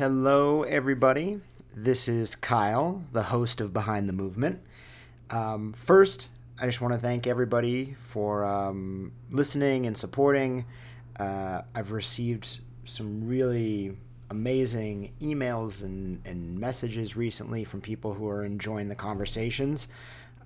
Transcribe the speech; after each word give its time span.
Hello, 0.00 0.62
everybody. 0.62 1.42
This 1.76 2.08
is 2.08 2.34
Kyle, 2.34 3.04
the 3.12 3.24
host 3.24 3.60
of 3.60 3.74
Behind 3.74 4.08
the 4.08 4.14
Movement. 4.14 4.62
Um, 5.28 5.74
first, 5.74 6.28
I 6.58 6.64
just 6.64 6.80
want 6.80 6.94
to 6.94 6.98
thank 6.98 7.26
everybody 7.26 7.96
for 8.00 8.46
um, 8.46 9.12
listening 9.30 9.84
and 9.84 9.94
supporting. 9.94 10.64
Uh, 11.18 11.60
I've 11.74 11.92
received 11.92 12.60
some 12.86 13.28
really 13.28 13.94
amazing 14.30 15.12
emails 15.20 15.82
and, 15.82 16.26
and 16.26 16.58
messages 16.58 17.14
recently 17.14 17.64
from 17.64 17.82
people 17.82 18.14
who 18.14 18.26
are 18.26 18.42
enjoying 18.42 18.88
the 18.88 18.94
conversations. 18.94 19.88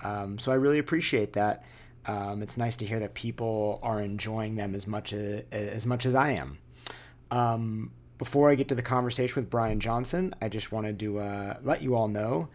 Um, 0.03 0.37
so 0.37 0.51
I 0.51 0.57
really 0.57 0.81
appreciate 0.81 1.33
that. 1.35 1.63
Um, 2.07 2.43
it's 2.43 2.57
nice 2.57 2.75
to 2.79 2.87
hear 2.87 2.99
that 2.99 3.15
people 3.15 3.79
are 3.85 4.01
enjoying 4.01 4.57
them 4.57 4.75
as 4.75 4.89
much 4.89 5.13
as, 5.13 5.45
as 5.53 5.87
much 5.87 6.07
as 6.07 6.17
I 6.17 6.33
am. 6.33 6.59
Um, 7.31 7.93
before 8.19 8.51
I 8.51 8.55
get 8.55 8.69
to 8.69 8.75
the 8.75 8.83
conversation 8.83 9.43
with 9.43 9.51
Brian 9.51 9.81
Johnson, 9.81 10.35
I 10.41 10.49
just 10.49 10.73
wanted 10.73 10.99
to 11.01 11.19
uh, 11.19 11.57
let 11.63 11.83
you 11.83 11.95
all 11.95 12.09
know 12.09 12.49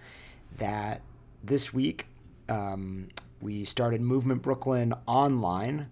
that 0.58 1.02
this 1.44 1.74
week 1.74 2.08
um, 2.48 3.10
we 3.42 3.64
started 3.64 4.02
Movement 4.02 4.42
Brooklyn 4.42 4.94
online. 5.06 5.90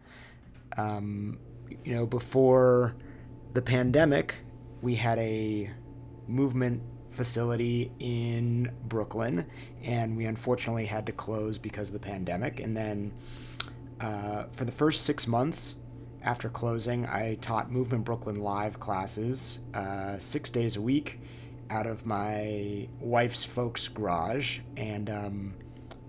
Um, 0.77 1.39
you 1.83 1.93
know, 1.93 2.05
before 2.05 2.95
the 3.53 3.61
pandemic, 3.61 4.35
we 4.81 4.95
had 4.95 5.19
a 5.19 5.69
movement 6.27 6.81
facility 7.11 7.91
in 7.99 8.71
Brooklyn, 8.85 9.45
and 9.83 10.15
we 10.15 10.25
unfortunately 10.25 10.85
had 10.85 11.05
to 11.07 11.11
close 11.11 11.57
because 11.57 11.89
of 11.89 11.93
the 11.93 11.99
pandemic. 11.99 12.59
And 12.59 12.75
then 12.75 13.13
uh, 13.99 14.43
for 14.53 14.65
the 14.65 14.71
first 14.71 15.03
six 15.03 15.27
months 15.27 15.75
after 16.27 16.49
closing, 16.49 17.05
I 17.05 17.35
taught 17.35 17.71
Movement 17.71 18.03
Brooklyn 18.03 18.35
live 18.35 18.81
classes 18.81 19.59
uh, 19.73 20.17
six 20.17 20.49
days 20.49 20.75
a 20.75 20.81
week 20.81 21.21
out 21.69 21.87
of 21.87 22.05
my 22.05 22.89
wife's 22.99 23.45
folks' 23.45 23.87
garage. 23.87 24.59
And 24.75 25.09
um, 25.09 25.53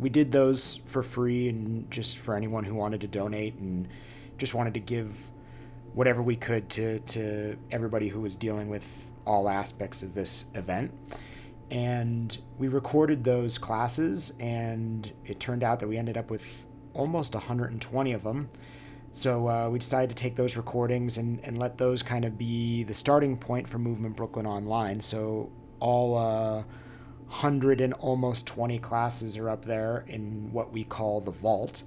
we 0.01 0.09
did 0.09 0.33
those 0.33 0.81
for 0.87 1.05
free 1.05 1.49
and 1.49 1.89
just 1.89 2.19
for 2.19 2.35
anyone 2.35 2.65
who 2.65 2.75
wanted 2.75 3.01
to 3.03 3.07
donate 3.07 3.55
and 3.59 3.87
just 4.39 4.55
wanted 4.55 4.75
to 4.75 4.81
give 4.81 5.17
whatever 5.95 6.21
we 6.21 6.35
could 6.35 6.69
to, 6.71 6.99
to 6.99 7.57
everybody 7.71 8.09
who 8.09 8.21
was 8.21 8.35
dealing 8.35 8.69
with 8.69 9.13
all 9.25 9.49
aspects 9.49 10.03
of 10.03 10.15
this 10.15 10.47
event. 10.57 10.93
And 11.71 12.37
we 12.59 12.67
recorded 12.67 13.23
those 13.23 13.57
classes, 13.57 14.33
and 14.41 15.13
it 15.25 15.39
turned 15.39 15.63
out 15.63 15.79
that 15.79 15.87
we 15.87 15.97
ended 15.97 16.17
up 16.17 16.29
with 16.29 16.67
almost 16.93 17.35
120 17.35 18.13
of 18.13 18.25
them. 18.25 18.51
So 19.19 19.49
uh, 19.49 19.69
we 19.69 19.81
decided 19.81 20.11
to 20.11 20.15
take 20.15 20.37
those 20.37 20.57
recordings 20.57 21.19
and, 21.19 21.41
and 21.43 21.59
let 21.59 21.77
those 21.77 22.05
kind 22.05 22.25
of 22.25 22.39
be 22.39 22.85
the 22.85 22.95
starting 22.95 23.37
point 23.37 23.69
for 23.69 23.81
Movement 23.81 24.15
Brooklyn 24.15 24.47
Online. 24.47 25.01
So 25.01 25.51
all 25.81 26.17
uh, 26.17 26.63
100 27.27 27.81
and 27.81 27.95
almost 27.95 28.47
20 28.47 28.79
classes 28.79 29.37
are 29.37 29.51
up 29.51 29.65
there 29.65 30.05
in 30.07 30.53
what 30.53 30.73
we 30.73 30.85
call 30.85 31.21
the 31.21 31.33
vault. 31.33 31.83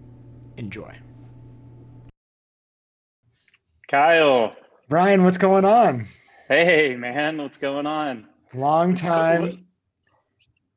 Enjoy. 0.56 0.94
Kyle. 3.88 4.54
Brian, 4.88 5.24
what's 5.24 5.38
going 5.38 5.64
on? 5.64 6.06
Hey 6.50 6.96
man, 6.96 7.38
what's 7.38 7.58
going 7.58 7.86
on? 7.86 8.26
Long 8.52 8.96
time. 8.96 9.68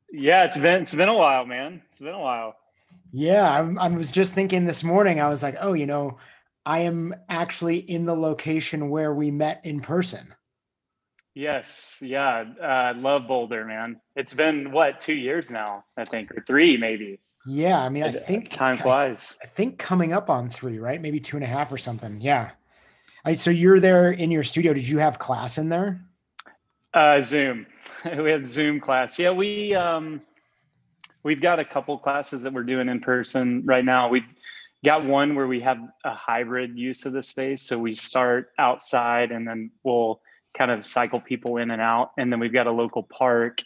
Yeah, 0.08 0.44
it's 0.44 0.56
been 0.56 0.82
it's 0.82 0.94
been 0.94 1.08
a 1.08 1.16
while, 1.16 1.46
man. 1.46 1.82
It's 1.88 1.98
been 1.98 2.14
a 2.14 2.20
while. 2.20 2.54
Yeah, 3.10 3.58
I'm, 3.58 3.76
I 3.80 3.88
was 3.88 4.12
just 4.12 4.34
thinking 4.34 4.66
this 4.66 4.84
morning. 4.84 5.20
I 5.20 5.28
was 5.28 5.42
like, 5.42 5.56
oh, 5.60 5.72
you 5.72 5.86
know, 5.86 6.18
I 6.64 6.82
am 6.82 7.12
actually 7.28 7.78
in 7.78 8.06
the 8.06 8.14
location 8.14 8.88
where 8.88 9.12
we 9.12 9.32
met 9.32 9.62
in 9.64 9.80
person. 9.80 10.32
Yes, 11.34 11.98
yeah, 12.00 12.44
I 12.62 12.90
uh, 12.90 12.94
love 12.94 13.26
Boulder, 13.26 13.64
man. 13.64 14.00
It's 14.14 14.32
been 14.32 14.70
what 14.70 15.00
two 15.00 15.14
years 15.14 15.50
now, 15.50 15.84
I 15.96 16.04
think, 16.04 16.30
or 16.30 16.44
three 16.46 16.76
maybe. 16.76 17.18
Yeah, 17.46 17.80
I 17.80 17.88
mean, 17.88 18.04
I 18.04 18.12
think 18.12 18.52
time 18.52 18.76
flies. 18.76 19.38
I, 19.42 19.46
I 19.46 19.48
think 19.48 19.80
coming 19.80 20.12
up 20.12 20.30
on 20.30 20.50
three, 20.50 20.78
right? 20.78 21.02
Maybe 21.02 21.18
two 21.18 21.36
and 21.36 21.42
a 21.42 21.48
half 21.48 21.72
or 21.72 21.78
something. 21.78 22.20
Yeah. 22.20 22.52
I, 23.24 23.32
so 23.32 23.50
you're 23.50 23.80
there 23.80 24.10
in 24.10 24.30
your 24.30 24.42
studio. 24.42 24.74
Did 24.74 24.88
you 24.88 24.98
have 24.98 25.18
class 25.18 25.56
in 25.56 25.68
there? 25.68 26.04
Uh, 26.92 27.20
Zoom. 27.22 27.66
we 28.18 28.30
had 28.30 28.46
Zoom 28.46 28.80
class. 28.80 29.18
Yeah, 29.18 29.30
we 29.30 29.74
um, 29.74 30.20
we've 31.22 31.40
got 31.40 31.58
a 31.58 31.64
couple 31.64 31.98
classes 31.98 32.42
that 32.42 32.52
we're 32.52 32.64
doing 32.64 32.88
in 32.88 33.00
person 33.00 33.62
right 33.64 33.84
now. 33.84 34.08
We've 34.08 34.26
got 34.84 35.04
one 35.04 35.34
where 35.34 35.46
we 35.46 35.60
have 35.60 35.78
a 36.04 36.14
hybrid 36.14 36.78
use 36.78 37.06
of 37.06 37.14
the 37.14 37.22
space. 37.22 37.62
So 37.62 37.78
we 37.78 37.94
start 37.94 38.50
outside 38.58 39.32
and 39.32 39.48
then 39.48 39.70
we'll 39.82 40.20
kind 40.56 40.70
of 40.70 40.84
cycle 40.84 41.20
people 41.20 41.56
in 41.56 41.70
and 41.70 41.80
out. 41.80 42.12
And 42.18 42.30
then 42.30 42.38
we've 42.38 42.52
got 42.52 42.66
a 42.66 42.72
local 42.72 43.02
park, 43.02 43.62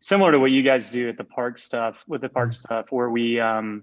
similar 0.00 0.30
to 0.32 0.38
what 0.38 0.50
you 0.50 0.62
guys 0.62 0.90
do 0.90 1.08
at 1.08 1.16
the 1.16 1.24
park 1.24 1.58
stuff 1.58 2.04
with 2.06 2.20
the 2.20 2.28
park 2.28 2.50
mm-hmm. 2.50 2.66
stuff, 2.66 2.86
where 2.90 3.08
we 3.08 3.40
um, 3.40 3.82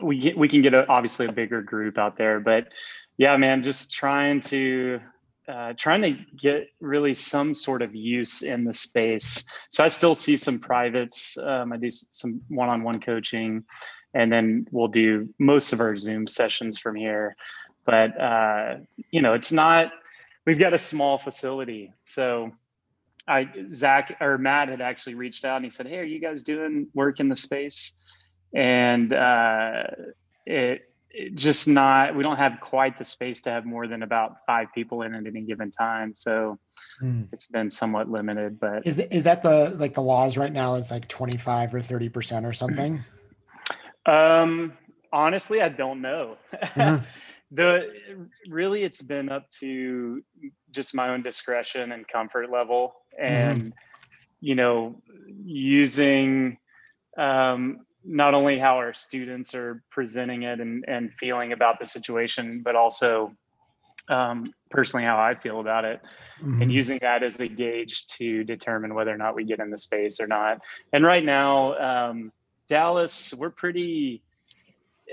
we 0.00 0.18
get, 0.18 0.38
we 0.38 0.48
can 0.48 0.62
get 0.62 0.74
a, 0.74 0.86
obviously 0.88 1.26
a 1.26 1.32
bigger 1.32 1.62
group 1.62 1.98
out 1.98 2.16
there, 2.16 2.40
but 2.40 2.68
yeah, 3.16 3.36
man, 3.36 3.62
just 3.62 3.92
trying 3.92 4.40
to 4.42 5.00
uh, 5.46 5.74
trying 5.76 6.00
to 6.00 6.16
get 6.40 6.68
really 6.80 7.14
some 7.14 7.54
sort 7.54 7.82
of 7.82 7.94
use 7.94 8.42
in 8.42 8.64
the 8.64 8.72
space. 8.72 9.44
So 9.68 9.84
I 9.84 9.88
still 9.88 10.14
see 10.14 10.38
some 10.38 10.58
privates. 10.58 11.36
Um, 11.36 11.72
I 11.72 11.76
do 11.76 11.90
some 11.90 12.40
one-on-one 12.48 13.00
coaching, 13.00 13.62
and 14.14 14.32
then 14.32 14.66
we'll 14.70 14.88
do 14.88 15.28
most 15.38 15.74
of 15.74 15.80
our 15.80 15.96
Zoom 15.96 16.26
sessions 16.26 16.78
from 16.78 16.94
here. 16.94 17.36
But 17.84 18.18
uh, 18.18 18.76
you 19.10 19.20
know, 19.20 19.34
it's 19.34 19.52
not. 19.52 19.92
We've 20.46 20.58
got 20.58 20.74
a 20.74 20.78
small 20.78 21.18
facility, 21.18 21.92
so 22.04 22.52
I 23.28 23.48
Zach 23.68 24.16
or 24.20 24.38
Matt 24.38 24.68
had 24.68 24.80
actually 24.80 25.14
reached 25.14 25.44
out 25.44 25.56
and 25.56 25.64
he 25.64 25.70
said, 25.70 25.86
"Hey, 25.86 25.98
are 25.98 26.04
you 26.04 26.20
guys 26.20 26.42
doing 26.42 26.88
work 26.94 27.20
in 27.20 27.28
the 27.28 27.36
space?" 27.36 27.94
And 28.54 29.12
uh, 29.12 29.84
it 30.46 30.93
just 31.34 31.68
not 31.68 32.14
we 32.14 32.22
don't 32.22 32.36
have 32.36 32.58
quite 32.60 32.98
the 32.98 33.04
space 33.04 33.42
to 33.42 33.50
have 33.50 33.64
more 33.64 33.86
than 33.86 34.02
about 34.02 34.38
five 34.46 34.68
people 34.74 35.02
in 35.02 35.14
at 35.14 35.26
any 35.26 35.42
given 35.42 35.70
time 35.70 36.12
so 36.16 36.58
mm. 37.02 37.26
it's 37.32 37.46
been 37.46 37.70
somewhat 37.70 38.10
limited 38.10 38.58
but 38.58 38.86
is, 38.86 38.96
the, 38.96 39.14
is 39.14 39.24
that 39.24 39.42
the 39.42 39.70
like 39.78 39.94
the 39.94 40.02
laws 40.02 40.36
right 40.36 40.52
now 40.52 40.74
is 40.74 40.90
like 40.90 41.06
25 41.08 41.74
or 41.74 41.80
30 41.80 42.08
percent 42.08 42.46
or 42.46 42.52
something 42.52 43.02
um 44.06 44.72
honestly 45.12 45.60
i 45.60 45.68
don't 45.68 46.00
know 46.00 46.36
mm-hmm. 46.52 47.04
the 47.52 47.92
really 48.48 48.82
it's 48.82 49.02
been 49.02 49.28
up 49.28 49.48
to 49.50 50.22
just 50.72 50.94
my 50.94 51.10
own 51.10 51.22
discretion 51.22 51.92
and 51.92 52.06
comfort 52.08 52.50
level 52.50 52.94
and 53.18 53.58
mm-hmm. 53.58 53.68
you 54.40 54.54
know 54.54 55.00
using 55.44 56.58
um, 57.16 57.86
not 58.04 58.34
only 58.34 58.58
how 58.58 58.76
our 58.76 58.92
students 58.92 59.54
are 59.54 59.82
presenting 59.90 60.42
it 60.42 60.60
and, 60.60 60.84
and 60.86 61.12
feeling 61.18 61.52
about 61.52 61.78
the 61.78 61.86
situation 61.86 62.60
but 62.62 62.76
also 62.76 63.34
um, 64.08 64.52
personally 64.70 65.04
how 65.04 65.18
i 65.18 65.34
feel 65.34 65.60
about 65.60 65.84
it 65.84 66.00
mm-hmm. 66.40 66.62
and 66.62 66.72
using 66.72 66.98
that 67.00 67.22
as 67.22 67.40
a 67.40 67.48
gauge 67.48 68.06
to 68.06 68.44
determine 68.44 68.94
whether 68.94 69.12
or 69.12 69.16
not 69.16 69.34
we 69.34 69.44
get 69.44 69.60
in 69.60 69.70
the 69.70 69.78
space 69.78 70.20
or 70.20 70.26
not 70.26 70.60
and 70.92 71.04
right 71.04 71.24
now 71.24 71.74
um, 71.78 72.32
dallas 72.68 73.32
we're 73.34 73.50
pretty 73.50 74.22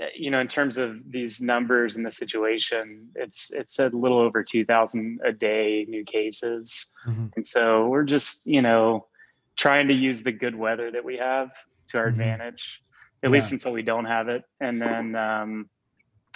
uh, 0.00 0.06
you 0.16 0.30
know, 0.30 0.40
in 0.40 0.48
terms 0.48 0.78
of 0.78 0.98
these 1.10 1.42
numbers 1.42 1.96
and 1.96 2.06
the 2.06 2.10
situation, 2.10 3.10
it's 3.14 3.50
it's 3.50 3.78
a 3.78 3.88
little 3.88 4.18
over 4.18 4.42
two 4.42 4.64
thousand 4.64 5.20
a 5.22 5.32
day 5.32 5.84
new 5.86 6.02
cases, 6.02 6.86
mm-hmm. 7.06 7.26
and 7.36 7.46
so 7.46 7.88
we're 7.88 8.04
just 8.04 8.46
you 8.46 8.62
know 8.62 9.06
trying 9.54 9.88
to 9.88 9.94
use 9.94 10.22
the 10.22 10.32
good 10.32 10.56
weather 10.56 10.90
that 10.90 11.04
we 11.04 11.18
have 11.18 11.50
to 11.92 11.98
our 11.98 12.10
mm-hmm. 12.10 12.20
advantage, 12.20 12.82
at 13.22 13.30
yeah. 13.30 13.32
least 13.32 13.52
until 13.52 13.72
we 13.72 13.82
don't 13.82 14.04
have 14.04 14.28
it, 14.28 14.42
and 14.60 14.80
then 14.80 15.14
um, 15.14 15.70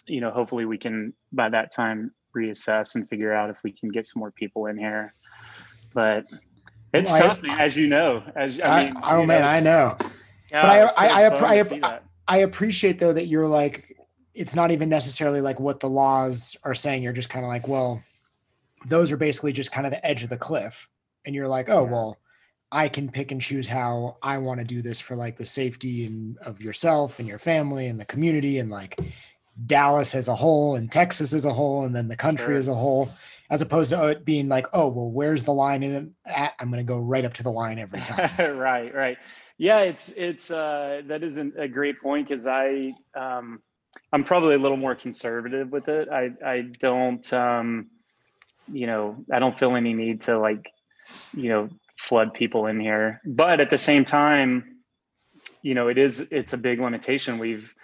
you 0.06 0.20
know 0.20 0.31
hopefully 0.31 0.64
we 0.64 0.79
can 0.79 1.12
by 1.32 1.49
that 1.49 1.73
time 1.73 2.12
reassess 2.37 2.94
and 2.94 3.08
figure 3.08 3.32
out 3.32 3.50
if 3.50 3.56
we 3.64 3.73
can 3.73 3.91
get 3.91 4.06
some 4.06 4.20
more 4.20 4.31
people 4.31 4.67
in 4.67 4.79
here, 4.79 5.14
but 5.94 6.25
it's 6.93 7.11
well, 7.11 7.29
tough, 7.29 7.41
I, 7.44 7.62
as 7.62 7.76
you 7.76 7.88
know. 7.88 8.23
As 8.35 8.61
I 8.62 8.87
mean, 8.87 8.94
oh 9.03 9.25
man, 9.26 9.43
know, 9.43 9.49
I 9.49 9.61
know. 9.61 9.97
Yeah, 10.50 10.62
but 10.62 10.70
I, 10.70 11.06
I, 11.06 11.23
I, 11.25 11.61
I, 11.61 11.81
I, 11.82 11.99
I 12.29 12.37
appreciate 12.38 12.99
though 12.99 13.12
that 13.12 13.26
you're 13.26 13.47
like, 13.47 13.97
it's 14.35 14.55
not 14.55 14.70
even 14.70 14.88
necessarily 14.88 15.41
like 15.41 15.58
what 15.58 15.81
the 15.81 15.88
laws 15.88 16.56
are 16.62 16.75
saying. 16.75 17.03
You're 17.03 17.12
just 17.12 17.31
kind 17.31 17.44
of 17.44 17.49
like, 17.49 17.67
well, 17.67 18.03
those 18.87 19.11
are 19.12 19.17
basically 19.17 19.53
just 19.53 19.73
kind 19.73 19.87
of 19.87 19.93
the 19.93 20.05
edge 20.05 20.23
of 20.23 20.29
the 20.29 20.38
cliff. 20.38 20.88
And 21.25 21.35
you're 21.35 21.49
like, 21.49 21.69
oh, 21.69 21.85
well, 21.85 22.19
I 22.73 22.89
can 22.89 23.11
pick 23.11 23.31
and 23.31 23.41
choose 23.41 23.69
how 23.69 24.17
I 24.23 24.39
want 24.39 24.61
to 24.61 24.67
do 24.67 24.83
this 24.83 25.01
for 25.01 25.17
like 25.17 25.37
the 25.37 25.45
safety 25.45 26.07
and 26.07 26.37
of 26.39 26.61
yourself 26.61 27.19
and 27.19 27.29
your 27.29 27.39
family 27.39 27.87
and 27.87 28.01
the 28.01 28.05
community 28.05 28.59
and 28.59 28.71
like 28.71 28.99
Dallas 29.67 30.15
as 30.15 30.29
a 30.29 30.35
whole 30.35 30.75
and 30.77 30.91
Texas 30.91 31.33
as 31.33 31.47
a 31.47 31.53
whole 31.53 31.85
and 31.85 31.95
then 31.95 32.09
the 32.09 32.17
country 32.17 32.47
sure. 32.47 32.57
as 32.57 32.69
a 32.69 32.75
whole, 32.75 33.09
as 33.51 33.63
opposed 33.63 33.91
to 33.91 34.09
it 34.09 34.25
being 34.25 34.49
like, 34.49 34.67
oh, 34.73 34.89
well, 34.89 35.09
where's 35.09 35.45
the 35.45 35.53
line 35.53 35.83
in 35.83 36.15
at? 36.27 36.55
I'm 36.59 36.71
going 36.71 36.85
to 36.85 36.89
go 36.89 36.99
right 36.99 37.25
up 37.25 37.35
to 37.35 37.43
the 37.43 37.53
line 37.53 37.79
every 37.79 38.01
time. 38.05 38.59
right, 38.59 38.95
right. 38.95 39.19
Yeah, 39.59 39.81
it's 39.81 40.11
it's 40.11 40.51
uh, 40.51 41.03
that 41.07 41.23
isn't 41.23 41.55
a 41.59 41.67
great 41.67 42.01
point 42.03 42.29
because 42.29 42.47
I 42.47 42.93
um, 43.15 43.63
I'm 44.13 44.25
probably 44.25 44.55
a 44.55 44.59
little 44.59 44.77
more 44.77 44.95
conservative 44.95 45.71
with 45.71 45.89
it. 45.89 46.09
I 46.11 46.33
I 46.45 46.61
don't 46.79 47.33
um, 47.33 47.87
you 48.71 48.87
know 48.87 49.25
I 49.33 49.39
don't 49.39 49.59
feel 49.59 49.75
any 49.75 49.95
need 49.95 50.23
to 50.23 50.39
like 50.39 50.71
you 51.35 51.49
know 51.49 51.69
flood 51.98 52.34
people 52.34 52.66
in 52.66 52.81
here, 52.81 53.20
but 53.25 53.60
at 53.60 53.70
the 53.70 53.78
same 53.78 54.04
time, 54.04 54.76
you 55.62 55.75
know 55.75 55.88
it 55.88 55.98
is 55.98 56.20
it's 56.31 56.52
a 56.52 56.58
big 56.58 56.81
limitation. 56.81 57.38
We've 57.38 57.75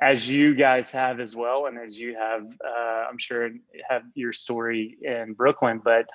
as 0.00 0.28
you 0.28 0.54
guys 0.54 0.92
have 0.92 1.20
as 1.20 1.34
well, 1.34 1.66
and 1.66 1.78
as 1.78 1.98
you 1.98 2.14
have, 2.14 2.46
uh, 2.64 3.06
I'm 3.08 3.18
sure 3.18 3.50
have 3.88 4.02
your 4.14 4.32
story 4.32 4.96
in 5.02 5.34
Brooklyn, 5.34 5.80
but 5.82 6.06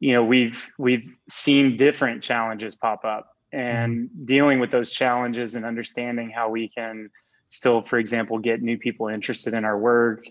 you 0.00 0.12
know 0.12 0.24
we've 0.24 0.62
we've 0.78 1.08
seen 1.28 1.76
different 1.76 2.22
challenges 2.22 2.74
pop 2.74 3.04
up 3.04 3.36
and 3.52 4.08
mm-hmm. 4.08 4.24
dealing 4.24 4.60
with 4.60 4.70
those 4.70 4.90
challenges 4.92 5.54
and 5.54 5.64
understanding 5.64 6.30
how 6.30 6.48
we 6.48 6.68
can 6.68 7.10
still, 7.48 7.82
for 7.82 7.98
example, 7.98 8.38
get 8.38 8.62
new 8.62 8.78
people 8.78 9.08
interested 9.08 9.52
in 9.54 9.64
our 9.64 9.78
work 9.78 10.24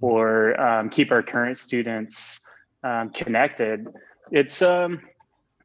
or 0.00 0.60
um, 0.60 0.90
keep 0.90 1.10
our 1.10 1.22
current 1.22 1.58
students 1.58 2.40
um, 2.84 3.10
connected. 3.10 3.88
It's 4.30 4.60
um, 4.60 5.00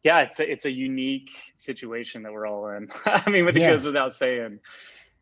yeah, 0.04 0.22
it's 0.22 0.40
a, 0.40 0.52
it's 0.52 0.66
a 0.66 0.72
unique 0.72 1.30
situation 1.56 2.24
that 2.24 2.34
we're 2.34 2.48
all 2.48 2.70
in. 2.70 2.90
I 3.06 3.30
mean, 3.30 3.46
but 3.46 3.56
it 3.56 3.62
yeah. 3.62 3.72
goes 3.72 3.86
without 3.86 4.14
saying. 4.14 4.60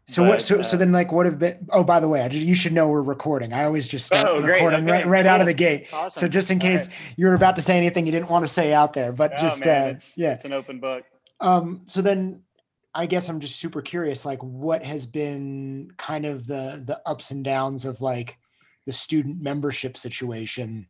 So 0.06 0.24
but, 0.24 0.30
what? 0.30 0.42
So 0.42 0.60
uh, 0.60 0.64
so 0.64 0.78
then, 0.78 0.92
like, 0.92 1.12
what 1.12 1.26
have 1.26 1.38
been? 1.38 1.68
Oh, 1.70 1.84
by 1.84 2.00
the 2.00 2.08
way, 2.08 2.22
I 2.22 2.30
just, 2.30 2.46
you 2.46 2.56
should 2.56 2.74
know 2.74 2.88
we're 2.88 3.02
recording. 3.02 3.54
I 3.54 3.66
always 3.66 3.88
just 3.88 4.08
start 4.08 4.26
oh, 4.28 4.42
recording 4.42 4.84
okay. 4.84 4.92
right, 4.92 5.08
right 5.08 5.26
out 5.26 5.40
of 5.40 5.46
the 5.46 5.54
gate. 5.54 5.88
Awesome. 5.94 6.20
So 6.20 6.28
just 6.28 6.50
in 6.50 6.60
case 6.60 6.88
right. 6.88 6.98
you 7.18 7.28
were 7.28 7.36
about 7.36 7.56
to 7.58 7.62
say 7.62 7.78
anything 7.78 8.06
you 8.06 8.12
didn't 8.12 8.30
want 8.30 8.44
to 8.44 8.52
say 8.52 8.74
out 8.74 8.94
there, 8.94 9.12
but 9.12 9.34
oh, 9.38 9.42
just 9.42 9.66
man, 9.66 9.84
uh, 9.84 9.88
it's, 9.92 10.18
yeah, 10.18 10.34
it's 10.34 10.46
an 10.46 10.54
open 10.54 10.80
book. 10.80 11.04
Um, 11.42 11.82
so 11.86 12.02
then 12.02 12.42
I 12.94 13.06
guess 13.06 13.30
I'm 13.30 13.40
just 13.40 13.58
super 13.58 13.82
curious, 13.82 14.26
like 14.26 14.42
what 14.42 14.84
has 14.84 15.06
been 15.06 15.92
kind 15.98 16.26
of 16.26 16.48
the 16.48 16.82
the 16.84 17.02
ups 17.06 17.32
and 17.32 17.44
downs 17.44 17.86
of 17.86 18.02
like 18.02 18.40
the 18.86 18.92
student 18.92 19.42
membership 19.42 19.96
situation 19.96 20.88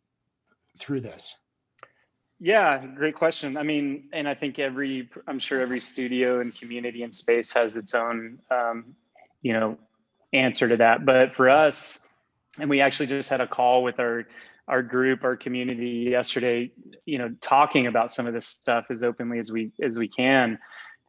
through 0.78 1.02
this? 1.02 1.38
Yeah, 2.40 2.86
great 2.86 3.16
question. 3.16 3.58
I 3.58 3.64
mean, 3.64 4.10
and 4.14 4.28
I 4.28 4.34
think 4.34 4.60
every, 4.60 5.10
I'm 5.28 5.40
sure 5.40 5.60
every 5.62 5.82
studio 5.82 6.40
and 6.40 6.56
community 6.56 7.04
and 7.04 7.14
space 7.14 7.52
has 7.54 7.76
its 7.76 7.94
own, 7.94 8.40
um, 8.50 8.96
you 9.42 9.52
know, 9.54 9.78
answer 10.32 10.70
to 10.70 10.78
that. 10.78 11.06
But 11.06 11.36
for 11.36 11.50
us, 11.50 12.08
and 12.60 12.70
we 12.70 12.82
actually 12.82 13.08
just 13.08 13.30
had 13.30 13.42
a 13.42 13.48
call 13.48 13.84
with 13.84 14.00
our 14.00 14.26
our 14.68 14.84
group, 14.84 15.24
our 15.24 15.36
community 15.36 16.08
yesterday, 16.12 16.72
you 17.06 17.18
know, 17.18 17.34
talking 17.42 17.88
about 17.88 18.12
some 18.12 18.28
of 18.28 18.34
this 18.34 18.46
stuff 18.46 18.86
as 18.92 19.04
openly 19.04 19.40
as 19.40 19.52
we 19.52 19.72
as 19.82 19.98
we 19.98 20.08
can. 20.08 20.60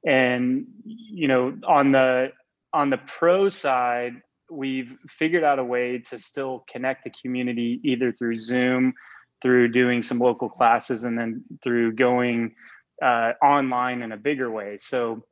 And 0.06 0.66
you 0.84 1.28
know, 1.28 1.58
on 1.66 1.92
the 1.92 2.32
on 2.72 2.90
the 2.90 2.98
pro 2.98 3.48
side, 3.48 4.22
we've 4.50 4.96
figured 5.08 5.44
out 5.44 5.58
a 5.58 5.64
way 5.64 5.98
to 5.98 6.18
still 6.18 6.64
connect 6.70 7.04
the 7.04 7.10
community 7.22 7.80
either 7.84 8.12
through 8.12 8.36
Zoom, 8.36 8.94
through 9.42 9.68
doing 9.68 10.02
some 10.02 10.18
local 10.18 10.48
classes, 10.48 11.04
and 11.04 11.18
then 11.18 11.42
through 11.62 11.92
going 11.92 12.54
uh, 13.02 13.32
online 13.42 14.02
in 14.02 14.12
a 14.12 14.16
bigger 14.16 14.50
way. 14.50 14.78
So 14.78 15.24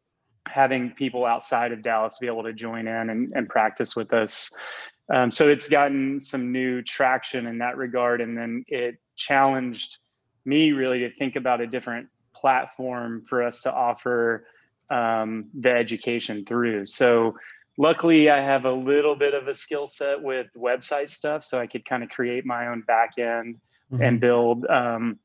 having 0.46 0.90
people 0.92 1.26
outside 1.26 1.72
of 1.72 1.82
Dallas 1.82 2.18
be 2.18 2.26
able 2.26 2.44
to 2.44 2.54
join 2.54 2.88
in 2.88 3.10
and, 3.10 3.32
and 3.34 3.48
practice 3.48 3.94
with 3.94 4.14
us 4.14 4.50
um, 5.10 5.30
so 5.30 5.48
it's 5.48 5.68
gotten 5.68 6.20
some 6.20 6.52
new 6.52 6.82
traction 6.82 7.46
in 7.46 7.58
that 7.58 7.76
regard. 7.76 8.20
And 8.20 8.36
then 8.36 8.64
it 8.68 8.98
challenged 9.16 9.98
me 10.44 10.72
really 10.72 11.00
to 11.00 11.10
think 11.10 11.36
about 11.36 11.60
a 11.60 11.66
different 11.66 12.08
platform 12.34 13.24
for 13.28 13.42
us 13.42 13.62
to 13.62 13.72
offer 13.72 14.46
um, 14.90 15.46
the 15.58 15.70
education 15.70 16.44
through. 16.44 16.86
So 16.86 17.36
luckily 17.78 18.30
I 18.30 18.40
have 18.40 18.64
a 18.64 18.72
little 18.72 19.16
bit 19.16 19.34
of 19.34 19.48
a 19.48 19.54
skill 19.54 19.86
set 19.86 20.22
with 20.22 20.46
website 20.56 21.08
stuff. 21.08 21.42
So 21.42 21.58
I 21.58 21.66
could 21.66 21.84
kind 21.84 22.02
of 22.02 22.10
create 22.10 22.44
my 22.44 22.68
own 22.68 22.82
back 22.82 23.18
end 23.18 23.56
mm-hmm. 23.92 24.02
and 24.02 24.20
build 24.20 24.66
um, 24.66 25.18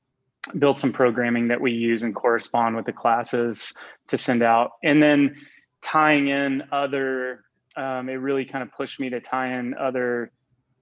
build 0.60 0.78
some 0.78 0.92
programming 0.92 1.48
that 1.48 1.62
we 1.62 1.72
use 1.72 2.04
and 2.04 2.14
correspond 2.14 2.76
with 2.76 2.86
the 2.86 2.94
classes 2.94 3.74
to 4.08 4.18
send 4.18 4.44
out. 4.44 4.72
And 4.84 5.02
then 5.02 5.36
tying 5.82 6.28
in 6.28 6.64
other 6.72 7.46
um, 7.76 8.10
it 8.10 8.16
really 8.16 8.46
kind 8.46 8.62
of 8.62 8.72
pushed 8.72 9.00
me 9.00 9.10
to 9.10 9.20
tie 9.20 9.58
in 9.58 9.74
other 9.74 10.32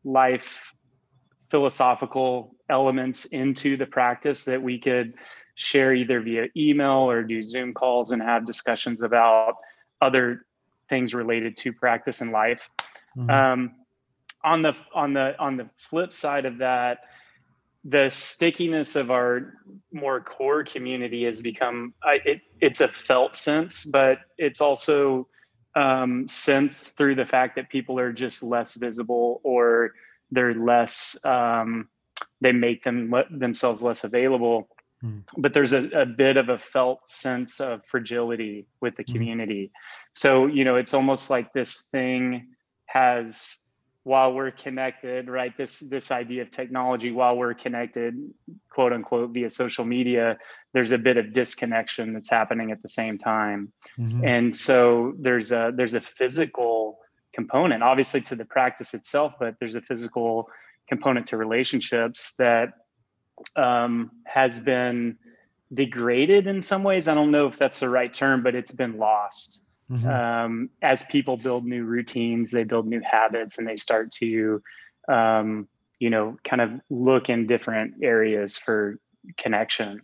life 0.04 0.74
philosophical 1.50 2.56
elements 2.70 3.26
into 3.26 3.78
the 3.78 3.86
practice 3.86 4.46
that 4.46 4.62
we 4.62 4.80
could 4.80 5.14
share 5.56 5.94
either 5.94 6.22
via 6.22 6.48
email 6.56 7.10
or 7.10 7.24
do 7.24 7.42
Zoom 7.42 7.74
calls 7.74 8.12
and 8.12 8.22
have 8.22 8.46
discussions 8.46 9.04
about 9.04 9.56
other 10.02 10.46
things 10.90 11.14
related 11.14 11.56
to 11.58 11.72
practice 11.74 12.22
and 12.22 12.32
life. 12.32 12.70
Mm-hmm. 13.18 13.30
Um, 13.30 13.76
on 14.44 14.64
the 14.64 14.76
on 14.94 15.14
the 15.14 15.38
on 15.40 15.58
the 15.58 15.70
flip 15.78 16.12
side 16.12 16.46
of 16.46 16.58
that, 16.60 17.00
the 17.84 18.10
stickiness 18.10 18.96
of 18.96 19.10
our 19.10 19.54
more 19.92 20.22
core 20.22 20.64
community 20.64 21.26
has 21.26 21.42
become 21.42 21.94
I, 22.04 22.20
it, 22.26 22.42
it's 22.60 22.82
a 22.82 22.88
felt 22.88 23.36
sense, 23.36 23.84
but 23.84 24.20
it's 24.38 24.62
also 24.62 25.28
um, 25.76 26.28
sense 26.28 26.90
through 26.90 27.16
the 27.16 27.26
fact 27.26 27.56
that 27.56 27.70
people 27.70 27.98
are 27.98 28.12
just 28.12 28.44
less 28.44 28.76
visible 28.76 29.42
or 29.44 29.94
they're 30.32 30.54
less 30.54 31.18
um, 31.26 31.88
they 32.42 32.52
make 32.52 32.84
them 32.84 33.14
themselves 33.32 33.82
less 33.82 34.04
available 34.04 34.68
mm. 35.04 35.24
but 35.38 35.54
there's 35.54 35.74
a, 35.74 35.88
a, 35.90 36.06
bit 36.06 36.38
of 36.38 36.50
a 36.50 36.60
felt 36.60 37.10
sense 37.10 37.62
of 37.62 37.82
fragility 37.86 38.68
with 38.82 38.96
the 38.98 39.04
hmm. 39.04 39.14
community 39.14 39.72
mm. 39.74 39.80
so 40.14 40.46
you 40.48 40.66
know 40.66 40.76
it's 40.76 40.94
almost 40.94 41.30
like 41.30 41.54
this 41.54 41.84
thing 41.92 42.48
has 42.86 43.62
while 44.04 44.34
we're 44.34 44.52
connected 44.52 45.30
right? 45.30 45.56
This 45.58 45.80
this 45.80 46.12
idea 46.12 46.42
of 46.42 46.52
technology 46.52 47.12
while 47.12 47.38
we're 47.38 47.54
connected 47.54 48.16
quote 48.70 48.94
unquote 48.94 49.32
via 49.32 49.50
social 49.50 49.86
media 49.86 50.38
there's 50.74 50.94
a 50.94 50.98
bit 50.98 51.18
of 51.18 51.34
disconnection 51.34 52.14
that's 52.14 52.30
happening 52.30 52.72
at 52.72 52.82
the 52.82 52.90
same 52.90 53.18
time. 53.18 53.72
Mm-hmm. 54.00 54.26
and 54.26 54.56
so 54.56 55.14
there's 55.20 55.52
a 55.52 55.72
there's 55.76 55.94
a 55.94 56.02
physical 56.02 57.00
component 57.34 57.84
obviously 57.84 58.22
to 58.22 58.36
the 58.36 58.46
practice 58.46 58.94
itself 58.94 59.34
but 59.40 59.56
there's 59.60 59.76
a 59.76 59.82
physical 59.82 60.50
component 60.88 61.28
to 61.28 61.38
relationships 61.38 62.34
that 62.38 62.74
um, 63.56 64.12
has 64.26 64.60
been 64.60 65.18
degraded 65.74 66.48
in 66.48 66.62
some 66.62 66.84
ways. 66.84 67.08
I 67.08 67.14
don't 67.14 67.32
know 67.32 67.48
if 67.48 67.58
that's 67.58 67.80
the 67.80 67.90
right 67.90 68.14
term 68.14 68.44
but 68.44 68.56
it's 68.56 68.72
been 68.72 68.98
lost 68.98 69.64
mm-hmm. 69.92 70.08
um, 70.08 70.70
as 70.82 71.04
people 71.04 71.36
build 71.38 71.66
new 71.66 71.84
routines 71.84 72.52
they 72.52 72.64
build 72.64 72.88
new 72.88 73.02
habits 73.02 73.58
and 73.58 73.68
they 73.68 73.76
start 73.76 74.12
to 74.12 74.62
um, 75.08 75.68
you 76.02 76.10
know, 76.10 76.36
kind 76.44 76.62
of 76.62 76.72
look 76.90 77.30
in 77.30 77.46
different 77.46 77.94
areas 78.02 78.58
for 78.58 78.98
connection. 79.38 80.02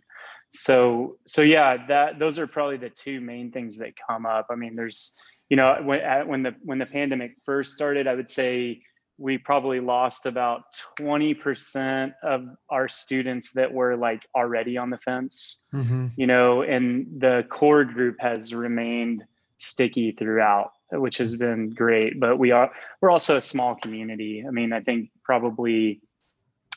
So, 0.48 1.18
so 1.26 1.42
yeah, 1.42 1.86
that 1.88 2.20
those 2.20 2.38
are 2.38 2.46
probably 2.46 2.76
the 2.76 2.88
two 2.88 3.20
main 3.20 3.50
things 3.50 3.78
that 3.78 3.94
come 4.08 4.24
up. 4.24 4.46
I 4.48 4.54
mean, 4.54 4.76
there's, 4.76 5.14
you 5.50 5.56
know, 5.56 5.76
when 5.82 6.28
when 6.28 6.42
the 6.44 6.54
when 6.62 6.78
the 6.78 6.86
pandemic 6.86 7.32
first 7.44 7.72
started, 7.72 8.06
I 8.06 8.14
would 8.14 8.30
say 8.30 8.82
we 9.18 9.36
probably 9.36 9.80
lost 9.80 10.26
about 10.26 10.62
20% 11.00 12.14
of 12.22 12.46
our 12.70 12.88
students 12.88 13.50
that 13.52 13.72
were 13.72 13.96
like 13.96 14.24
already 14.36 14.76
on 14.76 14.90
the 14.90 14.98
fence 14.98 15.64
mm-hmm. 15.74 16.06
you 16.16 16.28
know 16.28 16.62
and 16.62 17.04
the 17.18 17.44
core 17.50 17.84
group 17.84 18.14
has 18.20 18.54
remained 18.54 19.24
sticky 19.58 20.12
throughout 20.12 20.72
which 20.92 21.18
has 21.18 21.36
been 21.36 21.70
great 21.70 22.18
but 22.18 22.38
we 22.38 22.50
are 22.50 22.70
we're 23.00 23.10
also 23.10 23.36
a 23.36 23.42
small 23.42 23.74
community 23.74 24.44
i 24.46 24.50
mean 24.50 24.72
i 24.72 24.80
think 24.80 25.10
probably 25.22 26.00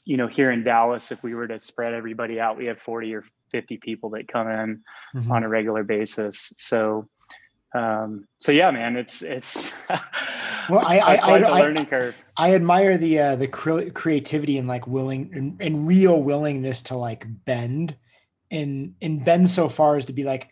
you 0.06 0.18
know 0.18 0.28
here 0.28 0.52
in 0.52 0.64
dallas 0.64 1.12
if 1.12 1.24
we 1.24 1.34
were 1.34 1.48
to 1.48 1.60
spread 1.60 1.94
everybody 1.94 2.40
out 2.40 2.58
we 2.58 2.66
have 2.66 2.80
40 2.80 3.14
or 3.16 3.24
50 3.52 3.78
people 3.78 4.12
that 4.12 4.28
come 4.28 4.50
in 4.50 4.84
mm-hmm. 5.16 5.32
on 5.32 5.44
a 5.44 5.50
regular 5.50 5.84
basis 5.84 6.52
so 6.58 7.08
um, 7.74 8.28
so 8.38 8.52
yeah, 8.52 8.70
man, 8.72 8.98
it's 8.98 9.22
it's 9.22 9.74
well, 10.70 10.86
I 10.86 11.00
I, 11.00 11.16
I, 11.16 11.40
I, 11.40 11.62
learning 11.62 11.86
curve. 11.86 12.16
I 12.36 12.54
admire 12.54 12.98
the 12.98 13.20
uh, 13.20 13.36
the 13.38 13.48
creativity 13.48 14.58
and 14.58 14.68
like 14.68 14.88
willing 14.88 15.32
and, 15.34 15.62
and, 15.62 15.88
real 15.88 16.22
willingness 16.22 16.82
to 16.84 16.98
like 16.98 17.26
bend 17.46 17.96
and 18.50 18.96
and 19.02 19.24
bend 19.24 19.50
so 19.50 19.70
far 19.70 19.96
as 19.96 20.06
to 20.08 20.14
be 20.14 20.24
like 20.24 20.50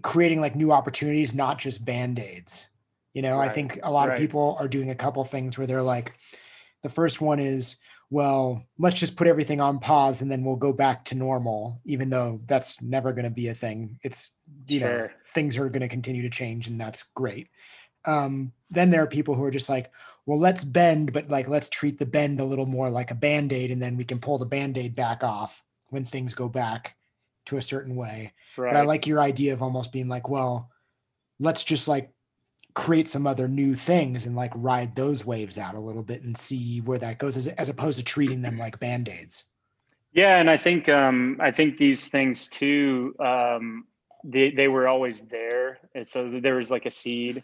creating 0.00 0.40
like 0.40 0.56
new 0.56 0.72
opportunities, 0.72 1.34
not 1.34 1.58
just 1.58 1.84
band 1.84 2.18
aids. 2.18 2.68
You 3.12 3.20
know, 3.20 3.36
right. 3.36 3.50
I 3.50 3.52
think 3.52 3.78
a 3.82 3.90
lot 3.90 4.08
right. 4.08 4.14
of 4.14 4.20
people 4.20 4.56
are 4.58 4.68
doing 4.68 4.90
a 4.90 4.94
couple 4.94 5.22
things 5.24 5.58
where 5.58 5.66
they're 5.66 5.82
like, 5.82 6.14
the 6.82 6.88
first 6.88 7.20
one 7.20 7.38
is 7.38 7.76
well, 8.12 8.62
let's 8.78 9.00
just 9.00 9.16
put 9.16 9.26
everything 9.26 9.58
on 9.58 9.78
pause 9.78 10.20
and 10.20 10.30
then 10.30 10.44
we'll 10.44 10.54
go 10.54 10.70
back 10.70 11.02
to 11.06 11.14
normal, 11.14 11.80
even 11.86 12.10
though 12.10 12.42
that's 12.44 12.82
never 12.82 13.10
going 13.10 13.24
to 13.24 13.30
be 13.30 13.48
a 13.48 13.54
thing. 13.54 13.98
It's, 14.04 14.32
you 14.68 14.80
sure. 14.80 14.88
know, 14.88 15.08
things 15.28 15.56
are 15.56 15.70
going 15.70 15.80
to 15.80 15.88
continue 15.88 16.20
to 16.20 16.28
change 16.28 16.68
and 16.68 16.78
that's 16.78 17.04
great. 17.14 17.48
Um, 18.04 18.52
then 18.70 18.90
there 18.90 19.02
are 19.02 19.06
people 19.06 19.34
who 19.34 19.44
are 19.44 19.50
just 19.50 19.70
like, 19.70 19.90
well, 20.26 20.38
let's 20.38 20.62
bend, 20.62 21.14
but 21.14 21.30
like, 21.30 21.48
let's 21.48 21.70
treat 21.70 21.98
the 21.98 22.04
bend 22.04 22.38
a 22.38 22.44
little 22.44 22.66
more 22.66 22.90
like 22.90 23.10
a 23.10 23.14
band 23.14 23.50
aid 23.50 23.70
and 23.70 23.80
then 23.80 23.96
we 23.96 24.04
can 24.04 24.18
pull 24.18 24.36
the 24.36 24.44
band 24.44 24.76
aid 24.76 24.94
back 24.94 25.24
off 25.24 25.64
when 25.88 26.04
things 26.04 26.34
go 26.34 26.50
back 26.50 26.94
to 27.46 27.56
a 27.56 27.62
certain 27.62 27.96
way. 27.96 28.32
Right. 28.56 28.72
But 28.72 28.80
I 28.80 28.84
like 28.84 29.06
your 29.06 29.20
idea 29.20 29.52
of 29.52 29.62
almost 29.62 29.92
being 29.92 30.08
like, 30.08 30.28
well, 30.28 30.70
let's 31.38 31.64
just 31.64 31.88
like 31.88 32.12
create 32.74 33.08
some 33.08 33.26
other 33.26 33.48
new 33.48 33.74
things 33.74 34.24
and 34.24 34.34
like 34.34 34.52
ride 34.54 34.96
those 34.96 35.26
waves 35.26 35.58
out 35.58 35.74
a 35.74 35.80
little 35.80 36.02
bit 36.02 36.22
and 36.22 36.36
see 36.36 36.80
where 36.80 36.98
that 36.98 37.18
goes 37.18 37.36
as, 37.36 37.48
as 37.48 37.68
opposed 37.68 37.98
to 37.98 38.04
treating 38.04 38.40
them 38.40 38.56
like 38.56 38.80
band-aids 38.80 39.44
yeah 40.12 40.38
and 40.38 40.48
i 40.48 40.56
think 40.56 40.88
um 40.88 41.36
i 41.40 41.50
think 41.50 41.76
these 41.76 42.08
things 42.08 42.48
too 42.48 43.14
um 43.20 43.84
they, 44.24 44.50
they 44.50 44.68
were 44.68 44.88
always 44.88 45.22
there 45.22 45.78
and 45.94 46.06
so 46.06 46.40
there 46.40 46.54
was 46.54 46.70
like 46.70 46.86
a 46.86 46.90
seed 46.90 47.42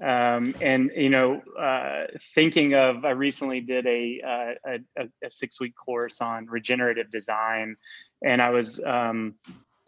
um, 0.00 0.54
and 0.60 0.92
you 0.94 1.10
know 1.10 1.42
uh, 1.58 2.04
thinking 2.34 2.74
of 2.74 3.04
i 3.04 3.10
recently 3.10 3.60
did 3.60 3.84
a, 3.86 4.20
uh, 4.24 4.70
a, 4.96 5.08
a 5.24 5.30
six 5.30 5.58
week 5.58 5.74
course 5.74 6.20
on 6.20 6.46
regenerative 6.46 7.10
design 7.10 7.76
and 8.24 8.42
i 8.42 8.50
was 8.50 8.80
um, 8.84 9.34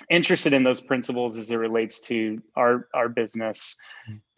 interested 0.09 0.53
in 0.53 0.65
those 0.65 0.81
principles 0.81 1.39
as 1.39 1.51
it 1.51 1.57
relates 1.57 2.01
to 2.01 2.43
our 2.57 2.89
our 2.95 3.09
business. 3.09 3.77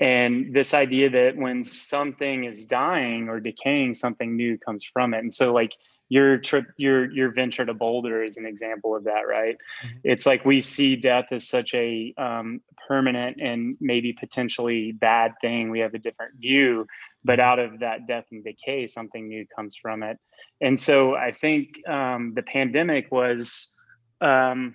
And 0.01 0.55
this 0.55 0.75
idea 0.75 1.11
that 1.11 1.37
when 1.37 1.65
something 1.65 2.45
is 2.45 2.65
dying 2.67 3.29
or 3.29 3.41
decaying 3.41 3.95
something 3.95 4.37
new 4.37 4.59
comes 4.59 4.85
from 4.85 5.15
it. 5.15 5.19
And 5.19 5.35
so 5.35 5.53
like 5.53 5.75
your 6.09 6.37
trip 6.37 6.67
your 6.77 7.11
your 7.11 7.33
venture 7.33 7.65
to 7.65 7.73
boulder 7.73 8.23
is 8.23 8.37
an 8.37 8.45
example 8.45 8.95
of 8.95 9.05
that 9.05 9.27
right? 9.27 9.57
Mm-hmm. 9.83 9.99
it's 10.05 10.27
like 10.27 10.45
we 10.45 10.61
see 10.61 10.95
death 10.97 11.27
as 11.31 11.49
such 11.49 11.73
a 11.75 12.13
um, 12.19 12.61
permanent 12.87 13.41
and 13.41 13.77
maybe 13.81 14.13
potentially 14.13 14.93
bad 14.93 15.33
thing. 15.41 15.71
We 15.71 15.81
have 15.81 15.95
a 15.95 15.99
different 15.99 16.35
view 16.39 16.87
but 17.25 17.39
mm-hmm. 17.39 17.49
out 17.49 17.59
of 17.61 17.79
that 17.81 18.07
death 18.07 18.27
and 18.31 18.45
decay 18.45 18.87
something 18.87 19.29
new 19.29 19.47
comes 19.57 19.75
from 19.75 20.03
it. 20.03 20.19
And 20.61 20.79
so 20.79 21.15
i 21.15 21.33
think 21.33 21.89
um, 21.89 22.35
the 22.35 22.43
pandemic 22.43 23.11
was 23.11 23.75
um, 24.23 24.75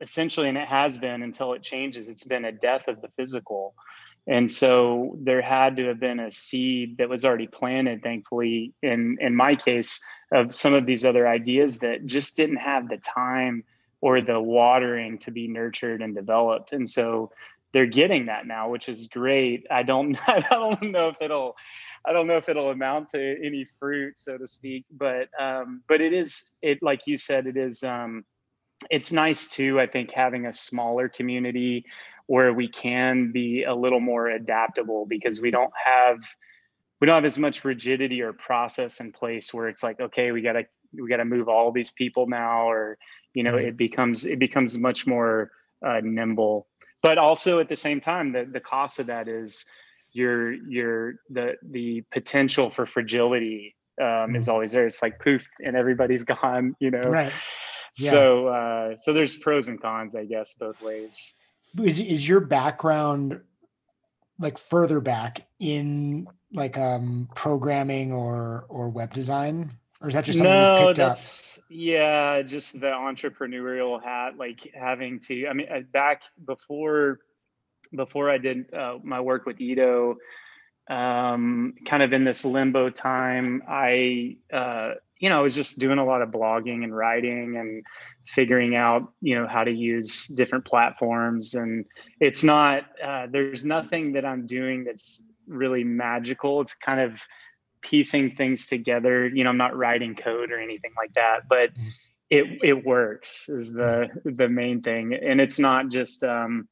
essentially, 0.00 0.48
and 0.48 0.58
it 0.58 0.68
has 0.68 0.96
been 0.96 1.22
until 1.22 1.52
it 1.52 1.62
changes, 1.62 2.08
it's 2.08 2.24
been 2.24 2.44
a 2.44 2.52
death 2.52 2.88
of 2.88 3.00
the 3.02 3.08
physical. 3.16 3.74
And 4.26 4.50
so 4.50 5.16
there 5.22 5.40
had 5.40 5.76
to 5.76 5.86
have 5.86 6.00
been 6.00 6.20
a 6.20 6.30
seed 6.30 6.98
that 6.98 7.08
was 7.08 7.24
already 7.24 7.46
planted, 7.46 8.02
thankfully, 8.02 8.74
in, 8.82 9.16
in 9.20 9.34
my 9.34 9.56
case, 9.56 10.00
of 10.32 10.52
some 10.52 10.74
of 10.74 10.84
these 10.84 11.04
other 11.04 11.26
ideas 11.26 11.78
that 11.78 12.04
just 12.04 12.36
didn't 12.36 12.58
have 12.58 12.88
the 12.88 12.98
time 12.98 13.64
or 14.00 14.20
the 14.20 14.40
watering 14.40 15.18
to 15.18 15.30
be 15.30 15.48
nurtured 15.48 16.02
and 16.02 16.14
developed. 16.14 16.72
And 16.72 16.88
so 16.88 17.32
they're 17.72 17.86
getting 17.86 18.26
that 18.26 18.46
now, 18.46 18.68
which 18.68 18.88
is 18.88 19.06
great. 19.08 19.66
I 19.70 19.82
don't 19.82 20.16
I 20.28 20.40
don't 20.50 20.82
know 20.82 21.08
if 21.08 21.16
it'll 21.20 21.56
I 22.04 22.12
don't 22.12 22.26
know 22.26 22.36
if 22.36 22.48
it'll 22.48 22.70
amount 22.70 23.10
to 23.10 23.36
any 23.44 23.66
fruit, 23.78 24.18
so 24.18 24.38
to 24.38 24.46
speak, 24.46 24.84
but 24.90 25.28
um, 25.38 25.82
but 25.88 26.00
it 26.00 26.12
is 26.12 26.52
it 26.62 26.78
like 26.82 27.00
you 27.06 27.16
said, 27.16 27.46
it 27.46 27.56
is 27.56 27.82
um, 27.82 28.24
it's 28.90 29.12
nice 29.12 29.48
too, 29.48 29.80
I 29.80 29.86
think, 29.86 30.12
having 30.12 30.46
a 30.46 30.52
smaller 30.52 31.08
community 31.08 31.84
where 32.26 32.52
we 32.52 32.68
can 32.68 33.32
be 33.32 33.64
a 33.64 33.74
little 33.74 34.00
more 34.00 34.28
adaptable 34.28 35.06
because 35.06 35.40
we 35.40 35.50
don't 35.50 35.72
have 35.84 36.18
we 37.00 37.06
don't 37.06 37.14
have 37.14 37.24
as 37.24 37.38
much 37.38 37.64
rigidity 37.64 38.20
or 38.22 38.32
process 38.32 39.00
in 39.00 39.12
place 39.12 39.52
where 39.54 39.68
it's 39.68 39.82
like 39.82 39.98
okay 39.98 40.30
we 40.30 40.42
got 40.42 40.52
to 40.52 40.64
we 40.92 41.08
got 41.08 41.16
to 41.16 41.24
move 41.24 41.48
all 41.48 41.72
these 41.72 41.90
people 41.90 42.26
now 42.26 42.68
or 42.68 42.98
you 43.34 43.42
know 43.42 43.56
it 43.56 43.76
becomes 43.76 44.26
it 44.26 44.38
becomes 44.38 44.76
much 44.78 45.06
more 45.06 45.50
uh, 45.84 46.00
nimble. 46.02 46.66
But 47.02 47.18
also 47.18 47.60
at 47.60 47.68
the 47.68 47.76
same 47.76 48.00
time 48.00 48.32
the, 48.32 48.44
the 48.44 48.60
cost 48.60 48.98
of 48.98 49.06
that 49.06 49.26
is 49.26 49.64
your 50.12 50.52
your 50.52 51.14
the 51.30 51.54
the 51.62 52.04
potential 52.12 52.70
for 52.70 52.84
fragility 52.84 53.74
um, 54.02 54.36
is 54.36 54.48
always 54.48 54.72
there. 54.72 54.86
It's 54.86 55.02
like 55.02 55.18
poof 55.18 55.46
and 55.64 55.76
everybody's 55.76 56.24
gone 56.42 56.76
you 56.78 56.90
know? 56.90 57.08
Right 57.08 57.32
yeah. 57.96 58.10
So 58.10 58.48
uh, 58.48 58.96
so 58.96 59.12
there's 59.12 59.36
pros 59.36 59.68
and 59.68 59.80
cons, 59.80 60.14
I 60.14 60.24
guess, 60.24 60.54
both 60.54 60.80
ways. 60.82 61.34
Is 61.82 62.00
is 62.00 62.28
your 62.28 62.40
background 62.40 63.40
like 64.38 64.58
further 64.58 65.00
back 65.00 65.46
in 65.58 66.28
like 66.52 66.78
um 66.78 67.28
programming 67.34 68.12
or 68.12 68.66
or 68.68 68.88
web 68.88 69.12
design? 69.12 69.72
Or 70.00 70.08
is 70.08 70.14
that 70.14 70.24
just 70.24 70.38
something 70.38 70.52
no, 70.52 70.78
you've 70.78 70.88
picked 70.88 71.00
up? 71.00 71.18
Yeah, 71.68 72.42
just 72.42 72.80
the 72.80 72.86
entrepreneurial 72.86 74.02
hat, 74.02 74.38
like 74.38 74.70
having 74.74 75.20
to. 75.20 75.48
I 75.48 75.52
mean, 75.52 75.68
uh, 75.70 75.80
back 75.92 76.22
before 76.46 77.20
before 77.94 78.30
I 78.30 78.38
did 78.38 78.72
uh, 78.72 78.98
my 79.02 79.20
work 79.20 79.44
with 79.44 79.60
Ido, 79.60 80.16
um, 80.88 81.74
kind 81.84 82.02
of 82.02 82.12
in 82.12 82.24
this 82.24 82.44
limbo 82.44 82.90
time, 82.90 83.62
I 83.68 84.36
uh, 84.52 84.94
you 85.18 85.28
know, 85.28 85.38
I 85.38 85.42
was 85.42 85.54
just 85.54 85.78
doing 85.78 85.98
a 85.98 86.04
lot 86.04 86.22
of 86.22 86.30
blogging 86.30 86.84
and 86.84 86.94
writing 86.94 87.56
and 87.56 87.84
figuring 88.26 88.76
out, 88.76 89.12
you 89.20 89.34
know, 89.34 89.46
how 89.46 89.64
to 89.64 89.72
use 89.72 90.26
different 90.26 90.64
platforms. 90.64 91.54
And 91.54 91.84
it's 92.20 92.44
not, 92.44 92.84
uh, 93.02 93.26
there's 93.30 93.64
nothing 93.64 94.12
that 94.12 94.24
I'm 94.24 94.46
doing 94.46 94.84
that's 94.84 95.22
really 95.48 95.82
magical. 95.84 96.60
It's 96.60 96.74
kind 96.74 97.00
of 97.00 97.20
piecing 97.82 98.36
things 98.36 98.66
together. 98.66 99.28
You 99.28 99.44
know, 99.44 99.50
I'm 99.50 99.56
not 99.56 99.76
writing 99.76 100.14
code 100.14 100.52
or 100.52 100.60
anything 100.60 100.92
like 100.96 101.14
that, 101.14 101.48
but 101.48 101.74
mm-hmm. 101.74 101.88
it 102.30 102.44
it 102.62 102.84
works 102.84 103.48
is 103.48 103.72
the 103.72 104.08
the 104.24 104.48
main 104.48 104.82
thing. 104.82 105.14
And 105.14 105.40
it's 105.40 105.58
not 105.58 105.88
just 105.88 106.22
um, 106.22 106.68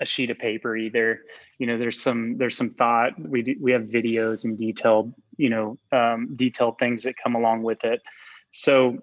a 0.00 0.06
sheet 0.06 0.30
of 0.30 0.38
paper 0.38 0.76
either. 0.76 1.20
You 1.58 1.66
know, 1.66 1.78
there's 1.78 2.00
some 2.00 2.36
there's 2.38 2.56
some 2.56 2.70
thought. 2.70 3.12
We 3.18 3.42
do, 3.42 3.56
we 3.60 3.72
have 3.72 3.82
videos 3.82 4.44
and 4.44 4.58
detailed 4.58 5.12
you 5.36 5.50
know 5.50 5.78
um, 5.92 6.34
detailed 6.36 6.78
things 6.78 7.02
that 7.04 7.16
come 7.16 7.34
along 7.34 7.62
with 7.62 7.84
it. 7.84 8.02
So 8.50 8.98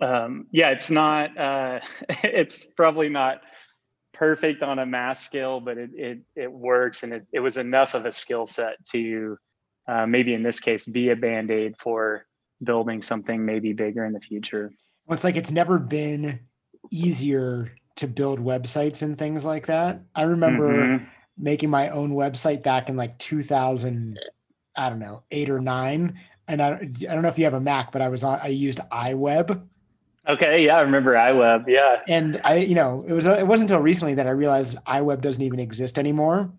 um, 0.00 0.46
yeah 0.52 0.70
it's 0.70 0.90
not 0.90 1.36
uh, 1.36 1.80
it's 2.22 2.64
probably 2.64 3.08
not 3.08 3.42
perfect 4.12 4.62
on 4.62 4.80
a 4.80 4.86
mass 4.86 5.24
scale 5.24 5.60
but 5.60 5.78
it 5.78 5.90
it, 5.94 6.18
it 6.34 6.52
works 6.52 7.04
and 7.04 7.12
it, 7.12 7.26
it 7.32 7.40
was 7.40 7.56
enough 7.56 7.94
of 7.94 8.04
a 8.04 8.10
skill 8.10 8.46
set 8.46 8.84
to 8.84 9.36
uh, 9.86 10.06
maybe 10.06 10.34
in 10.34 10.42
this 10.42 10.60
case 10.60 10.86
be 10.86 11.10
a 11.10 11.16
band-aid 11.16 11.74
for 11.78 12.26
building 12.62 13.02
something 13.02 13.44
maybe 13.44 13.72
bigger 13.72 14.04
in 14.04 14.12
the 14.12 14.20
future. 14.20 14.72
Well, 15.06 15.14
it's 15.14 15.24
like 15.24 15.36
it's 15.36 15.50
never 15.50 15.78
been 15.78 16.40
easier 16.90 17.72
to 17.96 18.06
build 18.06 18.38
websites 18.38 19.02
and 19.02 19.16
things 19.16 19.44
like 19.44 19.66
that. 19.66 20.02
I 20.14 20.22
remember 20.22 20.72
mm-hmm. 20.72 21.04
making 21.36 21.70
my 21.70 21.88
own 21.88 22.12
website 22.12 22.62
back 22.62 22.88
in 22.88 22.96
like 22.96 23.18
2000 23.18 24.18
I 24.78 24.88
don't 24.88 25.00
know, 25.00 25.24
eight 25.30 25.50
or 25.50 25.60
nine. 25.60 26.18
And 26.46 26.62
I, 26.62 26.70
I 26.70 27.12
don't 27.14 27.22
know 27.22 27.28
if 27.28 27.38
you 27.38 27.44
have 27.44 27.54
a 27.54 27.60
Mac, 27.60 27.92
but 27.92 28.00
I 28.00 28.08
was 28.08 28.22
on, 28.24 28.38
I 28.42 28.46
used 28.48 28.78
iWeb. 28.90 29.60
Okay. 30.26 30.64
Yeah. 30.64 30.76
I 30.76 30.80
remember 30.82 31.14
iWeb. 31.14 31.64
Yeah. 31.68 32.00
And 32.06 32.40
I, 32.44 32.56
you 32.56 32.74
know, 32.74 33.04
it 33.06 33.12
was, 33.12 33.26
it 33.26 33.46
wasn't 33.46 33.70
until 33.70 33.82
recently 33.82 34.14
that 34.14 34.26
I 34.26 34.30
realized 34.30 34.78
iWeb 34.86 35.20
doesn't 35.20 35.42
even 35.42 35.58
exist 35.58 35.98
anymore. 35.98 36.50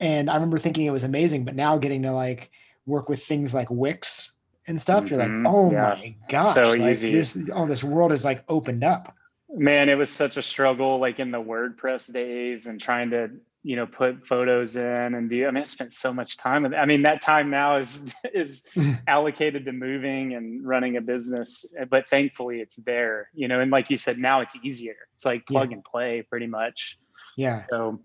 And 0.00 0.28
I 0.28 0.34
remember 0.34 0.58
thinking 0.58 0.86
it 0.86 0.90
was 0.90 1.04
amazing, 1.04 1.44
but 1.44 1.54
now 1.54 1.78
getting 1.78 2.02
to 2.02 2.12
like 2.12 2.50
work 2.86 3.08
with 3.08 3.22
things 3.24 3.54
like 3.54 3.70
Wix 3.70 4.32
and 4.66 4.80
stuff, 4.80 5.08
you're 5.10 5.18
like, 5.18 5.28
Mhm. 5.28 5.46
oh 5.46 5.70
Yeah. 5.70 5.94
my 5.98 6.14
gosh, 6.28 6.54
So 6.54 6.70
like, 6.72 6.80
easy. 6.90 7.12
This 7.12 7.38
oh, 7.54 7.66
this 7.66 7.84
world 7.84 8.12
is 8.12 8.24
like 8.24 8.42
opened 8.48 8.82
up. 8.84 9.14
Man, 9.54 9.88
it 9.88 9.94
was 9.96 10.08
such 10.10 10.36
a 10.38 10.42
struggle, 10.42 10.98
like 10.98 11.18
in 11.20 11.30
the 11.30 11.42
WordPress 11.42 12.12
days, 12.12 12.66
and 12.66 12.80
trying 12.80 13.10
to 13.10 13.30
you 13.64 13.76
know 13.76 13.86
put 13.86 14.26
photos 14.26 14.76
in 14.76 15.14
and 15.14 15.30
do. 15.30 15.46
I 15.46 15.50
mean, 15.50 15.60
I 15.60 15.64
spent 15.64 15.92
so 15.94 16.12
much 16.12 16.36
time 16.36 16.64
with. 16.64 16.74
I 16.74 16.84
mean, 16.84 17.02
that 17.02 17.22
time 17.22 17.50
now 17.50 17.76
is 17.78 18.12
is 18.34 18.66
allocated 19.06 19.64
to 19.66 19.72
moving 19.72 20.34
and 20.34 20.66
running 20.66 20.96
a 20.96 21.00
business, 21.00 21.64
but 21.90 22.08
thankfully 22.08 22.60
it's 22.60 22.76
there. 22.76 23.28
You 23.34 23.48
know, 23.48 23.60
and 23.60 23.70
like 23.70 23.90
you 23.90 23.96
said, 23.96 24.18
now 24.18 24.40
it's 24.40 24.56
easier. 24.62 24.96
It's 25.14 25.24
like 25.24 25.42
Yeah. 25.48 25.58
plug 25.60 25.72
and 25.72 25.84
play, 25.84 26.22
pretty 26.22 26.46
much. 26.46 26.98
Yeah. 27.36 27.62
So 27.70 28.00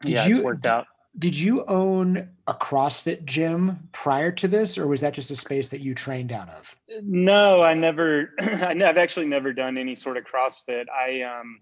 Did 0.00 0.10
yeah, 0.12 0.26
you- 0.26 0.36
it's 0.36 0.44
worked 0.44 0.66
out. 0.66 0.86
Did 1.16 1.38
you 1.38 1.64
own 1.66 2.28
a 2.48 2.54
CrossFit 2.54 3.24
gym 3.24 3.88
prior 3.92 4.32
to 4.32 4.48
this, 4.48 4.76
or 4.76 4.88
was 4.88 5.00
that 5.02 5.14
just 5.14 5.30
a 5.30 5.36
space 5.36 5.68
that 5.68 5.80
you 5.80 5.94
trained 5.94 6.32
out 6.32 6.48
of? 6.48 6.74
No, 7.04 7.62
I 7.62 7.72
never. 7.72 8.32
I've 8.40 8.96
actually 8.98 9.26
never 9.26 9.52
done 9.52 9.78
any 9.78 9.94
sort 9.94 10.16
of 10.16 10.24
CrossFit. 10.24 10.86
I 10.90 11.22
um, 11.22 11.60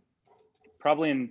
probably 0.80 1.11
in 1.11 1.28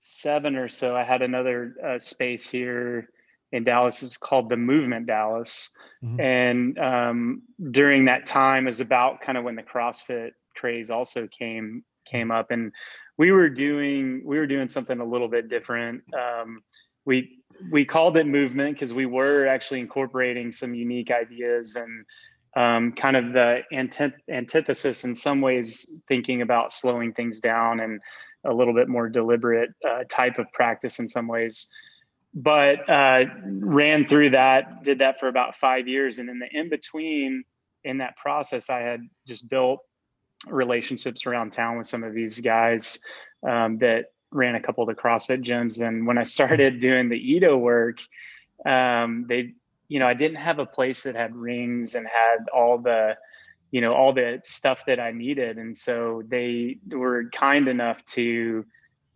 2007 0.00 0.56
or 0.56 0.68
so, 0.68 0.96
I 0.96 1.04
had 1.04 1.22
another 1.22 1.74
uh, 1.84 1.98
space 1.98 2.48
here 2.48 3.08
in 3.52 3.64
Dallas. 3.64 4.02
It's 4.02 4.16
called 4.16 4.48
the 4.50 4.56
Movement 4.56 5.06
Dallas, 5.06 5.70
Mhm. 6.04 6.20
and 6.20 6.78
um, 6.78 7.42
during 7.70 8.04
that 8.06 8.26
time 8.26 8.68
is 8.68 8.80
about 8.80 9.20
kind 9.20 9.38
of 9.38 9.44
when 9.44 9.56
the 9.56 9.62
CrossFit 9.62 10.32
craze 10.54 10.90
also 10.90 11.26
came 11.28 11.84
came 12.10 12.30
up, 12.30 12.50
and 12.50 12.72
we 13.16 13.32
were 13.32 13.48
doing 13.48 14.22
we 14.24 14.38
were 14.38 14.46
doing 14.46 14.68
something 14.68 15.00
a 15.00 15.04
little 15.04 15.28
bit 15.28 15.48
different. 15.48 16.02
Um, 16.14 16.62
we 17.04 17.38
we 17.70 17.84
called 17.84 18.18
it 18.18 18.26
movement 18.26 18.76
because 18.76 18.92
we 18.92 19.06
were 19.06 19.46
actually 19.46 19.80
incorporating 19.80 20.52
some 20.52 20.74
unique 20.74 21.10
ideas 21.10 21.76
and 21.76 22.04
um, 22.56 22.92
kind 22.92 23.16
of 23.16 23.32
the 23.32 23.62
antith- 23.72 24.20
antithesis 24.30 25.04
in 25.04 25.14
some 25.14 25.40
ways 25.40 26.02
thinking 26.08 26.42
about 26.42 26.72
slowing 26.72 27.12
things 27.12 27.40
down 27.40 27.80
and 27.80 28.00
a 28.46 28.52
little 28.52 28.74
bit 28.74 28.88
more 28.88 29.08
deliberate 29.08 29.70
uh, 29.88 30.04
type 30.08 30.38
of 30.38 30.50
practice 30.52 30.98
in 30.98 31.08
some 31.08 31.26
ways. 31.28 31.68
But 32.34 32.88
uh, 32.88 33.24
ran 33.44 34.06
through 34.06 34.30
that 34.30 34.84
did 34.84 34.98
that 34.98 35.18
for 35.20 35.28
about 35.28 35.56
five 35.56 35.88
years. 35.88 36.18
And 36.18 36.28
in 36.28 36.38
the 36.38 36.48
in 36.50 36.68
between 36.68 37.44
in 37.84 37.98
that 37.98 38.16
process 38.16 38.68
i 38.68 38.80
had 38.80 39.00
just 39.28 39.48
built 39.48 39.78
relationships 40.48 41.26
around 41.26 41.52
town 41.52 41.78
with 41.78 41.86
some 41.86 42.04
of 42.04 42.12
these 42.12 42.40
guys 42.40 42.98
um, 43.46 43.78
that 43.78 44.06
ran 44.30 44.54
a 44.54 44.60
couple 44.60 44.88
of 44.88 44.94
the 44.94 45.00
CrossFit 45.00 45.42
gyms. 45.42 45.80
And 45.86 46.06
when 46.06 46.18
I 46.18 46.22
started 46.24 46.78
doing 46.78 47.08
the 47.08 47.16
Ido 47.16 47.56
work, 47.56 47.98
um, 48.64 49.26
they, 49.28 49.54
you 49.88 49.98
know, 49.98 50.06
I 50.06 50.14
didn't 50.14 50.38
have 50.38 50.58
a 50.58 50.66
place 50.66 51.04
that 51.04 51.14
had 51.14 51.34
rings 51.34 51.94
and 51.94 52.06
had 52.06 52.48
all 52.54 52.78
the, 52.78 53.16
you 53.70 53.80
know, 53.80 53.92
all 53.92 54.12
the 54.12 54.40
stuff 54.44 54.84
that 54.86 55.00
I 55.00 55.10
needed. 55.12 55.58
And 55.58 55.76
so 55.76 56.22
they 56.26 56.78
were 56.90 57.30
kind 57.32 57.68
enough 57.68 58.04
to 58.12 58.64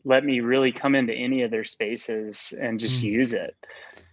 let 0.04 0.25
me 0.25 0.40
really 0.40 0.73
come 0.73 0.95
into 0.95 1.12
any 1.12 1.42
of 1.42 1.50
their 1.50 1.64
spaces 1.64 2.52
and 2.59 2.80
just 2.80 3.00
Mm. 3.00 3.04
use 3.04 3.33
it. 3.33 3.54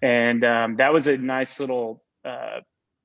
And 0.01 0.43
um, 0.43 0.75
that 0.77 0.93
was 0.93 1.07
a 1.07 1.17
nice 1.17 1.59
little, 1.59 2.03
uh, 2.23 2.61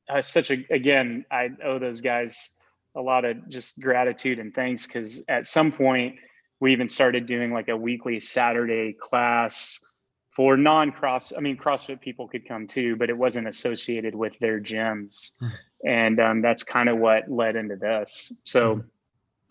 uh, 0.08 0.22
such 0.22 0.50
a, 0.50 0.66
again, 0.70 1.24
I 1.30 1.50
owe 1.64 1.78
those 1.78 2.00
guys 2.00 2.50
a 2.94 3.00
lot 3.00 3.24
of 3.24 3.48
just 3.48 3.80
gratitude 3.80 4.38
and 4.38 4.54
thanks 4.54 4.86
because 4.86 5.24
at 5.28 5.46
some 5.46 5.72
point 5.72 6.16
we 6.60 6.72
even 6.72 6.88
started 6.88 7.26
doing 7.26 7.52
like 7.52 7.68
a 7.68 7.76
weekly 7.76 8.20
Saturday 8.20 8.92
class 8.92 9.80
for 10.34 10.56
non-cross. 10.56 11.32
I 11.36 11.40
mean, 11.40 11.56
CrossFit 11.56 12.00
people 12.00 12.26
could 12.26 12.46
come 12.46 12.66
too, 12.66 12.96
but 12.96 13.10
it 13.10 13.16
wasn't 13.16 13.48
associated 13.48 14.14
with 14.14 14.38
their 14.38 14.60
gyms, 14.60 15.32
Hmm. 15.38 15.48
and 15.84 16.20
um, 16.20 16.42
that's 16.42 16.62
kind 16.62 16.88
of 16.88 16.98
what 16.98 17.30
led 17.30 17.56
into 17.56 17.76
this. 17.76 18.32
So. 18.44 18.76
Hmm. 18.76 18.80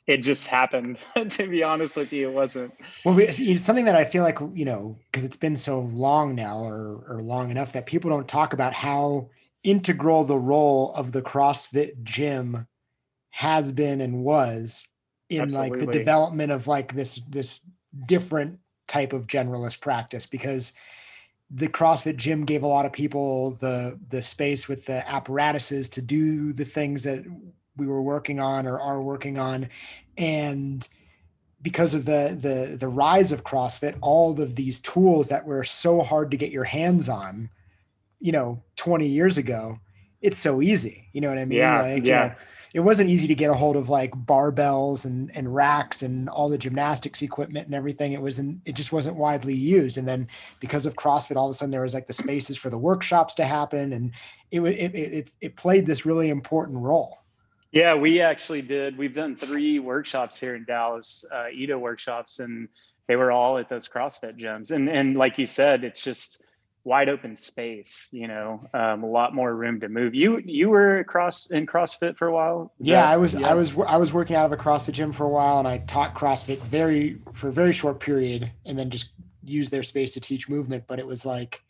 It 0.07 0.17
just 0.17 0.47
happened. 0.47 1.05
to 1.29 1.47
be 1.47 1.61
honest 1.61 1.95
with 1.95 2.11
you, 2.11 2.27
it 2.27 2.33
wasn't. 2.33 2.73
Well, 3.05 3.17
it's 3.19 3.63
something 3.63 3.85
that 3.85 3.95
I 3.95 4.03
feel 4.03 4.23
like 4.23 4.39
you 4.55 4.65
know 4.65 4.97
because 5.05 5.23
it's 5.23 5.37
been 5.37 5.55
so 5.55 5.81
long 5.81 6.33
now, 6.33 6.57
or 6.57 7.05
or 7.07 7.19
long 7.21 7.51
enough 7.51 7.71
that 7.73 7.85
people 7.85 8.09
don't 8.09 8.27
talk 8.27 8.51
about 8.51 8.73
how 8.73 9.29
integral 9.63 10.23
the 10.23 10.37
role 10.37 10.91
of 10.95 11.11
the 11.11 11.21
CrossFit 11.21 12.01
gym 12.03 12.67
has 13.29 13.71
been 13.71 14.01
and 14.01 14.23
was 14.23 14.87
in 15.29 15.51
like 15.51 15.73
the 15.73 15.87
development 15.87 16.51
of 16.51 16.67
like 16.67 16.93
this 16.93 17.21
this 17.29 17.61
different 18.07 18.59
type 18.91 19.13
of 19.13 19.27
generalist 19.27 19.79
practice 19.79 20.25
because 20.25 20.73
the 21.49 21.67
CrossFit 21.67 22.17
gym 22.17 22.45
gave 22.45 22.63
a 22.63 22.67
lot 22.67 22.85
of 22.85 22.91
people 22.91 23.51
the 23.59 23.97
the 24.09 24.21
space 24.21 24.67
with 24.67 24.85
the 24.85 25.07
apparatuses 25.09 25.89
to 25.89 26.01
do 26.01 26.51
the 26.53 26.65
things 26.65 27.03
that 27.03 27.23
we 27.77 27.87
were 27.87 28.01
working 28.01 28.39
on 28.39 28.67
or 28.67 28.79
are 28.79 29.01
working 29.01 29.39
on 29.39 29.69
and 30.17 30.87
because 31.61 31.93
of 31.93 32.05
the 32.05 32.37
the 32.39 32.75
the 32.77 32.87
rise 32.87 33.31
of 33.31 33.43
CrossFit, 33.43 33.95
all 34.01 34.39
of 34.41 34.55
these 34.55 34.79
tools 34.79 35.29
that 35.29 35.45
were 35.45 35.63
so 35.63 36.01
hard 36.01 36.31
to 36.31 36.37
get 36.37 36.51
your 36.51 36.63
hands 36.63 37.07
on, 37.07 37.49
you 38.19 38.31
know, 38.31 38.61
20 38.77 39.07
years 39.07 39.37
ago, 39.37 39.79
it's 40.21 40.37
so 40.37 40.61
easy. 40.61 41.07
You 41.13 41.21
know 41.21 41.29
what 41.29 41.37
I 41.37 41.45
mean? 41.45 41.59
Yeah, 41.59 41.81
like, 41.81 42.03
you 42.03 42.11
yeah. 42.11 42.27
know, 42.27 42.33
it 42.73 42.79
wasn't 42.79 43.09
easy 43.09 43.27
to 43.27 43.35
get 43.35 43.49
a 43.49 43.53
hold 43.53 43.75
of 43.75 43.89
like 43.89 44.11
barbells 44.11 45.05
and 45.05 45.31
and 45.35 45.53
racks 45.53 46.01
and 46.01 46.29
all 46.29 46.49
the 46.49 46.57
gymnastics 46.57 47.21
equipment 47.21 47.65
and 47.65 47.75
everything. 47.75 48.13
It 48.13 48.21
wasn't 48.21 48.61
it 48.65 48.75
just 48.75 48.91
wasn't 48.93 49.17
widely 49.17 49.53
used. 49.53 49.97
And 49.97 50.07
then 50.07 50.27
because 50.59 50.85
of 50.85 50.95
CrossFit, 50.95 51.35
all 51.35 51.47
of 51.47 51.51
a 51.51 51.53
sudden 51.53 51.71
there 51.71 51.81
was 51.81 51.93
like 51.93 52.07
the 52.07 52.13
spaces 52.13 52.57
for 52.57 52.69
the 52.69 52.77
workshops 52.77 53.35
to 53.35 53.45
happen. 53.45 53.93
And 53.93 54.13
it 54.51 54.61
it 54.61 54.95
it, 54.95 55.33
it 55.41 55.55
played 55.55 55.85
this 55.85 56.05
really 56.05 56.29
important 56.29 56.83
role. 56.83 57.17
Yeah, 57.71 57.95
we 57.95 58.21
actually 58.21 58.61
did. 58.61 58.97
We've 58.97 59.13
done 59.13 59.35
three 59.35 59.79
workshops 59.79 60.37
here 60.37 60.55
in 60.55 60.65
Dallas, 60.65 61.23
uh, 61.31 61.47
Ido 61.53 61.77
workshops, 61.77 62.39
and 62.39 62.67
they 63.07 63.15
were 63.15 63.31
all 63.31 63.57
at 63.57 63.69
those 63.69 63.87
CrossFit 63.87 64.39
gyms. 64.39 64.71
And 64.71 64.89
and 64.89 65.17
like 65.17 65.37
you 65.37 65.45
said, 65.45 65.83
it's 65.83 66.03
just 66.03 66.45
wide 66.83 67.09
open 67.09 67.35
space. 67.35 68.07
You 68.11 68.27
know, 68.27 68.67
um, 68.73 69.03
a 69.03 69.07
lot 69.07 69.33
more 69.33 69.53
room 69.55 69.79
to 69.81 69.89
move. 69.89 70.15
You 70.15 70.41
you 70.43 70.69
were 70.69 70.99
across 70.99 71.47
in 71.51 71.65
CrossFit 71.65 72.17
for 72.17 72.27
a 72.27 72.33
while. 72.33 72.73
Is 72.79 72.87
yeah 72.87 73.01
that- 73.01 73.13
i 73.13 73.17
was 73.17 73.35
yeah. 73.35 73.49
i 73.49 73.53
was 73.53 73.77
i 73.87 73.97
was 73.97 74.13
working 74.13 74.35
out 74.35 74.45
of 74.45 74.51
a 74.51 74.57
crossfit 74.57 74.93
gym 74.93 75.11
for 75.11 75.25
a 75.25 75.29
while 75.29 75.59
and 75.59 75.67
i 75.67 75.79
taught 75.79 76.15
crossfit 76.15 76.59
very 76.59 77.17
for 77.33 77.49
a 77.49 77.51
very 77.51 77.73
short 77.73 77.99
period 77.99 78.51
and 78.65 78.77
then 78.77 78.89
just 78.89 79.11
used 79.43 79.71
their 79.71 79.83
space 79.83 80.13
to 80.13 80.19
teach 80.19 80.49
movement 80.49 80.83
but 80.87 80.99
it 80.99 81.05
was 81.05 81.25
like 81.25 81.63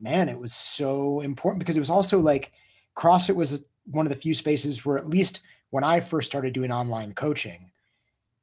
man 0.00 0.28
it 0.28 0.38
was 0.38 0.52
so 0.52 1.20
important 1.20 1.58
because 1.58 1.76
it 1.76 1.80
was 1.80 1.90
also 1.90 2.18
like 2.18 2.52
crossfit 2.96 3.34
was 3.34 3.64
one 3.86 4.06
of 4.06 4.10
the 4.10 4.16
few 4.16 4.34
spaces 4.34 4.84
where 4.84 4.96
at 4.96 5.08
least 5.08 5.42
when 5.70 5.84
i 5.84 6.00
first 6.00 6.30
started 6.30 6.52
doing 6.52 6.72
online 6.72 7.12
coaching 7.12 7.70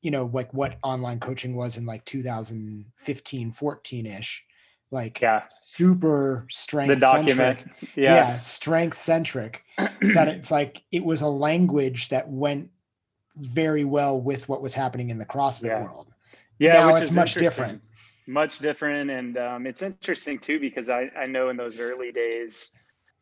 you 0.02 0.12
know 0.12 0.30
like 0.34 0.54
what 0.54 0.78
online 0.84 1.20
coaching 1.20 1.56
was 1.56 1.78
in 1.78 1.86
like 1.86 2.06
2015 2.06 3.52
14ish 3.52 4.40
like 4.92 5.22
Yeah, 5.22 5.44
super 5.64 6.46
the 6.48 6.54
strength 6.54 7.00
document. 7.02 7.60
centric 7.60 7.92
Yeah, 7.96 8.16
yeah 8.16 8.38
strength 8.38 8.98
centric 8.98 9.64
that 9.78 10.28
it's 10.28 10.52
like 10.52 10.84
it 10.92 11.04
was 11.04 11.22
a 11.22 11.28
language 11.28 12.10
that 12.10 12.30
went 12.30 12.70
very 13.36 13.84
well 13.84 14.20
with 14.20 14.48
what 14.48 14.62
was 14.62 14.74
happening 14.74 15.10
in 15.10 15.18
the 15.18 15.26
CrossFit 15.26 15.66
Yeah. 15.68 15.84
world. 15.84 16.14
yeah, 16.60 16.74
now 16.74 16.88
which 16.94 17.02
it's 17.02 17.10
is 17.10 17.16
much 17.16 17.34
different. 17.34 17.82
much 18.28 18.60
different 18.60 19.10
and 19.12 19.38
um, 19.38 19.68
it's 19.68 19.82
interesting 19.82 20.40
too 20.40 20.60
because 20.60 20.90
I, 20.90 21.10
I 21.18 21.26
know 21.26 21.50
in 21.50 21.58
those 21.58 21.80
early 21.80 22.12
days 22.12 22.72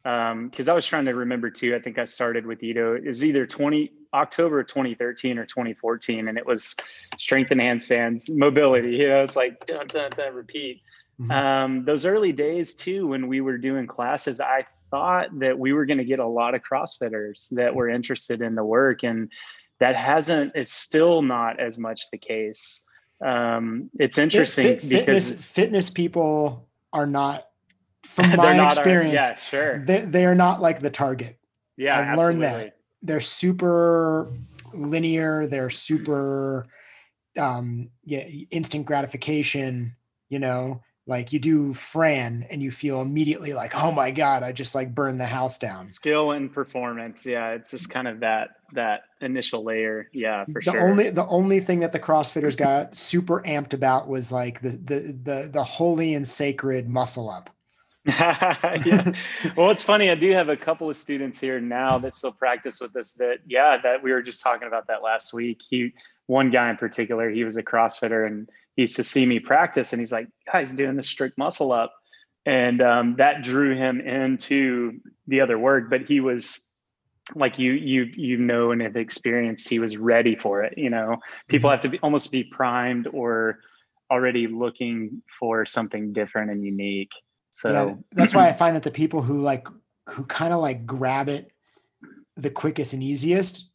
because 0.03 0.67
i 0.67 0.73
was 0.73 0.85
trying 0.85 1.05
to 1.05 1.13
remember 1.15 1.49
too 1.49 1.75
i 1.75 1.79
think 1.79 1.97
i 1.97 2.03
started 2.03 2.45
with 2.45 2.61
Ido 2.61 2.95
is 2.95 3.23
either 3.23 3.45
20 3.47 3.89
october 4.13 4.61
2013 4.63 5.37
or 5.39 5.45
2014 5.45 6.27
and 6.27 6.37
it 6.37 6.45
was 6.45 6.75
strength 7.17 7.51
and 7.51 7.61
handstands 7.61 8.29
mobility 8.29 8.97
you 8.97 9.07
know 9.07 9.23
it's 9.23 9.35
like 9.37 9.65
dun, 9.65 9.87
dun, 9.87 10.11
dun, 10.11 10.33
repeat 10.35 10.81
Mhm. 11.23 11.31
um, 11.31 11.85
those 11.85 12.05
early 12.05 12.31
days 12.31 12.73
too 12.73 13.07
when 13.07 13.27
we 13.27 13.41
were 13.41 13.57
doing 13.57 13.87
classes 13.87 14.39
i 14.39 14.63
thought 14.91 15.27
that 15.39 15.57
we 15.57 15.73
were 15.73 15.85
going 15.85 15.97
to 15.97 16.03
get 16.05 16.19
a 16.19 16.27
lot 16.27 16.53
of 16.55 16.61
crossfitters 16.61 17.49
that 17.51 17.73
were 17.73 17.89
interested 17.89 18.41
in 18.41 18.55
the 18.55 18.63
work 18.63 19.03
and 19.03 19.31
that 19.79 19.95
hasn't 19.95 20.51
is 20.55 20.71
still 20.71 21.21
not 21.21 21.59
as 21.59 21.77
much 21.79 22.09
the 22.11 22.17
case 22.17 22.81
um, 23.21 23.89
it's 23.99 24.17
interesting 24.17 24.65
Fit- 24.79 24.89
because 24.89 25.29
fitness 25.29 25.45
fitness 25.45 25.89
people 25.89 26.67
are 26.91 27.05
not, 27.07 27.45
from 28.03 28.29
my 28.35 28.55
not 28.57 28.59
our- 28.59 28.67
experience, 28.67 29.13
yeah, 29.15 29.35
sure. 29.37 29.85
they 29.85 30.01
they 30.01 30.25
are 30.25 30.35
not 30.35 30.61
like 30.61 30.81
the 30.81 30.89
target. 30.89 31.37
Yeah, 31.77 31.97
I've 31.97 32.17
learned 32.17 32.43
that. 32.43 32.75
They're 33.01 33.21
super 33.21 34.33
linear. 34.73 35.47
They're 35.47 35.69
super, 35.69 36.65
um, 37.37 37.89
yeah, 38.03 38.27
instant 38.51 38.85
gratification. 38.85 39.95
You 40.27 40.39
know, 40.39 40.81
like 41.05 41.33
you 41.33 41.39
do 41.39 41.73
Fran, 41.73 42.45
and 42.49 42.61
you 42.61 42.71
feel 42.71 43.01
immediately 43.01 43.53
like, 43.53 43.75
oh 43.75 43.91
my 43.91 44.11
god, 44.11 44.43
I 44.43 44.53
just 44.53 44.73
like 44.73 44.95
burned 44.95 45.19
the 45.19 45.25
house 45.25 45.57
down. 45.57 45.91
Skill 45.91 46.31
and 46.31 46.51
performance. 46.51 47.25
Yeah, 47.25 47.49
it's 47.49 47.71
just 47.71 47.89
kind 47.89 48.07
of 48.07 48.21
that 48.21 48.51
that 48.73 49.03
initial 49.19 49.63
layer. 49.63 50.09
Yeah, 50.13 50.45
for 50.45 50.61
the 50.61 50.71
sure. 50.71 50.89
only 50.89 51.09
the 51.09 51.27
only 51.27 51.59
thing 51.59 51.81
that 51.81 51.91
the 51.91 51.99
CrossFitters 51.99 52.55
got 52.55 52.95
super 52.95 53.41
amped 53.41 53.73
about 53.73 54.07
was 54.07 54.31
like 54.31 54.61
the 54.61 54.69
the 54.69 55.17
the 55.23 55.49
the 55.51 55.63
holy 55.63 56.13
and 56.13 56.25
sacred 56.27 56.87
muscle 56.87 57.29
up. 57.29 57.49
yeah. 58.05 59.13
Well, 59.55 59.71
it's 59.71 59.83
funny. 59.83 60.09
I 60.09 60.15
do 60.15 60.31
have 60.31 60.49
a 60.49 60.57
couple 60.57 60.89
of 60.89 60.97
students 60.97 61.39
here 61.39 61.61
now 61.61 61.97
that 61.99 62.13
still 62.13 62.33
practice 62.33 62.81
with 62.81 62.95
us. 62.97 63.13
That 63.13 63.39
yeah, 63.45 63.77
that 63.81 64.03
we 64.03 64.11
were 64.11 64.21
just 64.21 64.41
talking 64.41 64.67
about 64.67 64.87
that 64.87 65.01
last 65.01 65.33
week. 65.33 65.61
He, 65.69 65.93
one 66.27 66.49
guy 66.49 66.69
in 66.69 66.77
particular, 66.77 67.29
he 67.29 67.43
was 67.43 67.55
a 67.55 67.63
CrossFitter 67.63 68.27
and 68.27 68.49
he 68.75 68.83
used 68.83 68.95
to 68.95 69.03
see 69.03 69.25
me 69.25 69.39
practice, 69.39 69.93
and 69.93 69.99
he's 69.99 70.11
like, 70.11 70.27
"Guys, 70.51 70.73
doing 70.73 70.95
the 70.95 71.03
strict 71.03 71.37
muscle 71.37 71.71
up," 71.71 71.93
and 72.45 72.81
um, 72.81 73.15
that 73.17 73.43
drew 73.43 73.75
him 73.75 74.01
into 74.01 74.99
the 75.27 75.41
other 75.41 75.57
work. 75.57 75.89
But 75.89 76.01
he 76.01 76.19
was 76.19 76.67
like 77.35 77.57
you 77.57 77.71
you 77.71 78.03
you 78.03 78.37
know 78.37 78.71
and 78.71 78.81
have 78.81 78.95
experienced 78.95 79.69
he 79.69 79.79
was 79.79 79.95
ready 79.95 80.35
for 80.35 80.63
it 80.63 80.77
you 80.77 80.89
know 80.89 81.17
people 81.47 81.69
mm-hmm. 81.69 81.75
have 81.75 81.81
to 81.81 81.89
be 81.89 81.99
almost 81.99 82.31
be 82.31 82.43
primed 82.43 83.07
or 83.13 83.59
already 84.11 84.47
looking 84.47 85.21
for 85.39 85.65
something 85.65 86.11
different 86.11 86.51
and 86.51 86.63
unique 86.63 87.11
so 87.51 87.71
yeah, 87.71 87.95
that's 88.11 88.35
why 88.35 88.47
i 88.47 88.51
find 88.51 88.75
that 88.75 88.83
the 88.83 88.91
people 88.91 89.21
who 89.21 89.39
like 89.39 89.65
who 90.09 90.25
kind 90.25 90.53
of 90.53 90.59
like 90.59 90.85
grab 90.85 91.29
it 91.29 91.51
the 92.35 92.49
quickest 92.49 92.93
and 92.93 93.01
easiest 93.01 93.69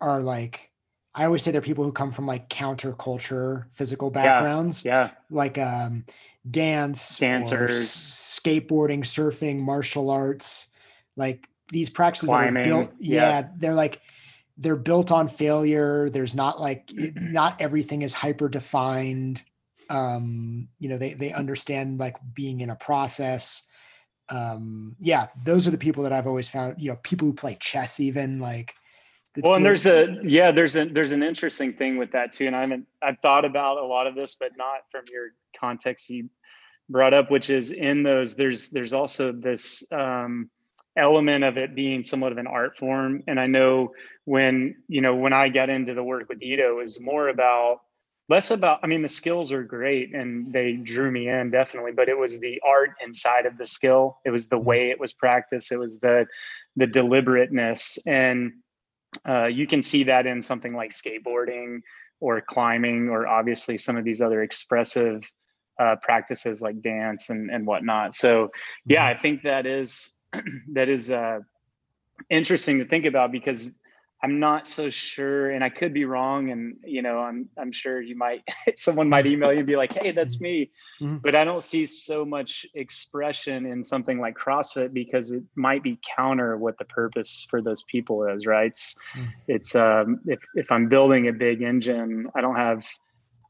are 0.00 0.20
like 0.20 0.70
i 1.14 1.24
always 1.24 1.42
say 1.42 1.50
they're 1.50 1.60
people 1.60 1.84
who 1.84 1.92
come 1.92 2.12
from 2.12 2.26
like 2.26 2.48
counterculture 2.48 3.66
physical 3.72 4.10
backgrounds 4.10 4.84
yeah, 4.84 5.04
yeah. 5.04 5.10
like 5.30 5.58
um 5.58 6.04
dance 6.50 7.18
dancers. 7.18 7.88
skateboarding 7.88 9.00
surfing 9.00 9.58
martial 9.58 10.10
arts 10.10 10.66
like 11.16 11.48
these 11.70 11.90
practices 11.90 12.28
Climbing, 12.28 12.54
that 12.54 12.60
are 12.60 12.64
built 12.64 12.92
yeah, 12.98 13.20
yeah, 13.20 13.48
they're 13.56 13.74
like 13.74 14.00
they're 14.56 14.76
built 14.76 15.10
on 15.10 15.28
failure. 15.28 16.10
There's 16.10 16.34
not 16.34 16.60
like 16.60 16.90
it, 16.92 17.14
not 17.20 17.60
everything 17.60 18.02
is 18.02 18.14
hyper 18.14 18.48
defined 18.48 19.42
um 19.90 20.66
you 20.78 20.88
know 20.88 20.96
they 20.96 21.12
they 21.12 21.30
understand 21.30 22.00
like 22.00 22.16
being 22.34 22.60
in 22.60 22.70
a 22.70 22.76
process. 22.76 23.62
Um 24.30 24.96
yeah 25.00 25.26
those 25.44 25.68
are 25.68 25.70
the 25.70 25.76
people 25.76 26.04
that 26.04 26.12
i've 26.12 26.26
always 26.26 26.48
found 26.48 26.80
you 26.80 26.90
know 26.90 26.98
people 27.02 27.28
who 27.28 27.34
play 27.34 27.58
chess 27.60 28.00
even 28.00 28.40
like 28.40 28.74
well 29.42 29.54
and 29.54 29.64
there's 29.64 29.86
a 29.86 30.18
yeah 30.22 30.52
there's 30.52 30.76
a 30.76 30.84
there's 30.84 31.12
an 31.12 31.22
interesting 31.22 31.72
thing 31.72 31.96
with 31.96 32.12
that 32.12 32.32
too 32.32 32.46
and 32.46 32.54
i 32.54 32.60
haven't 32.60 32.86
i've 33.02 33.18
thought 33.20 33.44
about 33.44 33.78
a 33.78 33.84
lot 33.84 34.06
of 34.06 34.14
this 34.14 34.34
but 34.34 34.52
not 34.56 34.82
from 34.90 35.04
your 35.12 35.28
context 35.58 36.08
you 36.08 36.28
brought 36.88 37.14
up 37.14 37.30
which 37.30 37.50
is 37.50 37.70
in 37.70 38.02
those 38.02 38.36
there's 38.36 38.68
there's 38.70 38.92
also 38.92 39.32
this 39.32 39.84
um 39.92 40.50
element 40.96 41.44
of 41.44 41.56
it 41.56 41.74
being 41.74 42.04
somewhat 42.04 42.32
of 42.32 42.38
an 42.38 42.46
art 42.46 42.78
form. 42.78 43.22
And 43.26 43.40
I 43.40 43.46
know 43.46 43.92
when, 44.24 44.76
you 44.88 45.00
know, 45.00 45.14
when 45.16 45.32
I 45.32 45.48
got 45.48 45.68
into 45.68 45.94
the 45.94 46.04
work 46.04 46.28
with 46.28 46.42
Ido 46.42 46.70
it 46.70 46.76
was 46.76 47.00
more 47.00 47.28
about 47.28 47.80
less 48.28 48.50
about, 48.50 48.80
I 48.82 48.86
mean, 48.86 49.02
the 49.02 49.08
skills 49.08 49.52
are 49.52 49.62
great 49.62 50.14
and 50.14 50.52
they 50.52 50.74
drew 50.74 51.10
me 51.10 51.28
in 51.28 51.50
definitely, 51.50 51.92
but 51.92 52.08
it 52.08 52.16
was 52.16 52.38
the 52.38 52.60
art 52.66 52.90
inside 53.04 53.44
of 53.44 53.58
the 53.58 53.66
skill. 53.66 54.18
It 54.24 54.30
was 54.30 54.48
the 54.48 54.58
way 54.58 54.90
it 54.90 55.00
was 55.00 55.12
practiced. 55.12 55.72
It 55.72 55.78
was 55.78 55.98
the, 55.98 56.26
the 56.76 56.86
deliberateness. 56.86 57.98
And 58.06 58.52
uh, 59.28 59.46
you 59.46 59.66
can 59.66 59.82
see 59.82 60.04
that 60.04 60.26
in 60.26 60.42
something 60.42 60.74
like 60.74 60.90
skateboarding 60.90 61.80
or 62.20 62.40
climbing, 62.40 63.08
or 63.08 63.26
obviously 63.26 63.76
some 63.76 63.96
of 63.96 64.04
these 64.04 64.20
other 64.20 64.42
expressive 64.42 65.22
uh, 65.78 65.96
practices 66.02 66.62
like 66.62 66.80
dance 66.82 67.30
and, 67.30 67.50
and 67.50 67.66
whatnot. 67.66 68.14
So 68.14 68.50
yeah, 68.86 69.08
mm-hmm. 69.08 69.18
I 69.18 69.22
think 69.22 69.42
that 69.42 69.66
is 69.66 70.14
that 70.72 70.88
is 70.88 71.10
uh, 71.10 71.40
interesting 72.30 72.78
to 72.78 72.84
think 72.84 73.04
about 73.04 73.32
because 73.32 73.70
I'm 74.24 74.40
not 74.40 74.66
so 74.66 74.88
sure, 74.88 75.50
and 75.50 75.62
I 75.62 75.68
could 75.68 75.92
be 75.92 76.06
wrong. 76.06 76.50
And 76.50 76.78
you 76.82 77.02
know, 77.02 77.18
I'm 77.18 77.46
I'm 77.58 77.70
sure 77.70 78.00
you 78.00 78.16
might 78.16 78.42
someone 78.76 79.06
might 79.10 79.26
email 79.26 79.52
you 79.52 79.58
and 79.58 79.66
be 79.66 79.76
like, 79.76 79.92
"Hey, 79.92 80.12
that's 80.12 80.40
me," 80.40 80.70
mm-hmm. 80.98 81.18
but 81.18 81.34
I 81.34 81.44
don't 81.44 81.62
see 81.62 81.84
so 81.84 82.24
much 82.24 82.64
expression 82.72 83.66
in 83.66 83.84
something 83.84 84.18
like 84.18 84.34
CrossFit 84.34 84.94
because 84.94 85.30
it 85.30 85.42
might 85.56 85.82
be 85.82 86.00
counter 86.16 86.56
what 86.56 86.78
the 86.78 86.86
purpose 86.86 87.46
for 87.50 87.60
those 87.60 87.82
people 87.82 88.26
is. 88.26 88.46
Right? 88.46 88.72
It's, 88.72 88.96
mm-hmm. 89.14 89.28
it's 89.46 89.74
um, 89.74 90.20
if 90.24 90.40
if 90.54 90.72
I'm 90.72 90.88
building 90.88 91.28
a 91.28 91.32
big 91.32 91.60
engine, 91.60 92.26
I 92.34 92.40
don't 92.40 92.56
have 92.56 92.82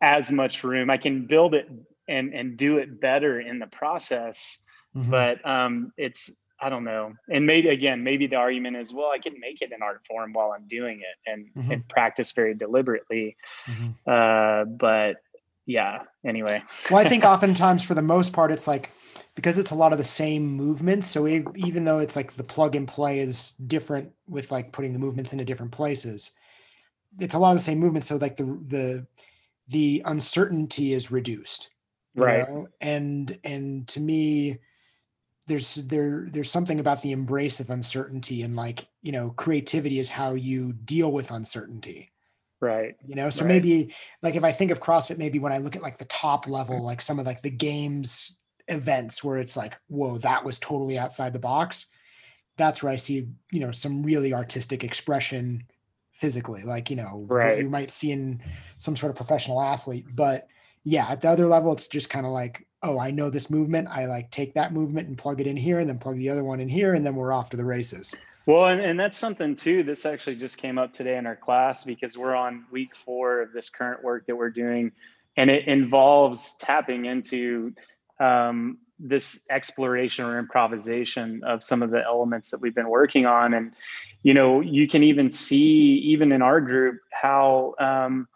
as 0.02 0.32
much 0.32 0.64
room. 0.64 0.90
I 0.90 0.96
can 0.96 1.26
build 1.26 1.54
it 1.54 1.70
and 2.08 2.34
and 2.34 2.56
do 2.56 2.78
it 2.78 3.00
better 3.00 3.40
in 3.40 3.60
the 3.60 3.68
process, 3.68 4.58
mm-hmm. 4.96 5.08
but 5.08 5.46
um, 5.48 5.92
it's 5.96 6.32
I 6.60 6.68
don't 6.68 6.84
know. 6.84 7.12
And 7.28 7.46
maybe 7.46 7.68
again, 7.68 8.04
maybe 8.04 8.26
the 8.26 8.36
argument 8.36 8.76
is, 8.76 8.92
well, 8.92 9.10
I 9.10 9.18
can 9.18 9.38
make 9.40 9.60
it 9.60 9.72
an 9.72 9.82
art 9.82 10.02
form 10.08 10.32
while 10.32 10.52
I'm 10.52 10.66
doing 10.66 11.00
it 11.00 11.30
and, 11.30 11.46
mm-hmm. 11.56 11.72
and 11.72 11.88
practice 11.88 12.32
very 12.32 12.54
deliberately. 12.54 13.36
Mm-hmm. 13.66 14.10
Uh, 14.10 14.64
but 14.64 15.16
yeah, 15.66 16.02
anyway. 16.24 16.62
well, 16.90 17.04
I 17.04 17.08
think 17.08 17.24
oftentimes 17.24 17.84
for 17.84 17.94
the 17.94 18.02
most 18.02 18.32
part, 18.32 18.52
it's 18.52 18.66
like 18.66 18.90
because 19.34 19.58
it's 19.58 19.72
a 19.72 19.74
lot 19.74 19.92
of 19.92 19.98
the 19.98 20.04
same 20.04 20.46
movements. 20.46 21.08
So 21.08 21.26
even 21.26 21.84
though 21.84 21.98
it's 21.98 22.16
like 22.16 22.34
the 22.34 22.44
plug 22.44 22.76
and 22.76 22.86
play 22.86 23.18
is 23.18 23.52
different 23.52 24.12
with 24.28 24.52
like 24.52 24.72
putting 24.72 24.92
the 24.92 24.98
movements 24.98 25.32
into 25.32 25.44
different 25.44 25.72
places, 25.72 26.32
it's 27.18 27.34
a 27.34 27.38
lot 27.38 27.50
of 27.50 27.56
the 27.56 27.62
same 27.62 27.78
movements. 27.78 28.08
So 28.08 28.16
like 28.16 28.36
the 28.36 28.44
the 28.44 29.06
the 29.68 30.02
uncertainty 30.04 30.92
is 30.92 31.10
reduced, 31.10 31.70
right? 32.14 32.48
Know? 32.48 32.68
And 32.80 33.36
and 33.44 33.88
to 33.88 34.00
me, 34.00 34.58
there's 35.46 35.74
there 35.76 36.26
there's 36.30 36.50
something 36.50 36.80
about 36.80 37.02
the 37.02 37.12
embrace 37.12 37.60
of 37.60 37.70
uncertainty 37.70 38.42
and 38.42 38.56
like 38.56 38.86
you 39.02 39.12
know 39.12 39.30
creativity 39.30 39.98
is 39.98 40.08
how 40.08 40.34
you 40.34 40.72
deal 40.72 41.12
with 41.12 41.30
uncertainty 41.30 42.12
right 42.60 42.96
you 43.04 43.14
know 43.14 43.28
so 43.30 43.44
right. 43.44 43.48
maybe 43.48 43.94
like 44.22 44.36
if 44.36 44.44
i 44.44 44.52
think 44.52 44.70
of 44.70 44.80
crossfit 44.80 45.18
maybe 45.18 45.38
when 45.38 45.52
i 45.52 45.58
look 45.58 45.76
at 45.76 45.82
like 45.82 45.98
the 45.98 46.04
top 46.06 46.48
level 46.48 46.82
like 46.82 47.02
some 47.02 47.18
of 47.18 47.26
like 47.26 47.42
the 47.42 47.50
games 47.50 48.38
events 48.68 49.22
where 49.22 49.38
it's 49.38 49.56
like 49.56 49.78
whoa 49.88 50.18
that 50.18 50.44
was 50.44 50.58
totally 50.58 50.98
outside 50.98 51.32
the 51.32 51.38
box 51.38 51.86
that's 52.56 52.82
where 52.82 52.92
i 52.92 52.96
see 52.96 53.28
you 53.50 53.60
know 53.60 53.70
some 53.70 54.02
really 54.02 54.32
artistic 54.32 54.82
expression 54.82 55.62
physically 56.12 56.62
like 56.62 56.88
you 56.88 56.96
know 56.96 57.26
right. 57.28 57.58
you 57.58 57.68
might 57.68 57.90
see 57.90 58.12
in 58.12 58.40
some 58.78 58.96
sort 58.96 59.10
of 59.10 59.16
professional 59.16 59.60
athlete 59.60 60.06
but 60.14 60.46
yeah 60.84 61.06
at 61.10 61.20
the 61.20 61.28
other 61.28 61.46
level 61.46 61.72
it's 61.72 61.88
just 61.88 62.08
kind 62.08 62.24
of 62.24 62.32
like 62.32 62.66
oh, 62.84 62.98
I 62.98 63.10
know 63.10 63.30
this 63.30 63.50
movement. 63.50 63.88
I 63.90 64.04
like 64.06 64.30
take 64.30 64.54
that 64.54 64.72
movement 64.72 65.08
and 65.08 65.18
plug 65.18 65.40
it 65.40 65.46
in 65.46 65.56
here 65.56 65.80
and 65.80 65.88
then 65.88 65.98
plug 65.98 66.18
the 66.18 66.28
other 66.28 66.44
one 66.44 66.60
in 66.60 66.68
here 66.68 66.94
and 66.94 67.04
then 67.04 67.16
we're 67.16 67.32
off 67.32 67.50
to 67.50 67.56
the 67.56 67.64
races. 67.64 68.14
Well, 68.46 68.66
and, 68.66 68.80
and 68.80 69.00
that's 69.00 69.16
something 69.16 69.56
too. 69.56 69.82
This 69.82 70.04
actually 70.04 70.36
just 70.36 70.58
came 70.58 70.78
up 70.78 70.92
today 70.92 71.16
in 71.16 71.26
our 71.26 71.36
class 71.36 71.84
because 71.84 72.18
we're 72.18 72.34
on 72.34 72.66
week 72.70 72.94
four 72.94 73.40
of 73.40 73.52
this 73.52 73.70
current 73.70 74.04
work 74.04 74.26
that 74.26 74.36
we're 74.36 74.50
doing. 74.50 74.92
And 75.36 75.50
it 75.50 75.66
involves 75.66 76.54
tapping 76.56 77.06
into 77.06 77.72
um, 78.20 78.78
this 78.98 79.46
exploration 79.50 80.26
or 80.26 80.38
improvisation 80.38 81.42
of 81.42 81.64
some 81.64 81.82
of 81.82 81.90
the 81.90 82.04
elements 82.04 82.50
that 82.50 82.60
we've 82.60 82.74
been 82.74 82.90
working 82.90 83.24
on. 83.24 83.54
And, 83.54 83.74
you 84.22 84.34
know, 84.34 84.60
you 84.60 84.86
can 84.86 85.02
even 85.02 85.30
see, 85.30 85.96
even 86.04 86.30
in 86.30 86.42
our 86.42 86.60
group, 86.60 87.00
how 87.10 87.74
um, 87.80 88.28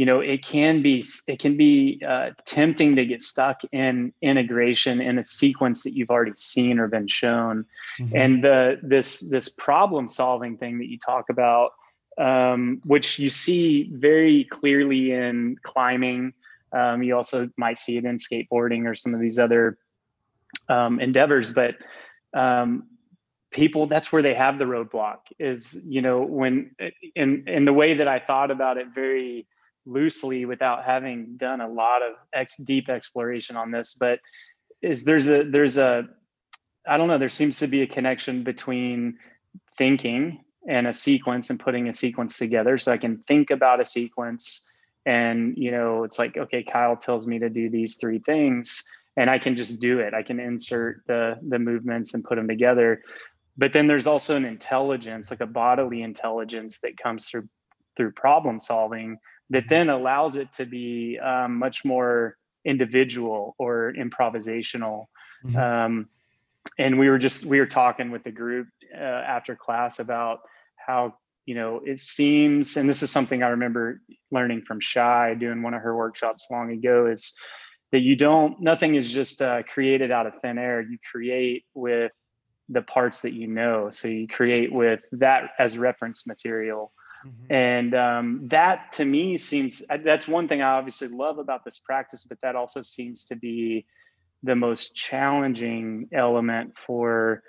you 0.00 0.06
know 0.06 0.20
it 0.20 0.42
can 0.42 0.80
be 0.80 1.04
it 1.26 1.38
can 1.38 1.58
be 1.58 2.00
uh, 2.08 2.30
tempting 2.46 2.96
to 2.96 3.04
get 3.04 3.20
stuck 3.20 3.60
in 3.70 4.14
integration 4.22 4.98
in 4.98 5.18
a 5.18 5.22
sequence 5.22 5.82
that 5.82 5.94
you've 5.94 6.08
already 6.08 6.32
seen 6.36 6.78
or 6.78 6.88
been 6.88 7.06
shown 7.06 7.66
mm-hmm. 8.00 8.16
and 8.16 8.42
the 8.42 8.80
this 8.82 9.20
this 9.28 9.50
problem 9.50 10.08
solving 10.08 10.56
thing 10.56 10.78
that 10.78 10.88
you 10.88 10.98
talk 10.98 11.28
about 11.28 11.72
um, 12.16 12.80
which 12.86 13.18
you 13.18 13.28
see 13.28 13.90
very 13.92 14.44
clearly 14.44 15.12
in 15.12 15.56
climbing 15.64 16.32
um, 16.72 17.02
you 17.02 17.14
also 17.14 17.50
might 17.58 17.76
see 17.76 17.98
it 17.98 18.06
in 18.06 18.16
skateboarding 18.16 18.86
or 18.86 18.94
some 18.94 19.12
of 19.12 19.20
these 19.20 19.38
other 19.38 19.76
um, 20.70 20.98
endeavors 20.98 21.52
but 21.52 21.74
um, 22.32 22.84
people 23.50 23.86
that's 23.86 24.10
where 24.10 24.22
they 24.22 24.32
have 24.32 24.58
the 24.58 24.64
roadblock 24.64 25.18
is 25.38 25.78
you 25.84 26.00
know 26.00 26.22
when 26.22 26.70
in 27.14 27.46
in 27.46 27.66
the 27.66 27.72
way 27.74 27.92
that 27.92 28.08
i 28.08 28.18
thought 28.18 28.50
about 28.50 28.78
it 28.78 28.86
very 28.94 29.46
loosely 29.86 30.44
without 30.44 30.84
having 30.84 31.36
done 31.36 31.60
a 31.60 31.68
lot 31.68 32.02
of 32.02 32.14
ex 32.32 32.56
deep 32.56 32.88
exploration 32.88 33.56
on 33.56 33.70
this 33.70 33.94
but 33.94 34.18
is 34.82 35.04
there's 35.04 35.28
a 35.28 35.42
there's 35.44 35.78
a 35.78 36.08
i 36.86 36.96
don't 36.96 37.08
know 37.08 37.18
there 37.18 37.28
seems 37.28 37.58
to 37.58 37.66
be 37.66 37.82
a 37.82 37.86
connection 37.86 38.42
between 38.42 39.16
thinking 39.76 40.42
and 40.68 40.86
a 40.86 40.92
sequence 40.92 41.50
and 41.50 41.58
putting 41.58 41.88
a 41.88 41.92
sequence 41.92 42.38
together. 42.38 42.76
So 42.78 42.92
i 42.92 42.98
can 42.98 43.18
think 43.26 43.50
about 43.50 43.80
a 43.80 43.84
sequence 43.84 44.68
and 45.06 45.56
you 45.56 45.70
know 45.70 46.04
it's 46.04 46.18
like 46.18 46.36
okay 46.36 46.62
kyle 46.62 46.96
tells 46.96 47.26
me 47.26 47.38
to 47.38 47.48
do 47.48 47.70
these 47.70 47.96
three 47.96 48.18
things 48.18 48.84
and 49.16 49.30
i 49.30 49.38
can 49.38 49.56
just 49.56 49.80
do 49.80 50.00
it. 50.00 50.14
I 50.14 50.22
can 50.22 50.38
insert 50.38 51.02
the 51.06 51.36
the 51.48 51.58
movements 51.58 52.14
and 52.14 52.24
put 52.24 52.36
them 52.36 52.48
together. 52.48 53.02
But 53.56 53.72
then 53.72 53.86
there's 53.86 54.06
also 54.06 54.36
an 54.36 54.44
intelligence 54.44 55.30
like 55.30 55.40
a 55.40 55.46
bodily 55.46 56.02
intelligence 56.02 56.80
that 56.80 56.96
comes 56.96 57.28
through 57.28 57.48
through 57.96 58.12
problem 58.12 58.60
solving 58.60 59.18
that 59.50 59.64
then 59.68 59.88
allows 59.88 60.36
it 60.36 60.50
to 60.52 60.64
be 60.64 61.18
um, 61.18 61.58
much 61.58 61.84
more 61.84 62.36
individual 62.64 63.54
or 63.58 63.92
improvisational. 63.98 65.06
Mm-hmm. 65.44 65.56
Um, 65.56 66.08
and 66.78 66.98
we 66.98 67.08
were 67.08 67.18
just 67.18 67.44
we 67.44 67.58
were 67.58 67.66
talking 67.66 68.10
with 68.10 68.24
the 68.24 68.30
group 68.30 68.68
uh, 68.94 68.98
after 68.98 69.56
class 69.56 69.98
about 69.98 70.40
how 70.76 71.14
you 71.46 71.54
know 71.54 71.80
it 71.84 71.98
seems, 71.98 72.76
and 72.76 72.88
this 72.88 73.02
is 73.02 73.10
something 73.10 73.42
I 73.42 73.48
remember 73.48 74.00
learning 74.30 74.62
from 74.62 74.80
Shy 74.80 75.34
doing 75.34 75.62
one 75.62 75.74
of 75.74 75.82
her 75.82 75.96
workshops 75.96 76.48
long 76.50 76.70
ago. 76.70 77.06
Is 77.06 77.34
that 77.92 78.02
you 78.02 78.16
don't 78.16 78.60
nothing 78.60 78.94
is 78.94 79.10
just 79.10 79.42
uh, 79.42 79.62
created 79.62 80.10
out 80.10 80.26
of 80.26 80.34
thin 80.42 80.58
air 80.58 80.80
you 80.80 80.98
create 81.10 81.64
with 81.74 82.12
the 82.68 82.82
parts 82.82 83.22
that 83.22 83.32
you 83.32 83.48
know 83.48 83.90
so 83.90 84.06
you 84.06 84.28
create 84.28 84.72
with 84.72 85.00
that 85.12 85.50
as 85.58 85.76
reference 85.76 86.26
material 86.26 86.92
mm-hmm. 87.26 87.52
and 87.52 87.94
um, 87.94 88.48
that 88.48 88.92
to 88.92 89.04
me 89.04 89.36
seems 89.36 89.82
uh, 89.90 89.98
that's 90.04 90.28
one 90.28 90.48
thing 90.48 90.62
i 90.62 90.72
obviously 90.72 91.08
love 91.08 91.38
about 91.38 91.64
this 91.64 91.78
practice 91.78 92.24
but 92.24 92.38
that 92.42 92.56
also 92.56 92.82
seems 92.82 93.26
to 93.26 93.36
be 93.36 93.86
the 94.42 94.56
most 94.56 94.94
challenging 94.94 96.08
element 96.12 96.72
for 96.86 97.42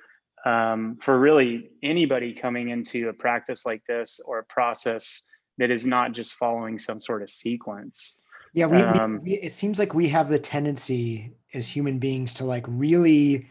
um, 0.44 0.98
for 1.02 1.20
really 1.20 1.70
anybody 1.84 2.34
coming 2.34 2.70
into 2.70 3.10
a 3.10 3.14
practice 3.14 3.66
like 3.66 3.84
this 3.88 4.20
or 4.26 4.40
a 4.40 4.44
process 4.46 5.22
that 5.58 5.70
is 5.70 5.86
not 5.86 6.14
just 6.14 6.34
following 6.34 6.80
some 6.80 7.00
sort 7.00 7.22
of 7.22 7.30
sequence 7.30 8.18
yeah, 8.54 8.66
we, 8.66 8.82
um, 8.82 9.22
we, 9.24 9.36
it 9.36 9.54
seems 9.54 9.80
like 9.80 9.94
we 9.94 10.10
have 10.10 10.28
the 10.28 10.40
tendency 10.40 11.32
as 11.54 11.68
human 11.68 12.00
beings 12.00 12.34
to 12.36 12.46
like 12.46 12.66
really 12.68 13.48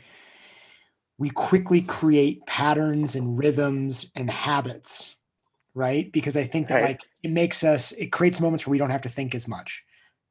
we 1.20 1.28
quickly 1.30 1.82
create 1.82 2.44
patterns 2.46 3.14
and 3.14 3.36
rhythms 3.36 4.10
and 4.16 4.30
habits, 4.30 5.14
right? 5.74 6.10
Because 6.12 6.36
I 6.36 6.44
think 6.44 6.68
that 6.68 6.76
right. 6.76 6.84
like 6.84 7.00
it 7.22 7.30
makes 7.30 7.64
us 7.64 7.92
it 7.92 8.12
creates 8.12 8.40
moments 8.40 8.66
where 8.66 8.72
we 8.72 8.78
don't 8.78 8.90
have 8.90 9.02
to 9.02 9.08
think 9.08 9.34
as 9.34 9.46
much, 9.46 9.84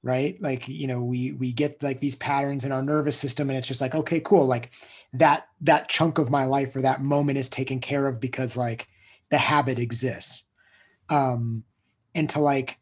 right? 0.04 0.40
Like, 0.42 0.68
you 0.68 0.88
know, 0.88 1.04
we 1.04 1.34
we 1.34 1.52
get 1.52 1.82
like 1.82 2.00
these 2.00 2.16
patterns 2.16 2.66
in 2.66 2.72
our 2.72 2.82
nervous 2.82 3.18
system 3.18 3.50
and 3.50 3.58
it's 3.58 3.68
just 3.68 3.82
like, 3.82 3.96
okay, 3.96 4.20
cool, 4.20 4.46
like 4.46 4.72
that 5.14 5.48
that 5.62 5.90
chunk 5.90 6.18
of 6.18 6.30
my 6.30 6.46
life 6.46 6.76
or 6.76 6.82
that 6.82 7.02
moment 7.02 7.38
is 7.38 7.50
taken 7.50 7.80
care 7.80 8.08
of 8.08 8.20
because 8.20 8.58
like 8.58 8.88
the 9.30 9.38
habit 9.38 9.80
exists. 9.80 10.46
Um 11.10 11.64
and 12.16 12.30
to 12.32 12.42
like 12.42 12.78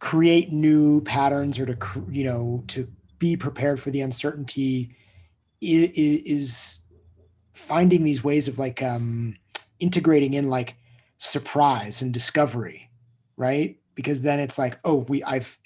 create 0.00 0.52
new 0.52 1.00
patterns 1.02 1.58
or 1.58 1.66
to 1.66 2.06
you 2.10 2.24
know 2.24 2.64
to 2.66 2.88
be 3.18 3.36
prepared 3.36 3.80
for 3.80 3.90
the 3.90 4.02
uncertainty 4.02 4.94
is 5.62 6.80
finding 7.54 8.04
these 8.04 8.22
ways 8.22 8.48
of 8.48 8.58
like 8.58 8.82
um 8.82 9.34
integrating 9.80 10.34
in 10.34 10.50
like 10.50 10.74
surprise 11.16 12.02
and 12.02 12.12
discovery 12.12 12.90
right? 13.36 13.78
Because 13.94 14.22
then 14.22 14.40
it's 14.40 14.58
like 14.58 14.78
oh 14.84 14.98
we 15.08 15.22
i've 15.24 15.58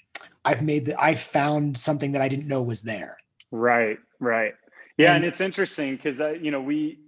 i've 0.45 0.61
made 0.61 0.85
the 0.85 0.99
i've 1.01 1.19
found 1.19 1.77
something 1.77 2.13
that 2.13 2.21
i 2.21 2.27
didn't 2.27 2.47
know 2.47 2.61
was 2.61 2.81
there. 2.81 3.17
Right 3.51 3.97
right. 4.19 4.53
Yeah 4.97 5.13
and, 5.13 5.17
and 5.17 5.25
it's 5.25 5.41
interesting 5.41 5.95
because 5.95 6.21
uh, 6.21 6.31
you 6.31 6.51
know 6.51 6.61
we 6.61 6.99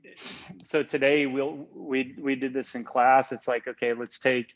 so 0.64 0.84
today 0.84 1.26
we'll 1.26 1.68
we 1.74 2.16
we 2.20 2.36
did 2.36 2.54
this 2.54 2.76
in 2.76 2.84
class. 2.84 3.32
It's 3.32 3.48
like 3.48 3.68
okay 3.68 3.94
let's 3.94 4.20
take 4.20 4.54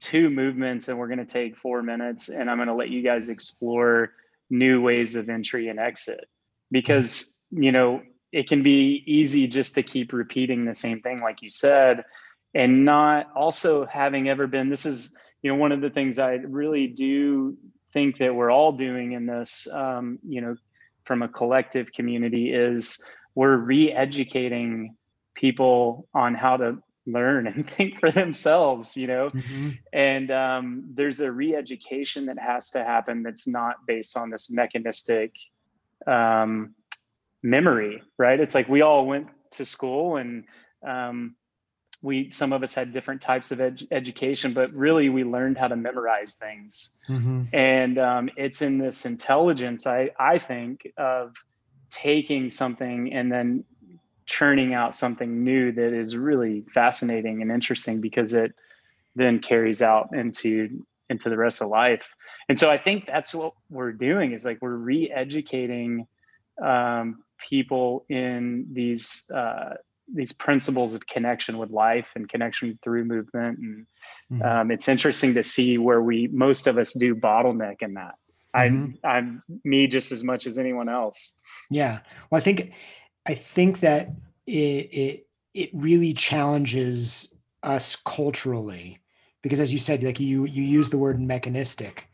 two 0.00 0.30
movements 0.30 0.88
and 0.88 0.98
we're 0.98 1.08
going 1.08 1.18
to 1.18 1.24
take 1.24 1.56
four 1.56 1.80
minutes 1.80 2.28
and 2.28 2.50
i'm 2.50 2.58
going 2.58 2.68
to 2.68 2.74
let 2.74 2.90
you 2.90 3.00
guys 3.00 3.28
explore 3.28 4.12
new 4.50 4.82
ways 4.82 5.14
of 5.14 5.28
entry 5.28 5.68
and 5.68 5.78
exit. 5.78 6.26
Because 6.70 7.40
you 7.50 7.72
know 7.72 8.02
it 8.32 8.48
can 8.48 8.62
be 8.62 9.02
easy 9.06 9.46
just 9.46 9.76
to 9.76 9.82
keep 9.82 10.12
repeating 10.12 10.64
the 10.64 10.74
same 10.74 11.00
thing 11.00 11.20
like 11.20 11.42
you 11.42 11.48
said 11.48 12.04
and 12.54 12.84
not 12.84 13.30
also 13.34 13.84
having 13.86 14.28
ever 14.28 14.46
been 14.46 14.68
this 14.68 14.86
is 14.86 15.16
you 15.42 15.50
know 15.50 15.56
one 15.56 15.72
of 15.72 15.80
the 15.80 15.90
things 15.90 16.18
i 16.18 16.34
really 16.34 16.86
do 16.86 17.56
think 17.92 18.18
that 18.18 18.34
we're 18.34 18.50
all 18.50 18.72
doing 18.72 19.12
in 19.12 19.26
this 19.26 19.68
um, 19.72 20.18
you 20.26 20.40
know 20.40 20.56
from 21.04 21.22
a 21.22 21.28
collective 21.28 21.92
community 21.92 22.52
is 22.52 23.02
we're 23.34 23.56
re-educating 23.56 24.96
people 25.34 26.08
on 26.14 26.34
how 26.34 26.56
to 26.56 26.78
learn 27.06 27.46
and 27.46 27.68
think 27.76 27.98
for 28.00 28.10
themselves 28.10 28.96
you 28.96 29.06
know 29.06 29.30
mm-hmm. 29.30 29.70
and 29.92 30.30
um, 30.30 30.84
there's 30.94 31.20
a 31.20 31.30
re-education 31.30 32.26
that 32.26 32.38
has 32.38 32.70
to 32.70 32.82
happen 32.82 33.22
that's 33.22 33.46
not 33.46 33.76
based 33.86 34.16
on 34.16 34.30
this 34.30 34.50
mechanistic 34.50 35.32
um, 36.06 36.74
memory 37.42 38.02
right 38.18 38.40
it's 38.40 38.54
like 38.54 38.68
we 38.68 38.82
all 38.82 39.06
went 39.06 39.28
to 39.50 39.64
school 39.64 40.16
and 40.16 40.44
um, 40.86 41.34
we 42.04 42.28
some 42.28 42.52
of 42.52 42.62
us 42.62 42.74
had 42.74 42.92
different 42.92 43.22
types 43.22 43.50
of 43.50 43.60
ed- 43.60 43.88
education 43.90 44.52
but 44.52 44.72
really 44.74 45.08
we 45.08 45.24
learned 45.24 45.56
how 45.56 45.66
to 45.66 45.74
memorize 45.74 46.34
things 46.34 46.90
mm-hmm. 47.08 47.44
and 47.52 47.98
um, 47.98 48.28
it's 48.36 48.60
in 48.62 48.78
this 48.78 49.06
intelligence 49.06 49.86
i 49.86 50.10
i 50.20 50.38
think 50.38 50.86
of 50.98 51.34
taking 51.90 52.50
something 52.50 53.12
and 53.12 53.32
then 53.32 53.64
churning 54.26 54.74
out 54.74 54.94
something 54.94 55.42
new 55.44 55.72
that 55.72 55.92
is 55.92 56.16
really 56.16 56.64
fascinating 56.74 57.42
and 57.42 57.50
interesting 57.50 58.00
because 58.00 58.34
it 58.34 58.52
then 59.16 59.38
carries 59.38 59.80
out 59.80 60.14
into 60.14 60.84
into 61.08 61.30
the 61.30 61.36
rest 61.36 61.62
of 61.62 61.68
life 61.68 62.06
and 62.48 62.58
so 62.58 62.70
i 62.70 62.76
think 62.76 63.06
that's 63.06 63.34
what 63.34 63.54
we're 63.70 63.92
doing 63.92 64.32
is 64.32 64.44
like 64.44 64.58
we're 64.60 64.76
re-educating 64.76 66.06
um, 66.62 67.24
people 67.48 68.04
in 68.08 68.66
these 68.72 69.28
uh, 69.30 69.74
these 70.12 70.32
principles 70.32 70.94
of 70.94 71.06
connection 71.06 71.58
with 71.58 71.70
life 71.70 72.08
and 72.14 72.28
connection 72.28 72.78
through 72.82 73.04
movement. 73.04 73.58
And 73.58 73.86
mm-hmm. 74.30 74.42
um, 74.42 74.70
it's 74.70 74.88
interesting 74.88 75.34
to 75.34 75.42
see 75.42 75.78
where 75.78 76.02
we 76.02 76.28
most 76.28 76.66
of 76.66 76.78
us 76.78 76.92
do 76.92 77.14
bottleneck 77.14 77.76
in 77.80 77.94
that. 77.94 78.14
Mm-hmm. 78.54 78.98
i'm 79.04 79.42
i'm 79.42 79.42
me 79.64 79.88
just 79.88 80.12
as 80.12 80.22
much 80.22 80.46
as 80.46 80.58
anyone 80.58 80.88
else. 80.88 81.34
Yeah. 81.70 82.00
Well 82.30 82.38
i 82.38 82.42
think 82.42 82.72
I 83.26 83.34
think 83.34 83.80
that 83.80 84.10
it 84.46 84.52
it 84.52 85.26
it 85.54 85.70
really 85.72 86.12
challenges 86.12 87.32
us 87.62 87.96
culturally 87.96 89.00
because 89.42 89.60
as 89.60 89.72
you 89.72 89.78
said 89.78 90.02
like 90.02 90.20
you 90.20 90.44
you 90.44 90.62
use 90.62 90.90
the 90.90 90.98
word 90.98 91.18
mechanistic 91.18 92.08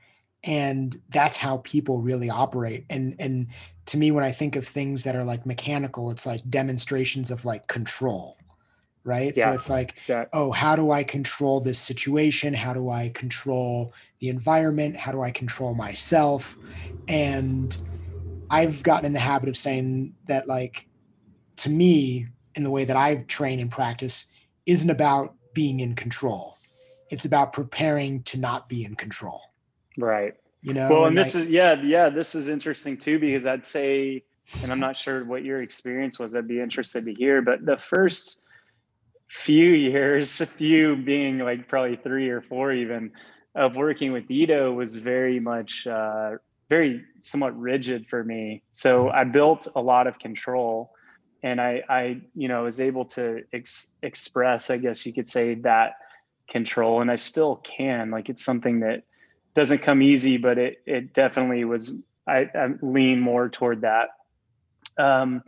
and 0.45 1.01
that's 1.11 1.37
how 1.37 1.59
people 1.59 2.01
really 2.01 2.31
operate. 2.31 2.85
And 2.91 3.15
and 3.19 3.49
to 3.87 3.97
me 3.97 4.13
when 4.13 4.23
i 4.23 4.31
think 4.31 4.55
of 4.55 4.65
things 4.65 5.03
that 5.03 5.17
are 5.17 5.25
like 5.25 5.45
mechanical 5.45 6.13
it's 6.13 6.25
like 6.25 6.49
demonstrations 6.49 7.31
of 7.31 7.45
like 7.45 7.67
control 7.67 8.37
right? 9.03 9.33
Yeah, 9.35 9.47
so 9.47 9.53
it's 9.53 9.71
like 9.71 9.97
oh 10.35 10.53
how 10.53 10.77
do 10.77 10.91
i 10.91 11.03
control 11.03 11.59
this 11.61 11.79
situation? 11.79 12.53
How 12.53 12.75
do 12.75 12.91
i 12.91 13.09
control 13.09 13.95
the 14.21 14.29
environment? 14.29 14.95
How 14.97 15.11
do 15.11 15.23
i 15.23 15.31
control 15.31 15.75
myself? 15.75 16.57
And 17.09 17.77
i've 18.51 18.83
gotten 18.83 19.07
in 19.07 19.13
the 19.15 19.19
habit 19.19 19.49
of 19.49 19.57
saying 19.57 20.15
that 20.27 20.47
like 20.47 20.87
to 21.61 21.69
me, 21.69 22.27
in 22.55 22.63
the 22.63 22.71
way 22.71 22.85
that 22.85 22.97
I 22.97 23.17
train 23.17 23.61
and 23.61 23.71
practice, 23.71 24.27
isn't 24.65 24.89
about 24.89 25.35
being 25.53 25.81
in 25.81 25.95
control. 25.95 26.57
It's 27.11 27.27
about 27.27 27.53
preparing 27.53 28.23
to 28.25 28.41
not 28.41 28.67
be 28.67 28.83
in 28.83 28.95
control. 28.95 29.43
Right. 30.01 30.35
You 30.63 30.75
know. 30.75 30.89
Well, 30.91 31.07
and, 31.07 31.17
and 31.17 31.27
this 31.27 31.35
is 31.35 31.49
yeah, 31.49 31.81
yeah, 31.83 32.09
this 32.09 32.35
is 32.35 32.49
interesting 32.49 32.97
too 32.97 33.19
because 33.19 33.47
I'd 33.47 33.67
say, 33.67 34.23
and 34.63 34.71
I'm 34.71 34.81
not 34.81 34.97
sure 34.97 35.25
what 35.25 35.45
your 35.45 35.63
experience 35.63 36.19
was. 36.19 36.37
I'd 36.37 36.49
be 36.49 36.61
interested 36.61 37.05
to 37.07 37.15
hear, 37.15 37.43
but 37.43 37.65
the 37.65 37.77
first 37.77 38.43
few 39.29 39.71
years, 39.73 40.41
a 40.41 40.47
few 40.47 40.97
being 40.97 41.39
like 41.39 41.69
probably 41.69 41.97
three 41.97 42.29
or 42.29 42.43
four 42.43 42.73
even, 42.73 43.13
of 43.55 43.77
working 43.77 44.13
with 44.13 44.31
Ido 44.31 44.73
was 44.73 44.97
very 44.97 45.41
much 45.41 45.87
uh, 45.87 46.37
very 46.69 47.05
somewhat 47.19 47.59
rigid 47.59 48.07
for 48.09 48.23
me. 48.23 48.63
So 48.71 49.11
I 49.11 49.25
built 49.25 49.67
a 49.75 49.81
lot 49.81 50.07
of 50.07 50.19
control 50.19 50.93
and 51.43 51.61
I, 51.61 51.83
I, 51.89 52.21
you 52.35 52.49
know, 52.49 52.65
was 52.65 52.81
able 52.81 53.07
to 53.07 53.43
ex- 53.53 53.95
express, 54.03 54.71
I 54.71 54.77
guess 54.77 55.05
you 55.05 55.13
could 55.13 55.29
say, 55.29 55.55
that 55.57 55.95
control, 56.49 57.01
and 57.01 57.11
I 57.11 57.17
still 57.17 57.57
can. 57.57 58.11
Like 58.11 58.29
it's 58.29 58.45
something 58.45 58.81
that 58.81 59.03
doesn't 59.55 59.79
come 59.79 60.03
easy, 60.03 60.37
but 60.37 60.59
it 60.59 60.83
it 60.87 61.15
definitely 61.15 61.65
was. 61.65 62.03
I, 62.27 62.49
I 62.55 62.69
lean 62.83 63.21
more 63.21 63.49
toward 63.49 63.81
that. 63.81 64.11
Um, 64.99 65.43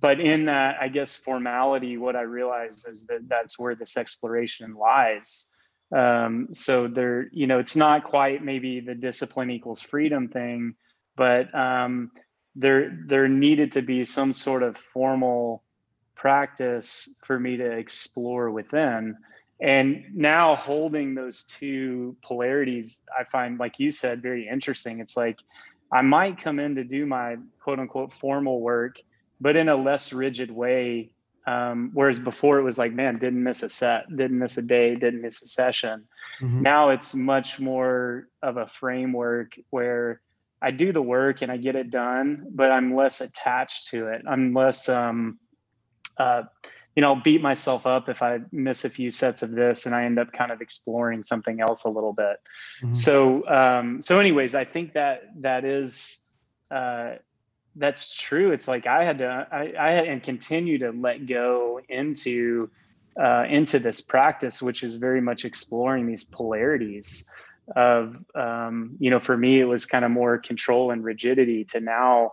but 0.00 0.20
in 0.20 0.46
that, 0.46 0.76
I 0.80 0.88
guess 0.88 1.16
formality, 1.16 1.98
what 1.98 2.16
I 2.16 2.22
realized 2.22 2.88
is 2.88 3.06
that 3.06 3.28
that's 3.28 3.58
where 3.58 3.74
this 3.74 3.96
exploration 3.96 4.74
lies. 4.74 5.48
Um, 5.94 6.48
so 6.52 6.86
there, 6.88 7.28
you 7.32 7.46
know, 7.46 7.58
it's 7.58 7.76
not 7.76 8.04
quite 8.04 8.42
maybe 8.42 8.80
the 8.80 8.94
discipline 8.94 9.50
equals 9.50 9.82
freedom 9.82 10.28
thing, 10.28 10.74
but 11.16 11.54
um, 11.54 12.12
there 12.54 12.98
there 13.06 13.28
needed 13.28 13.72
to 13.72 13.82
be 13.82 14.04
some 14.04 14.32
sort 14.32 14.62
of 14.62 14.76
formal 14.76 15.62
practice 16.14 17.08
for 17.24 17.38
me 17.38 17.56
to 17.56 17.70
explore 17.70 18.50
within 18.50 19.16
and 19.60 20.04
now 20.14 20.56
holding 20.56 21.14
those 21.14 21.44
two 21.44 22.16
polarities 22.22 23.00
i 23.18 23.24
find 23.24 23.58
like 23.58 23.78
you 23.78 23.90
said 23.90 24.22
very 24.22 24.48
interesting 24.48 25.00
it's 25.00 25.16
like 25.16 25.38
i 25.92 26.02
might 26.02 26.40
come 26.40 26.58
in 26.58 26.74
to 26.74 26.84
do 26.84 27.06
my 27.06 27.36
quote 27.60 27.78
unquote 27.78 28.12
formal 28.14 28.60
work 28.60 28.96
but 29.40 29.56
in 29.56 29.68
a 29.68 29.76
less 29.76 30.12
rigid 30.12 30.50
way 30.50 31.10
um, 31.46 31.90
whereas 31.94 32.18
before 32.18 32.58
it 32.58 32.62
was 32.62 32.78
like 32.78 32.92
man 32.92 33.18
didn't 33.18 33.42
miss 33.42 33.62
a 33.62 33.68
set 33.68 34.04
didn't 34.14 34.38
miss 34.38 34.58
a 34.58 34.62
day 34.62 34.94
didn't 34.94 35.22
miss 35.22 35.42
a 35.42 35.46
session 35.46 36.04
mm-hmm. 36.40 36.62
now 36.62 36.90
it's 36.90 37.14
much 37.14 37.58
more 37.58 38.28
of 38.42 38.56
a 38.56 38.66
framework 38.66 39.58
where 39.70 40.20
I 40.62 40.70
do 40.70 40.92
the 40.92 41.02
work 41.02 41.42
and 41.42 41.50
I 41.50 41.56
get 41.56 41.74
it 41.74 41.90
done, 41.90 42.46
but 42.50 42.70
I'm 42.70 42.94
less 42.94 43.20
attached 43.20 43.88
to 43.88 44.08
it. 44.08 44.22
I'm 44.28 44.52
less, 44.52 44.88
um, 44.88 45.38
uh, 46.18 46.42
you 46.96 47.02
know, 47.02 47.14
I'll 47.14 47.22
beat 47.22 47.40
myself 47.40 47.86
up 47.86 48.08
if 48.08 48.22
I 48.22 48.40
miss 48.52 48.84
a 48.84 48.90
few 48.90 49.10
sets 49.10 49.42
of 49.42 49.52
this 49.52 49.86
and 49.86 49.94
I 49.94 50.04
end 50.04 50.18
up 50.18 50.32
kind 50.32 50.50
of 50.50 50.60
exploring 50.60 51.22
something 51.24 51.60
else 51.60 51.84
a 51.84 51.88
little 51.88 52.12
bit. 52.12 52.36
Mm-hmm. 52.82 52.92
So, 52.92 53.48
um, 53.48 54.02
so 54.02 54.18
anyways, 54.18 54.54
I 54.54 54.64
think 54.64 54.94
that 54.94 55.22
that 55.40 55.64
is 55.64 56.18
uh, 56.70 57.14
that's 57.76 58.14
true. 58.14 58.52
It's 58.52 58.66
like 58.66 58.86
I 58.86 59.04
had 59.04 59.18
to, 59.18 59.46
I, 59.50 59.72
I 59.78 59.92
had 59.92 60.06
and 60.06 60.22
continue 60.22 60.78
to 60.78 60.90
let 60.90 61.26
go 61.26 61.80
into 61.88 62.70
uh, 63.20 63.44
into 63.48 63.78
this 63.78 64.00
practice, 64.00 64.62
which 64.62 64.82
is 64.82 64.96
very 64.96 65.20
much 65.20 65.44
exploring 65.44 66.06
these 66.06 66.24
polarities 66.24 67.28
of, 67.76 68.16
um, 68.34 68.96
you 68.98 69.10
know, 69.10 69.20
for 69.20 69.36
me, 69.36 69.60
it 69.60 69.64
was 69.64 69.84
kind 69.84 70.04
of 70.04 70.10
more 70.10 70.38
control 70.38 70.90
and 70.90 71.04
rigidity 71.04 71.64
to 71.64 71.80
now, 71.80 72.32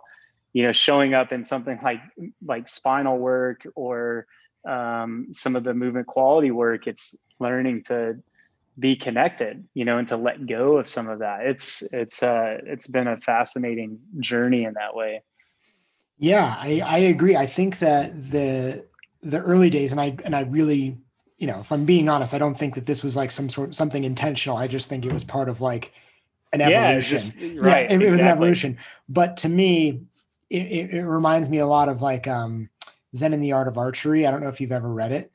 you 0.52 0.62
know, 0.62 0.72
showing 0.72 1.14
up 1.14 1.32
in 1.32 1.44
something 1.44 1.78
like 1.82 2.00
like 2.44 2.68
spinal 2.68 3.18
work 3.18 3.66
or 3.74 4.26
um, 4.66 5.28
some 5.32 5.56
of 5.56 5.64
the 5.64 5.74
movement 5.74 6.06
quality 6.06 6.50
work. 6.50 6.86
It's 6.86 7.16
learning 7.38 7.84
to 7.84 8.18
be 8.78 8.96
connected, 8.96 9.66
you 9.74 9.84
know, 9.84 9.98
and 9.98 10.08
to 10.08 10.16
let 10.16 10.46
go 10.46 10.78
of 10.78 10.88
some 10.88 11.08
of 11.08 11.20
that. 11.20 11.46
It's 11.46 11.82
it's 11.92 12.22
uh 12.22 12.58
it's 12.64 12.86
been 12.86 13.08
a 13.08 13.20
fascinating 13.20 13.98
journey 14.20 14.64
in 14.64 14.74
that 14.74 14.94
way. 14.94 15.22
Yeah, 16.18 16.54
I, 16.58 16.82
I 16.84 16.98
agree. 16.98 17.36
I 17.36 17.46
think 17.46 17.78
that 17.80 18.30
the 18.30 18.84
the 19.22 19.38
early 19.38 19.70
days, 19.70 19.92
and 19.92 20.00
I 20.00 20.16
and 20.24 20.34
I 20.34 20.42
really, 20.42 20.98
you 21.38 21.46
know, 21.46 21.60
if 21.60 21.72
I'm 21.72 21.84
being 21.84 22.08
honest, 22.08 22.34
I 22.34 22.38
don't 22.38 22.56
think 22.56 22.74
that 22.74 22.86
this 22.86 23.02
was 23.02 23.16
like 23.16 23.30
some 23.30 23.48
sort 23.48 23.70
of 23.70 23.74
something 23.74 24.04
intentional. 24.04 24.56
I 24.56 24.68
just 24.68 24.88
think 24.88 25.04
it 25.04 25.12
was 25.12 25.24
part 25.24 25.48
of 25.48 25.60
like 25.60 25.92
an 26.52 26.60
evolution. 26.60 27.18
Yeah, 27.18 27.50
just, 27.50 27.60
right. 27.60 27.90
Yeah, 27.90 27.96
it, 27.96 28.02
it 28.02 28.10
was 28.10 28.20
an 28.20 28.28
evolution. 28.28 28.78
But 29.08 29.38
to 29.38 29.48
me, 29.48 30.02
it, 30.50 30.94
it, 30.94 31.04
reminds 31.04 31.50
me 31.50 31.58
a 31.58 31.66
lot 31.66 31.88
of 31.88 32.00
like 32.00 32.26
um, 32.26 32.68
Zen 33.14 33.32
and 33.32 33.42
the 33.42 33.52
Art 33.52 33.68
of 33.68 33.78
Archery. 33.78 34.26
I 34.26 34.30
don't 34.30 34.42
know 34.42 34.48
if 34.48 34.60
you've 34.60 34.72
ever 34.72 34.92
read 34.92 35.12
it, 35.12 35.32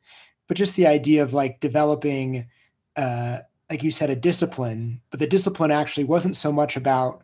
but 0.47 0.57
just 0.57 0.75
the 0.75 0.87
idea 0.87 1.23
of 1.23 1.33
like 1.33 1.59
developing 1.59 2.47
uh, 2.95 3.39
like 3.69 3.83
you 3.83 3.91
said, 3.91 4.09
a 4.09 4.15
discipline, 4.15 5.01
but 5.09 5.19
the 5.19 5.27
discipline 5.27 5.71
actually 5.71 6.03
wasn't 6.03 6.35
so 6.35 6.51
much 6.51 6.77
about 6.77 7.23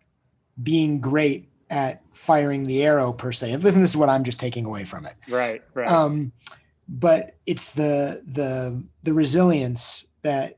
being 0.63 0.99
great 0.99 1.47
at 1.69 2.01
firing 2.13 2.63
the 2.63 2.83
arrow 2.83 3.13
per 3.13 3.31
se. 3.31 3.51
And 3.51 3.63
Listen, 3.63 3.81
this 3.81 3.91
is 3.91 3.97
what 3.97 4.09
I'm 4.09 4.23
just 4.23 4.39
taking 4.39 4.65
away 4.65 4.83
from 4.83 5.05
it. 5.05 5.13
Right, 5.27 5.61
right. 5.75 5.87
Um, 5.87 6.31
but 6.87 7.35
it's 7.45 7.71
the 7.73 8.23
the 8.25 8.83
the 9.03 9.13
resilience 9.13 10.07
that 10.23 10.55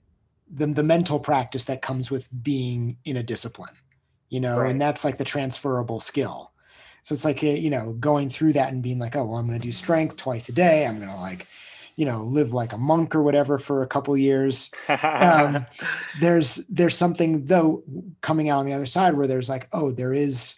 the 0.50 0.68
the 0.68 0.84
mental 0.84 1.20
practice 1.20 1.66
that 1.66 1.82
comes 1.82 2.10
with 2.10 2.30
being 2.42 2.98
in 3.04 3.18
a 3.18 3.24
discipline, 3.24 3.76
you 4.30 4.40
know, 4.40 4.62
right. 4.62 4.72
and 4.72 4.82
that's 4.82 5.04
like 5.04 5.18
the 5.18 5.26
transferable 5.26 6.00
skill. 6.00 6.51
So 7.04 7.14
it's 7.14 7.26
like 7.26 7.42
you 7.42 7.70
know 7.70 7.94
going 8.00 8.30
through 8.30 8.54
that 8.54 8.72
and 8.72 8.84
being 8.84 9.00
like, 9.00 9.16
oh 9.16 9.26
well, 9.26 9.40
I'm 9.40 9.48
going 9.48 9.60
to 9.60 9.66
do 9.66 9.72
strength 9.72 10.18
twice 10.18 10.50
a 10.50 10.54
day. 10.54 10.86
I'm 10.86 10.98
going 10.98 11.10
to 11.10 11.16
like 11.16 11.48
you 11.96 12.06
know 12.06 12.24
live 12.24 12.54
like 12.54 12.74
a 12.74 12.78
monk 12.78 13.16
or 13.16 13.22
whatever 13.22 13.58
for 13.58 13.84
a 13.84 13.88
couple 13.88 14.16
years 14.18 14.72
um, 15.04 15.66
there's 16.22 16.56
there's 16.68 16.98
something 16.98 17.46
though 17.46 17.84
coming 18.22 18.50
out 18.50 18.60
on 18.60 18.66
the 18.66 18.74
other 18.74 18.86
side 18.86 19.14
where 19.14 19.28
there's 19.28 19.50
like 19.50 19.68
oh 19.74 19.92
there 19.92 20.14
is 20.14 20.56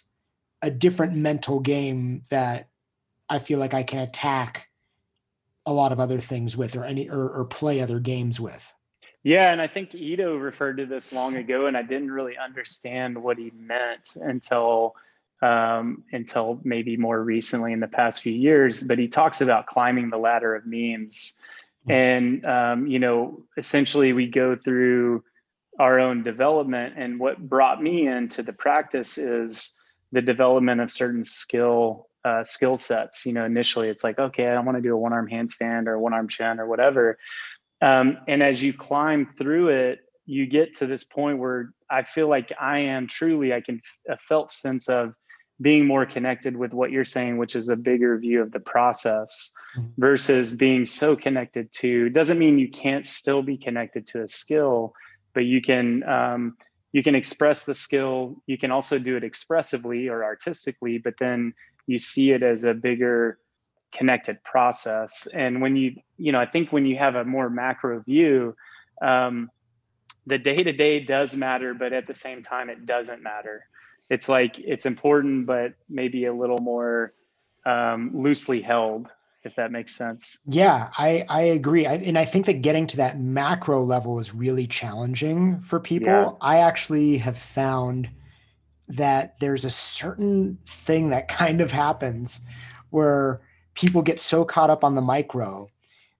a 0.62 0.70
different 0.70 1.14
mental 1.14 1.60
game 1.60 2.22
that 2.30 2.68
i 3.28 3.38
feel 3.38 3.58
like 3.58 3.74
i 3.74 3.82
can 3.82 3.98
attack 4.00 4.68
a 5.66 5.72
lot 5.72 5.92
of 5.92 6.00
other 6.00 6.18
things 6.18 6.56
with 6.56 6.76
or 6.76 6.84
any 6.84 7.08
or, 7.08 7.28
or 7.28 7.44
play 7.44 7.80
other 7.80 7.98
games 7.98 8.40
with 8.40 8.72
yeah 9.22 9.52
and 9.52 9.60
i 9.60 9.66
think 9.66 9.94
Ido 9.94 10.36
referred 10.36 10.76
to 10.78 10.86
this 10.86 11.12
long 11.12 11.36
ago 11.36 11.66
and 11.66 11.76
i 11.76 11.82
didn't 11.82 12.10
really 12.10 12.36
understand 12.38 13.20
what 13.20 13.38
he 13.38 13.50
meant 13.54 14.16
until 14.16 14.94
um, 15.44 16.04
until 16.12 16.58
maybe 16.64 16.96
more 16.96 17.22
recently 17.22 17.74
in 17.74 17.80
the 17.80 17.86
past 17.86 18.22
few 18.22 18.32
years. 18.32 18.82
But 18.82 18.98
he 18.98 19.08
talks 19.08 19.42
about 19.42 19.66
climbing 19.66 20.08
the 20.08 20.16
ladder 20.16 20.54
of 20.54 20.64
memes. 20.64 21.36
Hmm. 21.84 21.92
And, 21.92 22.46
um, 22.46 22.86
you 22.86 22.98
know, 22.98 23.42
essentially 23.58 24.14
we 24.14 24.26
go 24.26 24.56
through 24.56 25.22
our 25.78 26.00
own 26.00 26.22
development. 26.22 26.94
And 26.96 27.20
what 27.20 27.46
brought 27.46 27.82
me 27.82 28.06
into 28.08 28.42
the 28.42 28.54
practice 28.54 29.18
is 29.18 29.78
the 30.12 30.22
development 30.22 30.80
of 30.80 30.90
certain 30.90 31.24
skill 31.24 32.08
uh, 32.24 32.42
skill 32.42 32.78
sets. 32.78 33.26
You 33.26 33.34
know, 33.34 33.44
initially 33.44 33.88
it's 33.90 34.02
like, 34.02 34.18
okay, 34.18 34.46
I 34.46 34.58
want 34.60 34.78
to 34.78 34.82
do 34.82 34.94
a 34.94 34.98
one 34.98 35.12
arm 35.12 35.28
handstand 35.28 35.88
or 35.88 35.98
one 35.98 36.14
arm 36.14 36.26
chin 36.26 36.58
or 36.58 36.66
whatever. 36.66 37.18
Um, 37.82 38.16
and 38.26 38.42
as 38.42 38.62
you 38.62 38.72
climb 38.72 39.34
through 39.36 39.68
it, 39.68 39.98
you 40.24 40.46
get 40.46 40.72
to 40.78 40.86
this 40.86 41.04
point 41.04 41.38
where 41.38 41.74
I 41.90 42.02
feel 42.02 42.30
like 42.30 42.50
I 42.58 42.78
am 42.78 43.06
truly, 43.06 43.52
I 43.52 43.60
can 43.60 43.82
a 44.08 44.16
felt 44.26 44.50
sense 44.50 44.88
of 44.88 45.12
being 45.60 45.86
more 45.86 46.04
connected 46.04 46.56
with 46.56 46.72
what 46.72 46.90
you're 46.90 47.04
saying, 47.04 47.38
which 47.38 47.54
is 47.54 47.68
a 47.68 47.76
bigger 47.76 48.18
view 48.18 48.42
of 48.42 48.50
the 48.50 48.60
process 48.60 49.52
mm-hmm. 49.76 49.88
versus 49.98 50.52
being 50.52 50.84
so 50.84 51.14
connected 51.14 51.70
to 51.72 52.08
doesn't 52.10 52.38
mean 52.38 52.58
you 52.58 52.70
can't 52.70 53.04
still 53.04 53.42
be 53.42 53.56
connected 53.56 54.06
to 54.06 54.22
a 54.22 54.28
skill, 54.28 54.94
but 55.32 55.44
you 55.44 55.62
can 55.62 56.02
um, 56.04 56.56
you 56.92 57.02
can 57.02 57.14
express 57.14 57.64
the 57.64 57.74
skill. 57.74 58.42
You 58.46 58.58
can 58.58 58.70
also 58.70 58.98
do 58.98 59.16
it 59.16 59.24
expressively 59.24 60.08
or 60.08 60.24
artistically, 60.24 60.98
but 60.98 61.14
then 61.18 61.54
you 61.86 61.98
see 61.98 62.32
it 62.32 62.42
as 62.42 62.64
a 62.64 62.74
bigger 62.74 63.38
connected 63.92 64.42
process. 64.42 65.28
And 65.32 65.62
when 65.62 65.76
you 65.76 65.96
you 66.18 66.32
know, 66.32 66.40
I 66.40 66.46
think 66.46 66.72
when 66.72 66.84
you 66.84 66.96
have 66.98 67.14
a 67.14 67.24
more 67.24 67.48
macro 67.48 68.00
view, 68.00 68.56
um, 69.00 69.50
the 70.26 70.38
day 70.38 70.64
to 70.64 70.72
day 70.72 70.98
does 70.98 71.36
matter, 71.36 71.74
but 71.74 71.92
at 71.92 72.08
the 72.08 72.14
same 72.14 72.42
time, 72.42 72.70
it 72.70 72.86
doesn't 72.86 73.22
matter 73.22 73.66
it's 74.10 74.28
like 74.28 74.58
it's 74.58 74.86
important, 74.86 75.46
but 75.46 75.74
maybe 75.88 76.26
a 76.26 76.34
little 76.34 76.58
more 76.58 77.12
um, 77.64 78.10
loosely 78.14 78.60
held, 78.60 79.08
if 79.42 79.56
that 79.56 79.72
makes 79.72 79.94
sense. 79.94 80.38
Yeah, 80.46 80.90
I 80.96 81.24
I 81.28 81.42
agree, 81.42 81.86
I, 81.86 81.94
and 81.94 82.18
I 82.18 82.24
think 82.24 82.46
that 82.46 82.62
getting 82.62 82.86
to 82.88 82.96
that 82.98 83.18
macro 83.18 83.82
level 83.82 84.18
is 84.18 84.34
really 84.34 84.66
challenging 84.66 85.60
for 85.60 85.80
people. 85.80 86.08
Yeah. 86.08 86.30
I 86.40 86.58
actually 86.58 87.18
have 87.18 87.38
found 87.38 88.10
that 88.88 89.38
there's 89.40 89.64
a 89.64 89.70
certain 89.70 90.58
thing 90.66 91.10
that 91.10 91.28
kind 91.28 91.60
of 91.60 91.70
happens 91.70 92.40
where 92.90 93.40
people 93.74 94.02
get 94.02 94.20
so 94.20 94.44
caught 94.44 94.70
up 94.70 94.84
on 94.84 94.94
the 94.94 95.00
micro 95.00 95.68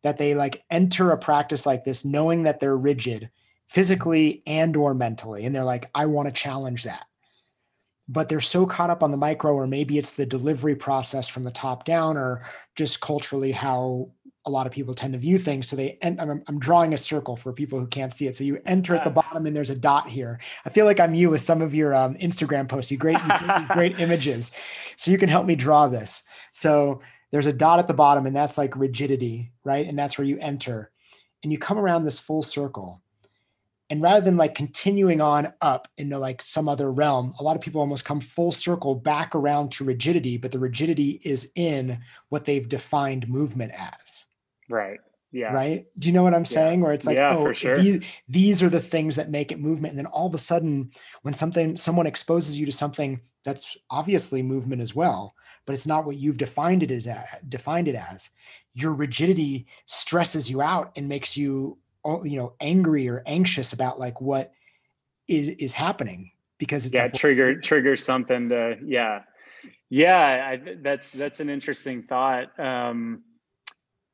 that 0.03 0.19
they 0.19 0.35
like 0.35 0.65
enter 0.71 1.11
a 1.11 1.19
practice 1.19 1.65
like 1.65 1.85
this 1.85 2.05
knowing 2.05 2.43
that 2.43 2.61
they're 2.61 2.77
rigid 2.77 3.31
physically 3.69 4.43
and 4.47 4.77
or 4.77 4.93
mentally 4.93 5.47
and 5.47 5.55
they're 5.55 5.65
like 5.65 5.89
i 5.95 6.05
want 6.05 6.27
to 6.27 6.33
challenge 6.33 6.85
that 6.85 7.07
but 8.09 8.29
they're 8.29 8.41
so 8.41 8.67
caught 8.67 8.91
up 8.91 9.03
on 9.03 9.11
the 9.11 9.17
micro, 9.17 9.55
or 9.55 9.67
maybe 9.67 9.99
it's 9.99 10.13
the 10.13 10.27
delivery 10.27 10.75
process 10.75 11.29
from 11.29 11.45
the 11.45 11.51
top 11.51 11.85
down, 11.85 12.17
or 12.17 12.47
just 12.77 13.01
culturally 13.01 13.53
how 13.53 14.11
a 14.47 14.51
lot 14.51 14.67
of 14.67 14.73
people 14.73 14.95
tend 14.95 15.15
to 15.15 15.19
view 15.19 15.39
things. 15.39 15.69
So 15.69 15.77
they, 15.77 15.97
and 16.03 16.21
I'm, 16.21 16.43
I'm 16.47 16.59
drawing 16.59 16.93
a 16.93 16.99
circle 16.99 17.35
for 17.35 17.53
people 17.53 17.81
who 17.81 17.87
can't 17.87 18.13
see 18.13 18.27
it. 18.27 18.37
So 18.37 18.45
you 18.45 18.61
enter 18.67 18.95
at 18.95 19.05
the 19.05 19.11
bottom, 19.11 19.47
and 19.47 19.57
there's 19.57 19.71
a 19.71 19.79
dot 19.79 20.09
here. 20.09 20.39
I 20.67 20.69
feel 20.69 20.85
like 20.85 21.01
I'm 21.01 21.15
you 21.15 21.31
with 21.31 21.41
some 21.41 21.63
of 21.63 21.75
your 21.75 21.95
um, 21.95 22.15
Instagram 22.17 22.69
posts. 22.69 22.91
You 22.91 22.99
great, 22.99 23.19
you 23.19 23.67
great 23.73 24.01
images, 24.01 24.53
so 24.97 25.11
you 25.11 25.19
can 25.19 25.29
help 25.29 25.47
me 25.47 25.57
draw 25.57 25.89
this. 25.89 26.25
So 26.51 27.01
there's 27.31 27.47
a 27.47 27.53
dot 27.53 27.79
at 27.79 27.89
the 27.89 27.95
bottom, 27.95 28.27
and 28.27 28.37
that's 28.37 28.59
like 28.59 28.77
rigidity, 28.77 29.53
right? 29.65 29.87
And 29.87 29.99
that's 29.99 30.19
where 30.19 30.27
you 30.27 30.39
enter, 30.41 30.91
and 31.43 31.51
you 31.51 31.59
come 31.59 31.79
around 31.79 32.05
this 32.05 32.19
full 32.19 32.43
circle 32.43 33.01
and 33.91 34.01
rather 34.01 34.21
than 34.21 34.37
like 34.37 34.55
continuing 34.55 35.21
on 35.21 35.53
up 35.61 35.89
into 35.99 36.19
like 36.19 36.41
some 36.41 36.69
other 36.69 36.91
realm, 36.91 37.35
a 37.39 37.43
lot 37.43 37.57
of 37.57 37.63
people 37.63 37.81
almost 37.81 38.05
come 38.05 38.21
full 38.21 38.51
circle 38.51 38.95
back 38.95 39.35
around 39.35 39.73
to 39.73 39.85
rigidity, 39.85 40.39
but 40.39 40.53
the 40.53 40.59
rigidity 40.59 41.21
is 41.23 41.51
in 41.55 41.99
what 42.31 42.45
they've 42.45 42.69
defined 42.69 43.29
movement 43.29 43.73
as. 43.77 44.25
Right. 44.71 45.01
Yeah. 45.33 45.53
Right. 45.53 45.87
Do 45.99 46.09
you 46.09 46.15
know 46.15 46.23
what 46.23 46.33
I'm 46.33 46.45
saying? 46.45 46.79
Yeah. 46.79 46.85
Where 46.85 46.93
it's 46.95 47.07
like, 47.07 47.17
yeah, 47.17 47.29
oh, 47.31 47.53
sure. 47.53 47.77
these, 47.77 48.05
these 48.29 48.63
are 48.63 48.69
the 48.69 48.81
things 48.81 49.17
that 49.17 49.31
make 49.31 49.51
it 49.53 49.59
movement. 49.59 49.93
And 49.93 49.99
then 49.99 50.07
all 50.07 50.29
of 50.29 50.35
a 50.35 50.39
sudden, 50.39 50.93
when 51.23 51.35
something, 51.35 51.77
someone 51.77 52.07
exposes 52.07 52.59
you 52.59 52.65
to 52.67 52.73
something 52.73 53.21
that's 53.45 53.77
obviously 53.91 54.43
movement 54.43 54.81
as 54.81 54.95
well, 54.95 55.35
but 55.67 55.75
it's 55.75 55.87
not 55.87 56.07
what 56.07 56.17
you've 56.17 56.37
defined 56.37 56.83
it 56.83 56.91
as, 56.91 57.09
defined 57.49 57.89
it 57.89 57.97
as, 57.97 58.31
your 58.75 58.93
rigidity 58.93 59.67
stresses 59.87 60.49
you 60.49 60.63
out 60.63 60.93
and 60.97 61.09
makes 61.09 61.37
you 61.37 61.79
you 62.25 62.37
know 62.37 62.53
angry 62.61 63.09
or 63.09 63.23
anxious 63.27 63.73
about 63.73 63.99
like 63.99 64.21
what 64.21 64.53
is 65.29 65.49
is 65.49 65.75
happening 65.75 66.31
because 66.59 66.87
it's 66.87 66.95
yeah 66.95 67.05
like, 67.05 67.15
trigger 67.15 67.61
trigger 67.61 67.97
something 67.97 68.49
to 68.49 68.79
yeah. 68.85 69.23
Yeah 69.91 70.19
I, 70.19 70.75
that's 70.83 71.13
that's 71.13 71.41
an 71.41 71.51
interesting 71.51 72.03
thought. 72.03 72.59
Um 72.59 73.23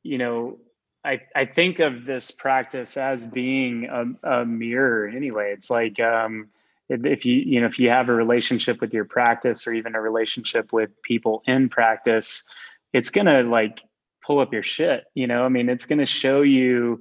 you 0.02 0.18
know 0.18 0.58
i 1.04 1.20
i 1.36 1.44
think 1.44 1.78
of 1.78 2.06
this 2.06 2.30
practice 2.30 2.96
as 2.96 3.26
being 3.26 3.86
a, 3.86 4.40
a 4.40 4.44
mirror 4.44 5.08
anyway. 5.08 5.52
It's 5.52 5.70
like 5.70 5.98
um 6.00 6.48
if 6.88 7.24
you 7.24 7.36
you 7.36 7.60
know 7.60 7.66
if 7.66 7.78
you 7.78 7.90
have 7.90 8.08
a 8.08 8.14
relationship 8.14 8.80
with 8.80 8.92
your 8.92 9.04
practice 9.04 9.66
or 9.66 9.72
even 9.72 9.94
a 9.94 10.00
relationship 10.00 10.72
with 10.72 10.90
people 11.02 11.42
in 11.46 11.68
practice 11.68 12.44
it's 12.92 13.10
gonna 13.10 13.42
like 13.42 13.82
pull 14.24 14.40
up 14.40 14.52
your 14.52 14.62
shit 14.62 15.04
you 15.14 15.26
know? 15.26 15.44
I 15.44 15.48
mean 15.48 15.68
it's 15.68 15.86
gonna 15.86 16.06
show 16.06 16.42
you 16.42 17.00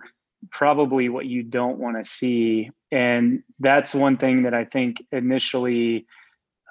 probably 0.52 1.10
what 1.10 1.26
you 1.26 1.44
don't 1.44 1.80
want 1.80 1.98
to 1.98 2.04
see. 2.04 2.72
And 2.92 3.44
that's 3.60 3.94
one 3.94 4.18
thing 4.18 4.44
that 4.44 4.54
I 4.54 4.66
think 4.66 5.04
initially 5.12 6.06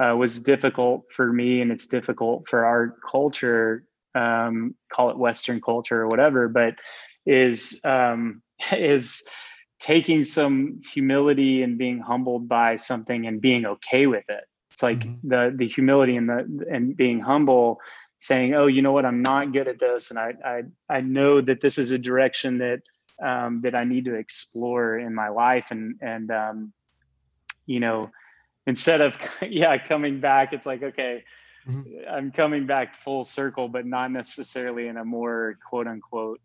uh, 0.01 0.15
was 0.17 0.39
difficult 0.39 1.05
for 1.15 1.33
me, 1.33 1.61
and 1.61 1.73
it's 1.73 1.87
difficult 1.87 2.49
for 2.49 2.65
our 2.65 2.97
culture, 3.11 3.85
um, 4.15 4.75
call 4.93 5.11
it 5.11 5.19
Western 5.19 5.61
culture 5.61 6.01
or 6.01 6.09
whatever, 6.09 6.49
but 6.49 6.75
is 7.27 7.81
um, 7.85 8.43
is 8.73 9.23
taking 9.81 10.25
some 10.25 10.81
humility 10.93 11.63
and 11.63 11.79
being 11.79 12.01
humbled 12.01 12.49
by 12.49 12.77
something 12.77 13.27
and 13.27 13.41
being 13.41 13.65
okay 13.65 14.07
with 14.07 14.25
it. 14.29 14.45
it's 14.73 14.83
like 14.83 14.99
mm-hmm. 14.99 15.29
the 15.29 15.55
the 15.57 15.69
humility 15.69 16.17
and 16.17 16.29
the 16.29 16.67
and 16.71 16.97
being 16.97 17.21
humble 17.21 17.79
saying 18.19 18.55
oh 18.55 18.67
you 18.67 18.83
know 18.83 18.91
what 18.91 19.07
i'm 19.07 19.23
not 19.23 19.53
good 19.53 19.69
at 19.69 19.79
this 19.79 20.11
and 20.11 20.19
i 20.19 20.35
i, 20.45 20.63
I 20.89 21.01
know 21.01 21.41
that 21.41 21.61
this 21.61 21.79
is 21.79 21.93
a 21.93 21.99
direction 21.99 22.59
that 22.59 22.81
um, 23.23 23.61
that 23.63 23.75
i 23.75 23.85
need 23.85 24.05
to 24.05 24.15
explore 24.15 24.99
in 24.99 25.15
my 25.15 25.29
life 25.29 25.67
and 25.71 25.97
and 26.01 26.31
um, 26.31 26.73
you 27.67 27.81
know 27.81 28.11
instead 28.67 29.01
of 29.01 29.17
yeah 29.43 29.79
coming 29.79 30.21
back 30.21 30.53
it's 30.53 30.67
like 30.67 30.83
okay 30.83 31.25
mm-hmm. 31.69 31.83
i'm 32.09 32.31
coming 32.31 32.67
back 32.67 32.95
full 32.95 33.25
circle 33.25 33.69
but 33.69 33.87
not 33.87 34.11
necessarily 34.11 34.89
in 34.89 34.97
a 34.97 35.05
more 35.05 35.59
quote 35.69 35.87
unquote 35.87 36.41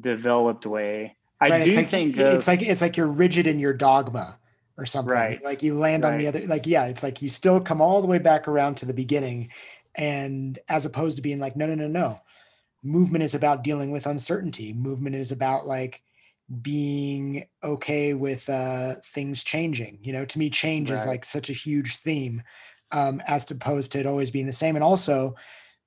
developed 0.00 0.66
way 0.66 1.16
i 1.40 1.48
right, 1.48 1.62
do 1.62 1.68
it's 1.68 1.76
like, 1.76 1.88
think 1.88 2.16
it's 2.16 2.48
like 2.48 2.62
it's 2.62 2.82
like 2.82 2.96
you're 2.96 3.06
rigid 3.06 3.46
in 3.46 3.58
your 3.58 3.72
dogma 3.72 4.38
or 4.76 4.86
something 4.86 5.12
right 5.12 5.42
like 5.42 5.62
you 5.62 5.78
land 5.78 6.04
right. 6.04 6.12
on 6.12 6.18
the 6.18 6.26
other 6.26 6.46
like 6.46 6.66
yeah 6.66 6.84
it's 6.84 7.02
like 7.02 7.22
you 7.22 7.28
still 7.28 7.60
come 7.60 7.80
all 7.80 8.00
the 8.00 8.06
way 8.06 8.18
back 8.18 8.46
around 8.46 8.76
to 8.76 8.86
the 8.86 8.94
beginning 8.94 9.48
and 9.94 10.58
as 10.68 10.86
opposed 10.86 11.16
to 11.16 11.22
being 11.22 11.38
like 11.38 11.56
no 11.56 11.66
no 11.66 11.74
no 11.74 11.88
no 11.88 12.20
movement 12.82 13.24
is 13.24 13.34
about 13.34 13.64
dealing 13.64 13.90
with 13.90 14.06
uncertainty. 14.06 14.72
Movement 14.72 15.16
is 15.16 15.32
about 15.32 15.66
like 15.66 16.02
being 16.62 17.46
okay 17.62 18.14
with 18.14 18.48
uh 18.48 18.94
things 19.04 19.44
changing. 19.44 19.98
You 20.02 20.12
know 20.12 20.24
to 20.24 20.38
me 20.38 20.50
change 20.50 20.90
right. 20.90 20.98
is 20.98 21.06
like 21.06 21.24
such 21.24 21.50
a 21.50 21.54
huge 21.54 21.96
theme 21.96 22.42
um 22.92 23.20
as 23.26 23.50
opposed 23.50 23.92
to 23.92 24.00
it 24.00 24.06
always 24.06 24.30
being 24.30 24.46
the 24.46 24.52
same. 24.52 24.76
And 24.76 24.84
also 24.84 25.34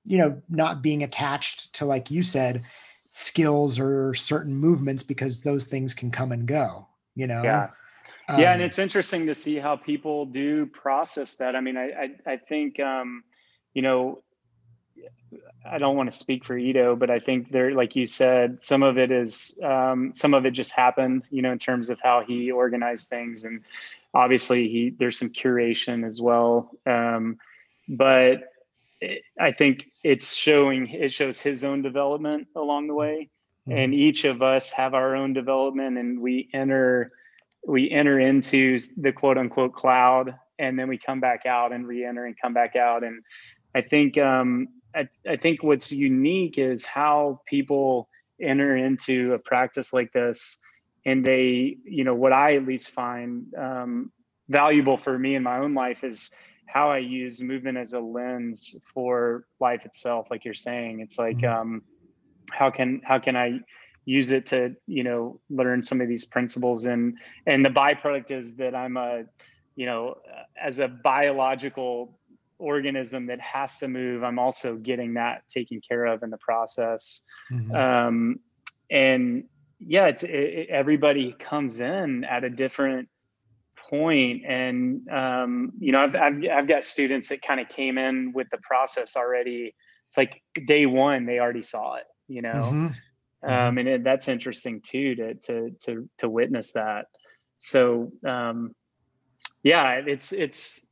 you 0.04 0.18
know 0.18 0.40
not 0.48 0.82
being 0.82 1.02
attached 1.02 1.72
to 1.74 1.84
like 1.84 2.10
you 2.10 2.22
said 2.22 2.64
skills 3.10 3.78
or 3.78 4.14
certain 4.14 4.54
movements 4.54 5.02
because 5.02 5.42
those 5.42 5.64
things 5.64 5.94
can 5.94 6.10
come 6.10 6.32
and 6.32 6.46
go 6.46 6.86
you 7.14 7.26
know? 7.26 7.42
Yeah. 7.42 7.68
Um, 8.28 8.40
yeah 8.40 8.52
and 8.52 8.62
it's 8.62 8.78
interesting 8.78 9.26
to 9.26 9.34
see 9.34 9.56
how 9.56 9.76
people 9.76 10.26
do 10.26 10.66
process 10.66 11.36
that. 11.36 11.56
I 11.56 11.60
mean 11.60 11.76
i 11.76 11.90
i, 11.90 12.32
I 12.32 12.36
think 12.36 12.78
um 12.78 13.24
you 13.74 13.82
know 13.82 14.22
I 15.64 15.78
don't 15.78 15.96
want 15.96 16.10
to 16.10 16.16
speak 16.16 16.44
for 16.44 16.56
Ido, 16.56 16.96
but 16.96 17.10
I 17.10 17.18
think 17.18 17.50
there, 17.50 17.72
like 17.72 17.96
you 17.96 18.06
said, 18.06 18.62
some 18.62 18.82
of 18.82 18.98
it 18.98 19.10
is, 19.10 19.58
um, 19.62 20.12
some 20.14 20.34
of 20.34 20.44
it 20.44 20.50
just 20.50 20.72
happened, 20.72 21.26
you 21.30 21.42
know, 21.42 21.52
in 21.52 21.58
terms 21.58 21.88
of 21.88 22.00
how 22.00 22.24
he 22.26 22.50
organized 22.50 23.08
things, 23.08 23.44
and 23.44 23.62
obviously 24.14 24.68
he 24.68 24.90
there's 24.98 25.18
some 25.18 25.30
curation 25.30 26.04
as 26.04 26.20
well. 26.20 26.70
Um, 26.84 27.38
but 27.88 28.52
it, 29.00 29.22
I 29.40 29.52
think 29.52 29.90
it's 30.02 30.34
showing 30.34 30.88
it 30.88 31.12
shows 31.12 31.40
his 31.40 31.64
own 31.64 31.82
development 31.82 32.48
along 32.56 32.88
the 32.88 32.94
way, 32.94 33.30
mm-hmm. 33.68 33.78
and 33.78 33.94
each 33.94 34.24
of 34.24 34.42
us 34.42 34.70
have 34.70 34.94
our 34.94 35.14
own 35.16 35.32
development, 35.32 35.96
and 35.96 36.20
we 36.20 36.48
enter 36.52 37.12
we 37.66 37.90
enter 37.90 38.18
into 38.18 38.80
the 38.96 39.12
quote 39.12 39.38
unquote 39.38 39.74
cloud, 39.74 40.34
and 40.58 40.78
then 40.78 40.88
we 40.88 40.98
come 40.98 41.20
back 41.20 41.46
out 41.46 41.72
and 41.72 41.86
re-enter 41.86 42.26
and 42.26 42.36
come 42.40 42.52
back 42.52 42.74
out, 42.74 43.04
and 43.04 43.22
I 43.74 43.80
think 43.80 44.18
um, 44.18 44.68
I, 44.94 45.08
I 45.28 45.36
think 45.36 45.62
what's 45.62 45.92
unique 45.92 46.58
is 46.58 46.84
how 46.84 47.40
people 47.46 48.08
enter 48.40 48.76
into 48.76 49.34
a 49.34 49.38
practice 49.38 49.92
like 49.92 50.12
this 50.12 50.58
and 51.04 51.24
they 51.24 51.76
you 51.84 52.04
know 52.04 52.14
what 52.14 52.32
i 52.32 52.56
at 52.56 52.66
least 52.66 52.90
find 52.90 53.52
um, 53.54 54.10
valuable 54.48 54.96
for 54.96 55.18
me 55.18 55.34
in 55.34 55.42
my 55.42 55.58
own 55.58 55.74
life 55.74 56.04
is 56.04 56.30
how 56.66 56.90
i 56.90 56.98
use 56.98 57.40
movement 57.40 57.78
as 57.78 57.92
a 57.92 58.00
lens 58.00 58.76
for 58.92 59.46
life 59.60 59.84
itself 59.84 60.26
like 60.30 60.44
you're 60.44 60.54
saying 60.54 61.00
it's 61.00 61.18
like 61.18 61.36
mm-hmm. 61.38 61.60
um, 61.60 61.82
how 62.50 62.70
can 62.70 63.00
how 63.04 63.18
can 63.18 63.36
i 63.36 63.58
use 64.04 64.30
it 64.30 64.46
to 64.46 64.74
you 64.86 65.04
know 65.04 65.40
learn 65.48 65.82
some 65.82 66.00
of 66.00 66.08
these 66.08 66.24
principles 66.24 66.84
and 66.86 67.16
and 67.46 67.64
the 67.64 67.70
byproduct 67.70 68.30
is 68.30 68.54
that 68.54 68.74
i'm 68.74 68.96
a 68.96 69.24
you 69.76 69.86
know 69.86 70.16
as 70.60 70.78
a 70.80 70.88
biological 70.88 72.18
organism 72.62 73.26
that 73.26 73.40
has 73.40 73.78
to 73.78 73.88
move, 73.88 74.22
I'm 74.22 74.38
also 74.38 74.76
getting 74.76 75.14
that 75.14 75.48
taken 75.48 75.80
care 75.86 76.06
of 76.06 76.22
in 76.22 76.30
the 76.30 76.38
process. 76.38 77.22
Mm-hmm. 77.50 77.74
Um, 77.74 78.40
and 78.90 79.44
yeah, 79.80 80.06
it's 80.06 80.22
it, 80.22 80.68
everybody 80.70 81.32
comes 81.32 81.80
in 81.80 82.24
at 82.24 82.44
a 82.44 82.50
different 82.50 83.08
point, 83.90 84.44
and 84.46 85.08
um, 85.08 85.72
you 85.78 85.92
know, 85.92 86.02
I've, 86.02 86.14
I've 86.14 86.42
I've 86.52 86.68
got 86.68 86.84
students 86.84 87.28
that 87.28 87.42
kind 87.42 87.60
of 87.60 87.68
came 87.68 87.98
in 87.98 88.32
with 88.32 88.48
the 88.50 88.58
process 88.58 89.16
already. 89.16 89.74
It's 90.08 90.16
like 90.16 90.42
day 90.66 90.86
one, 90.86 91.26
they 91.26 91.38
already 91.38 91.62
saw 91.62 91.96
it, 91.96 92.04
you 92.28 92.42
know. 92.42 92.52
Mm-hmm. 92.52 92.86
Um, 93.44 93.50
mm-hmm. 93.50 93.78
and 93.78 93.88
it, 93.88 94.04
that's 94.04 94.28
interesting 94.28 94.80
too 94.82 95.16
to 95.16 95.34
to 95.34 95.70
to 95.84 96.08
to 96.18 96.28
witness 96.28 96.72
that. 96.72 97.06
So 97.58 98.12
um, 98.26 98.74
yeah, 99.62 100.02
it's 100.06 100.32
it's 100.32 100.86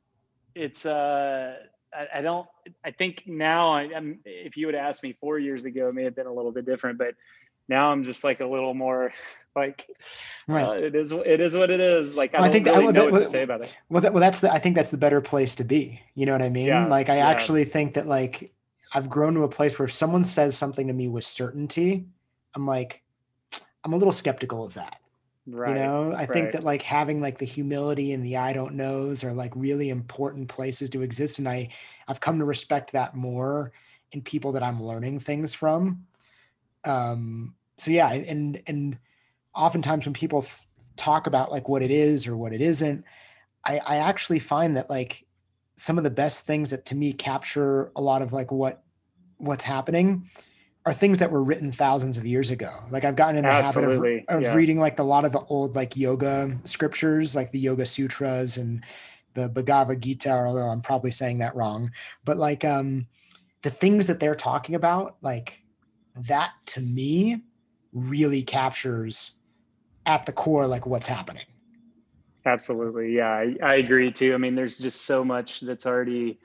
it's 0.54 0.86
uh 0.86 1.56
I, 1.92 2.18
I, 2.18 2.20
don't 2.20 2.46
I 2.84 2.92
think 2.92 3.24
now 3.26 3.70
I, 3.70 3.82
am 3.84 4.20
if 4.24 4.56
you 4.56 4.66
would 4.66 4.76
ask 4.76 5.02
me 5.02 5.12
four 5.20 5.38
years 5.38 5.64
ago 5.64 5.88
it 5.88 5.94
may 5.94 6.04
have 6.04 6.14
been 6.14 6.26
a 6.26 6.32
little 6.32 6.52
bit 6.52 6.64
different 6.64 6.98
but 6.98 7.14
now 7.68 7.90
I'm 7.90 8.04
just 8.04 8.24
like 8.24 8.40
a 8.40 8.46
little 8.46 8.74
more 8.74 9.12
like 9.56 9.88
right. 10.46 10.64
Uh, 10.64 10.72
it 10.72 10.94
is 10.94 11.12
it 11.12 11.40
is 11.40 11.56
what 11.56 11.70
it 11.70 11.80
is. 11.80 12.16
Like 12.16 12.34
I, 12.34 12.46
I 12.46 12.48
think 12.48 12.66
really 12.66 12.86
that, 12.86 12.92
know 12.92 13.10
what 13.10 13.20
to 13.20 13.26
say 13.26 13.42
about 13.42 13.62
it. 13.62 13.74
well, 13.88 14.00
that, 14.00 14.12
well 14.12 14.20
that's 14.20 14.40
the 14.40 14.52
I 14.52 14.58
think 14.58 14.76
that's 14.76 14.90
the 14.90 14.98
better 14.98 15.20
place 15.20 15.56
to 15.56 15.64
be. 15.64 16.00
You 16.14 16.26
know 16.26 16.32
what 16.32 16.42
I 16.42 16.48
mean? 16.48 16.66
Yeah, 16.66 16.86
like 16.86 17.08
I 17.08 17.16
yeah. 17.16 17.28
actually 17.28 17.64
think 17.64 17.94
that 17.94 18.06
like 18.06 18.52
I've 18.92 19.08
grown 19.08 19.34
to 19.34 19.42
a 19.42 19.48
place 19.48 19.78
where 19.78 19.86
if 19.86 19.92
someone 19.92 20.24
says 20.24 20.56
something 20.56 20.86
to 20.86 20.92
me 20.92 21.08
with 21.08 21.24
certainty 21.24 22.06
I'm 22.54 22.66
like 22.66 23.02
I'm 23.84 23.92
a 23.92 23.96
little 23.96 24.12
skeptical 24.12 24.64
of 24.64 24.74
that 24.74 25.00
Right. 25.46 25.70
You 25.70 25.82
know, 25.82 26.12
I 26.12 26.20
right. 26.20 26.28
think 26.28 26.52
that 26.52 26.64
like 26.64 26.82
having 26.82 27.20
like 27.20 27.38
the 27.38 27.46
humility 27.46 28.12
and 28.12 28.24
the 28.24 28.36
I 28.36 28.52
don't 28.52 28.74
knows 28.74 29.24
are 29.24 29.32
like 29.32 29.52
really 29.56 29.88
important 29.88 30.48
places 30.48 30.90
to 30.90 31.02
exist. 31.02 31.38
And 31.38 31.48
I, 31.48 31.70
I've 32.06 32.20
come 32.20 32.38
to 32.38 32.44
respect 32.44 32.92
that 32.92 33.14
more 33.14 33.72
in 34.12 34.22
people 34.22 34.52
that 34.52 34.62
I'm 34.62 34.82
learning 34.82 35.20
things 35.20 35.54
from. 35.54 36.06
Um, 36.84 37.54
so 37.78 37.90
yeah, 37.90 38.12
and 38.12 38.62
and 38.66 38.98
oftentimes 39.54 40.06
when 40.06 40.12
people 40.12 40.42
th- 40.42 40.62
talk 40.96 41.26
about 41.26 41.50
like 41.50 41.68
what 41.68 41.82
it 41.82 41.90
is 41.90 42.26
or 42.26 42.36
what 42.36 42.52
it 42.52 42.60
isn't, 42.60 43.04
I, 43.64 43.80
I 43.86 43.96
actually 43.96 44.38
find 44.38 44.76
that 44.76 44.90
like 44.90 45.26
some 45.76 45.98
of 45.98 46.04
the 46.04 46.10
best 46.10 46.44
things 46.44 46.70
that 46.70 46.86
to 46.86 46.94
me 46.94 47.12
capture 47.12 47.90
a 47.96 48.02
lot 48.02 48.22
of 48.22 48.32
like 48.32 48.52
what 48.52 48.82
what's 49.38 49.64
happening 49.64 50.28
are 50.86 50.92
things 50.92 51.18
that 51.18 51.30
were 51.30 51.42
written 51.42 51.70
thousands 51.70 52.16
of 52.16 52.24
years 52.24 52.50
ago. 52.50 52.70
Like 52.90 53.04
I've 53.04 53.16
gotten 53.16 53.36
in 53.36 53.44
the 53.44 53.50
Absolutely. 53.50 54.20
habit 54.20 54.24
of, 54.30 54.36
of 54.36 54.42
yeah. 54.42 54.54
reading 54.54 54.80
like 54.80 54.98
a 54.98 55.02
lot 55.02 55.24
of 55.24 55.32
the 55.32 55.40
old 55.40 55.76
like 55.76 55.96
yoga 55.96 56.56
scriptures, 56.64 57.36
like 57.36 57.50
the 57.52 57.58
Yoga 57.58 57.84
Sutras 57.84 58.56
and 58.56 58.82
the 59.34 59.48
Bhagavad 59.48 60.00
Gita, 60.00 60.30
although 60.30 60.68
I'm 60.68 60.80
probably 60.80 61.10
saying 61.10 61.38
that 61.38 61.54
wrong. 61.54 61.90
But 62.24 62.38
like 62.38 62.64
um 62.64 63.06
the 63.62 63.70
things 63.70 64.06
that 64.06 64.20
they're 64.20 64.34
talking 64.34 64.74
about, 64.74 65.16
like 65.20 65.62
that 66.16 66.52
to 66.66 66.80
me 66.80 67.42
really 67.92 68.42
captures 68.42 69.32
at 70.06 70.24
the 70.24 70.32
core 70.32 70.66
like 70.66 70.86
what's 70.86 71.06
happening. 71.06 71.44
Absolutely. 72.46 73.14
Yeah, 73.14 73.28
I, 73.28 73.54
I 73.62 73.74
agree 73.76 74.10
too. 74.10 74.32
I 74.32 74.38
mean, 74.38 74.54
there's 74.54 74.78
just 74.78 75.04
so 75.04 75.22
much 75.24 75.60
that's 75.60 75.84
already 75.84 76.38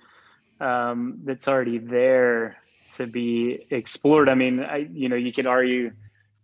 um 0.60 1.20
that's 1.24 1.48
already 1.48 1.78
there 1.78 2.58
to 2.96 3.08
be 3.08 3.66
explored. 3.70 4.30
I 4.30 4.36
mean, 4.36 4.60
I, 4.60 4.88
you 4.92 5.10
know, 5.10 5.16
you 5.16 5.32
could 5.32 5.48
argue 5.48 5.92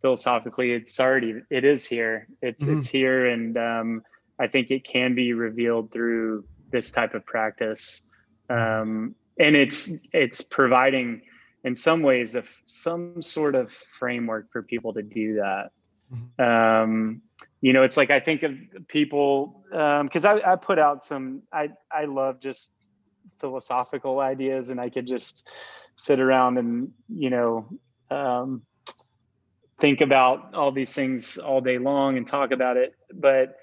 philosophically, 0.01 0.71
it's 0.71 0.99
already, 0.99 1.41
it 1.49 1.63
is 1.63 1.85
here. 1.85 2.27
It's 2.41 2.63
mm-hmm. 2.63 2.79
it's 2.79 2.87
here, 2.87 3.27
and 3.27 3.57
um, 3.57 4.03
I 4.39 4.47
think 4.47 4.71
it 4.71 4.83
can 4.83 5.15
be 5.15 5.33
revealed 5.33 5.91
through 5.91 6.43
this 6.71 6.91
type 6.91 7.13
of 7.13 7.25
practice. 7.25 8.03
Um, 8.49 9.15
and 9.39 9.55
it's 9.55 9.99
it's 10.13 10.41
providing, 10.41 11.21
in 11.63 11.75
some 11.75 12.01
ways, 12.01 12.35
of 12.35 12.47
some 12.65 13.21
sort 13.21 13.55
of 13.55 13.71
framework 13.99 14.51
for 14.51 14.63
people 14.63 14.93
to 14.93 15.03
do 15.03 15.35
that. 15.35 15.71
Mm-hmm. 16.13 16.43
Um, 16.43 17.21
you 17.61 17.73
know, 17.73 17.83
it's 17.83 17.97
like 17.97 18.09
I 18.09 18.19
think 18.19 18.43
of 18.43 18.53
people 18.87 19.63
because 19.69 20.25
um, 20.25 20.41
I, 20.43 20.53
I 20.53 20.55
put 20.55 20.79
out 20.79 21.05
some. 21.05 21.43
I 21.53 21.69
I 21.91 22.05
love 22.05 22.39
just 22.39 22.71
philosophical 23.39 24.19
ideas, 24.19 24.69
and 24.69 24.81
I 24.81 24.89
could 24.89 25.07
just 25.07 25.47
sit 26.01 26.19
around 26.19 26.57
and 26.57 26.91
you 27.09 27.29
know 27.29 27.67
um, 28.09 28.63
think 29.79 30.01
about 30.01 30.55
all 30.55 30.71
these 30.71 30.93
things 30.93 31.37
all 31.37 31.61
day 31.61 31.77
long 31.77 32.17
and 32.17 32.27
talk 32.27 32.51
about 32.51 32.75
it. 32.75 32.95
But 33.13 33.57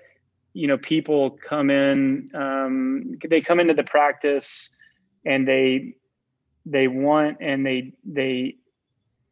you 0.55 0.69
know 0.69 0.79
people 0.79 1.31
come 1.31 1.71
in 1.71 2.31
um, 2.35 3.19
they 3.29 3.41
come 3.41 3.59
into 3.59 3.75
the 3.75 3.83
practice 3.83 4.77
and 5.27 5.47
they 5.47 5.95
they 6.65 6.87
want 6.87 7.39
and 7.41 7.67
they 7.67 7.93
they 8.05 8.57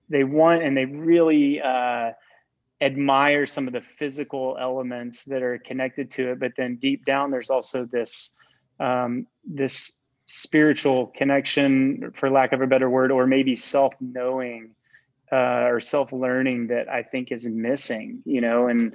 they 0.08 0.24
want 0.24 0.62
and 0.62 0.76
they 0.76 0.84
really 0.84 1.60
uh, 1.60 2.10
admire 2.80 3.46
some 3.46 3.68
of 3.68 3.72
the 3.72 3.80
physical 3.80 4.56
elements 4.60 5.24
that 5.24 5.42
are 5.42 5.58
connected 5.58 6.10
to 6.12 6.32
it. 6.32 6.40
But 6.40 6.52
then 6.56 6.76
deep 6.76 7.04
down 7.04 7.30
there's 7.30 7.50
also 7.50 7.84
this 7.84 8.36
um, 8.80 9.26
this 9.44 9.92
spiritual 10.26 11.06
connection, 11.06 12.12
for 12.16 12.30
lack 12.30 12.52
of 12.52 12.60
a 12.60 12.66
better 12.66 12.90
word, 12.90 13.10
or 13.10 13.26
maybe 13.26 13.56
self 13.56 13.94
knowing 14.00 14.72
uh, 15.32 15.66
or 15.66 15.80
self 15.80 16.12
learning 16.12 16.68
that 16.68 16.88
I 16.88 17.02
think 17.02 17.32
is 17.32 17.46
missing, 17.48 18.22
you 18.24 18.40
know, 18.40 18.68
and 18.68 18.94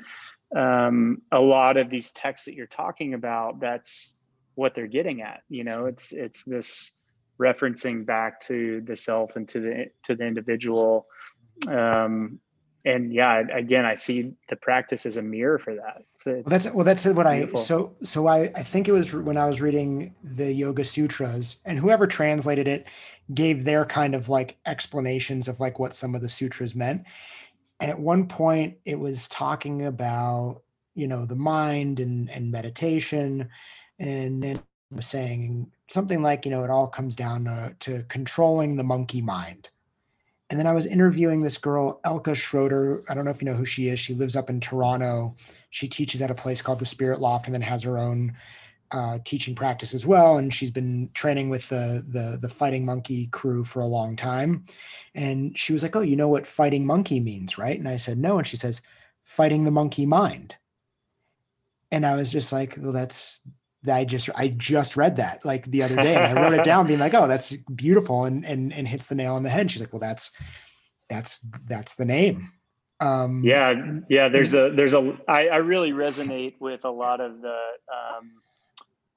um, 0.56 1.22
a 1.32 1.40
lot 1.40 1.78
of 1.78 1.90
these 1.90 2.12
texts 2.12 2.46
that 2.46 2.54
you're 2.54 2.68
talking 2.68 3.14
about, 3.14 3.60
that's 3.60 4.16
what 4.56 4.76
they're 4.76 4.88
getting 4.88 5.22
at 5.22 5.42
you 5.50 5.64
know? 5.64 5.86
It's 5.86 6.12
it's 6.12 6.44
this 6.44 6.92
referencing 7.40 8.06
back 8.06 8.40
to 8.42 8.82
the 8.82 8.96
self 8.96 9.36
and 9.36 9.48
to 9.50 9.60
the 9.60 9.86
to 10.04 10.16
the 10.16 10.26
individual 10.26 11.08
um 11.68 12.40
and 12.86 13.14
yeah 13.14 13.44
again 13.54 13.86
i 13.86 13.94
see 13.94 14.34
the 14.50 14.56
practice 14.56 15.06
as 15.06 15.18
a 15.18 15.22
mirror 15.22 15.60
for 15.60 15.76
that. 15.76 16.04
Well 16.26 16.44
that's 16.48 16.72
well 16.72 16.86
that's 16.86 17.06
what 17.06 17.28
beautiful. 17.28 17.60
i 17.60 17.62
so 17.62 17.96
so 18.02 18.28
i 18.28 18.52
i 18.56 18.64
think 18.64 18.88
it 18.88 18.92
was 18.92 19.14
when 19.14 19.38
i 19.38 19.46
was 19.46 19.62
reading 19.62 20.16
the 20.24 20.52
yoga 20.52 20.84
sutras 20.84 21.60
and 21.66 21.78
whoever 21.78 22.08
translated 22.08 22.68
it 22.68 22.88
gave 23.34 23.64
their 23.64 23.86
kind 23.86 24.16
of 24.16 24.30
like 24.30 24.58
explanations 24.66 25.48
of 25.48 25.60
like 25.60 25.80
what 25.80 25.94
some 25.94 26.16
of 26.16 26.22
the 26.22 26.30
sutras 26.30 26.76
meant. 26.76 27.04
And 27.80 27.90
at 27.90 28.00
one 28.00 28.28
point 28.28 28.78
it 28.86 29.00
was 29.00 29.28
talking 29.30 29.86
about 29.86 30.62
you 30.94 31.08
know 31.08 31.26
the 31.26 31.36
mind 31.36 32.00
and 32.00 32.30
and 32.30 32.52
meditation 32.52 33.50
and 34.00 34.44
then 34.44 34.62
was 34.92 35.08
saying 35.08 35.72
something 35.90 36.22
like 36.22 36.46
you 36.46 36.52
know 36.52 36.64
it 36.64 36.70
all 36.70 36.88
comes 36.88 37.16
down 37.16 37.46
to, 37.46 37.74
to 37.80 38.04
controlling 38.10 38.76
the 38.76 38.84
monkey 38.84 39.22
mind 39.22 39.70
and 40.52 40.60
then 40.60 40.68
I 40.68 40.74
was 40.74 40.86
interviewing 40.86 41.42
this 41.42 41.58
girl, 41.58 42.02
Elka 42.04 42.36
Schroeder. 42.36 43.04
I 43.08 43.14
don't 43.14 43.24
know 43.24 43.32
if 43.32 43.42
you 43.42 43.46
know 43.46 43.56
who 43.56 43.64
she 43.64 43.88
is. 43.88 44.02
She 44.02 44.14
lives 44.14 44.36
up 44.36 44.50
in 44.50 44.60
Toronto. 44.60 45.34
She 45.70 45.88
teaches 45.88 46.22
at 46.22 46.30
a 46.30 46.36
place 46.36 46.62
called 46.62 46.80
the 46.80 46.86
Spirit 46.86 47.22
Loft 47.22 47.46
and 47.46 47.54
then 47.54 47.62
has 47.62 47.84
her 47.84 47.98
own 47.98 48.34
uh, 48.92 49.20
teaching 49.24 49.56
practice 49.56 49.94
as 49.94 50.06
well. 50.06 50.40
And 50.40 50.54
she's 50.54 50.70
been 50.70 51.10
training 51.14 51.50
with 51.50 51.70
the, 51.70 52.06
the, 52.06 52.38
the 52.42 52.50
Fighting 52.50 52.84
Monkey 52.84 53.28
crew 53.28 53.64
for 53.64 53.80
a 53.80 53.88
long 53.88 54.18
time. 54.18 54.66
And 55.16 55.58
she 55.58 55.72
was 55.72 55.84
like, 55.84 55.96
Oh, 55.96 56.02
you 56.02 56.18
know 56.18 56.28
what 56.28 56.46
fighting 56.46 56.86
monkey 56.86 57.22
means, 57.22 57.58
right? 57.58 57.80
And 57.80 57.88
I 57.88 57.96
said, 57.96 58.18
No. 58.18 58.38
And 58.38 58.46
she 58.46 58.58
says, 58.58 58.82
Fighting 59.24 59.64
the 59.64 59.72
monkey 59.72 60.06
mind. 60.06 60.58
And 61.92 62.06
I 62.06 62.18
was 62.18 62.30
just 62.30 62.52
like, 62.52 62.76
Well, 62.78 62.92
that's 62.92 63.40
I 63.90 64.06
just 64.06 64.30
I 64.36 64.50
just 64.50 64.96
read 64.96 65.16
that 65.18 65.44
like 65.44 65.66
the 65.66 65.84
other 65.84 65.96
day 65.96 66.16
and 66.16 66.38
I 66.38 66.42
wrote 66.42 66.54
it 66.54 66.64
down 66.64 66.88
being 66.88 67.00
like, 67.00 67.14
oh, 67.14 67.28
that's 67.28 67.52
beautiful 67.74 68.26
and 68.26 68.46
and 68.46 68.72
and 68.74 68.88
hits 68.88 69.08
the 69.08 69.16
nail 69.16 69.36
on 69.36 69.44
the 69.44 69.50
head. 69.50 69.72
She's 69.72 69.82
like, 69.82 69.94
well, 69.94 70.00
that's 70.00 70.32
that's 71.10 71.46
that's 71.66 71.96
the 71.96 72.06
name. 72.06 72.52
Um, 73.00 73.42
yeah, 73.44 73.74
yeah. 74.10 74.30
There's 74.30 74.54
a 74.54 74.70
there's 74.70 74.94
a 74.94 75.18
I, 75.28 75.48
I 75.48 75.56
really 75.58 75.92
resonate 75.92 76.56
with 76.60 76.86
a 76.86 76.92
lot 76.92 77.20
of 77.20 77.42
the 77.42 77.58
um, 77.92 78.32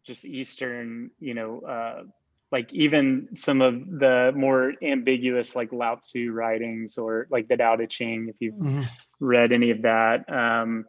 just 0.07 0.25
Eastern, 0.25 1.11
you 1.21 1.35
know, 1.35 1.61
uh, 1.61 2.05
like 2.51 2.73
even 2.73 3.29
some 3.35 3.61
of 3.61 3.75
the 3.75 4.33
more 4.35 4.73
ambiguous 4.83 5.55
like 5.55 5.73
Lao 5.73 5.97
Tzu 5.97 6.33
writings 6.33 6.97
or 6.97 7.27
like 7.31 7.49
the 7.49 7.57
Tao 7.57 7.77
Te 7.77 7.87
Ching, 7.87 8.29
if 8.29 8.37
you've 8.41 8.55
mm-hmm. 8.55 8.85
read 9.21 9.53
any 9.53 9.71
of 9.71 9.83
that, 9.83 10.31
um, 10.33 10.87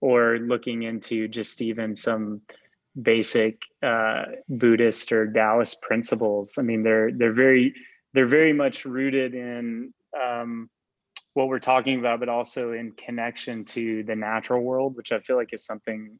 or 0.00 0.38
looking 0.38 0.84
into 0.84 1.28
just 1.28 1.60
even 1.60 1.96
some 1.96 2.40
basic 3.00 3.60
uh, 3.82 4.24
Buddhist 4.48 5.12
or 5.12 5.30
Taoist 5.30 5.80
principles. 5.82 6.54
I 6.58 6.62
mean, 6.62 6.82
they're 6.82 7.12
they're 7.12 7.32
very 7.32 7.74
they're 8.14 8.26
very 8.26 8.52
much 8.52 8.84
rooted 8.84 9.34
in 9.34 9.92
um, 10.20 10.70
what 11.34 11.48
we're 11.48 11.58
talking 11.58 11.98
about, 11.98 12.20
but 12.20 12.28
also 12.28 12.72
in 12.72 12.92
connection 12.92 13.64
to 13.66 14.02
the 14.04 14.16
natural 14.16 14.62
world, 14.62 14.96
which 14.96 15.12
I 15.12 15.20
feel 15.20 15.36
like 15.36 15.52
is 15.52 15.64
something 15.64 16.18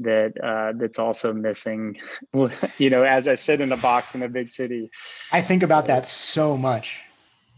that 0.00 0.32
uh, 0.42 0.72
that's 0.76 0.98
also 0.98 1.32
missing. 1.32 1.96
you 2.78 2.90
know, 2.90 3.04
as 3.04 3.28
I 3.28 3.34
sit 3.34 3.60
in 3.60 3.72
a 3.72 3.76
box 3.76 4.14
in 4.14 4.22
a 4.22 4.28
big 4.28 4.50
city. 4.50 4.90
I 5.32 5.40
think 5.40 5.62
about 5.62 5.86
that 5.86 6.06
so 6.06 6.56
much. 6.56 7.00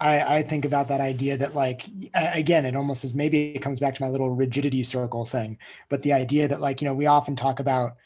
I, 0.03 0.39
I, 0.39 0.43
think 0.43 0.65
about 0.65 0.89
that 0.89 1.03
idea 1.03 1.37
that 1.37 1.55
like 1.55 1.85
again 2.15 2.65
it 2.65 2.75
almost 2.75 3.05
is 3.05 3.13
maybe 3.13 3.55
it 3.55 3.61
comes 3.61 3.81
back 3.81 3.95
to 3.97 4.03
my 4.03 4.09
little 4.09 4.31
rigidity 4.31 4.83
circle 4.83 5.27
thing 5.27 5.59
but 5.91 6.03
the 6.03 6.15
idea 6.15 6.49
that 6.49 6.63
like 6.63 6.81
you 6.81 6.89
know 6.89 6.95
we 6.95 7.05
often 7.05 7.37
talk 7.37 7.61
about 7.61 7.97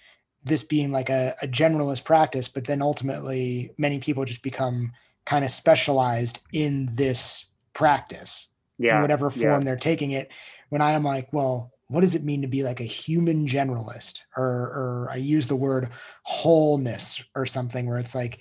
this 0.45 0.63
being 0.63 0.93
like 0.93 1.09
a, 1.09 1.35
a 1.43 1.49
generalist 1.49 2.05
practice, 2.05 2.49
but 2.49 2.65
then 2.65 2.83
ultimately 2.83 3.73
many 3.79 3.99
people 3.99 4.25
just 4.25 4.43
become 4.43 4.93
kind 5.25 5.45
of 5.45 5.51
specialized 5.51 6.43
in 6.53 6.91
this 6.93 7.47
practice 7.73 8.49
yeah, 8.79 8.97
in 8.97 9.03
whatever 9.03 9.31
form 9.31 9.45
yeah. 9.45 9.59
they're 9.61 9.77
taking 9.77 10.13
it. 10.13 10.31
When 10.69 10.83
I 10.83 10.93
am 10.93 11.03
like, 11.03 11.33
well, 11.33 11.73
what 11.89 12.03
does 12.03 12.15
it 12.15 12.25
mean 12.25 12.43
to 12.43 12.49
be 12.49 12.63
like 12.63 12.81
a 12.81 12.85
human 12.85 13.47
generalist? 13.47 14.23
Or, 14.37 14.45
or 14.45 15.09
I 15.11 15.17
use 15.17 15.47
the 15.47 15.57
word 15.57 15.91
wholeness 16.25 17.23
or 17.35 17.47
something 17.47 17.87
where 17.87 17.99
it's 17.99 18.15
like 18.15 18.41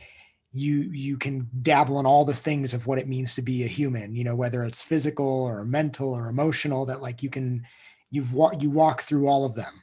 you 0.56 0.82
you 0.92 1.18
can 1.18 1.50
dabble 1.62 2.00
in 2.00 2.06
all 2.06 2.26
the 2.26 2.34
things 2.34 2.74
of 2.74 2.86
what 2.86 3.00
it 3.00 3.08
means 3.08 3.36
to 3.36 3.42
be 3.42 3.64
a 3.64 3.68
human, 3.68 4.16
you 4.16 4.24
know, 4.24 4.36
whether 4.36 4.64
it's 4.64 4.82
physical 4.82 5.26
or 5.26 5.66
mental 5.66 6.14
or 6.14 6.30
emotional, 6.30 6.86
that 6.86 7.02
like 7.02 7.24
you 7.24 7.30
can 7.30 7.66
you've 8.12 8.34
you 8.60 8.70
walk 8.70 9.02
through 9.02 9.28
all 9.28 9.46
of 9.46 9.56
them 9.56 9.83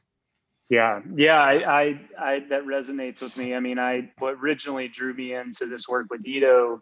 yeah, 0.71 1.01
yeah, 1.17 1.43
I, 1.43 1.81
I, 1.81 2.01
I, 2.17 2.39
that 2.49 2.65
resonates 2.65 3.21
with 3.21 3.37
me. 3.37 3.55
I 3.55 3.61
mean, 3.61 3.79
I 3.81 4.13
what 4.19 4.35
originally 4.35 4.87
drew 4.87 5.13
me 5.13 5.35
into 5.35 5.67
this 5.67 5.89
work 5.89 6.07
with 6.11 6.25
Ido 6.25 6.81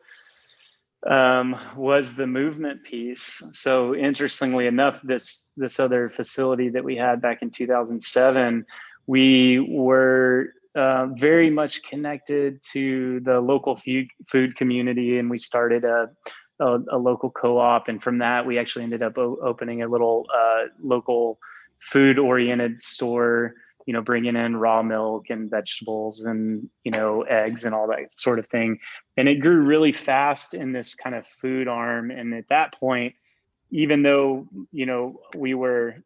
um, 1.07 1.59
was 1.75 2.15
the 2.15 2.27
movement 2.27 2.85
piece. 2.85 3.43
So 3.55 3.95
interestingly 3.95 4.67
enough, 4.67 5.01
this 5.03 5.51
this 5.57 5.81
other 5.81 6.11
facility 6.11 6.69
that 6.69 6.85
we 6.85 6.97
had 6.97 7.23
back 7.23 7.41
in 7.41 7.51
2007, 7.51 8.67
we 9.07 9.59
were 9.59 10.53
uh, 10.75 11.07
very 11.19 11.49
much 11.49 11.83
connected 11.83 12.63
to 12.73 13.21
the 13.21 13.41
local 13.41 13.77
food 13.77 14.09
food 14.31 14.55
community, 14.55 15.19
and 15.19 15.31
we 15.31 15.39
started 15.39 15.85
a 15.85 16.11
a, 16.61 16.79
a 16.93 16.99
local 16.99 17.31
co-op, 17.31 17.89
and 17.89 18.03
from 18.03 18.19
that, 18.19 18.45
we 18.45 18.59
actually 18.59 18.85
ended 18.85 19.03
up 19.03 19.17
o- 19.17 19.39
opening 19.43 19.83
a 19.83 19.89
little 19.89 20.27
uh, 20.37 20.65
local 20.83 21.39
food 21.91 22.19
oriented 22.19 22.83
store 22.83 23.55
you 23.89 23.95
know 23.95 24.03
bringing 24.03 24.37
in 24.37 24.55
raw 24.55 24.83
milk 24.83 25.31
and 25.31 25.51
vegetables 25.51 26.21
and 26.27 26.69
you 26.85 26.91
know 26.91 27.23
eggs 27.23 27.65
and 27.65 27.75
all 27.75 27.89
that 27.89 28.21
sort 28.21 28.39
of 28.39 28.47
thing. 28.49 28.79
And 29.17 29.29
it 29.29 29.37
grew 29.37 29.63
really 29.63 29.93
fast 29.93 30.53
in 30.53 30.73
this 30.73 30.95
kind 30.95 31.17
of 31.17 31.27
food 31.27 31.69
arm. 31.69 32.11
And 32.11 32.35
at 32.35 32.49
that 32.51 32.75
point 32.75 33.15
even 33.71 34.03
though 34.03 34.47
you 34.73 34.85
know 34.85 35.21
we 35.35 35.55
were 35.55 35.97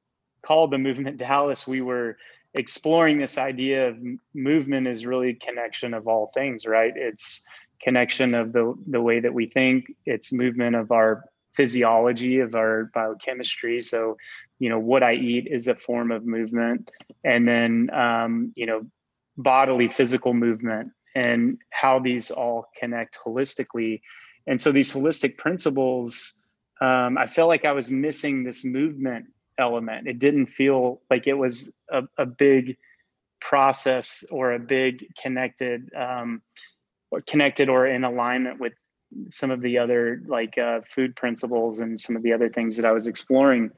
called 0.45 0.73
the 0.73 0.79
movement 0.79 1.17
dallas 1.17 1.65
we 1.65 1.81
were 1.81 2.17
exploring 2.55 3.19
this 3.19 3.39
idea 3.39 3.89
of 3.89 3.97
movement 4.35 4.89
is 4.89 5.07
really 5.07 5.35
connection 5.35 5.95
of 5.95 6.07
all 6.07 6.31
things 6.35 6.67
right? 6.67 6.93
It's 6.97 7.47
connection 7.83 8.35
of 8.35 8.53
the 8.53 8.75
the 8.87 9.03
way 9.03 9.21
that 9.21 9.35
we 9.35 9.47
think. 9.47 9.93
It's 10.07 10.33
movement 10.33 10.77
of 10.77 10.93
our 10.93 11.25
physiology 11.55 12.39
of 12.39 12.55
our 12.55 12.91
biochemistry. 12.95 13.83
So 13.83 14.17
you 14.63 14.69
know 14.69 14.79
what 14.79 15.03
i 15.03 15.15
eat 15.15 15.49
is 15.51 15.67
a 15.67 15.75
form 15.75 16.13
of 16.13 16.25
movement. 16.25 16.89
And 17.25 17.49
then 17.49 17.91
um, 17.93 18.53
you 18.55 18.67
know 18.67 18.87
bodily 19.37 19.89
physical 19.89 20.35
movement 20.35 20.93
and 21.15 21.59
how 21.71 21.99
these 21.99 22.31
all 22.31 22.67
connect 22.79 23.19
holistically. 23.25 24.03
And 24.47 24.61
so 24.61 24.71
these 24.71 24.93
holistic 24.93 25.37
principles 25.37 26.39
um, 26.81 27.19
i 27.19 27.27
felt 27.27 27.49
like 27.49 27.65
i 27.65 27.73
was 27.73 27.91
missing 27.91 28.45
this 28.45 28.65
movement 28.65 29.27
element. 29.59 30.07
It 30.07 30.19
didn't 30.19 30.47
feel 30.47 31.03
like 31.11 31.27
it 31.27 31.35
was 31.35 31.73
a, 31.91 32.03
a 32.17 32.27
big 32.27 32.77
process 33.41 34.25
or 34.31 34.53
a 34.53 34.59
big 34.59 35.07
connected 35.21 35.91
um, 35.95 36.43
or 37.11 37.21
connected 37.21 37.69
or 37.69 37.87
in 37.87 38.05
alignment 38.05 38.61
with 38.61 38.73
some 39.29 39.51
of 39.51 39.61
the 39.61 39.79
other 39.79 40.23
like 40.27 40.57
uh, 40.57 40.81
food 40.89 41.17
principles 41.17 41.81
and 41.81 42.01
some 42.01 42.17
of 42.17 42.23
the 42.23 42.33
other 42.33 42.49
things 42.49 42.77
that 42.77 42.87
i 42.87 42.93
was 42.93 43.07
exploring 43.07 43.71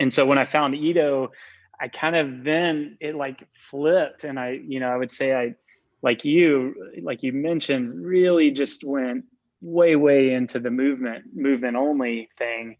and 0.00 0.12
so 0.12 0.24
when 0.26 0.38
I 0.38 0.46
found 0.46 0.74
Ido, 0.74 1.30
I 1.78 1.88
kind 1.88 2.16
of 2.16 2.42
then 2.42 2.96
it 3.00 3.14
like 3.14 3.46
flipped, 3.70 4.24
and 4.24 4.40
I, 4.40 4.60
you 4.66 4.80
know, 4.80 4.88
I 4.88 4.96
would 4.96 5.10
say 5.10 5.34
I, 5.34 5.54
like 6.02 6.24
you, 6.24 6.74
like 7.02 7.22
you 7.22 7.32
mentioned, 7.32 8.04
really 8.04 8.50
just 8.50 8.82
went 8.82 9.26
way, 9.60 9.96
way 9.96 10.32
into 10.32 10.58
the 10.58 10.70
movement, 10.70 11.24
movement 11.34 11.76
only 11.76 12.30
thing, 12.38 12.76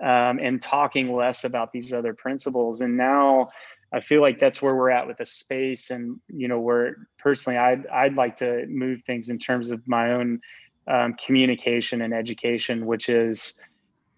um, 0.00 0.38
and 0.38 0.62
talking 0.62 1.12
less 1.12 1.44
about 1.44 1.72
these 1.72 1.92
other 1.92 2.14
principles. 2.14 2.80
And 2.80 2.96
now 2.96 3.50
I 3.92 3.98
feel 3.98 4.22
like 4.22 4.38
that's 4.38 4.62
where 4.62 4.76
we're 4.76 4.90
at 4.90 5.08
with 5.08 5.18
the 5.18 5.26
space, 5.26 5.90
and 5.90 6.20
you 6.28 6.46
know, 6.46 6.60
where 6.60 7.08
personally, 7.18 7.58
I'd 7.58 7.86
I'd 7.88 8.14
like 8.14 8.36
to 8.36 8.66
move 8.68 9.02
things 9.04 9.28
in 9.28 9.38
terms 9.38 9.72
of 9.72 9.86
my 9.88 10.12
own 10.12 10.40
um, 10.86 11.14
communication 11.14 12.02
and 12.02 12.14
education, 12.14 12.86
which 12.86 13.08
is 13.08 13.60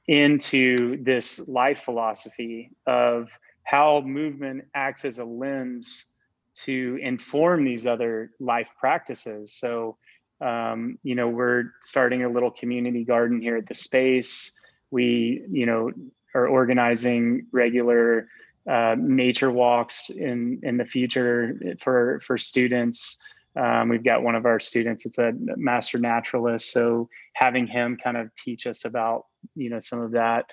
into 0.06 1.02
this 1.02 1.48
life 1.48 1.80
philosophy 1.80 2.70
of 2.86 3.28
how 3.62 4.00
movement 4.02 4.64
acts 4.74 5.04
as 5.04 5.18
a 5.18 5.24
lens 5.24 6.12
to 6.54 6.98
inform 7.02 7.64
these 7.64 7.86
other 7.86 8.30
life 8.38 8.68
practices. 8.78 9.52
So, 9.52 9.96
um, 10.40 10.98
you 11.02 11.14
know, 11.14 11.28
we're 11.28 11.72
starting 11.80 12.24
a 12.24 12.28
little 12.28 12.50
community 12.50 13.04
garden 13.04 13.40
here 13.40 13.56
at 13.56 13.66
the 13.66 13.74
space. 13.74 14.52
We, 14.90 15.42
you 15.50 15.66
know, 15.66 15.90
are 16.34 16.46
organizing 16.46 17.46
regular 17.52 18.28
uh, 18.68 18.96
nature 18.98 19.50
walks 19.50 20.10
in 20.10 20.60
in 20.62 20.76
the 20.76 20.84
future 20.84 21.76
for 21.80 22.20
for 22.20 22.38
students. 22.38 23.22
Um, 23.56 23.88
we've 23.88 24.04
got 24.04 24.22
one 24.22 24.34
of 24.34 24.46
our 24.46 24.60
students; 24.60 25.06
it's 25.06 25.18
a 25.18 25.32
master 25.56 25.98
naturalist, 25.98 26.72
so 26.72 27.08
having 27.34 27.66
him 27.66 27.96
kind 27.96 28.16
of 28.16 28.34
teach 28.34 28.66
us 28.66 28.84
about 28.84 29.26
you 29.54 29.70
know 29.70 29.78
some 29.78 30.00
of 30.00 30.12
that. 30.12 30.46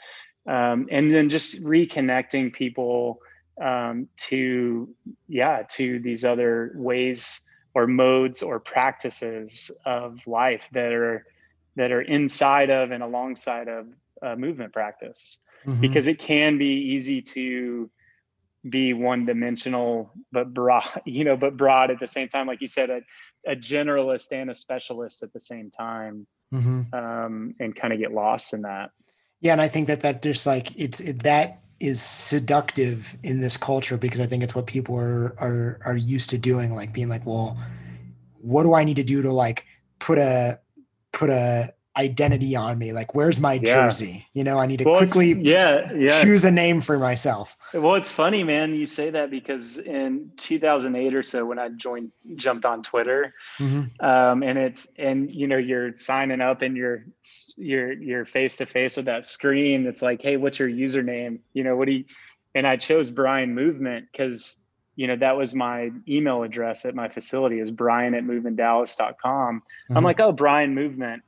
Um, 0.47 0.87
and 0.89 1.13
then 1.13 1.29
just 1.29 1.63
reconnecting 1.63 2.51
people 2.51 3.19
um, 3.61 4.07
to 4.27 4.89
yeah 5.27 5.63
to 5.71 5.99
these 5.99 6.25
other 6.25 6.71
ways 6.75 7.47
or 7.73 7.87
modes 7.87 8.41
or 8.41 8.59
practices 8.59 9.71
of 9.85 10.19
life 10.25 10.63
that 10.71 10.91
are 10.91 11.25
that 11.75 11.91
are 11.91 12.01
inside 12.01 12.69
of 12.69 12.91
and 12.91 13.03
alongside 13.03 13.67
of 13.67 13.87
uh, 14.21 14.35
movement 14.35 14.73
practice. 14.73 15.37
Mm-hmm. 15.65 15.79
because 15.79 16.07
it 16.07 16.17
can 16.17 16.57
be 16.57 16.93
easy 16.95 17.21
to 17.21 17.87
be 18.67 18.93
one 18.93 19.25
dimensional 19.25 20.11
but 20.31 20.51
broad 20.55 20.87
you 21.05 21.23
know 21.23 21.37
but 21.37 21.55
broad 21.55 21.91
at 21.91 21.99
the 21.99 22.07
same 22.07 22.27
time. 22.27 22.47
Like 22.47 22.61
you 22.61 22.67
said 22.67 22.89
a, 22.89 23.01
a 23.45 23.55
generalist 23.55 24.31
and 24.31 24.49
a 24.49 24.55
specialist 24.55 25.21
at 25.21 25.31
the 25.33 25.39
same 25.39 25.69
time 25.69 26.25
mm-hmm. 26.53 26.93
um, 26.93 27.55
and 27.59 27.75
kind 27.75 27.93
of 27.93 27.99
get 27.99 28.11
lost 28.11 28.53
in 28.53 28.61
that 28.61 28.91
yeah 29.39 29.51
and 29.51 29.61
i 29.61 29.67
think 29.67 29.87
that 29.87 30.01
that 30.01 30.21
just 30.21 30.45
like 30.45 30.77
it's 30.79 30.99
it, 30.99 31.23
that 31.23 31.61
is 31.79 32.01
seductive 32.01 33.17
in 33.23 33.41
this 33.41 33.57
culture 33.57 33.97
because 33.97 34.19
i 34.19 34.25
think 34.25 34.43
it's 34.43 34.55
what 34.55 34.67
people 34.67 34.95
are 34.95 35.35
are 35.39 35.79
are 35.85 35.95
used 35.95 36.29
to 36.29 36.37
doing 36.37 36.75
like 36.75 36.93
being 36.93 37.09
like 37.09 37.25
well 37.25 37.57
what 38.39 38.63
do 38.63 38.73
i 38.73 38.83
need 38.83 38.97
to 38.97 39.03
do 39.03 39.21
to 39.21 39.31
like 39.31 39.65
put 39.99 40.17
a 40.17 40.59
put 41.11 41.29
a 41.29 41.73
identity 41.97 42.55
on 42.55 42.77
me. 42.77 42.93
Like 42.93 43.13
where's 43.13 43.39
my 43.39 43.53
yeah. 43.53 43.73
jersey? 43.73 44.27
You 44.33 44.43
know 44.43 44.59
i 44.59 44.65
need 44.65 44.77
to 44.77 44.85
well, 44.85 44.97
quickly 44.97 45.33
yeah 45.33 45.91
yeah. 45.93 46.21
choose 46.21 46.45
a 46.45 46.51
name 46.51 46.81
for 46.81 46.97
myself. 46.97 47.57
Well 47.73 47.95
it's 47.95 48.11
funny 48.11 48.43
man 48.43 48.73
you 48.75 48.85
say 48.85 49.09
that 49.09 49.29
because 49.29 49.77
in 49.77 50.31
2008 50.37 51.15
or 51.15 51.23
so 51.23 51.45
when 51.45 51.59
i 51.59 51.69
joined 51.69 52.11
jumped 52.35 52.65
on 52.65 52.83
twitter 52.83 53.33
mm-hmm. 53.59 54.05
um, 54.05 54.43
and 54.43 54.57
it's 54.57 54.87
and 54.97 55.31
you 55.31 55.47
know 55.47 55.57
you're 55.57 55.95
signing 55.95 56.41
up 56.41 56.61
and 56.61 56.77
you're 56.77 57.05
you're 57.57 57.93
you're 57.93 58.25
face 58.25 58.57
to 58.57 58.65
face 58.65 58.97
with 58.97 59.05
that 59.05 59.25
screen. 59.25 59.85
It's 59.85 60.01
like 60.01 60.21
hey 60.21 60.37
what's 60.37 60.59
your 60.59 60.69
username? 60.69 61.39
You 61.53 61.63
know 61.63 61.75
what 61.75 61.85
do 61.85 61.93
you 61.93 62.05
and 62.55 62.67
i 62.67 62.77
chose 62.77 63.11
brian 63.11 63.53
movement 63.53 64.07
because 64.11 64.57
you 64.95 65.07
know 65.07 65.15
that 65.15 65.37
was 65.37 65.53
my 65.53 65.91
email 66.07 66.43
address 66.43 66.85
at 66.85 66.95
my 66.95 67.07
facility 67.07 67.59
is 67.59 67.71
brian 67.71 68.13
at 68.13 68.23
movementdallas.com 68.23 69.61
mm-hmm. 69.61 69.97
i'm 69.97 70.03
like 70.03 70.19
oh 70.19 70.31
brian 70.31 70.75
movement 70.75 71.23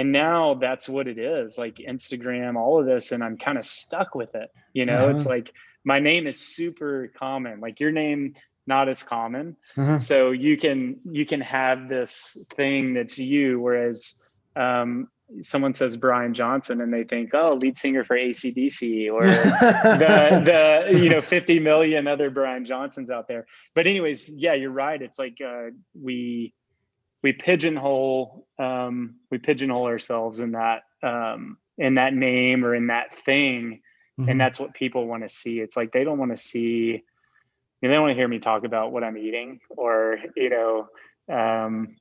and 0.00 0.12
now 0.12 0.54
that's 0.54 0.88
what 0.88 1.06
it 1.06 1.18
is 1.18 1.58
like 1.58 1.76
instagram 1.76 2.56
all 2.56 2.80
of 2.80 2.86
this 2.86 3.12
and 3.12 3.22
i'm 3.22 3.36
kind 3.36 3.58
of 3.58 3.64
stuck 3.64 4.14
with 4.14 4.34
it 4.34 4.50
you 4.72 4.86
know 4.86 4.94
uh-huh. 4.94 5.14
it's 5.14 5.26
like 5.26 5.52
my 5.84 5.98
name 5.98 6.26
is 6.26 6.40
super 6.40 7.12
common 7.18 7.60
like 7.60 7.78
your 7.80 7.92
name 7.92 8.34
not 8.66 8.88
as 8.88 9.02
common 9.02 9.56
uh-huh. 9.76 9.98
so 9.98 10.30
you 10.30 10.56
can 10.56 10.96
you 11.04 11.26
can 11.26 11.40
have 11.40 11.88
this 11.88 12.36
thing 12.54 12.94
that's 12.94 13.18
you 13.18 13.60
whereas 13.60 14.22
um, 14.56 15.08
someone 15.42 15.74
says 15.74 15.96
Brian 15.96 16.34
Johnson 16.34 16.80
and 16.80 16.92
they 16.92 17.04
think, 17.04 17.30
oh, 17.34 17.54
lead 17.54 17.78
singer 17.78 18.02
for 18.02 18.16
ACDC 18.16 19.12
or 19.12 19.24
the 19.24 20.90
the 20.92 20.98
you 20.98 21.08
know 21.08 21.20
50 21.20 21.60
million 21.60 22.08
other 22.08 22.30
Brian 22.30 22.64
Johnsons 22.64 23.10
out 23.10 23.28
there. 23.28 23.46
But 23.74 23.86
anyways, 23.86 24.28
yeah, 24.28 24.54
you're 24.54 24.72
right. 24.72 25.00
It's 25.00 25.20
like 25.20 25.38
uh, 25.44 25.70
we 25.94 26.52
we 27.22 27.32
pigeonhole 27.32 28.46
um, 28.58 29.16
we 29.30 29.38
pigeonhole 29.38 29.86
ourselves 29.86 30.40
in 30.40 30.52
that 30.52 30.82
um, 31.02 31.58
in 31.78 31.94
that 31.94 32.14
name 32.14 32.64
or 32.64 32.74
in 32.74 32.88
that 32.88 33.16
thing 33.24 33.80
mm-hmm. 34.18 34.28
and 34.28 34.40
that's 34.40 34.60
what 34.60 34.74
people 34.74 35.06
want 35.06 35.22
to 35.22 35.28
see 35.28 35.60
it's 35.60 35.76
like 35.76 35.92
they 35.92 36.04
don't 36.04 36.18
want 36.18 36.30
to 36.30 36.36
see 36.36 37.02
you 37.82 37.88
know, 37.88 37.88
they 37.88 37.94
don't 37.94 38.02
want 38.02 38.12
to 38.12 38.18
hear 38.18 38.28
me 38.28 38.38
talk 38.38 38.64
about 38.64 38.92
what 38.92 39.04
i'm 39.04 39.16
eating 39.16 39.60
or 39.70 40.18
you 40.36 40.50
know 40.50 40.88
um, 41.28 41.96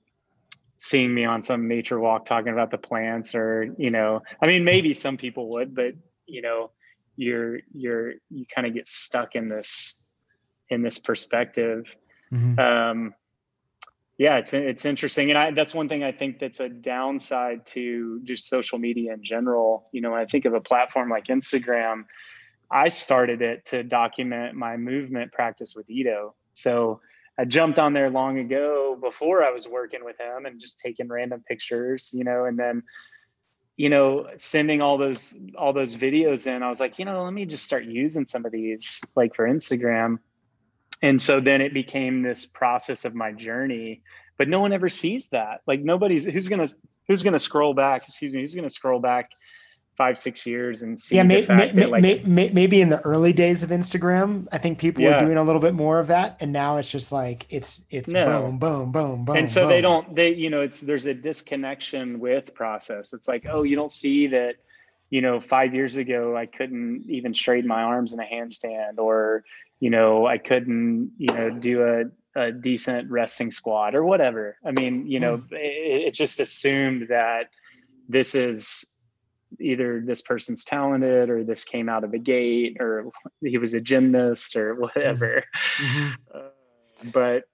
seeing 0.78 1.14
me 1.14 1.24
on 1.24 1.44
some 1.44 1.68
nature 1.68 2.00
walk 2.00 2.26
talking 2.26 2.54
about 2.54 2.72
the 2.72 2.78
plants 2.78 3.36
or 3.36 3.74
you 3.78 3.92
know 3.92 4.22
i 4.42 4.48
mean 4.48 4.64
maybe 4.64 4.94
some 4.94 5.18
people 5.18 5.50
would 5.50 5.76
but 5.76 5.94
you 6.26 6.42
know 6.42 6.72
you're 7.16 7.60
you're 7.74 8.14
you 8.30 8.46
kind 8.54 8.66
of 8.66 8.74
get 8.74 8.88
stuck 8.88 9.36
in 9.36 9.50
this 9.50 10.02
in 10.70 10.82
this 10.82 10.98
perspective 10.98 11.84
mm-hmm. 12.32 12.60
um 12.60 13.14
yeah 14.20 14.36
it's 14.36 14.54
it's 14.54 14.86
interesting 14.86 15.32
and 15.32 15.40
i 15.40 15.50
that's 15.50 15.74
one 15.74 15.90
thing 15.90 16.04
i 16.04 16.12
think 16.12 16.38
that's 16.38 16.60
a 16.60 16.70
downside 16.70 17.66
to 17.66 18.20
just 18.24 18.48
social 18.48 18.78
media 18.78 19.14
in 19.14 19.24
general. 19.24 19.88
You 19.92 20.02
know 20.02 20.14
i 20.14 20.26
think 20.26 20.46
of 20.46 20.54
a 20.54 20.62
platform 20.62 21.10
like 21.10 21.26
instagram 21.26 22.04
i 22.70 22.90
started 22.90 23.42
it 23.42 23.66
to 23.68 23.82
document 23.82 24.56
my 24.56 24.78
movement 24.78 25.32
practice 25.32 25.74
with 25.76 25.90
Ido 25.90 26.36
so 26.54 27.00
i 27.40 27.46
jumped 27.46 27.80
on 27.80 27.94
there 27.94 28.12
long 28.12 28.38
ago 28.38 28.98
before 29.02 29.44
i 29.44 29.50
was 29.50 29.68
working 29.68 30.04
with 30.06 30.20
him 30.20 30.46
and 30.46 30.60
just 30.60 30.80
taking 30.80 31.08
random 31.08 31.44
pictures 31.48 32.12
you 32.14 32.26
know 32.26 32.46
and 32.46 32.60
then 32.60 32.84
you 33.78 33.90
know 33.90 34.28
sending 34.36 34.82
all 34.82 34.98
those 34.98 35.38
all 35.58 35.72
those 35.72 35.96
videos 35.96 36.48
in. 36.48 36.62
I 36.64 36.68
was 36.68 36.82
like 36.82 37.00
you 37.00 37.06
know 37.06 37.24
let 37.24 37.32
me 37.32 37.46
just 37.46 37.64
start 37.64 37.86
using 37.86 38.26
some 38.26 38.46
of 38.46 38.52
these 38.52 39.02
like 39.16 39.34
for 39.34 39.48
instagram 39.48 40.20
and 41.02 41.22
so 41.22 41.40
then 41.40 41.62
it 41.62 41.74
became 41.74 42.22
this 42.22 42.46
process 42.46 43.06
of 43.06 43.16
my 43.16 43.32
journey 43.32 44.02
but 44.38 44.48
no 44.48 44.60
one 44.60 44.74
ever 44.74 44.90
sees 44.90 45.28
that 45.28 45.62
like 45.68 45.82
nobody's 45.82 46.26
who's 46.26 46.48
gonna 46.48 46.68
who's 47.08 47.24
gonna 47.24 47.40
scroll 47.40 47.74
back 47.74 48.08
excuse 48.08 48.34
me 48.34 48.42
who's 48.42 48.56
gonna 48.56 48.70
scroll 48.70 49.00
back 49.00 49.32
five 49.96 50.18
six 50.18 50.46
years 50.46 50.82
and 50.82 50.98
see 50.98 51.18
yeah 51.18 51.24
may, 51.24 51.46
may, 51.48 51.72
that, 51.72 51.90
like, 51.90 52.02
may, 52.26 52.50
maybe 52.54 52.80
in 52.80 52.88
the 52.88 53.02
early 53.02 53.34
days 53.34 53.64
of 53.64 53.70
instagram 53.70 54.48
i 54.54 54.58
think 54.58 54.80
people 54.80 55.04
yeah. 55.04 55.14
were 55.14 55.20
doing 55.20 55.38
a 55.38 55.44
little 55.44 55.60
bit 55.60 55.74
more 55.74 56.00
of 56.00 56.08
that 56.08 56.42
and 56.42 56.54
now 56.54 56.78
it's 56.78 56.90
just 56.90 57.12
like 57.12 57.46
it's 57.50 57.84
it's 57.90 58.10
no. 58.10 58.26
boom 58.26 58.58
boom 58.58 58.92
boom 58.94 59.26
boom 59.26 59.36
and 59.36 59.52
so 59.52 59.64
boom. 59.64 59.70
they 59.70 59.82
don't 59.82 60.16
they 60.16 60.34
you 60.34 60.50
know 60.50 60.62
it's 60.62 60.80
there's 60.80 61.06
a 61.06 61.14
disconnection 61.14 62.18
with 62.22 62.54
process 62.54 63.12
it's 63.12 63.28
like 63.28 63.46
oh 63.52 63.64
you 63.64 63.76
don't 63.76 63.92
see 63.92 64.28
that 64.28 64.56
you 65.10 65.20
know 65.20 65.42
five 65.42 65.76
years 65.76 65.98
ago 65.98 66.34
i 66.34 66.46
couldn't 66.46 67.04
even 67.10 67.34
straighten 67.34 67.68
my 67.68 67.84
arms 67.84 68.14
in 68.14 68.22
a 68.22 68.24
handstand 68.24 69.00
or 69.00 69.44
you 69.80 69.90
know, 69.90 70.26
I 70.26 70.38
couldn't, 70.38 71.12
you 71.18 71.34
know, 71.34 71.50
do 71.50 71.84
a, 71.84 72.40
a 72.40 72.52
decent 72.52 73.10
resting 73.10 73.52
squat 73.52 73.96
or 73.96 74.04
whatever. 74.04 74.58
I 74.66 74.72
mean, 74.72 75.08
you 75.08 75.20
know, 75.20 75.38
mm. 75.38 75.52
it, 75.52 76.08
it 76.08 76.14
just 76.14 76.40
assumed 76.40 77.08
that 77.10 77.50
this 78.08 78.36
is 78.36 78.86
either 79.60 80.02
this 80.06 80.22
person's 80.22 80.64
talented 80.64 81.30
or 81.30 81.44
this 81.44 81.64
came 81.64 81.90
out 81.90 82.04
of 82.04 82.12
the 82.12 82.20
gate 82.20 82.78
or 82.80 83.10
he 83.42 83.58
was 83.58 83.74
a 83.74 83.82
gymnast 83.82 84.56
or 84.56 84.76
whatever. 84.76 85.44
Mm-hmm. 85.78 86.10
Uh, 86.34 86.50
but 87.14 87.46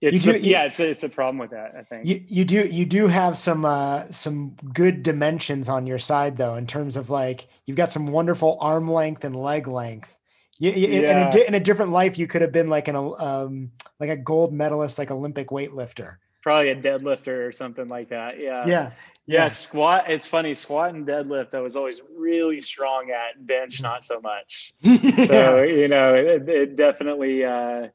it's 0.00 0.22
do, 0.22 0.30
a, 0.30 0.38
yeah, 0.38 0.64
it's 0.64 0.80
a, 0.80 0.88
it's 0.88 1.02
a 1.02 1.08
problem 1.08 1.38
with 1.38 1.50
that. 1.50 1.74
I 1.76 1.82
think 1.82 2.06
you, 2.06 2.22
you 2.26 2.44
do 2.44 2.66
you 2.66 2.86
do 2.86 3.06
have 3.08 3.36
some 3.36 3.64
uh, 3.66 4.04
some 4.04 4.56
good 4.72 5.02
dimensions 5.02 5.68
on 5.68 5.86
your 5.86 5.98
side 5.98 6.38
though, 6.38 6.54
in 6.54 6.66
terms 6.66 6.96
of 6.96 7.10
like 7.10 7.48
you've 7.66 7.76
got 7.76 7.92
some 7.92 8.06
wonderful 8.06 8.56
arm 8.60 8.90
length 8.90 9.24
and 9.24 9.36
leg 9.36 9.68
length, 9.68 10.16
you, 10.60 10.72
you, 10.72 11.00
yeah. 11.00 11.28
in, 11.30 11.38
a, 11.38 11.46
in 11.48 11.54
a 11.54 11.60
different 11.60 11.90
life, 11.90 12.18
you 12.18 12.26
could 12.26 12.42
have 12.42 12.52
been 12.52 12.68
like 12.68 12.86
an 12.86 12.94
um 12.96 13.72
like 13.98 14.10
a 14.10 14.16
gold 14.16 14.52
medalist, 14.52 14.98
like 14.98 15.10
Olympic 15.10 15.48
weightlifter. 15.48 16.16
Probably 16.42 16.68
a 16.68 16.76
deadlifter 16.76 17.48
or 17.48 17.52
something 17.52 17.88
like 17.88 18.10
that. 18.10 18.38
Yeah. 18.38 18.66
Yeah. 18.66 18.90
Yeah. 19.26 19.48
Squat. 19.48 20.04
It's 20.08 20.26
funny. 20.26 20.54
Squat 20.54 20.94
and 20.94 21.06
deadlift. 21.06 21.54
I 21.54 21.60
was 21.60 21.76
always 21.76 22.02
really 22.14 22.60
strong 22.60 23.10
at. 23.10 23.46
Bench, 23.46 23.78
mm. 23.78 23.82
not 23.82 24.04
so 24.04 24.20
much. 24.20 24.74
yeah. 24.80 25.26
So 25.26 25.62
you 25.62 25.88
know, 25.88 26.14
it, 26.14 26.48
it 26.48 26.76
definitely. 26.76 27.44
uh 27.44 27.88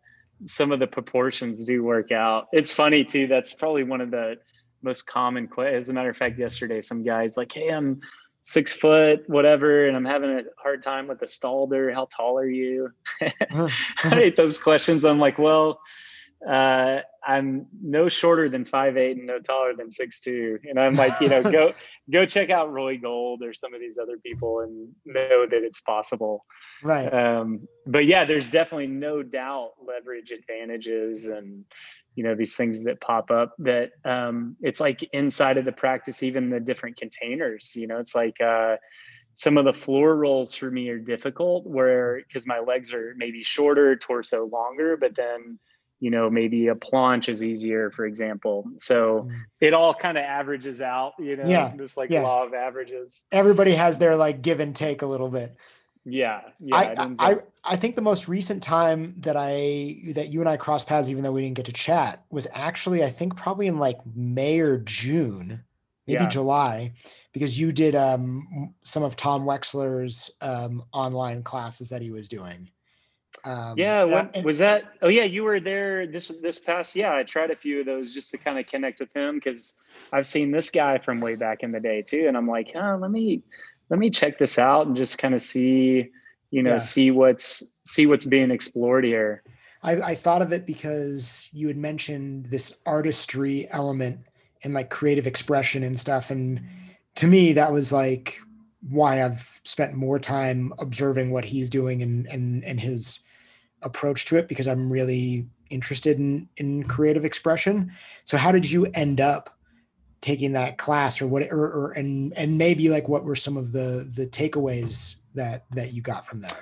some 0.47 0.71
of 0.71 0.79
the 0.79 0.87
proportions 0.87 1.63
do 1.63 1.83
work 1.83 2.11
out. 2.11 2.47
It's 2.51 2.73
funny 2.73 3.05
too. 3.05 3.27
That's 3.27 3.53
probably 3.53 3.83
one 3.83 4.01
of 4.01 4.11
the 4.11 4.37
most 4.81 5.07
common 5.07 5.47
questions. 5.47 5.83
As 5.85 5.89
a 5.89 5.93
matter 5.93 6.09
of 6.09 6.17
fact, 6.17 6.37
yesterday 6.37 6.81
some 6.81 7.03
guys 7.03 7.37
like, 7.37 7.51
"Hey, 7.53 7.69
I'm 7.69 8.01
six 8.45 8.71
foot, 8.71 9.27
whatever, 9.27 9.87
and 9.87 9.97
I'm 9.97 10.05
having 10.05 10.29
a 10.29 10.43
hard 10.57 10.83
time 10.83 11.07
with 11.07 11.19
the 11.19 11.25
Stalder. 11.25 11.91
How 11.91 12.05
tall 12.05 12.37
are 12.37 12.47
you? 12.47 12.91
I 13.21 13.69
hate 14.03 14.35
those 14.35 14.59
questions. 14.59 15.03
I'm 15.03 15.19
like, 15.19 15.39
well, 15.39 15.81
uh, 16.47 16.99
I'm 17.25 17.67
no 17.81 18.07
shorter 18.07 18.49
than 18.49 18.65
five 18.65 18.97
eight 18.97 19.17
and 19.17 19.25
no 19.25 19.39
taller 19.39 19.73
than 19.75 19.91
six 19.91 20.19
two. 20.19 20.59
And 20.69 20.79
I'm 20.79 20.95
like, 20.95 21.19
you 21.19 21.29
know, 21.29 21.41
go 21.41 21.73
go 22.11 22.25
check 22.25 22.49
out 22.49 22.71
Roy 22.71 22.97
Gold 22.97 23.41
or 23.41 23.53
some 23.53 23.73
of 23.73 23.79
these 23.79 23.97
other 23.97 24.17
people 24.17 24.59
and 24.59 24.89
know 25.05 25.45
that 25.45 25.63
it's 25.63 25.81
possible. 25.81 26.45
Right. 26.83 27.11
Um, 27.11 27.67
but 27.87 28.05
yeah, 28.05 28.25
there's 28.25 28.49
definitely 28.49 28.87
no 28.87 29.23
doubt 29.23 29.71
leverage 29.85 30.31
advantages 30.31 31.25
and 31.25 31.65
you 32.15 32.23
know 32.23 32.35
these 32.35 32.55
things 32.55 32.83
that 32.83 33.01
pop 33.01 33.29
up 33.29 33.53
that 33.59 33.91
um, 34.03 34.55
it's 34.61 34.79
like 34.79 35.07
inside 35.13 35.57
of 35.57 35.65
the 35.65 35.71
practice 35.71 36.23
even 36.23 36.49
the 36.49 36.59
different 36.59 36.97
containers 36.97 37.73
you 37.75 37.87
know 37.87 37.99
it's 37.99 38.15
like 38.15 38.39
uh, 38.41 38.77
some 39.33 39.57
of 39.57 39.65
the 39.65 39.73
floor 39.73 40.15
rolls 40.15 40.55
for 40.55 40.71
me 40.71 40.89
are 40.89 40.97
difficult 40.97 41.65
where 41.65 42.21
because 42.27 42.47
my 42.47 42.59
legs 42.59 42.93
are 42.93 43.13
maybe 43.17 43.43
shorter 43.43 43.95
torso 43.95 44.45
longer 44.45 44.97
but 44.97 45.15
then 45.15 45.59
you 45.99 46.11
know 46.11 46.29
maybe 46.29 46.67
a 46.67 46.75
planche 46.75 47.29
is 47.29 47.43
easier 47.43 47.89
for 47.91 48.05
example 48.05 48.65
so 48.77 49.27
mm. 49.29 49.35
it 49.61 49.73
all 49.73 49.93
kind 49.93 50.17
of 50.17 50.23
averages 50.23 50.81
out 50.81 51.13
you 51.19 51.35
know 51.35 51.45
yeah 51.45 51.73
just 51.77 51.97
like 51.97 52.09
yeah. 52.09 52.21
law 52.21 52.43
of 52.43 52.53
averages 52.53 53.25
everybody 53.31 53.73
has 53.73 53.97
their 53.97 54.15
like 54.15 54.41
give 54.41 54.59
and 54.59 54.75
take 54.75 55.01
a 55.01 55.05
little 55.05 55.29
bit 55.29 55.55
yeah, 56.07 56.41
yeah. 56.59 56.75
I, 56.75 57.15
I, 57.17 57.37
I 57.63 57.75
think 57.75 57.95
the 57.95 58.01
most 58.03 58.27
recent 58.27 58.61
time 58.61 59.15
that 59.21 59.35
I 59.35 60.13
that 60.13 60.29
you 60.29 60.39
and 60.39 60.47
I 60.47 60.55
crossed 60.55 60.87
paths, 60.87 61.09
even 61.09 61.23
though 61.23 61.31
we 61.31 61.41
didn't 61.41 61.55
get 61.55 61.65
to 61.65 61.71
chat, 61.71 62.23
was 62.29 62.47
actually 62.53 63.03
I 63.03 63.09
think 63.09 63.35
probably 63.35 63.65
in 63.65 63.79
like 63.79 63.97
May 64.15 64.59
or 64.59 64.77
June, 64.77 65.63
maybe 66.05 66.23
yeah. 66.23 66.29
July, 66.29 66.93
because 67.33 67.59
you 67.59 67.71
did 67.71 67.95
um, 67.95 68.75
some 68.83 69.01
of 69.01 69.15
Tom 69.15 69.45
Weksler's 69.45 70.29
um, 70.41 70.83
online 70.93 71.41
classes 71.41 71.89
that 71.89 72.03
he 72.03 72.11
was 72.11 72.29
doing. 72.29 72.69
Um, 73.45 73.75
yeah, 73.77 74.03
what, 74.03 74.35
and, 74.35 74.43
was 74.43 74.57
that? 74.57 74.85
Oh 75.03 75.07
yeah, 75.07 75.23
you 75.23 75.43
were 75.43 75.59
there 75.59 76.07
this 76.07 76.31
this 76.41 76.57
past. 76.57 76.95
Yeah, 76.95 77.15
I 77.15 77.23
tried 77.23 77.51
a 77.51 77.55
few 77.55 77.79
of 77.79 77.85
those 77.85 78.13
just 78.13 78.31
to 78.31 78.37
kind 78.37 78.57
of 78.57 78.65
connect 78.65 78.99
with 78.99 79.13
him 79.15 79.35
because 79.35 79.75
I've 80.11 80.25
seen 80.25 80.51
this 80.51 80.71
guy 80.71 80.97
from 80.97 81.21
way 81.21 81.35
back 81.35 81.61
in 81.61 81.71
the 81.71 81.79
day 81.79 82.01
too, 82.01 82.25
and 82.27 82.35
I'm 82.35 82.47
like, 82.47 82.71
oh, 82.73 82.97
let 82.99 83.11
me 83.11 83.43
let 83.89 83.99
me 83.99 84.09
check 84.09 84.39
this 84.39 84.57
out 84.57 84.87
and 84.87 84.95
just 84.95 85.19
kind 85.19 85.35
of 85.35 85.43
see, 85.43 86.09
you 86.49 86.63
know, 86.63 86.73
yeah. 86.73 86.79
see 86.79 87.11
what's 87.11 87.63
see 87.85 88.07
what's 88.07 88.25
being 88.25 88.49
explored 88.49 89.03
here. 89.03 89.43
I, 89.83 90.01
I 90.01 90.15
thought 90.15 90.41
of 90.41 90.51
it 90.51 90.65
because 90.65 91.47
you 91.53 91.67
had 91.67 91.77
mentioned 91.77 92.47
this 92.47 92.75
artistry 92.87 93.67
element 93.69 94.21
and 94.63 94.73
like 94.73 94.89
creative 94.89 95.27
expression 95.27 95.83
and 95.83 95.99
stuff, 95.99 96.31
and 96.31 96.61
to 97.15 97.27
me 97.27 97.53
that 97.53 97.71
was 97.71 97.93
like 97.93 98.39
why 98.89 99.23
I've 99.23 99.61
spent 99.63 99.93
more 99.93 100.17
time 100.19 100.73
observing 100.79 101.29
what 101.29 101.45
he's 101.45 101.69
doing 101.69 102.01
and 102.01 102.25
and 102.25 102.63
and 102.63 102.79
his 102.79 103.19
approach 103.85 104.25
to 104.25 104.37
it 104.37 104.47
because 104.47 104.67
I'm 104.67 104.91
really 104.91 105.47
interested 105.69 106.17
in 106.17 106.49
in 106.57 106.83
creative 106.83 107.23
expression. 107.23 107.91
So 108.25 108.37
how 108.37 108.51
did 108.51 108.69
you 108.69 108.85
end 108.93 109.21
up 109.21 109.57
taking 110.21 110.53
that 110.53 110.77
class 110.77 111.21
or 111.21 111.27
what 111.27 111.43
or, 111.43 111.65
or 111.65 111.91
and 111.91 112.33
and 112.33 112.57
maybe 112.57 112.89
like 112.89 113.07
what 113.07 113.23
were 113.23 113.35
some 113.35 113.55
of 113.55 113.71
the 113.71 114.09
the 114.13 114.27
takeaways 114.27 115.15
that 115.35 115.65
that 115.71 115.93
you 115.93 116.01
got 116.01 116.25
from 116.25 116.41
that? 116.41 116.59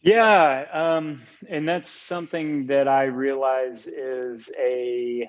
Yeah, 0.00 0.66
um, 0.70 1.22
and 1.48 1.66
that's 1.66 1.88
something 1.88 2.66
that 2.66 2.88
I 2.88 3.04
realize 3.04 3.86
is 3.86 4.52
a 4.58 5.26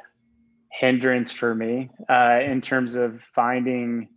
hindrance 0.69 1.31
for 1.31 1.55
me 1.55 1.89
uh, 2.09 2.41
in 2.43 2.59
terms 2.59 2.95
of 2.95 3.21
finding 3.33 4.09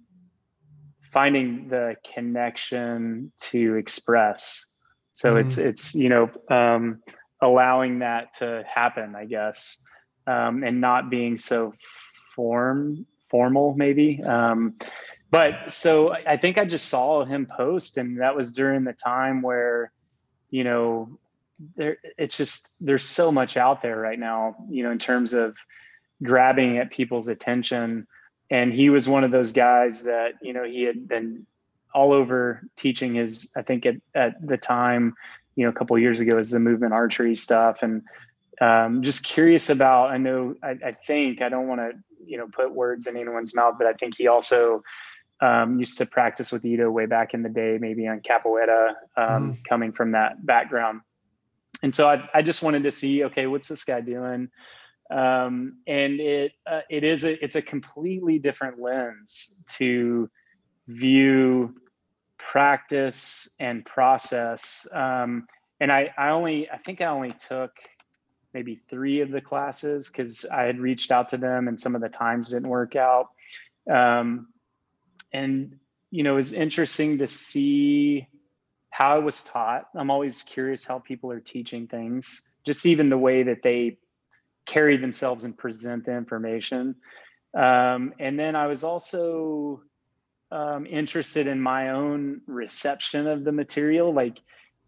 finding 1.13 1.69
the 1.69 1.95
connection 2.13 3.33
to 3.39 3.77
express 3.77 4.67
so 5.19 5.31
mm-hmm. 5.31 5.41
it's 5.41 5.59
it's 5.59 5.95
you 5.95 6.09
know 6.09 6.31
um, 6.49 7.03
allowing 7.43 7.99
that 7.99 8.33
to 8.33 8.65
happen 8.67 9.15
i 9.15 9.25
guess 9.25 9.79
um, 10.27 10.63
and 10.63 10.81
not 10.81 11.11
being 11.11 11.37
so 11.37 11.75
form 12.35 13.05
formal 13.29 13.75
maybe 13.75 14.23
um, 14.23 14.75
but 15.31 15.71
so 15.71 16.13
i 16.27 16.37
think 16.37 16.57
i 16.57 16.65
just 16.65 16.89
saw 16.89 17.25
him 17.25 17.47
post 17.47 17.99
and 17.99 18.21
that 18.21 18.35
was 18.35 18.53
during 18.53 18.85
the 18.85 18.93
time 18.93 19.43
where 19.43 19.93
you 20.51 20.65
know 20.65 21.19
there 21.77 21.99
it's 22.17 22.37
just 22.37 22.73
there's 22.81 23.05
so 23.05 23.33
much 23.33 23.57
out 23.57 23.83
there 23.83 23.99
right 23.99 24.19
now 24.19 24.55
you 24.71 24.85
know 24.85 24.93
in 24.93 24.99
terms 24.99 25.35
of 25.35 25.57
grabbing 26.23 26.79
at 26.79 26.91
people's 26.91 27.27
attention 27.29 28.07
and 28.51 28.73
he 28.73 28.89
was 28.89 29.09
one 29.09 29.25
of 29.25 29.33
those 29.33 29.51
guys 29.51 30.05
that 30.05 30.35
you 30.41 30.53
know 30.53 30.65
he 30.65 30.85
had 30.85 31.09
been 31.09 31.45
all 31.95 32.13
over 32.13 32.63
teaching 32.77 33.15
his 33.15 33.51
i 33.57 33.63
think 33.63 33.87
at, 33.87 33.97
at 34.15 34.47
the 34.47 34.57
time 34.57 35.15
you 35.57 35.65
know 35.65 35.71
a 35.71 35.73
couple 35.73 35.99
years 35.99 36.21
ago 36.21 36.39
is 36.39 36.51
the 36.51 36.61
movement 36.61 36.93
archery 36.93 37.35
stuff. 37.35 37.79
And 37.83 38.03
um, 38.61 39.03
just 39.03 39.25
curious 39.25 39.71
about 39.71 40.11
i 40.11 40.17
know 40.17 40.57
i, 40.63 40.71
I 40.85 40.93
think 40.93 41.43
i 41.43 41.49
don't 41.49 41.69
want 41.69 41.81
to 41.81 41.93
you 42.27 42.37
know 42.37 42.49
put 42.49 42.75
words 42.75 43.07
in 43.07 43.17
anyone's 43.17 43.55
mouth 43.55 43.77
but 43.79 43.87
i 43.87 43.93
think 43.93 44.17
he 44.17 44.27
also 44.27 44.83
um, 45.41 45.79
used 45.79 45.99
to 45.99 46.07
practice 46.07 46.51
with 46.51 46.65
Ido 46.65 46.91
way 46.91 47.07
back 47.07 47.35
in 47.35 47.43
the 47.43 47.49
day 47.49 47.79
maybe 47.81 48.09
on 48.09 48.21
capoeira 48.21 48.95
um, 49.17 49.53
mm. 49.53 49.65
coming 49.69 49.93
from 49.93 50.13
that 50.13 50.45
background. 50.45 51.03
And 51.83 51.95
so 51.95 52.09
I, 52.09 52.29
I 52.35 52.43
just 52.43 52.63
wanted 52.63 52.83
to 52.85 52.91
see 52.91 53.25
okay 53.25 53.47
what's 53.47 53.69
this 53.69 53.85
guy 53.85 54.01
doing? 54.01 54.51
Um, 55.11 55.79
and 55.87 56.21
it 56.21 56.53
uh, 56.67 56.81
it 56.91 57.05
is 57.05 57.25
a 57.25 57.43
it's 57.43 57.57
a 57.57 57.63
completely 57.63 58.39
different 58.39 58.81
lens 58.81 59.53
to 59.77 60.29
view 60.89 61.75
practice 62.39 63.49
and 63.61 63.85
process. 63.85 64.87
Um, 64.93 65.47
and 65.81 65.93
I 65.93 66.13
I 66.19 66.31
only 66.31 66.69
I 66.71 66.79
think 66.79 67.01
I 67.01 67.07
only 67.07 67.31
took 67.31 67.73
maybe 68.55 68.81
three 68.89 69.21
of 69.21 69.31
the 69.31 69.41
classes 69.41 70.09
because 70.09 70.45
I 70.47 70.63
had 70.63 70.81
reached 70.81 71.13
out 71.13 71.29
to 71.29 71.37
them 71.37 71.69
and 71.69 71.79
some 71.79 71.95
of 71.95 72.01
the 72.01 72.09
times 72.09 72.49
didn't 72.49 72.69
work 72.69 72.97
out. 72.97 73.29
Um, 73.89 74.49
and 75.33 75.77
you 76.11 76.23
know, 76.23 76.33
it 76.33 76.37
was 76.37 76.53
interesting 76.55 77.19
to 77.19 77.27
see 77.27 78.27
how 78.91 79.19
it 79.19 79.23
was 79.23 79.45
taught. 79.45 79.89
I'm 79.95 80.11
always 80.11 80.43
curious 80.43 80.85
how 80.85 80.99
people 80.99 81.31
are 81.31 81.41
teaching 81.41 81.87
things, 81.87 82.43
just 82.65 82.87
even 82.87 83.11
the 83.11 83.19
way 83.19 83.43
that 83.45 83.63
they 83.63 83.99
carry 84.67 84.97
themselves 84.97 85.45
and 85.45 85.57
present 85.57 86.07
the 86.07 86.17
information. 86.17 86.97
Um, 87.55 88.15
and 88.19 88.39
then 88.39 88.57
I 88.57 88.67
was 88.67 88.85
also 88.85 89.83
um, 90.51 90.87
interested 90.87 91.47
in 91.47 91.61
my 91.61 91.91
own 91.91 92.41
reception 92.47 93.27
of 93.27 93.45
the 93.45 93.53
material, 93.53 94.13
like 94.13 94.39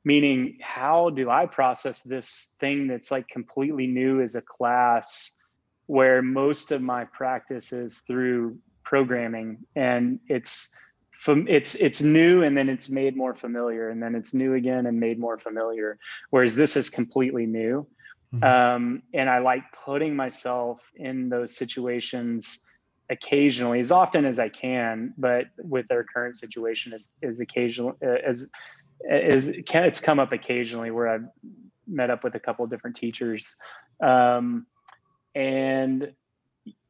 meaning 0.05 0.59
how 0.63 1.11
do 1.11 1.31
I 1.31 1.47
process 1.47 2.03
this 2.03 2.53
thing 2.59 2.87
that's 2.87 3.11
like 3.11 3.29
completely 3.29 3.87
new 3.87 4.21
as 4.21 4.35
a 4.35 4.43
class 4.43 5.35
where 5.87 6.23
most 6.23 6.73
of 6.73 6.81
my 6.81 7.05
practice 7.05 7.73
is 7.73 7.99
through 8.07 8.59
programming 8.85 9.59
and 9.77 10.19
it's 10.29 10.71
from 11.21 11.47
it's 11.49 11.75
it's 11.75 12.01
new 12.01 12.43
and 12.43 12.57
then 12.57 12.69
it's 12.71 12.89
made 12.89 13.15
more 13.15 13.35
familiar 13.35 13.91
and 13.91 14.03
then 14.03 14.15
it's 14.15 14.33
new 14.33 14.55
again 14.55 14.87
and 14.87 14.99
made 14.99 15.19
more 15.19 15.39
familiar 15.39 15.99
whereas 16.31 16.57
this 16.57 16.77
is 16.77 16.89
completely 16.89 17.45
new 17.45 17.87
Mm-hmm. 18.35 18.45
Um, 18.45 19.03
and 19.13 19.29
I 19.29 19.39
like 19.39 19.65
putting 19.85 20.15
myself 20.15 20.81
in 20.95 21.29
those 21.29 21.57
situations 21.57 22.61
occasionally, 23.11 23.81
as 23.81 23.93
often 23.93 24.25
as 24.25 24.39
I 24.39 24.49
can. 24.49 25.13
But 25.19 25.47
with 25.59 25.89
their 25.89 26.05
current 26.05 26.37
situation, 26.37 26.93
is 26.93 27.11
is 27.21 27.41
occasional 27.41 27.97
as 28.03 28.49
is 29.09 29.59
can 29.67 29.85
it's 29.85 30.01
come 30.01 30.19
up 30.19 30.33
occasionally 30.33 30.91
where 30.91 31.09
I've 31.09 31.27
met 31.87 32.11
up 32.11 32.25
with 32.25 32.35
a 32.35 32.41
couple 32.41 32.65
of 32.65 32.71
different 32.71 32.97
teachers, 32.97 33.57
um, 34.03 34.67
and 35.35 36.13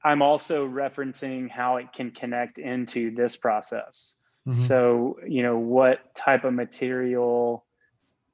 I'm 0.05 0.23
also 0.23 0.69
referencing 0.69 1.51
how 1.51 1.77
it 1.77 1.93
can 1.93 2.11
connect 2.11 2.59
into 2.59 3.15
this 3.15 3.37
process. 3.37 4.17
Mm-hmm. 4.47 4.59
So 4.61 5.19
you 5.27 5.43
know 5.43 5.59
what 5.59 6.15
type 6.15 6.45
of 6.45 6.55
material 6.55 7.65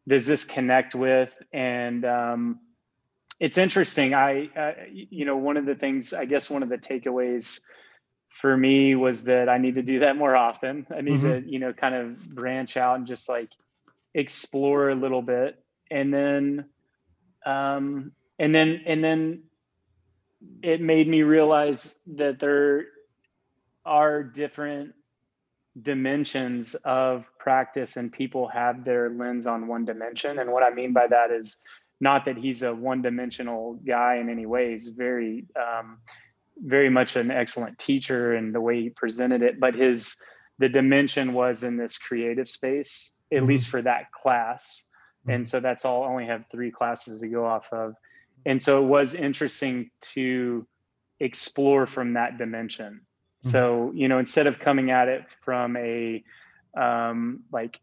does 0.08 0.26
this 0.26 0.44
connect 0.44 0.94
with 0.94 1.32
and 1.52 2.04
um, 2.04 2.60
it's 3.38 3.58
interesting. 3.58 4.14
I, 4.14 4.50
uh, 4.56 4.72
you 4.90 5.24
know, 5.24 5.36
one 5.36 5.56
of 5.56 5.66
the 5.66 5.74
things, 5.74 6.12
I 6.14 6.24
guess, 6.24 6.48
one 6.48 6.62
of 6.62 6.68
the 6.68 6.78
takeaways 6.78 7.60
for 8.30 8.56
me 8.56 8.94
was 8.94 9.24
that 9.24 9.48
I 9.48 9.58
need 9.58 9.76
to 9.76 9.82
do 9.82 10.00
that 10.00 10.16
more 10.16 10.36
often. 10.36 10.86
I 10.94 11.00
need 11.00 11.20
mm-hmm. 11.20 11.46
to, 11.46 11.50
you 11.50 11.58
know, 11.58 11.72
kind 11.72 11.94
of 11.94 12.18
branch 12.34 12.76
out 12.76 12.96
and 12.96 13.06
just 13.06 13.28
like 13.28 13.50
explore 14.14 14.90
a 14.90 14.94
little 14.94 15.22
bit, 15.22 15.62
and 15.90 16.12
then, 16.12 16.66
um, 17.44 18.12
and 18.38 18.54
then, 18.54 18.82
and 18.86 19.04
then, 19.04 19.42
it 20.62 20.80
made 20.80 21.08
me 21.08 21.22
realize 21.22 21.98
that 22.06 22.38
there 22.38 22.84
are 23.84 24.22
different 24.22 24.94
dimensions 25.80 26.74
of 26.84 27.24
practice, 27.38 27.96
and 27.96 28.12
people 28.12 28.46
have 28.48 28.84
their 28.84 29.10
lens 29.10 29.46
on 29.46 29.66
one 29.66 29.84
dimension. 29.84 30.38
And 30.38 30.52
what 30.52 30.62
I 30.62 30.70
mean 30.70 30.92
by 30.92 31.06
that 31.08 31.30
is 31.30 31.56
not 32.00 32.24
that 32.26 32.36
he's 32.36 32.62
a 32.62 32.74
one-dimensional 32.74 33.80
guy 33.86 34.16
in 34.16 34.28
any 34.28 34.46
way. 34.46 34.72
He's 34.72 34.88
very, 34.88 35.46
um, 35.56 35.98
very 36.58 36.90
much 36.90 37.16
an 37.16 37.30
excellent 37.30 37.78
teacher 37.78 38.34
and 38.34 38.54
the 38.54 38.60
way 38.60 38.82
he 38.82 38.90
presented 38.90 39.42
it. 39.42 39.58
But 39.58 39.74
his 39.74 40.16
the 40.58 40.68
dimension 40.68 41.32
was 41.32 41.62
in 41.62 41.76
this 41.76 41.98
creative 41.98 42.48
space, 42.48 43.12
at 43.30 43.38
mm-hmm. 43.38 43.48
least 43.48 43.68
for 43.68 43.82
that 43.82 44.10
class. 44.12 44.84
Mm-hmm. 45.22 45.30
And 45.30 45.48
so 45.48 45.60
that's 45.60 45.84
all. 45.84 46.04
I 46.04 46.08
Only 46.08 46.26
have 46.26 46.44
three 46.50 46.70
classes 46.70 47.20
to 47.20 47.28
go 47.28 47.44
off 47.46 47.68
of, 47.72 47.94
and 48.44 48.62
so 48.62 48.82
it 48.82 48.86
was 48.86 49.14
interesting 49.14 49.90
to 50.12 50.66
explore 51.20 51.86
from 51.86 52.14
that 52.14 52.38
dimension. 52.38 53.00
Mm-hmm. 53.44 53.50
So 53.50 53.92
you 53.94 54.08
know, 54.08 54.18
instead 54.18 54.46
of 54.46 54.58
coming 54.58 54.90
at 54.90 55.08
it 55.08 55.24
from 55.42 55.76
a 55.76 56.22
um, 56.76 57.44
like 57.52 57.80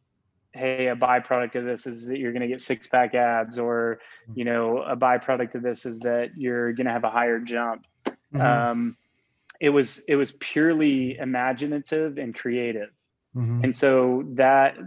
hey 0.54 0.88
a 0.88 0.96
byproduct 0.96 1.56
of 1.56 1.66
this 1.66 1.88
is 1.88 2.08
that 2.08 2.20
you're 2.20 2.32
going 2.32 2.42
to 2.42 2.48
get 2.48 2.62
six 2.62 2.88
pack 2.88 3.16
abs 3.16 3.58
or 3.58 4.00
mm-hmm. 4.30 4.40
you 4.40 4.46
know 4.46 4.78
a 4.80 4.96
byproduct 4.96 5.56
of 5.56 5.64
this 5.64 5.86
is 5.86 6.00
that 6.00 6.38
you're 6.38 6.74
going 6.74 6.86
to 6.86 6.92
have 6.92 7.04
a 7.04 7.10
higher 7.10 7.40
jump 7.40 7.86
mm-hmm. 8.06 8.42
um, 8.42 8.98
it 9.60 9.70
was 9.70 10.00
it 10.08 10.16
was 10.16 10.32
purely 10.34 11.18
imaginative 11.18 12.18
and 12.18 12.36
creative 12.36 12.90
mm-hmm. 13.36 13.64
and 13.64 13.76
so 13.76 14.24
that 14.30 14.78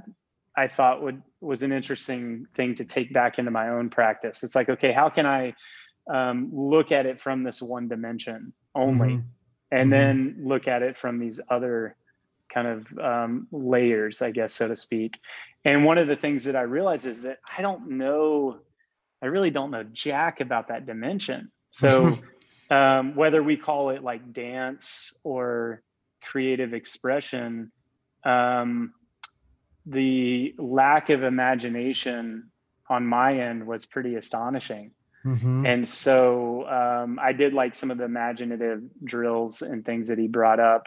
i 0.57 0.69
thought 0.69 1.03
would 1.03 1.23
was 1.41 1.63
an 1.63 1.73
interesting 1.73 2.47
thing 2.55 2.75
to 2.75 2.85
take 2.85 3.13
back 3.13 3.39
into 3.39 3.51
my 3.51 3.69
own 3.69 3.91
practice 3.91 4.43
it's 4.45 4.55
like 4.55 4.69
okay 4.69 4.93
how 4.93 5.09
can 5.09 5.27
i 5.27 5.55
um, 6.09 6.51
look 6.53 6.93
at 6.93 7.05
it 7.05 7.21
from 7.21 7.43
this 7.43 7.61
one 7.61 7.89
dimension 7.89 8.53
only 8.77 9.09
mm-hmm. 9.09 9.27
and 9.73 9.91
mm-hmm. 9.91 9.91
then 9.91 10.37
look 10.45 10.69
at 10.69 10.83
it 10.83 10.97
from 10.97 11.19
these 11.19 11.41
other 11.51 11.97
kind 12.57 12.69
of 12.69 12.99
um, 12.99 13.47
layers, 13.53 14.23
I 14.23 14.31
guess, 14.31 14.55
so 14.55 14.67
to 14.67 14.77
speak. 14.77 15.21
And 15.67 15.85
one 15.85 15.99
of 15.99 16.09
the 16.09 16.17
things 16.17 16.45
that 16.45 16.57
I 16.57 16.63
realize 16.63 17.05
is 17.05 17.23
that 17.23 17.39
I 17.57 17.61
don't 17.61 17.91
know, 17.91 18.61
I 19.23 19.27
really 19.27 19.51
don't 19.51 19.71
know 19.71 19.83
jack 19.83 20.41
about 20.41 20.69
that 20.69 20.87
dimension. 20.87 21.51
So 21.69 22.19
um, 22.71 23.15
whether 23.15 23.43
we 23.43 23.59
call 23.59 23.91
it 23.91 24.03
like 24.03 24.33
dance 24.33 25.13
or 25.23 25.83
creative 26.23 26.73
expression, 26.73 27.73
um, 28.25 28.95
the 29.85 30.55
lack 30.57 31.11
of 31.11 31.23
imagination 31.25 32.51
on 32.89 33.07
my 33.07 33.39
end 33.39 33.67
was 33.67 33.85
pretty 33.85 34.15
astonishing. 34.15 34.93
Mhm. 35.27 35.69
And 35.69 35.87
so 35.87 36.67
um, 36.69 37.19
I 37.21 37.33
did 37.33 37.53
like 37.53 37.75
some 37.75 37.91
of 37.91 37.99
the 37.99 38.05
imaginative 38.05 38.83
drills 39.05 39.61
and 39.61 39.85
things 39.85 40.09
that 40.09 40.19
he 40.19 40.27
brought 40.27 40.61
up 40.61 40.87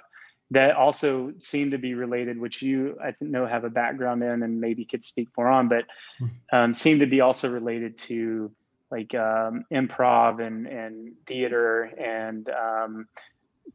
that 0.51 0.75
also 0.75 1.31
seem 1.37 1.71
to 1.71 1.77
be 1.77 1.93
related, 1.93 2.39
which 2.39 2.61
you 2.61 2.97
I 3.03 3.13
know 3.21 3.45
have 3.45 3.63
a 3.65 3.69
background 3.69 4.23
in 4.23 4.43
and 4.43 4.59
maybe 4.59 4.83
could 4.85 5.03
speak 5.05 5.27
more 5.37 5.47
on, 5.47 5.67
but 5.67 5.85
um, 6.51 6.73
seem 6.73 6.99
to 6.99 7.05
be 7.05 7.21
also 7.21 7.49
related 7.49 7.97
to 8.09 8.51
like 8.91 9.13
um, 9.13 9.65
improv 9.71 10.45
and 10.45 10.65
and 10.65 11.13
theater 11.27 11.83
and 11.99 12.49
um, 12.49 13.07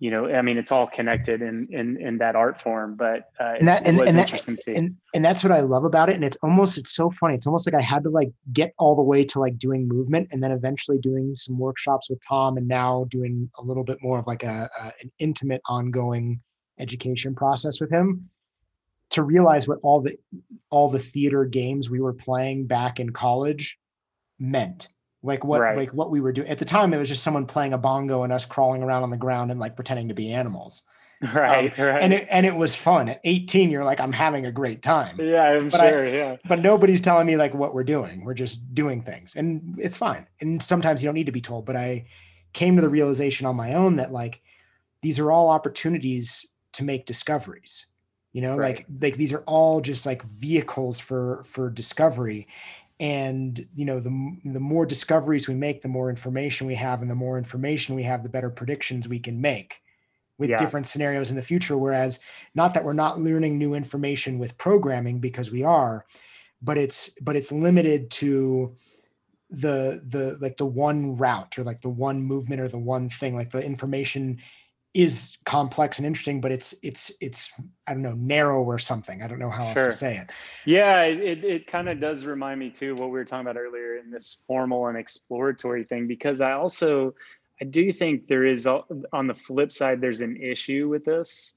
you 0.01 0.11
know 0.11 0.27
I 0.29 0.43
mean 0.43 0.59
it's 0.59 0.72
all 0.72 0.89
connected 0.89 1.41
in 1.43 1.68
in 1.70 1.97
in 2.01 2.18
that 2.18 2.35
art 2.35 2.61
form, 2.61 2.97
but 2.97 3.31
uh, 3.39 3.55
And 3.61 3.68
that- 3.68 3.83
it 3.83 3.89
and- 3.91 3.99
was 4.01 4.09
and 4.09 4.18
that- 4.18 4.27
to 4.27 4.57
see. 4.57 4.75
and 4.75 4.97
and 5.14 5.25
that's 5.25 5.45
what 5.45 5.53
I 5.53 5.61
love 5.61 5.85
about 5.85 6.09
it. 6.09 6.16
And 6.16 6.25
it's 6.25 6.37
almost 6.43 6.77
it's 6.79 6.97
so 6.97 7.12
funny. 7.20 7.37
It's 7.37 7.47
almost 7.47 7.64
like 7.70 7.81
I 7.81 7.85
had 7.85 8.03
to 8.03 8.11
like 8.11 8.31
get 8.53 8.75
all 8.81 8.97
the 8.97 9.03
way 9.03 9.25
to 9.27 9.39
like 9.39 9.57
doing 9.59 9.87
movement, 9.87 10.31
and 10.33 10.43
then 10.43 10.51
eventually 10.51 10.99
doing 10.99 11.37
some 11.37 11.57
workshops 11.57 12.11
with 12.11 12.18
Tom, 12.29 12.57
and 12.57 12.66
now 12.66 13.07
doing 13.11 13.49
a 13.61 13.62
little 13.62 13.85
bit 13.85 13.99
more 14.03 14.18
of 14.18 14.27
like 14.27 14.43
a, 14.43 14.68
a 14.83 14.87
an 15.03 15.12
intimate, 15.20 15.62
ongoing 15.68 16.41
education 16.79 17.35
process 17.35 17.81
with 17.81 17.91
him. 17.91 18.29
To 19.11 19.22
realize 19.22 19.68
what 19.68 19.79
all 19.83 20.01
the 20.01 20.18
all 20.70 20.89
the 20.89 20.99
theater 20.99 21.45
games 21.45 21.89
we 21.89 22.01
were 22.01 22.14
playing 22.14 22.66
back 22.66 22.99
in 22.99 23.11
college 23.11 23.79
meant. 24.39 24.89
Like 25.22 25.45
what 25.45 25.61
Right. 25.61 25.77
like 25.77 25.91
what 25.95 26.11
we 26.11 26.20
were 26.20 26.33
doing 26.33 26.49
at 26.49 26.59
the 26.59 26.64
time, 26.64 26.93
it 26.93 26.99
was 26.99 27.09
just 27.09 27.22
someone 27.22 27.47
playing 27.47 27.72
a 27.75 27.79
bongo 27.79 28.22
and 28.25 28.33
us 28.33 28.45
crawling 28.45 28.83
around 28.83 29.03
on 29.05 29.11
the 29.11 29.16
ground 29.16 29.51
and 29.51 29.61
like 29.61 29.77
pretending 29.77 30.09
to 30.09 30.14
be 30.14 30.33
animals. 30.33 30.83
right, 31.35 31.79
um, 31.79 31.87
right. 31.87 32.03
And 32.03 32.12
it 32.12 32.27
and 32.31 32.45
it 32.45 32.57
was 32.57 32.75
fun. 32.75 33.09
At 33.09 33.20
18, 33.25 33.70
you're 33.70 33.85
like, 33.85 34.01
I'm 34.01 34.12
having 34.12 34.47
a 34.47 34.53
great 34.53 34.83
time 34.83 35.18
yeah, 35.20 35.45
I'm 35.45 35.68
but 35.68 35.81
I- 35.81 35.91
sure. 35.93 36.09
yeah. 36.09 36.37
but 36.49 36.61
nobody's 36.61 37.01
telling 37.01 37.27
me 37.27 37.37
like 37.37 37.55
what 37.55 37.72
we're 37.72 37.85
doing. 37.85 38.25
We're 38.25 38.35
just 38.35 38.75
doing 38.75 39.01
things 39.01 39.35
and 39.37 39.77
it's 39.79 39.97
fine. 39.97 40.27
And 40.41 40.61
sometimes 40.62 41.03
you 41.03 41.07
don't 41.07 41.14
need 41.14 41.27
to 41.27 41.33
be 41.33 41.41
told, 41.41 41.66
but 41.66 41.77
I 41.77 42.07
came 42.53 42.75
to 42.77 42.83
the 42.83 42.89
realization 42.89 43.47
on 43.47 43.55
my 43.55 43.75
own 43.75 43.97
that 43.97 44.12
like 44.12 44.43
these 45.03 45.18
are 45.20 45.31
all 45.31 45.51
opportunities 45.51 46.47
to 46.75 46.85
make 46.85 47.07
discoveries. 47.07 47.87
You 48.33 48.43
know, 48.43 48.57
Right. 48.57 48.59
like 48.59 48.87
like 49.01 49.16
these 49.16 49.33
are 49.33 49.45
all 49.47 49.81
just 49.81 50.07
like 50.07 50.22
vehicles 50.25 51.01
for 51.01 51.43
for 51.45 51.70
discovery. 51.70 52.49
And 53.01 53.66
you 53.75 53.85
know, 53.85 54.01
the 54.01 54.11
the 54.45 54.61
more 54.61 54.87
discoveries 54.87 55.49
we 55.49 55.55
make, 55.55 55.83
the 55.83 55.89
more 55.89 56.11
information 56.11 56.66
we 56.66 56.75
have, 56.77 57.03
and 57.03 57.11
the 57.11 57.14
more 57.16 57.39
information 57.39 57.95
we 57.95 58.05
have, 58.05 58.22
the 58.22 58.29
better 58.29 58.51
predictions 58.51 59.09
we 59.09 59.18
can 59.20 59.41
make 59.41 59.81
with 60.39 60.57
Yeah. 60.57 60.57
different 60.57 60.87
scenarios 60.87 61.31
in 61.31 61.37
the 61.37 61.43
future. 61.43 61.79
Whereas, 61.79 62.20
not 62.55 62.75
that 62.75 62.85
we're 62.85 62.93
not 62.93 63.20
learning 63.20 63.59
new 63.59 63.75
information 63.75 64.39
with 64.39 64.59
programming 64.59 65.20
because 65.20 65.51
we 65.51 65.62
are, 65.64 66.07
but 66.62 66.79
it's 66.79 67.11
but 67.22 67.37
it's 67.37 67.53
limited 67.53 68.11
to 68.12 68.77
the 69.51 70.03
the 70.09 70.39
like 70.41 70.57
the 70.57 70.66
one 70.66 71.14
route 71.16 71.59
or 71.59 71.64
like 71.64 71.81
the 71.83 71.89
one 71.89 72.22
movement 72.22 72.61
or 72.61 72.68
the 72.68 72.79
one 72.79 73.09
thing 73.09 73.37
like 73.37 73.51
the 73.53 73.64
information 73.64 74.39
is 74.95 75.36
complex 75.45 75.99
and 75.99 76.07
interesting 76.07 76.40
but 76.40 76.53
it's 76.53 76.72
it's 76.82 77.11
it's 77.20 77.51
i 77.88 77.92
don't 77.92 78.03
know 78.03 78.14
narrow 78.14 78.62
or 78.62 78.78
something. 78.78 79.22
I 79.22 79.26
don't 79.26 79.38
know 79.38 79.51
how 79.51 79.66
else 79.66 79.74
to 79.74 79.92
say 79.92 80.16
it. 80.16 80.30
Yeah, 80.64 81.03
it, 81.03 81.20
it, 81.20 81.45
it 81.45 81.66
kind 81.66 81.88
of 81.88 82.01
does 82.01 82.24
remind 82.24 82.61
me 82.61 82.70
too 82.70 82.95
what 82.95 83.07
we 83.07 83.12
were 83.12 83.24
talking 83.24 83.47
about 83.47 83.57
earlier 83.57 83.97
in 83.97 84.11
this 84.11 84.42
formal 84.47 84.86
and 84.86 84.97
exploratory 84.97 85.84
thing 85.84 86.07
because 86.07 86.40
I 86.40 86.53
also 86.53 87.14
I 87.61 87.64
do 87.64 87.92
think 87.92 88.26
there 88.26 88.45
is 88.45 88.66
on 88.66 89.26
the 89.26 89.34
flip 89.34 89.72
side 89.72 90.01
there's 90.01 90.20
an 90.20 90.36
issue 90.36 90.88
with 90.88 91.05
this. 91.05 91.55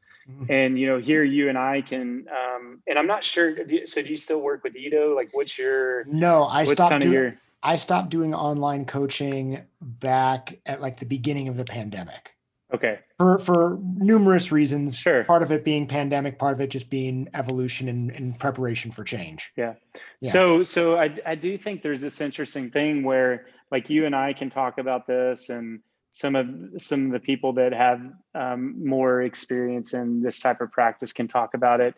And 0.49 0.77
you 0.77 0.87
know 0.87 0.99
here 0.99 1.23
you 1.23 1.47
and 1.47 1.57
I 1.57 1.81
can 1.81 2.27
um 2.29 2.81
and 2.85 2.99
I'm 2.99 3.07
not 3.07 3.23
sure 3.23 3.55
so 3.85 4.01
do 4.01 4.09
you 4.09 4.17
still 4.17 4.41
work 4.41 4.61
with 4.63 4.75
Ido 4.75 5.15
like 5.15 5.29
what's 5.31 5.57
your 5.57 6.03
no 6.03 6.43
i 6.43 6.65
stopped 6.65 7.01
doing 7.01 7.13
your 7.13 7.37
i 7.63 7.77
stopped 7.77 8.09
doing 8.09 8.35
online 8.35 8.83
coaching 8.83 9.61
back 9.79 10.59
at 10.65 10.81
like 10.81 10.97
the 10.97 11.05
beginning 11.05 11.47
of 11.47 11.55
the 11.55 11.63
pandemic 11.63 12.35
okay 12.73 12.99
for 13.17 13.37
for 13.37 13.79
numerous 13.95 14.51
reasons 14.51 14.97
Sure. 14.97 15.23
part 15.23 15.41
of 15.43 15.51
it 15.51 15.63
being 15.63 15.87
pandemic 15.87 16.37
part 16.37 16.53
of 16.53 16.61
it 16.61 16.69
just 16.69 16.89
being 16.89 17.27
evolution 17.33 17.87
and, 17.87 18.11
and 18.11 18.39
preparation 18.39 18.91
for 18.91 19.03
change 19.03 19.51
Yeah. 19.55 19.73
So 20.21 20.63
so 20.63 20.97
I 20.97 21.17
I 21.25 21.35
do 21.35 21.57
think 21.57 21.81
there's 21.81 22.01
this 22.01 22.21
interesting 22.21 22.69
thing 22.71 23.03
where 23.03 23.47
like 23.71 23.89
you 23.89 24.05
and 24.05 24.15
I 24.15 24.33
can 24.33 24.49
talk 24.49 24.77
about 24.77 25.07
this 25.07 25.49
and 25.49 25.81
some 26.11 26.35
of 26.35 26.47
some 26.77 27.05
of 27.05 27.11
the 27.11 27.19
people 27.19 27.53
that 27.53 27.73
have 27.73 28.01
um, 28.33 28.83
more 28.83 29.21
experience 29.21 29.93
in 29.93 30.21
this 30.21 30.39
type 30.39 30.61
of 30.61 30.71
practice 30.71 31.13
can 31.13 31.27
talk 31.27 31.53
about 31.53 31.79
it 31.79 31.93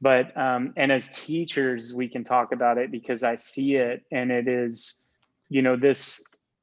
but 0.00 0.36
um, 0.36 0.72
and 0.76 0.92
as 0.92 1.08
teachers 1.08 1.92
we 1.92 2.08
can 2.08 2.24
talk 2.24 2.52
about 2.52 2.78
it 2.78 2.90
because 2.90 3.22
i 3.22 3.34
see 3.34 3.76
it 3.76 4.04
and 4.12 4.30
it 4.30 4.48
is 4.48 5.06
you 5.48 5.60
know 5.60 5.76
this 5.76 6.22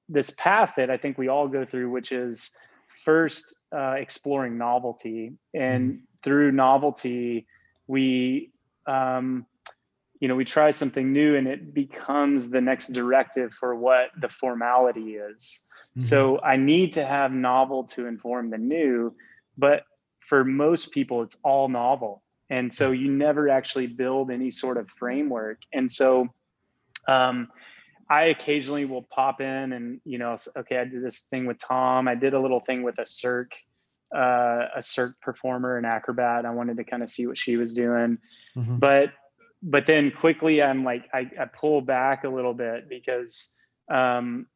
this 0.09 0.31
path 0.31 0.73
that 0.77 0.89
i 0.89 0.97
think 0.97 1.17
we 1.17 1.27
all 1.27 1.47
go 1.47 1.65
through 1.65 1.89
which 1.89 2.11
is 2.11 2.55
first 3.05 3.55
uh, 3.73 3.95
exploring 3.97 4.57
novelty. 4.57 5.33
And 5.53 6.01
through 6.23 6.51
novelty 6.51 7.47
we 7.87 8.51
um, 8.87 9.45
you 10.19 10.27
know 10.27 10.35
we 10.35 10.45
try 10.45 10.71
something 10.71 11.13
new 11.13 11.35
and 11.35 11.47
it 11.47 11.73
becomes 11.73 12.49
the 12.49 12.61
next 12.61 12.87
directive 12.87 13.53
for 13.53 13.75
what 13.75 14.09
the 14.19 14.27
formality 14.27 15.15
is. 15.15 15.63
So 15.97 16.41
I 16.41 16.57
need 16.57 16.91
to 16.93 17.05
have 17.05 17.31
novel 17.31 17.85
to 17.85 18.05
inform 18.05 18.49
the 18.49 18.57
new, 18.57 19.15
but 19.57 19.83
for 20.27 20.43
most 20.43 20.91
people, 20.91 21.21
it's 21.21 21.37
all 21.41 21.69
novel. 21.69 22.21
And 22.49 22.73
so 22.73 22.91
you 22.91 23.09
never 23.09 23.47
actually 23.47 23.87
build 23.87 24.29
any 24.29 24.51
sort 24.51 24.77
of 24.77 24.89
framework. 24.89 25.61
And 25.73 25.89
so 25.89 26.27
um, 27.07 27.47
I 28.09 28.25
occasionally 28.25 28.85
will 28.85 29.03
pop 29.03 29.41
in 29.41 29.73
and, 29.73 29.99
you 30.05 30.17
know, 30.17 30.35
okay, 30.55 30.77
I 30.77 30.85
did 30.85 31.03
this 31.03 31.21
thing 31.21 31.45
with 31.45 31.57
Tom. 31.59 32.07
I 32.07 32.15
did 32.15 32.33
a 32.33 32.39
little 32.39 32.59
thing 32.59 32.83
with 32.83 32.99
a 32.99 33.05
Cirque, 33.05 33.55
uh, 34.15 34.65
a 34.75 34.81
Cirque 34.81 35.19
performer, 35.21 35.77
an 35.77 35.85
acrobat. 35.85 36.45
I 36.45 36.51
wanted 36.51 36.77
to 36.77 36.83
kind 36.83 37.01
of 37.01 37.09
see 37.09 37.25
what 37.25 37.37
she 37.37 37.57
was 37.57 37.73
doing 37.73 38.19
Mhm. 38.55 38.79
but 38.79 39.11
but 39.61 39.85
then 39.85 40.11
quickly 40.11 40.61
i'm 40.61 40.83
like 40.83 41.05
i, 41.13 41.29
I 41.39 41.45
pull 41.45 41.81
back 41.81 42.23
a 42.23 42.29
little 42.29 42.53
bit 42.53 42.87
because 42.87 43.55
um 43.89 44.47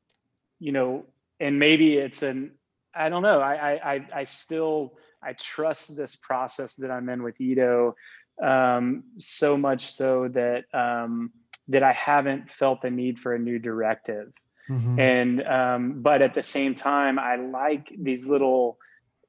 you 0.60 0.72
know 0.72 1.06
and 1.40 1.60
maybe 1.60 1.98
it's 1.98 2.22
an 2.22 2.52
i 2.94 3.10
don't 3.10 3.24
know 3.24 3.40
i 3.40 3.56
i 3.56 3.94
i, 3.94 4.08
I 4.14 4.24
still 4.24 4.98
i 5.22 5.34
trust 5.34 5.96
this 5.96 6.16
process 6.16 6.76
that 6.78 6.92
i'm 6.92 7.10
in 7.10 7.24
with 7.24 7.40
Ido 7.42 7.96
um 8.42 9.04
so 9.18 9.58
much 9.58 9.82
so 9.82 10.28
that 10.30 10.66
um 10.74 11.32
that 11.70 11.84
i 11.84 11.94
haven't 11.94 12.52
felt 12.52 12.82
the 12.82 12.90
need 12.92 13.18
for 13.20 13.34
a 13.34 13.40
new 13.40 13.60
directive 13.60 14.32
Mhm. 14.70 15.00
and 15.00 15.44
um, 15.48 16.02
but 16.04 16.22
at 16.22 16.36
the 16.36 16.44
same 16.44 16.76
time 16.76 17.18
i 17.18 17.36
like 17.38 17.92
these 17.98 18.28
little 18.28 18.78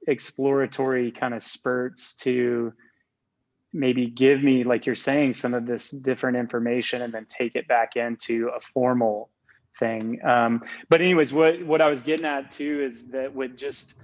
exploratory 0.07 1.11
kind 1.12 1.32
of 1.34 1.43
spurts 1.43 2.14
to 2.16 2.72
maybe 3.72 4.07
give 4.09 4.43
me 4.43 4.64
like 4.64 4.84
you're 4.84 4.95
saying 4.95 5.32
some 5.34 5.55
of 5.55 5.64
this 5.66 5.91
different 5.91 6.36
information 6.36 7.03
and 7.03 7.14
then 7.14 7.24
take 7.26 7.55
it 7.55 7.68
back 7.68 7.97
into 7.97 8.49
a 8.49 8.61
formal 8.61 9.30
thing 9.78 10.22
um, 10.24 10.62
but 10.88 11.01
anyways 11.01 11.32
what 11.32 11.62
what 11.64 11.80
i 11.80 11.88
was 11.88 12.03
getting 12.03 12.26
at 12.26 12.51
too 12.51 12.82
is 12.82 13.09
that 13.09 13.32
with 13.34 13.57
just 13.57 13.95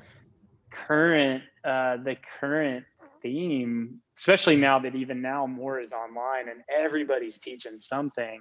current 0.70 1.42
uh, 1.64 1.96
the 1.98 2.16
current 2.40 2.84
theme 3.22 4.00
especially 4.16 4.56
now 4.56 4.78
that 4.78 4.94
even 4.94 5.20
now 5.20 5.46
more 5.46 5.78
is 5.78 5.92
online 5.92 6.48
and 6.48 6.60
everybody's 6.74 7.38
teaching 7.38 7.78
something 7.78 8.40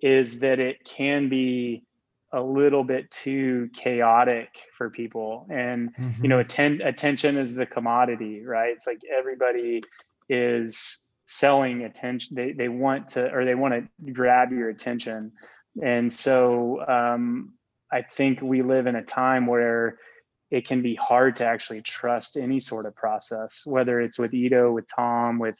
is 0.00 0.40
that 0.40 0.58
it 0.58 0.84
can 0.84 1.28
be 1.28 1.84
a 2.32 2.40
little 2.40 2.82
bit 2.82 3.10
too 3.10 3.68
chaotic 3.74 4.48
for 4.76 4.88
people. 4.88 5.46
And 5.50 5.90
you 6.22 6.28
know 6.28 6.38
atten- 6.38 6.80
attention 6.80 7.36
is 7.36 7.54
the 7.54 7.66
commodity 7.66 8.44
right? 8.44 8.70
It's 8.70 8.86
like 8.86 9.00
everybody 9.10 9.82
is 10.28 10.98
selling 11.26 11.84
attention 11.84 12.34
they, 12.36 12.52
they 12.52 12.68
want 12.68 13.08
to 13.08 13.30
or 13.32 13.44
they 13.44 13.54
want 13.54 13.74
to 13.74 14.12
grab 14.12 14.50
your 14.50 14.70
attention. 14.70 15.32
And 15.82 16.12
so 16.12 16.84
um, 16.86 17.54
i 17.92 18.00
think 18.02 18.40
we 18.40 18.62
live 18.62 18.86
in 18.86 18.96
a 18.96 19.02
time 19.02 19.46
where 19.46 19.98
it 20.52 20.66
can 20.68 20.82
be 20.82 20.94
hard 20.94 21.36
to 21.36 21.46
actually 21.46 21.80
trust 21.80 22.36
any 22.36 22.60
sort 22.60 22.84
of 22.86 22.94
process 22.94 23.62
whether 23.64 24.00
it's 24.00 24.18
with 24.18 24.34
Ido 24.34 24.70
with 24.70 24.86
tom 24.86 25.38
with 25.38 25.56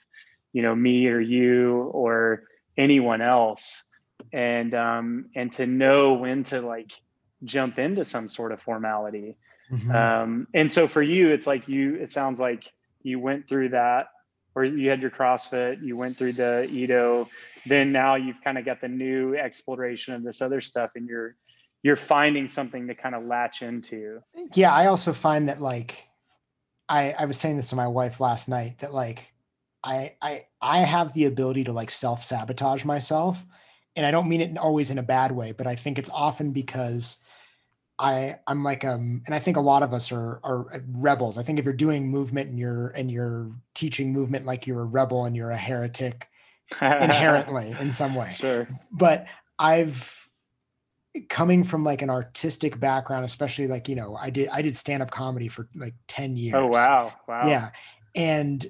you 0.53 0.63
know 0.63 0.75
me 0.75 1.09
or 1.09 1.19
you 1.19 1.91
or 1.93 2.45
anyone 2.77 3.23
else 3.23 3.85
and 4.33 4.75
um 4.75 5.31
and 5.35 5.53
to 5.55 5.67
know 5.67 6.13
when 6.13 6.45
to 6.45 6.61
like 6.61 6.93
jump 7.43 7.79
into 7.79 8.05
some 8.05 8.29
sort 8.29 8.53
of 8.53 8.61
formality 8.63 9.37
Mhm. 9.71 9.95
um 9.95 10.47
and 10.53 10.71
so 10.71 10.87
for 10.87 11.03
you 11.03 11.33
it's 11.33 11.47
like 11.47 11.67
you 11.67 11.95
it 11.97 12.11
sounds 12.11 12.39
like 12.39 12.71
you 13.03 13.19
went 13.19 13.49
through 13.49 13.71
that 13.71 14.09
or 14.55 14.65
you 14.65 14.91
had 14.91 15.01
your 15.01 15.11
crossfit 15.11 15.83
you 15.83 15.97
went 15.97 16.19
through 16.19 16.35
the 16.35 16.69
Ido 16.71 17.29
then 17.65 17.93
now 17.93 18.17
you've 18.17 18.43
kind 18.45 18.59
of 18.59 18.65
got 18.67 18.81
the 18.83 18.89
new 18.89 19.35
exploration 19.35 20.13
of 20.15 20.23
this 20.23 20.43
other 20.43 20.61
stuff 20.61 20.91
and 20.97 21.09
you're 21.09 21.35
you're 21.83 21.97
finding 21.97 22.49
something 22.49 22.87
to 22.87 22.95
kind 22.95 23.15
of 23.15 23.25
latch 23.25 23.63
into 23.63 24.21
yeah 24.55 24.75
i 24.75 24.87
also 24.87 25.13
find 25.13 25.49
that 25.49 25.61
like 25.61 26.07
i 26.89 27.15
i 27.19 27.25
was 27.25 27.39
saying 27.39 27.57
this 27.57 27.71
to 27.71 27.77
my 27.77 27.87
wife 27.87 28.21
last 28.21 28.49
night 28.49 28.79
that 28.81 28.93
like 28.93 29.33
i 29.85 30.15
i 30.21 30.43
i 30.61 30.79
have 30.79 31.13
the 31.15 31.25
ability 31.25 31.65
to 31.65 31.73
like 31.73 31.91
self 31.91 32.25
sabotage 32.25 32.85
myself 32.85 33.45
and 33.97 34.07
I 34.07 34.11
don't 34.11 34.29
mean 34.29 34.41
it 34.41 34.59
always 34.59 34.91
in 34.91 34.99
a 34.99 35.03
bad 35.03 35.33
way, 35.33 35.53
but 35.53 35.67
I 35.67 35.75
think 35.75 35.99
it's 35.99 36.11
often 36.11 36.53
because 36.53 37.19
I 37.99 38.37
I'm 38.47 38.65
like 38.65 38.85
um 38.85 39.23
and 39.27 39.35
I 39.35 39.39
think 39.39 39.57
a 39.57 39.61
lot 39.61 39.83
of 39.83 39.93
us 39.93 40.11
are 40.13 40.41
are 40.43 40.75
uh, 40.75 40.79
rebels. 40.93 41.37
I 41.37 41.43
think 41.43 41.59
if 41.59 41.65
you're 41.65 41.75
doing 41.75 42.09
movement 42.09 42.51
and 42.51 42.59
you're 42.59 42.89
and 42.89 43.11
you're 43.11 43.53
teaching 43.75 44.13
movement 44.13 44.47
like 44.47 44.67
you're 44.67 44.81
a 44.81 44.87
rebel 44.87 45.27
and 45.27 45.37
you're 45.37 45.51
a 45.51 45.57
heretic 45.57 46.29
inherently 46.81 47.75
in 47.81 47.93
some 47.93 48.15
way. 48.15 48.33
Sure. 48.35 48.67
But 48.91 49.27
I've 49.59 50.22
coming 51.29 51.63
from 51.65 51.85
like 51.85 52.03
an 52.03 52.11
artistic 52.11 52.79
background, 52.81 53.25
especially 53.25 53.67
like, 53.67 53.89
you 53.89 53.97
know, 53.97 54.17
I 54.17 54.31
did 54.31 54.49
I 54.49 54.63
did 54.63 54.77
stand-up 54.77 55.11
comedy 55.11 55.49
for 55.49 55.69
like 55.75 55.95
10 56.09 56.37
years. 56.37 56.55
Oh 56.57 56.67
wow. 56.67 57.13
Wow. 57.29 57.47
Yeah. 57.47 57.71
And 58.15 58.65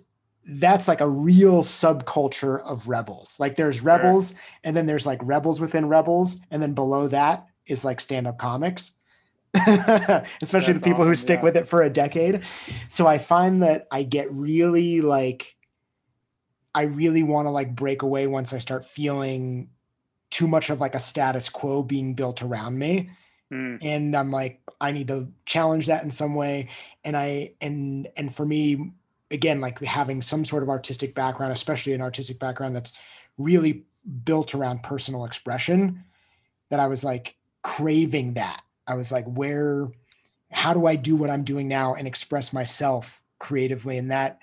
that's 0.44 0.88
like 0.88 1.00
a 1.00 1.08
real 1.08 1.62
subculture 1.62 2.60
of 2.62 2.88
rebels. 2.88 3.36
Like 3.38 3.56
there's 3.56 3.80
rebels 3.80 4.30
sure. 4.30 4.38
and 4.64 4.76
then 4.76 4.86
there's 4.86 5.06
like 5.06 5.20
rebels 5.22 5.60
within 5.60 5.88
rebels 5.88 6.38
and 6.50 6.60
then 6.60 6.74
below 6.74 7.08
that 7.08 7.46
is 7.66 7.84
like 7.84 8.00
stand-up 8.00 8.38
comics. 8.38 8.92
Especially 9.54 10.24
that's 10.40 10.66
the 10.66 10.80
people 10.82 11.02
awesome, 11.02 11.08
who 11.08 11.14
stick 11.14 11.38
yeah. 11.40 11.44
with 11.44 11.56
it 11.56 11.68
for 11.68 11.82
a 11.82 11.90
decade. 11.90 12.42
So 12.88 13.06
I 13.06 13.18
find 13.18 13.62
that 13.62 13.86
I 13.90 14.02
get 14.02 14.32
really 14.32 15.00
like 15.00 15.56
I 16.74 16.84
really 16.84 17.22
want 17.22 17.46
to 17.46 17.50
like 17.50 17.74
break 17.76 18.02
away 18.02 18.26
once 18.26 18.52
I 18.52 18.58
start 18.58 18.84
feeling 18.84 19.68
too 20.32 20.48
much 20.48 20.70
of 20.70 20.80
like 20.80 20.94
a 20.94 20.98
status 20.98 21.48
quo 21.50 21.82
being 21.82 22.14
built 22.14 22.42
around 22.42 22.78
me. 22.78 23.10
Mm. 23.52 23.78
And 23.82 24.16
I'm 24.16 24.32
like, 24.32 24.60
I 24.80 24.90
need 24.90 25.08
to 25.08 25.28
challenge 25.44 25.86
that 25.86 26.02
in 26.02 26.10
some 26.10 26.34
way. 26.34 26.70
And 27.04 27.16
I 27.16 27.52
and 27.60 28.08
and 28.16 28.34
for 28.34 28.46
me, 28.46 28.92
again, 29.30 29.60
like 29.60 29.78
having 29.80 30.22
some 30.22 30.44
sort 30.44 30.62
of 30.62 30.70
artistic 30.70 31.14
background, 31.14 31.52
especially 31.52 31.92
an 31.92 32.00
artistic 32.00 32.38
background 32.38 32.74
that's 32.74 32.94
really 33.36 33.84
built 34.24 34.54
around 34.54 34.82
personal 34.82 35.26
expression, 35.26 36.02
that 36.70 36.80
I 36.80 36.86
was 36.86 37.04
like 37.04 37.36
craving 37.62 38.34
that. 38.34 38.62
I 38.86 38.94
was 38.94 39.12
like, 39.12 39.26
where, 39.26 39.88
how 40.50 40.72
do 40.72 40.86
I 40.86 40.96
do 40.96 41.14
what 41.14 41.30
I'm 41.30 41.44
doing 41.44 41.68
now 41.68 41.94
and 41.94 42.08
express 42.08 42.54
myself 42.54 43.20
creatively? 43.38 43.98
And 43.98 44.10
that 44.10 44.38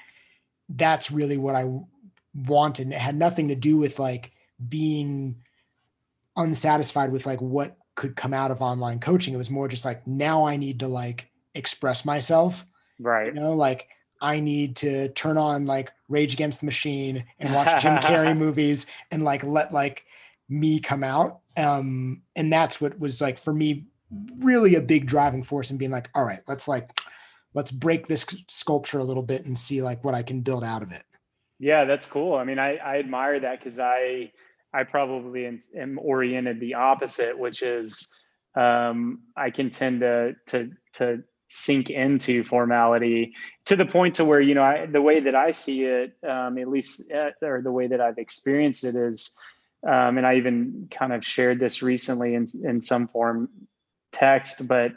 that's 0.69 1.09
really 1.09 1.37
what 1.37 1.55
I 1.55 1.65
wanted. 2.35 2.83
And 2.83 2.93
it 2.93 2.99
had 2.99 3.15
nothing 3.15 3.47
to 3.47 3.55
do 3.55 3.77
with 3.77 3.97
like 3.97 4.31
being 4.67 5.41
unsatisfied 6.39 7.11
with 7.11 7.25
like 7.25 7.41
what 7.41 7.77
could 7.95 8.15
come 8.15 8.33
out 8.33 8.49
of 8.49 8.61
online 8.61 8.99
coaching. 8.99 9.33
It 9.33 9.37
was 9.37 9.49
more 9.49 9.67
just 9.67 9.85
like 9.85 10.07
now 10.07 10.45
I 10.45 10.55
need 10.55 10.79
to 10.79 10.87
like 10.87 11.29
express 11.53 12.05
myself. 12.05 12.65
Right. 12.99 13.27
You 13.27 13.39
know, 13.39 13.53
like 13.55 13.89
I 14.21 14.39
need 14.39 14.77
to 14.77 15.09
turn 15.09 15.37
on 15.37 15.65
like 15.65 15.91
Rage 16.07 16.33
Against 16.33 16.61
the 16.61 16.65
Machine 16.65 17.25
and 17.39 17.53
watch 17.53 17.81
Jim 17.81 17.97
Carrey 17.97 18.35
movies 18.45 18.85
and 19.11 19.23
like 19.23 19.43
let 19.43 19.73
like 19.73 20.05
me 20.47 20.79
come 20.79 21.03
out. 21.03 21.41
Um, 21.57 22.23
and 22.35 22.51
that's 22.51 22.79
what 22.79 22.97
was 22.99 23.21
like 23.21 23.37
for 23.37 23.53
me 23.53 23.85
really 24.39 24.75
a 24.75 24.81
big 24.81 25.05
driving 25.05 25.43
force 25.43 25.69
and 25.69 25.77
being 25.77 25.91
like, 25.91 26.09
all 26.15 26.23
right, 26.23 26.39
let's 26.47 26.67
like 26.67 26.99
let's 27.53 27.71
break 27.71 28.07
this 28.07 28.25
sculpture 28.47 28.99
a 28.99 29.03
little 29.03 29.23
bit 29.23 29.45
and 29.45 29.57
see 29.57 29.81
like 29.81 30.03
what 30.03 30.15
I 30.15 30.23
can 30.23 30.41
build 30.41 30.63
out 30.63 30.83
of 30.83 30.91
it. 30.91 31.03
Yeah, 31.59 31.83
that's 31.83 32.05
cool. 32.05 32.35
I 32.35 32.45
mean, 32.45 32.59
I, 32.59 32.77
I 32.77 32.99
admire 32.99 33.39
that 33.41 33.59
because 33.59 33.79
I 33.79 34.31
I 34.73 34.83
probably 34.83 35.45
am 35.77 35.99
oriented 36.01 36.59
the 36.59 36.75
opposite, 36.75 37.37
which 37.37 37.61
is 37.61 38.11
um, 38.55 39.21
I 39.35 39.49
can 39.49 39.69
tend 39.69 40.01
to 40.01 40.35
to 40.47 40.71
to 40.93 41.23
sink 41.45 41.89
into 41.89 42.43
formality 42.43 43.33
to 43.65 43.75
the 43.75 43.85
point 43.85 44.15
to 44.15 44.25
where 44.25 44.41
you 44.41 44.53
know 44.53 44.63
I, 44.63 44.85
the 44.85 45.01
way 45.01 45.19
that 45.19 45.35
I 45.35 45.51
see 45.51 45.85
it, 45.85 46.13
um, 46.27 46.57
at 46.57 46.67
least 46.67 47.11
uh, 47.11 47.31
or 47.41 47.61
the 47.61 47.71
way 47.71 47.87
that 47.87 48.01
I've 48.01 48.17
experienced 48.17 48.83
it 48.83 48.95
is, 48.95 49.35
um, 49.87 50.17
and 50.17 50.25
I 50.25 50.35
even 50.35 50.87
kind 50.91 51.13
of 51.13 51.25
shared 51.25 51.59
this 51.59 51.81
recently 51.81 52.35
in 52.35 52.45
in 52.63 52.81
some 52.81 53.07
form 53.07 53.49
text, 54.11 54.67
but 54.67 54.91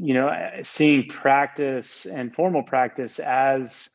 you 0.00 0.14
know, 0.14 0.30
seeing 0.62 1.08
practice 1.08 2.06
and 2.06 2.32
formal 2.32 2.62
practice 2.62 3.18
as 3.18 3.90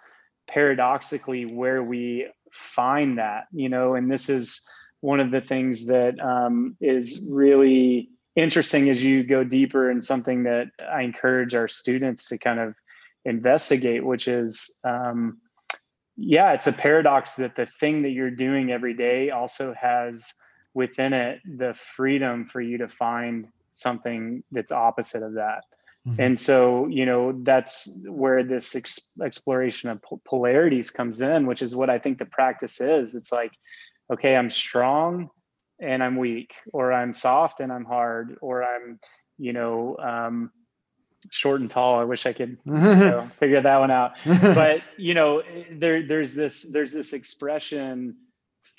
paradoxically 0.47 1.45
where 1.45 1.81
we 1.81 2.27
find 2.51 3.17
that, 3.17 3.45
you 3.53 3.69
know, 3.69 3.95
and 3.95 4.11
this 4.11 4.29
is 4.29 4.67
one 5.03 5.19
of 5.19 5.31
the 5.31 5.41
things 5.41 5.85
that 5.87 6.17
um, 6.21 6.77
is 6.79 7.27
really 7.29 8.09
interesting 8.37 8.89
as 8.89 9.03
you 9.03 9.21
go 9.21 9.43
deeper 9.43 9.91
and 9.91 10.01
something 10.01 10.43
that 10.43 10.67
I 10.89 11.01
encourage 11.01 11.53
our 11.55 11.67
students 11.67 12.29
to 12.29 12.37
kind 12.37 12.61
of 12.61 12.73
investigate, 13.25 14.05
which 14.05 14.29
is, 14.29 14.73
um, 14.85 15.39
yeah, 16.15 16.53
it's 16.53 16.67
a 16.67 16.71
paradox 16.71 17.35
that 17.35 17.53
the 17.57 17.65
thing 17.65 18.01
that 18.03 18.11
you're 18.11 18.31
doing 18.31 18.71
every 18.71 18.93
day 18.93 19.29
also 19.29 19.73
has 19.73 20.33
within 20.73 21.11
it 21.11 21.41
the 21.57 21.73
freedom 21.73 22.47
for 22.47 22.61
you 22.61 22.77
to 22.77 22.87
find 22.87 23.49
something 23.73 24.41
that's 24.53 24.71
opposite 24.71 25.21
of 25.21 25.33
that. 25.33 25.65
Mm-hmm. 26.07 26.21
And 26.21 26.39
so, 26.39 26.87
you 26.87 27.05
know, 27.05 27.33
that's 27.43 27.89
where 28.07 28.41
this 28.41 28.73
ex- 28.73 29.09
exploration 29.21 29.89
of 29.89 30.01
polarities 30.23 30.89
comes 30.91 31.21
in, 31.21 31.45
which 31.45 31.61
is 31.61 31.75
what 31.75 31.89
I 31.89 31.99
think 31.99 32.19
the 32.19 32.25
practice 32.25 32.79
is. 32.79 33.15
It's 33.15 33.33
like, 33.33 33.51
okay, 34.13 34.35
I'm 34.35 34.49
strong 34.49 35.29
and 35.79 36.03
I'm 36.03 36.15
weak, 36.15 36.53
or 36.71 36.93
I'm 36.93 37.13
soft 37.13 37.59
and 37.59 37.71
I'm 37.71 37.85
hard, 37.85 38.37
or 38.41 38.63
I'm, 38.63 38.99
you 39.37 39.53
know, 39.53 39.97
um, 39.97 40.51
short 41.29 41.61
and 41.61 41.69
tall. 41.69 41.99
I 41.99 42.03
wish 42.03 42.25
I 42.25 42.33
could 42.33 42.57
you 42.65 42.73
know, 42.73 43.29
figure 43.39 43.61
that 43.61 43.79
one 43.79 43.91
out. 43.91 44.13
But 44.25 44.81
you 44.97 45.13
know, 45.13 45.43
there 45.71 46.05
there's 46.05 46.33
this 46.33 46.63
there's 46.63 46.91
this 46.91 47.13
expression 47.13 48.15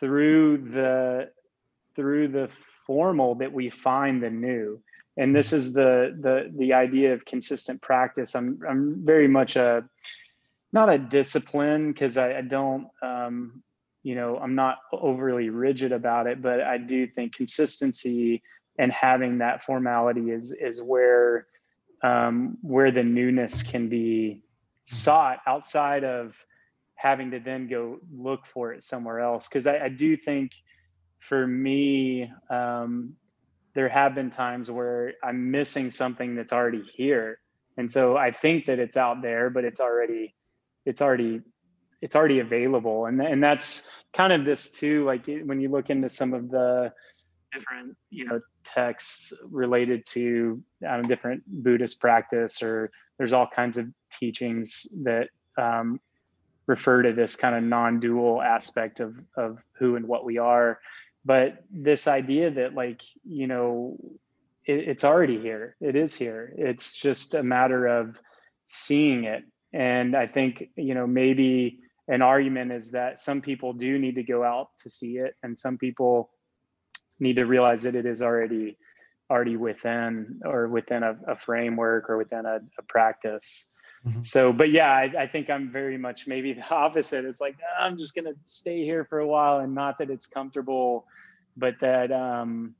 through 0.00 0.68
the 0.70 1.30
through 1.96 2.28
the 2.28 2.48
formal 2.86 3.36
that 3.36 3.52
we 3.52 3.70
find 3.70 4.22
the 4.22 4.30
new. 4.30 4.80
And 5.16 5.34
this 5.34 5.52
is 5.52 5.72
the 5.72 6.16
the 6.18 6.52
the 6.56 6.72
idea 6.72 7.14
of 7.14 7.24
consistent 7.24 7.80
practice. 7.80 8.34
I'm 8.34 8.60
I'm 8.68 9.04
very 9.04 9.28
much 9.28 9.56
a 9.56 9.84
not 10.72 10.92
a 10.92 10.98
discipline 10.98 11.92
because 11.92 12.16
I, 12.16 12.38
I, 12.38 12.40
don't 12.40 12.88
um, 13.00 13.62
you 14.04 14.14
know 14.14 14.38
i'm 14.38 14.54
not 14.54 14.78
overly 14.92 15.48
rigid 15.48 15.90
about 15.90 16.28
it 16.28 16.40
but 16.40 16.60
i 16.60 16.78
do 16.78 17.06
think 17.08 17.34
consistency 17.34 18.40
and 18.78 18.92
having 18.92 19.38
that 19.38 19.64
formality 19.64 20.30
is 20.30 20.52
is 20.52 20.80
where 20.80 21.46
um, 22.02 22.58
where 22.60 22.90
the 22.90 23.02
newness 23.02 23.62
can 23.62 23.88
be 23.88 24.42
sought 24.84 25.38
outside 25.46 26.04
of 26.04 26.36
having 26.94 27.30
to 27.30 27.40
then 27.40 27.66
go 27.66 27.98
look 28.14 28.44
for 28.44 28.74
it 28.74 28.82
somewhere 28.82 29.20
else. 29.20 29.48
Because 29.48 29.66
I, 29.66 29.78
I, 29.84 29.88
do 29.88 30.14
think 30.14 30.52
for 31.18 31.46
me 31.46 32.30
um, 32.50 33.14
there 33.74 33.88
have 33.88 34.14
been 34.14 34.30
times 34.30 34.70
where 34.70 35.14
i'm 35.22 35.50
missing 35.50 35.90
something 35.90 36.34
that's 36.34 36.52
already 36.52 36.84
here. 36.94 37.38
And 37.76 37.90
so 37.90 38.16
i 38.16 38.30
think 38.30 38.66
that 38.66 38.78
it's 38.78 38.96
out 38.96 39.22
there 39.22 39.50
but 39.50 39.64
it's 39.64 39.80
already 39.80 40.34
it's 40.84 41.00
already 41.00 41.40
it's 42.04 42.14
already 42.14 42.40
available. 42.40 43.06
And 43.06 43.20
and 43.20 43.42
that's 43.42 43.90
kind 44.14 44.32
of 44.32 44.44
this 44.44 44.70
too 44.70 45.04
like 45.06 45.26
when 45.44 45.58
you 45.58 45.70
look 45.70 45.88
into 45.88 46.08
some 46.08 46.34
of 46.34 46.50
the 46.50 46.92
different 47.52 47.96
you 48.10 48.26
know 48.26 48.40
texts 48.62 49.32
related 49.50 50.04
to 50.04 50.62
um, 50.86 51.02
different 51.02 51.42
buddhist 51.46 52.00
practice 52.00 52.62
or 52.62 52.90
there's 53.16 53.32
all 53.32 53.46
kinds 53.46 53.78
of 53.78 53.86
teachings 54.12 54.86
that 55.02 55.28
um, 55.56 55.98
refer 56.66 57.02
to 57.02 57.12
this 57.12 57.36
kind 57.36 57.54
of 57.56 57.62
non-dual 57.62 58.42
aspect 58.42 59.00
of 59.00 59.16
of 59.38 59.58
who 59.78 59.96
and 59.96 60.06
what 60.06 60.26
we 60.26 60.36
are. 60.36 60.78
But 61.24 61.64
this 61.70 62.06
idea 62.06 62.50
that 62.50 62.74
like 62.74 63.00
you 63.24 63.46
know 63.46 63.96
it, 64.66 64.88
it's 64.90 65.04
already 65.04 65.40
here. 65.40 65.74
It 65.80 65.96
is 65.96 66.14
here. 66.14 66.52
It's 66.58 66.94
just 66.94 67.34
a 67.34 67.42
matter 67.42 67.86
of 67.86 68.20
seeing 68.66 69.24
it. 69.24 69.42
And 69.72 70.14
i 70.14 70.28
think 70.28 70.70
you 70.76 70.94
know 70.94 71.06
maybe 71.06 71.80
an 72.08 72.22
argument 72.22 72.72
is 72.72 72.90
that 72.90 73.18
some 73.18 73.40
people 73.40 73.72
do 73.72 73.98
need 73.98 74.16
to 74.16 74.22
go 74.22 74.44
out 74.44 74.68
to 74.80 74.90
see 74.90 75.18
it 75.18 75.34
and 75.42 75.58
some 75.58 75.78
people 75.78 76.30
need 77.18 77.36
to 77.36 77.44
realize 77.44 77.82
that 77.82 77.94
it 77.94 78.06
is 78.06 78.22
already 78.22 78.76
already 79.30 79.56
within 79.56 80.40
or 80.44 80.68
within 80.68 81.02
a, 81.02 81.16
a 81.28 81.36
framework 81.36 82.10
or 82.10 82.18
within 82.18 82.44
a, 82.44 82.60
a 82.78 82.82
practice 82.88 83.68
mm-hmm. 84.06 84.20
so 84.20 84.52
but 84.52 84.70
yeah 84.70 84.90
I, 84.90 85.12
I, 85.20 85.26
think 85.26 85.48
i'm 85.48 85.72
very 85.72 85.96
much 85.96 86.26
maybe 86.26 86.52
the 86.52 86.68
opposite 86.74 87.24
it's 87.24 87.40
like 87.40 87.56
ah, 87.62 87.84
i'm 87.84 87.96
just 87.96 88.14
going 88.14 88.26
to 88.26 88.34
stay 88.44 88.82
here 88.82 89.04
for 89.04 89.20
a 89.20 89.26
while 89.26 89.60
and 89.60 89.74
not 89.74 89.98
that 89.98 90.10
it's 90.10 90.26
comfortable 90.26 91.06
but 91.56 91.76
that 91.80 92.12
um 92.12 92.74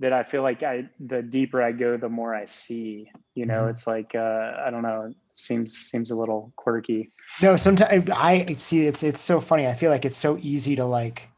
that 0.00 0.14
i 0.14 0.22
feel 0.22 0.42
like 0.42 0.62
i 0.62 0.88
the 0.98 1.20
deeper 1.20 1.62
i 1.62 1.70
go 1.70 1.98
the 1.98 2.08
more 2.08 2.34
i 2.34 2.46
see 2.46 3.10
you 3.34 3.44
know 3.44 3.62
mm-hmm. 3.62 3.70
it's 3.70 3.86
like 3.86 4.14
uh 4.14 4.52
i 4.64 4.70
don't 4.70 4.82
know 4.82 5.12
seems 5.38 5.76
seems 5.76 6.10
a 6.10 6.16
little 6.16 6.52
quirky. 6.56 7.12
No, 7.40 7.56
sometimes 7.56 8.10
I 8.10 8.54
see 8.58 8.86
it's 8.86 9.02
it's 9.02 9.22
so 9.22 9.40
funny. 9.40 9.66
I 9.66 9.74
feel 9.74 9.90
like 9.90 10.04
it's 10.04 10.16
so 10.16 10.36
easy 10.40 10.76
to 10.76 10.84
like 10.84 11.28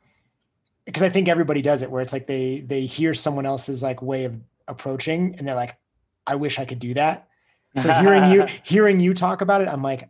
because 0.86 1.03
I 1.03 1.09
think 1.09 1.28
everybody 1.28 1.62
does 1.62 1.82
it 1.82 1.90
where 1.90 2.03
it's 2.03 2.12
like 2.12 2.26
they 2.26 2.61
they 2.61 2.86
hear 2.86 3.14
someone 3.14 3.46
else's 3.46 3.82
like 3.82 4.03
way 4.03 4.24
of 4.24 4.34
approaching 4.66 5.34
and 5.38 5.46
they're 5.46 5.55
like, 5.55 5.76
I 6.26 6.36
wish 6.36 6.59
I 6.59 6.64
could 6.64 6.78
do 6.78 6.94
that. 6.94 7.28
So 7.78 7.92
hearing 7.92 8.30
you 8.32 8.46
hearing 8.62 9.01
you 9.01 9.14
talk 9.14 9.42
about 9.42 9.61
it, 9.61 9.68
I'm 9.68 9.82
like, 9.82 10.09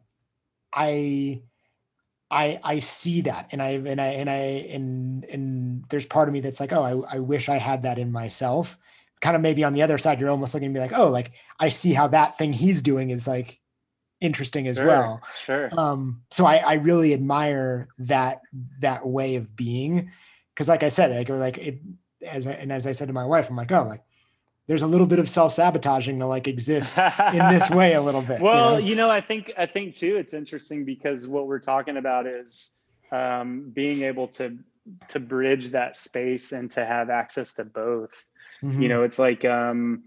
I 0.72 1.42
I 2.30 2.60
I 2.62 2.78
see 2.78 3.22
that 3.22 3.48
and 3.52 3.60
I 3.60 3.70
and 3.70 4.00
I 4.00 4.06
and 4.06 4.30
I 4.30 4.34
and 4.70 5.24
and 5.24 5.84
there's 5.90 6.06
part 6.06 6.28
of 6.28 6.32
me 6.32 6.40
that's 6.40 6.60
like, 6.60 6.72
oh, 6.72 7.04
I, 7.10 7.16
I 7.16 7.18
wish 7.18 7.48
I 7.48 7.56
had 7.56 7.82
that 7.82 7.98
in 7.98 8.12
myself. 8.12 8.78
Kind 9.20 9.36
of 9.36 9.42
maybe 9.42 9.64
on 9.64 9.74
the 9.74 9.82
other 9.82 9.98
side, 9.98 10.18
you're 10.18 10.30
almost 10.30 10.54
looking 10.54 10.72
to 10.72 10.78
be 10.78 10.80
like, 10.80 10.96
oh, 10.96 11.10
like 11.10 11.32
I 11.58 11.68
see 11.68 11.92
how 11.92 12.08
that 12.08 12.38
thing 12.38 12.54
he's 12.54 12.80
doing 12.80 13.10
is 13.10 13.28
like 13.28 13.59
interesting 14.20 14.68
as 14.68 14.76
Sure, 14.76 14.86
well. 14.86 15.22
Sure. 15.44 15.68
Um, 15.76 16.22
so 16.30 16.46
I, 16.46 16.56
I 16.56 16.74
really 16.74 17.14
admire 17.14 17.88
that 17.98 18.40
that 18.80 19.06
way 19.06 19.36
of 19.36 19.54
being. 19.56 20.10
Cause 20.56 20.68
like 20.68 20.82
I 20.82 20.88
said, 20.88 21.10
like 21.16 21.28
like 21.28 21.58
it 21.58 21.80
as 22.26 22.46
I, 22.46 22.52
and 22.52 22.70
as 22.72 22.86
I 22.86 22.92
said 22.92 23.08
to 23.08 23.14
my 23.14 23.24
wife, 23.24 23.48
I'm 23.48 23.56
like, 23.56 23.72
oh, 23.72 23.84
like 23.84 24.02
there's 24.66 24.82
a 24.82 24.86
little 24.86 25.06
bit 25.06 25.18
of 25.18 25.28
self-sabotaging 25.28 26.18
to 26.18 26.26
like 26.26 26.46
exist 26.46 26.96
in 27.32 27.48
this 27.48 27.68
way 27.80 27.94
a 27.94 28.02
little 28.02 28.22
bit. 28.22 28.38
you 28.38 28.44
well 28.44 28.72
know? 28.74 28.78
you 28.78 28.94
know 28.94 29.10
i 29.10 29.20
think 29.20 29.50
i 29.58 29.66
think 29.66 29.96
too 29.96 30.16
it's 30.16 30.32
interesting 30.32 30.84
because 30.84 31.26
what 31.26 31.48
we're 31.48 31.58
talking 31.58 31.96
about 31.96 32.26
is 32.28 32.70
um, 33.10 33.70
being 33.72 34.02
able 34.02 34.28
to 34.28 34.56
to 35.08 35.18
bridge 35.18 35.70
that 35.70 35.96
space 35.96 36.52
and 36.52 36.70
to 36.70 36.84
have 36.84 37.10
access 37.10 37.54
to 37.54 37.64
both 37.64 38.26
Mhm. 38.62 38.82
you 38.82 38.88
know 38.88 39.02
it's 39.02 39.18
like 39.18 39.44
um 39.44 40.04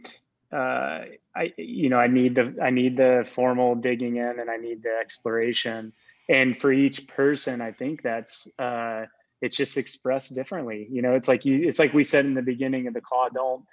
uh 0.54 1.06
i 1.36 1.51
you 1.58 1.89
know 1.89 1.97
i 1.97 2.08
need 2.08 2.36
the 2.36 2.56
i 2.62 2.70
need 2.70 2.95
the 2.97 3.28
formal 3.34 3.76
digging 3.76 4.18
in 4.18 4.39
and 4.39 4.49
i 4.49 4.58
need 4.58 4.84
the 4.84 4.95
exploration. 5.01 5.93
And 6.30 6.58
for 6.58 6.72
each 6.72 7.08
person 7.08 7.62
i 7.62 7.72
think 7.72 8.01
that's 8.01 8.47
uh 8.60 9.06
it's 9.41 9.58
just 9.58 9.78
expressed 9.78 10.34
differently. 10.34 10.88
You 10.89 11.01
know 11.01 11.16
it's 11.16 11.28
like 11.28 11.43
you 11.43 11.68
it's 11.68 11.80
like 11.80 11.93
we 11.93 12.04
said 12.04 12.26
in 12.26 12.34
the 12.34 12.41
beginning 12.41 12.88
of 12.88 12.93
the 12.93 13.01
call 13.01 13.30
don't 13.34 13.66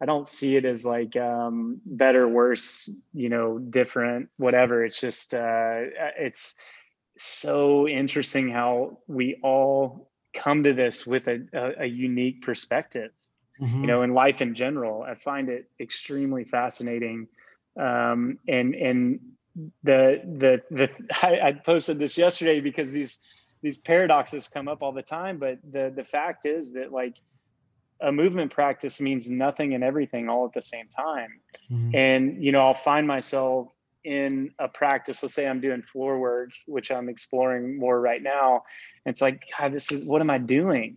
i 0.00 0.04
don't 0.04 0.26
see 0.26 0.56
it 0.56 0.64
as 0.64 0.84
like 0.84 1.16
um 1.16 1.80
better 1.86 2.26
worse 2.26 2.90
you 3.14 3.28
know 3.28 3.58
different 3.58 4.30
whatever. 4.36 4.84
It's 4.84 5.00
just 5.00 5.32
uh 5.32 5.76
it's 6.18 6.54
so 7.18 7.86
interesting 7.86 8.50
how 8.50 8.98
we 9.06 9.38
all 9.42 10.10
come 10.34 10.64
to 10.64 10.72
this 10.72 11.06
with 11.06 11.28
a, 11.28 11.46
a, 11.52 11.82
a 11.82 11.86
unique 11.86 12.42
perspective 12.42 13.12
Mhm. 13.62 13.80
you 13.82 13.86
know 13.86 14.02
in 14.02 14.12
life 14.14 14.42
in 14.42 14.54
general 14.54 15.02
i 15.02 15.14
find 15.14 15.48
it 15.48 15.66
extremely 15.80 16.44
fascinating 16.44 17.28
um 17.78 18.38
and 18.48 18.74
and 18.74 19.20
the 19.82 20.20
the 20.40 20.62
the 20.70 20.90
I, 21.22 21.48
I 21.48 21.52
posted 21.52 21.98
this 21.98 22.16
yesterday 22.18 22.60
because 22.60 22.90
these 22.90 23.20
these 23.62 23.78
paradoxes 23.78 24.48
come 24.48 24.68
up 24.68 24.82
all 24.82 24.92
the 24.92 25.02
time 25.02 25.38
but 25.38 25.58
the 25.70 25.92
the 25.94 26.04
fact 26.04 26.46
is 26.46 26.72
that 26.72 26.92
like 26.92 27.16
a 28.00 28.10
movement 28.10 28.52
practice 28.52 29.00
means 29.00 29.30
nothing 29.30 29.74
and 29.74 29.84
everything 29.84 30.28
all 30.28 30.44
at 30.46 30.52
the 30.54 30.62
same 30.62 30.86
time 30.88 31.40
Mhm. 31.70 31.94
and 31.94 32.44
you 32.44 32.52
know 32.52 32.60
i'll 32.66 32.74
find 32.74 33.06
myself 33.06 33.68
in 34.04 34.52
a 34.58 34.68
practice 34.68 35.22
let's 35.22 35.34
say 35.34 35.46
i'm 35.46 35.60
doing 35.60 35.82
floor 35.82 36.18
work 36.18 36.50
which 36.66 36.90
i'm 36.90 37.08
exploring 37.08 37.78
more 37.78 38.00
right 38.00 38.22
now 38.22 38.62
and 39.04 39.12
it's 39.12 39.20
like 39.22 39.42
god 39.58 39.72
this 39.72 39.92
is 39.92 40.04
what 40.06 40.20
am 40.20 40.30
i 40.30 40.38
doing 40.38 40.96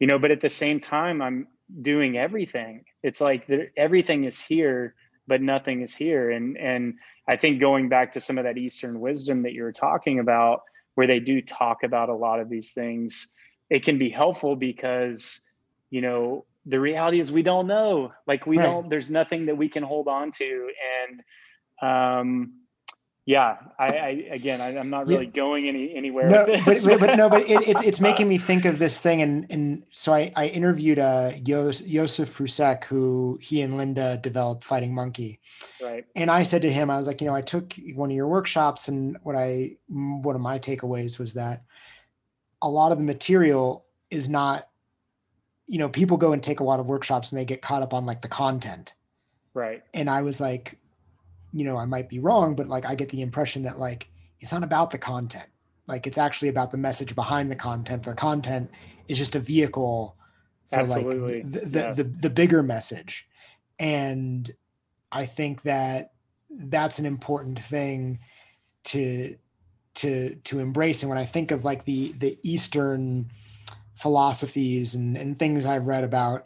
you 0.00 0.06
know 0.06 0.18
but 0.18 0.30
at 0.30 0.40
the 0.40 0.48
same 0.48 0.80
time 0.80 1.20
i'm 1.20 1.46
doing 1.82 2.16
everything. 2.16 2.84
It's 3.02 3.20
like 3.20 3.46
there, 3.46 3.68
everything 3.76 4.24
is 4.24 4.40
here 4.40 4.94
but 5.28 5.42
nothing 5.42 5.82
is 5.82 5.94
here. 5.94 6.30
And 6.30 6.56
and 6.56 6.94
i 7.28 7.36
think 7.36 7.60
going 7.60 7.88
back 7.88 8.12
to 8.12 8.20
some 8.20 8.38
of 8.38 8.44
that 8.44 8.58
eastern 8.58 9.00
wisdom 9.00 9.42
that 9.42 9.52
you 9.52 9.62
were 9.64 9.72
talking 9.72 10.20
about 10.20 10.62
where 10.94 11.06
they 11.06 11.20
do 11.20 11.42
talk 11.42 11.82
about 11.82 12.08
a 12.08 12.14
lot 12.14 12.40
of 12.40 12.48
these 12.48 12.72
things 12.72 13.34
it 13.70 13.84
can 13.84 13.98
be 13.98 14.08
helpful 14.10 14.56
because 14.56 15.40
you 15.90 16.00
know 16.00 16.46
the 16.66 16.80
reality 16.80 17.20
is 17.20 17.30
we 17.30 17.42
don't 17.42 17.68
know. 17.68 18.12
Like 18.26 18.46
we 18.46 18.58
Right. 18.58 18.60
don't 18.60 18.88
there's 18.90 19.10
nothing 19.10 19.46
that 19.46 19.56
we 19.56 19.68
can 19.68 19.82
hold 19.82 20.08
on 20.08 20.32
to. 20.32 20.68
And 21.00 21.22
um 21.82 22.52
yeah 23.26 23.56
i, 23.78 23.86
I 23.86 24.08
again 24.30 24.60
I, 24.60 24.78
i'm 24.78 24.88
not 24.88 25.08
Yeah. 25.08 25.16
really 25.16 25.26
going 25.26 25.68
any 25.68 25.94
anywhere 25.94 26.28
no, 26.28 26.44
with 26.46 26.64
but, 26.64 26.74
this, 26.74 26.86
but, 26.86 27.00
but 27.00 27.16
no, 27.16 27.28
but 27.28 27.42
it, 27.42 27.68
it's 27.68 27.82
it's 27.82 28.00
making 28.10 28.28
me 28.28 28.38
think 28.38 28.64
of 28.64 28.78
this 28.78 29.00
thing, 29.00 29.20
and 29.20 29.46
and 29.50 29.82
so 29.90 30.14
I 30.14 30.32
I 30.36 30.46
interviewed 30.46 30.98
uh 31.00 31.32
Yos, 31.44 31.82
Jozef 31.82 32.28
Frucek, 32.30 32.84
who 32.84 33.38
he 33.42 33.60
and 33.62 33.76
Linda 33.76 34.16
developed 34.16 34.62
Fighting 34.64 34.94
Monkey, 34.94 35.40
right. 35.82 36.04
And 36.14 36.30
I 36.30 36.44
said 36.44 36.62
to 36.62 36.72
him, 36.72 36.88
I 36.88 36.96
was 36.96 37.06
like, 37.08 37.20
you 37.20 37.26
know, 37.26 37.34
I 37.34 37.42
took 37.42 37.74
one 37.94 38.10
of 38.10 38.16
your 38.16 38.28
workshops, 38.28 38.86
and 38.88 39.16
what 39.24 39.34
I 39.34 39.76
one 39.88 40.36
of 40.36 40.40
my 40.40 40.58
takeaways 40.60 41.18
was 41.18 41.34
that 41.34 41.64
a 42.62 42.68
lot 42.68 42.92
of 42.92 42.98
the 42.98 43.04
material 43.04 43.84
is 44.10 44.28
not, 44.28 44.68
you 45.66 45.78
know, 45.78 45.88
people 45.88 46.16
go 46.16 46.32
and 46.32 46.42
take 46.42 46.60
a 46.60 46.64
lot 46.64 46.78
of 46.80 46.86
workshops 46.86 47.32
and 47.32 47.38
they 47.40 47.44
get 47.44 47.60
caught 47.60 47.82
up 47.82 47.92
on 47.92 48.06
like 48.06 48.22
the 48.22 48.28
content, 48.28 48.94
right. 49.52 49.82
And 49.92 50.08
I 50.08 50.22
was 50.22 50.40
like, 50.40 50.78
you 51.52 51.64
know, 51.64 51.76
I 51.76 51.84
might 51.86 52.08
be 52.08 52.18
wrong, 52.18 52.54
but 52.54 52.68
like 52.68 52.86
I 52.86 52.94
get 52.94 53.08
the 53.08 53.22
impression 53.22 53.62
that 53.64 53.78
like 53.78 54.08
it's 54.40 54.52
not 54.52 54.62
about 54.64 54.90
the 54.90 54.98
content. 54.98 55.48
Like 55.86 56.06
it's 56.06 56.18
actually 56.18 56.48
about 56.48 56.70
the 56.70 56.78
message 56.78 57.14
behind 57.14 57.50
the 57.50 57.56
content. 57.56 58.02
The 58.02 58.14
content 58.14 58.70
is 59.08 59.18
just 59.18 59.36
a 59.36 59.40
vehicle 59.40 60.16
for 60.70 60.80
Absolutely. 60.80 61.42
like 61.42 61.52
the 61.52 61.60
the, 61.60 61.78
Yeah. 61.78 61.92
the 61.92 62.04
the 62.04 62.30
bigger 62.30 62.62
message. 62.62 63.26
And 63.78 64.50
I 65.12 65.26
think 65.26 65.62
that 65.62 66.12
that's 66.50 66.98
an 66.98 67.06
important 67.06 67.58
thing 67.58 68.18
to 68.84 69.36
to 69.96 70.34
to 70.44 70.58
embrace. 70.58 71.02
And 71.02 71.10
when 71.10 71.18
I 71.18 71.24
think 71.24 71.50
of 71.50 71.64
like 71.64 71.84
the 71.84 72.12
the 72.12 72.38
Eastern 72.42 73.30
philosophies 73.94 74.94
and, 74.94 75.16
and 75.16 75.38
things 75.38 75.64
I've 75.64 75.86
read 75.86 76.04
about 76.04 76.44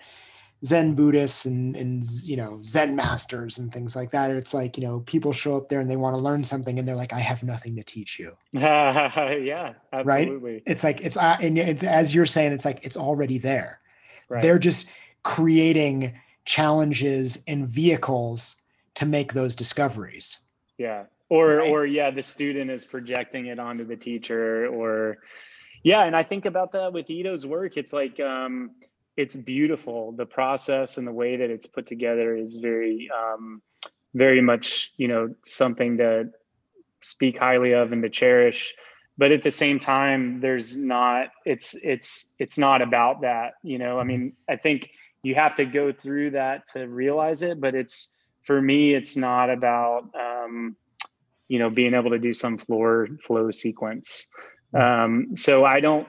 Zen 0.64 0.94
Buddhists 0.94 1.46
and 1.46 1.74
and 1.76 2.04
you 2.22 2.36
know 2.36 2.60
Zen 2.62 2.94
masters 2.94 3.58
and 3.58 3.72
things 3.72 3.96
like 3.96 4.10
that. 4.10 4.30
It's 4.30 4.52
like 4.52 4.76
you 4.76 4.82
know 4.84 5.00
people 5.00 5.32
show 5.32 5.56
up 5.56 5.68
there 5.68 5.80
and 5.80 5.90
they 5.90 5.96
want 5.96 6.14
to 6.16 6.20
learn 6.20 6.44
something 6.44 6.78
and 6.78 6.86
they're 6.86 6.96
like, 6.96 7.12
I 7.12 7.20
have 7.20 7.42
nothing 7.42 7.76
to 7.76 7.82
teach 7.82 8.18
you. 8.18 8.36
yeah 8.52 9.72
absolutely 9.92 10.52
Right? 10.54 10.62
It's 10.66 10.84
like 10.84 11.00
it's 11.00 11.16
uh, 11.16 11.36
and 11.40 11.58
it's, 11.58 11.82
as 11.82 12.14
you're 12.14 12.26
saying, 12.26 12.52
it's 12.52 12.64
like 12.64 12.84
it's 12.84 12.96
already 12.96 13.38
there. 13.38 13.80
right 14.28 14.42
They're 14.42 14.58
just 14.58 14.88
creating 15.22 16.14
challenges 16.44 17.42
and 17.46 17.66
vehicles 17.68 18.56
to 18.96 19.06
make 19.06 19.32
those 19.32 19.54
discoveries. 19.56 20.38
yeah 20.78 21.04
or 21.28 21.56
Right. 21.56 21.70
or 21.70 21.86
yeah 21.86 22.10
the 22.10 22.22
student 22.22 22.70
is 22.70 22.84
projecting 22.84 23.46
it 23.46 23.58
onto 23.58 23.84
the 23.84 23.96
teacher 23.96 24.66
or 24.66 25.18
yeah 25.84 26.02
and 26.04 26.16
i 26.16 26.22
think 26.24 26.44
about 26.46 26.72
that 26.72 26.92
with 26.92 27.06
Ido's 27.08 27.46
work 27.46 27.76
it's 27.76 27.92
like 27.92 28.18
um 28.18 28.72
it's 29.20 29.36
beautiful. 29.36 30.12
The 30.12 30.24
process 30.24 30.96
and 30.96 31.06
the 31.06 31.12
way 31.12 31.36
that 31.36 31.50
it's 31.50 31.66
put 31.66 31.84
together 31.86 32.34
is 32.34 32.56
very 32.56 33.10
um 33.10 33.60
very 34.14 34.40
much 34.40 34.92
you 34.96 35.08
know 35.08 35.34
something 35.44 35.98
to 35.98 36.30
speak 37.02 37.38
highly 37.38 37.72
of 37.72 37.92
and 37.92 38.02
to 38.02 38.08
cherish. 38.08 38.74
But 39.18 39.32
at 39.32 39.42
the 39.42 39.50
same 39.50 39.78
time 39.78 40.40
there's 40.40 40.74
not 40.76 41.28
it's 41.44 41.74
it's 41.74 42.28
it's 42.38 42.56
not 42.56 42.80
about 42.80 43.20
that 43.20 43.54
you 43.62 43.78
know? 43.78 44.00
I 44.00 44.04
mean 44.04 44.32
i 44.48 44.56
think 44.56 44.90
you 45.22 45.34
have 45.34 45.54
to 45.56 45.66
go 45.66 45.92
through 45.92 46.30
that 46.30 46.66
to 46.68 46.88
realize 46.88 47.42
it 47.42 47.60
but 47.60 47.74
it's 47.74 48.16
for 48.42 48.60
me 48.62 48.94
it's 48.94 49.16
not 49.18 49.50
about 49.50 50.04
um 50.18 50.74
you 51.48 51.58
know 51.58 51.68
being 51.68 51.92
able 51.92 52.10
to 52.10 52.18
do 52.18 52.32
some 52.32 52.56
floor 52.56 53.08
flow 53.22 53.50
sequence. 53.50 54.28
Um 54.72 55.36
so 55.36 55.66
i 55.66 55.80
don't 55.80 56.08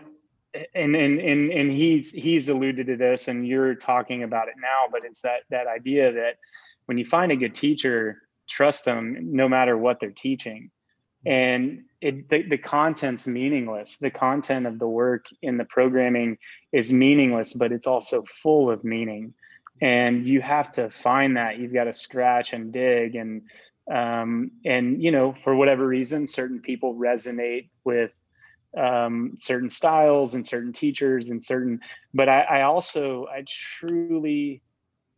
and 0.76 0.96
and 0.96 1.20
and 1.20 1.52
and 1.52 1.72
he's 1.72 2.12
he's 2.12 2.50
alluded 2.50 2.88
to 2.88 2.98
this 2.98 3.28
and 3.28 3.48
you're 3.48 3.74
talking 3.74 4.24
about 4.24 4.50
it 4.50 4.56
now 4.62 4.90
but 4.92 5.06
it's 5.06 5.22
that 5.22 5.42
that 5.50 5.66
idea 5.68 6.12
that 6.12 6.36
when 6.88 6.98
you 6.98 7.06
find 7.06 7.32
a 7.32 7.36
good 7.38 7.56
teacher 7.56 8.22
trust 8.52 8.86
them 8.86 9.18
no 9.32 9.48
matter 9.48 9.78
what 9.78 10.00
they're 10.00 10.12
teaching. 10.12 10.70
And 11.26 11.84
it 12.02 12.30
the, 12.30 12.42
the 12.44 12.58
content's 12.58 13.28
meaningless. 13.28 13.98
The 13.98 14.12
content 14.12 14.66
of 14.66 14.80
the 14.80 14.88
work 14.88 15.26
in 15.42 15.58
the 15.58 15.66
programming 15.66 16.38
is 16.72 16.92
meaningless 16.92 17.54
but 17.54 17.72
it's 17.72 17.88
also 17.88 18.24
full 18.42 18.70
of 18.70 18.84
meaning. 18.84 19.34
And 19.82 20.28
you 20.28 20.42
have 20.42 20.72
to 20.74 20.90
find 20.90 21.38
that. 21.38 21.58
You've 21.58 21.74
got 21.74 21.86
to 21.86 21.94
scratch 21.94 22.54
and 22.54 22.72
dig 22.72 23.16
and 23.16 23.44
um, 23.92 24.52
and 24.64 25.02
you 25.02 25.12
know 25.12 25.34
for 25.44 25.56
whatever 25.56 25.88
reason 25.88 26.28
certain 26.28 26.60
people 26.60 26.96
resonate 26.96 27.70
with 27.84 28.16
um, 28.78 29.38
certain 29.40 29.70
styles 29.70 30.34
and 30.36 30.46
certain 30.48 30.74
teachers 30.74 31.30
and 31.30 31.44
certain 31.44 31.80
but 32.14 32.30
I, 32.30 32.42
I 32.42 32.62
also 32.64 33.26
i 33.28 33.44
truly 33.48 34.62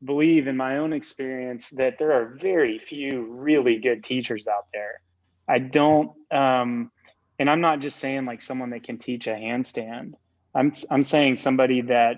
believe 0.03 0.47
in 0.47 0.57
my 0.57 0.77
own 0.77 0.93
experience 0.93 1.69
that 1.71 1.97
there 1.97 2.13
are 2.13 2.37
very 2.41 2.77
few 2.79 3.25
really 3.31 3.79
good 3.79 4.03
teachers 4.03 4.47
out 4.47 4.67
there. 4.73 5.01
I 5.47 5.59
don't 5.59 6.11
um, 6.31 6.91
and 7.39 7.49
i'm 7.49 7.61
not 7.61 7.79
just 7.81 7.99
saying 7.99 8.25
like 8.25 8.41
someone 8.41 8.71
that 8.71 8.83
can 8.83 8.97
teach 8.97 9.27
a 9.27 9.31
handstand. 9.31 10.13
I'm 10.55 10.73
i'm 10.91 11.03
saying 11.03 11.37
somebody 11.37 11.81
that 11.81 12.17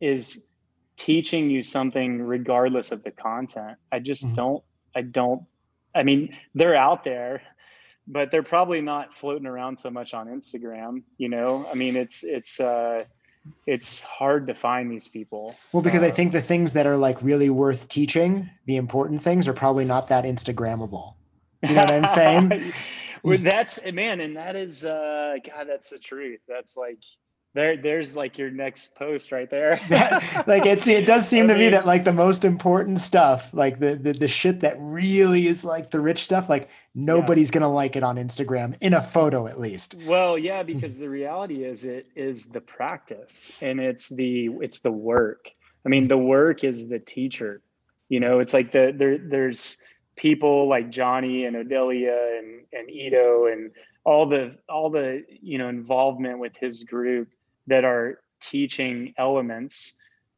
is 0.00 0.46
teaching 0.96 1.50
you 1.50 1.62
something 1.62 2.22
regardless 2.22 2.92
of 2.92 3.02
the 3.04 3.10
content. 3.10 3.78
I 3.92 3.98
just 4.00 4.24
Mhm. 4.24 4.36
don't 4.36 4.64
i 4.94 5.02
don't 5.02 5.42
i 5.94 6.02
mean 6.02 6.36
they're 6.54 6.76
out 6.76 7.04
there 7.04 7.42
but 8.06 8.30
they're 8.30 8.42
probably 8.42 8.80
not 8.80 9.14
floating 9.14 9.46
around 9.46 9.78
so 9.78 9.90
much 9.90 10.14
on 10.14 10.28
instagram 10.28 11.02
you 11.18 11.28
know 11.28 11.66
i 11.70 11.74
mean 11.74 11.96
it's 11.96 12.22
it's 12.24 12.60
uh 12.60 13.02
it's 13.66 14.02
hard 14.02 14.48
to 14.48 14.54
find 14.54 14.90
these 14.90 15.08
people 15.08 15.54
Well, 15.72 15.82
because 15.82 16.02
I 16.02 16.08
Uh, 16.08 16.10
think 16.10 16.32
the 16.32 16.40
things 16.40 16.72
that 16.72 16.86
are 16.86 16.96
like 16.96 17.22
really 17.22 17.48
worth 17.50 17.88
teaching, 17.88 18.50
the 18.66 18.76
important 18.76 19.22
things, 19.22 19.46
are 19.48 19.52
probably 19.52 19.84
not 19.84 20.08
that 20.08 20.24
Instagrammable. 20.24 21.14
You 21.62 21.74
know 21.74 21.82
what 21.82 21.92
I'm 21.92 22.04
saying? 22.06 22.72
Well, 23.22 23.38
that's 23.38 23.80
man, 23.92 24.20
and 24.20 24.36
that 24.36 24.56
is 24.56 24.84
uh 24.84 25.36
God, 25.44 25.66
that's 25.68 25.90
the 25.90 25.98
truth. 25.98 26.40
That's 26.48 26.76
like 26.76 27.02
there 27.56 27.76
there's 27.76 28.14
like 28.14 28.38
your 28.38 28.50
next 28.50 28.94
post 28.94 29.32
right 29.32 29.50
there. 29.50 29.80
That, 29.88 30.44
like 30.46 30.66
it's 30.66 30.86
it 30.86 31.06
does 31.06 31.26
seem 31.28 31.44
I 31.44 31.48
to 31.48 31.54
mean, 31.54 31.62
me 31.62 31.68
that 31.70 31.86
like 31.86 32.04
the 32.04 32.12
most 32.12 32.44
important 32.44 33.00
stuff 33.00 33.52
like 33.52 33.78
the, 33.78 33.96
the 33.96 34.12
the 34.12 34.28
shit 34.28 34.60
that 34.60 34.76
really 34.78 35.46
is 35.46 35.64
like 35.64 35.90
the 35.90 36.00
rich 36.00 36.24
stuff 36.24 36.48
like 36.48 36.68
nobody's 36.94 37.48
yeah. 37.48 37.54
gonna 37.54 37.72
like 37.72 37.96
it 37.96 38.02
on 38.02 38.16
instagram 38.16 38.76
in 38.80 38.94
a 38.94 39.02
photo 39.02 39.46
at 39.46 39.58
least. 39.58 39.94
Well 40.06 40.38
yeah 40.38 40.62
hmm. 40.62 40.66
because 40.66 40.96
the 40.96 41.08
reality 41.08 41.64
is 41.64 41.84
it 41.84 42.06
is 42.14 42.46
the 42.46 42.60
practice 42.60 43.52
and 43.60 43.80
it's 43.80 44.08
the 44.08 44.50
it's 44.60 44.80
the 44.80 44.92
work. 44.92 45.50
I 45.84 45.88
mean 45.88 46.08
the 46.08 46.18
work 46.18 46.62
is 46.64 46.88
the 46.88 46.98
teacher 46.98 47.62
you 48.08 48.20
know? 48.20 48.38
It's 48.38 48.54
like 48.54 48.72
the 48.72 48.94
there 48.96 49.18
there's 49.18 49.82
people 50.16 50.66
like 50.66 50.90
johnny 50.90 51.44
and 51.44 51.56
odelia 51.56 52.38
and 52.38 52.62
and 52.72 52.90
Ido 52.90 53.46
and 53.46 53.70
all 54.04 54.26
the 54.26 54.56
all 54.68 54.88
the 54.88 55.24
you 55.28 55.58
know 55.58 55.68
involvement 55.68 56.38
with 56.38 56.56
his 56.56 56.84
group 56.84 57.28
that 57.66 57.84
are 57.84 58.20
teaching 58.40 59.14
elements 59.16 59.94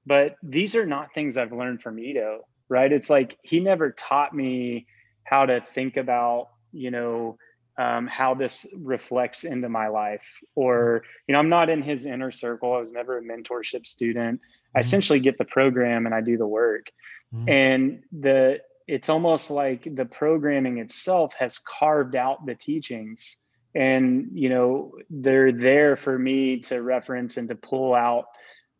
but 0.06 0.36
these 0.42 0.74
are 0.74 0.86
not 0.86 1.12
things 1.14 1.36
i've 1.36 1.52
learned 1.52 1.82
from 1.82 1.98
Ido 1.98 2.46
right 2.68 2.92
it's 2.92 3.10
like 3.10 3.38
he 3.42 3.60
never 3.60 3.90
taught 3.90 4.34
me 4.34 4.86
how 5.24 5.46
to 5.46 5.60
think 5.60 5.96
about 5.96 6.48
you 6.72 6.90
know 6.90 7.38
um, 7.78 8.08
how 8.08 8.34
this 8.34 8.66
reflects 8.76 9.44
into 9.44 9.68
my 9.68 9.88
life 9.88 10.26
or 10.54 11.02
you 11.26 11.32
know 11.32 11.38
i'm 11.38 11.48
not 11.48 11.70
in 11.70 11.82
his 11.82 12.06
inner 12.06 12.30
circle 12.30 12.72
i 12.72 12.78
was 12.78 12.92
never 12.92 13.18
a 13.18 13.22
mentorship 13.22 13.86
student 13.86 14.40
i 14.74 14.78
mm-hmm. 14.78 14.84
essentially 14.84 15.20
get 15.20 15.38
the 15.38 15.44
program 15.44 16.06
and 16.06 16.14
i 16.14 16.20
do 16.20 16.36
the 16.36 16.46
work 16.46 16.86
mm-hmm. 17.34 17.48
and 17.48 18.02
the 18.20 18.60
it's 18.88 19.10
almost 19.10 19.50
like 19.50 19.86
the 19.94 20.06
programming 20.06 20.78
itself 20.78 21.34
has 21.34 21.58
carved 21.58 22.16
out 22.16 22.46
the 22.46 22.54
teachings 22.54 23.36
and 23.78 24.30
you 24.32 24.48
know 24.48 24.92
they're 25.08 25.52
there 25.52 25.96
for 25.96 26.18
me 26.18 26.58
to 26.58 26.82
reference 26.82 27.36
and 27.36 27.48
to 27.48 27.54
pull 27.54 27.94
out 27.94 28.24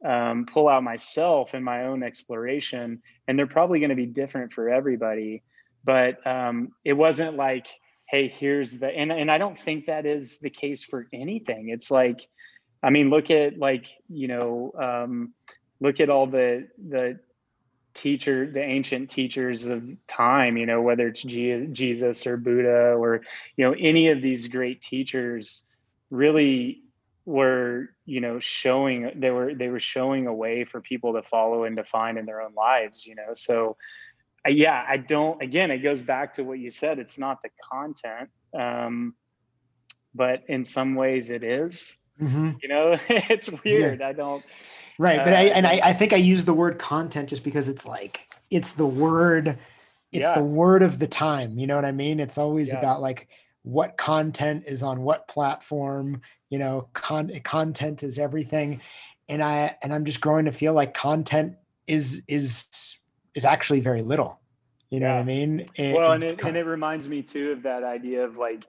um, 0.04 0.46
pull 0.52 0.68
out 0.68 0.82
myself 0.82 1.54
in 1.54 1.62
my 1.62 1.84
own 1.84 2.02
exploration. 2.02 3.02
And 3.26 3.38
they're 3.38 3.46
probably 3.46 3.80
going 3.80 3.90
to 3.90 3.96
be 3.96 4.06
different 4.06 4.52
for 4.52 4.68
everybody. 4.68 5.42
But 5.84 6.24
um, 6.26 6.72
it 6.84 6.92
wasn't 6.92 7.36
like 7.36 7.68
hey 8.08 8.26
here's 8.26 8.72
the 8.72 8.86
and, 8.86 9.12
and 9.12 9.30
i 9.30 9.36
don't 9.36 9.58
think 9.58 9.84
that 9.84 10.06
is 10.06 10.38
the 10.38 10.50
case 10.50 10.82
for 10.84 11.06
anything. 11.12 11.68
It's 11.68 11.90
like 11.90 12.26
i 12.82 12.90
mean 12.90 13.10
look 13.10 13.30
at 13.30 13.58
like 13.58 13.86
you 14.08 14.28
know 14.28 14.72
um, 14.80 15.34
look 15.80 16.00
at 16.00 16.10
all 16.10 16.26
the 16.26 16.68
the 16.88 17.20
teacher 17.98 18.48
the 18.50 18.62
ancient 18.62 19.10
teachers 19.10 19.66
of 19.66 19.82
time 20.06 20.56
you 20.56 20.64
know 20.64 20.80
whether 20.80 21.08
it's 21.08 21.22
jesus 21.22 22.26
or 22.26 22.36
buddha 22.36 22.94
or 22.94 23.22
you 23.56 23.64
know 23.64 23.74
any 23.76 24.08
of 24.08 24.22
these 24.22 24.46
great 24.46 24.80
teachers 24.80 25.68
really 26.10 26.80
were 27.24 27.90
you 28.06 28.20
know 28.20 28.38
showing 28.38 29.10
they 29.16 29.30
were 29.30 29.52
they 29.52 29.68
were 29.68 29.80
showing 29.80 30.28
a 30.28 30.32
way 30.32 30.64
for 30.64 30.80
people 30.80 31.12
to 31.12 31.22
follow 31.22 31.64
and 31.64 31.76
define 31.76 32.16
in 32.16 32.24
their 32.24 32.40
own 32.40 32.54
lives 32.54 33.04
you 33.04 33.16
know 33.16 33.34
so 33.34 33.76
yeah 34.46 34.84
i 34.88 34.96
don't 34.96 35.42
again 35.42 35.70
it 35.72 35.78
goes 35.78 36.00
back 36.00 36.32
to 36.32 36.44
what 36.44 36.58
you 36.58 36.70
said 36.70 36.98
it's 36.98 37.18
not 37.18 37.42
the 37.42 37.50
content 37.70 38.30
um 38.54 39.12
but 40.14 40.42
in 40.48 40.64
some 40.64 40.94
ways 40.94 41.30
it 41.30 41.44
is, 41.44 41.98
mm-hmm. 42.20 42.52
you 42.62 42.68
know 42.68 42.96
it's 43.08 43.50
weird 43.62 44.00
yeah. 44.00 44.08
i 44.08 44.12
don't 44.12 44.44
Right. 44.98 45.18
But 45.18 45.32
uh, 45.32 45.36
I, 45.36 45.42
and 45.44 45.66
I, 45.66 45.80
I 45.84 45.92
think 45.92 46.12
I 46.12 46.16
use 46.16 46.44
the 46.44 46.52
word 46.52 46.78
content 46.78 47.28
just 47.28 47.44
because 47.44 47.68
it's 47.68 47.86
like, 47.86 48.28
it's 48.50 48.72
the 48.72 48.86
word, 48.86 49.58
it's 50.10 50.24
yeah. 50.24 50.34
the 50.34 50.42
word 50.42 50.82
of 50.82 50.98
the 50.98 51.06
time. 51.06 51.58
You 51.58 51.68
know 51.68 51.76
what 51.76 51.84
I 51.84 51.92
mean? 51.92 52.18
It's 52.18 52.36
always 52.36 52.72
yeah. 52.72 52.80
about 52.80 53.00
like 53.00 53.28
what 53.62 53.96
content 53.96 54.64
is 54.66 54.82
on 54.82 55.02
what 55.02 55.28
platform, 55.28 56.22
you 56.50 56.58
know, 56.58 56.88
con- 56.94 57.30
content 57.44 58.02
is 58.02 58.18
everything. 58.18 58.80
And 59.28 59.40
I, 59.42 59.76
and 59.82 59.94
I'm 59.94 60.04
just 60.04 60.20
growing 60.20 60.46
to 60.46 60.52
feel 60.52 60.72
like 60.72 60.94
content 60.94 61.56
is, 61.86 62.22
is, 62.26 62.98
is 63.34 63.44
actually 63.44 63.80
very 63.80 64.02
little. 64.02 64.40
You 64.90 65.00
know 65.00 65.08
yeah. 65.08 65.14
what 65.14 65.20
I 65.20 65.24
mean? 65.24 65.66
It, 65.76 65.94
well, 65.94 66.12
and 66.12 66.24
it, 66.24 66.42
and 66.42 66.56
it 66.56 66.66
reminds 66.66 67.08
me 67.08 67.22
too 67.22 67.52
of 67.52 67.62
that 67.62 67.84
idea 67.84 68.24
of 68.24 68.36
like, 68.36 68.64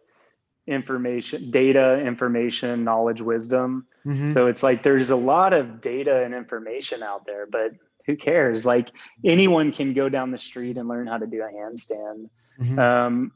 information, 0.69 1.49
data, 1.51 1.99
information, 1.99 2.83
knowledge, 2.83 3.21
wisdom. 3.21 3.87
Mm-hmm. 4.05 4.31
So 4.31 4.47
it's 4.47 4.61
like 4.61 4.83
there's 4.83 5.09
a 5.09 5.15
lot 5.15 5.53
of 5.53 5.81
data 5.81 6.23
and 6.23 6.33
information 6.33 7.01
out 7.01 7.25
there, 7.25 7.47
but 7.47 7.71
who 8.05 8.15
cares? 8.15 8.65
Like 8.65 8.89
anyone 9.25 9.71
can 9.71 9.93
go 9.93 10.09
down 10.09 10.31
the 10.31 10.37
street 10.37 10.77
and 10.77 10.87
learn 10.87 11.07
how 11.07 11.17
to 11.17 11.27
do 11.27 11.41
a 11.41 11.51
handstand. 11.51 12.29
Mm-hmm. 12.59 12.79
Um, 12.79 13.31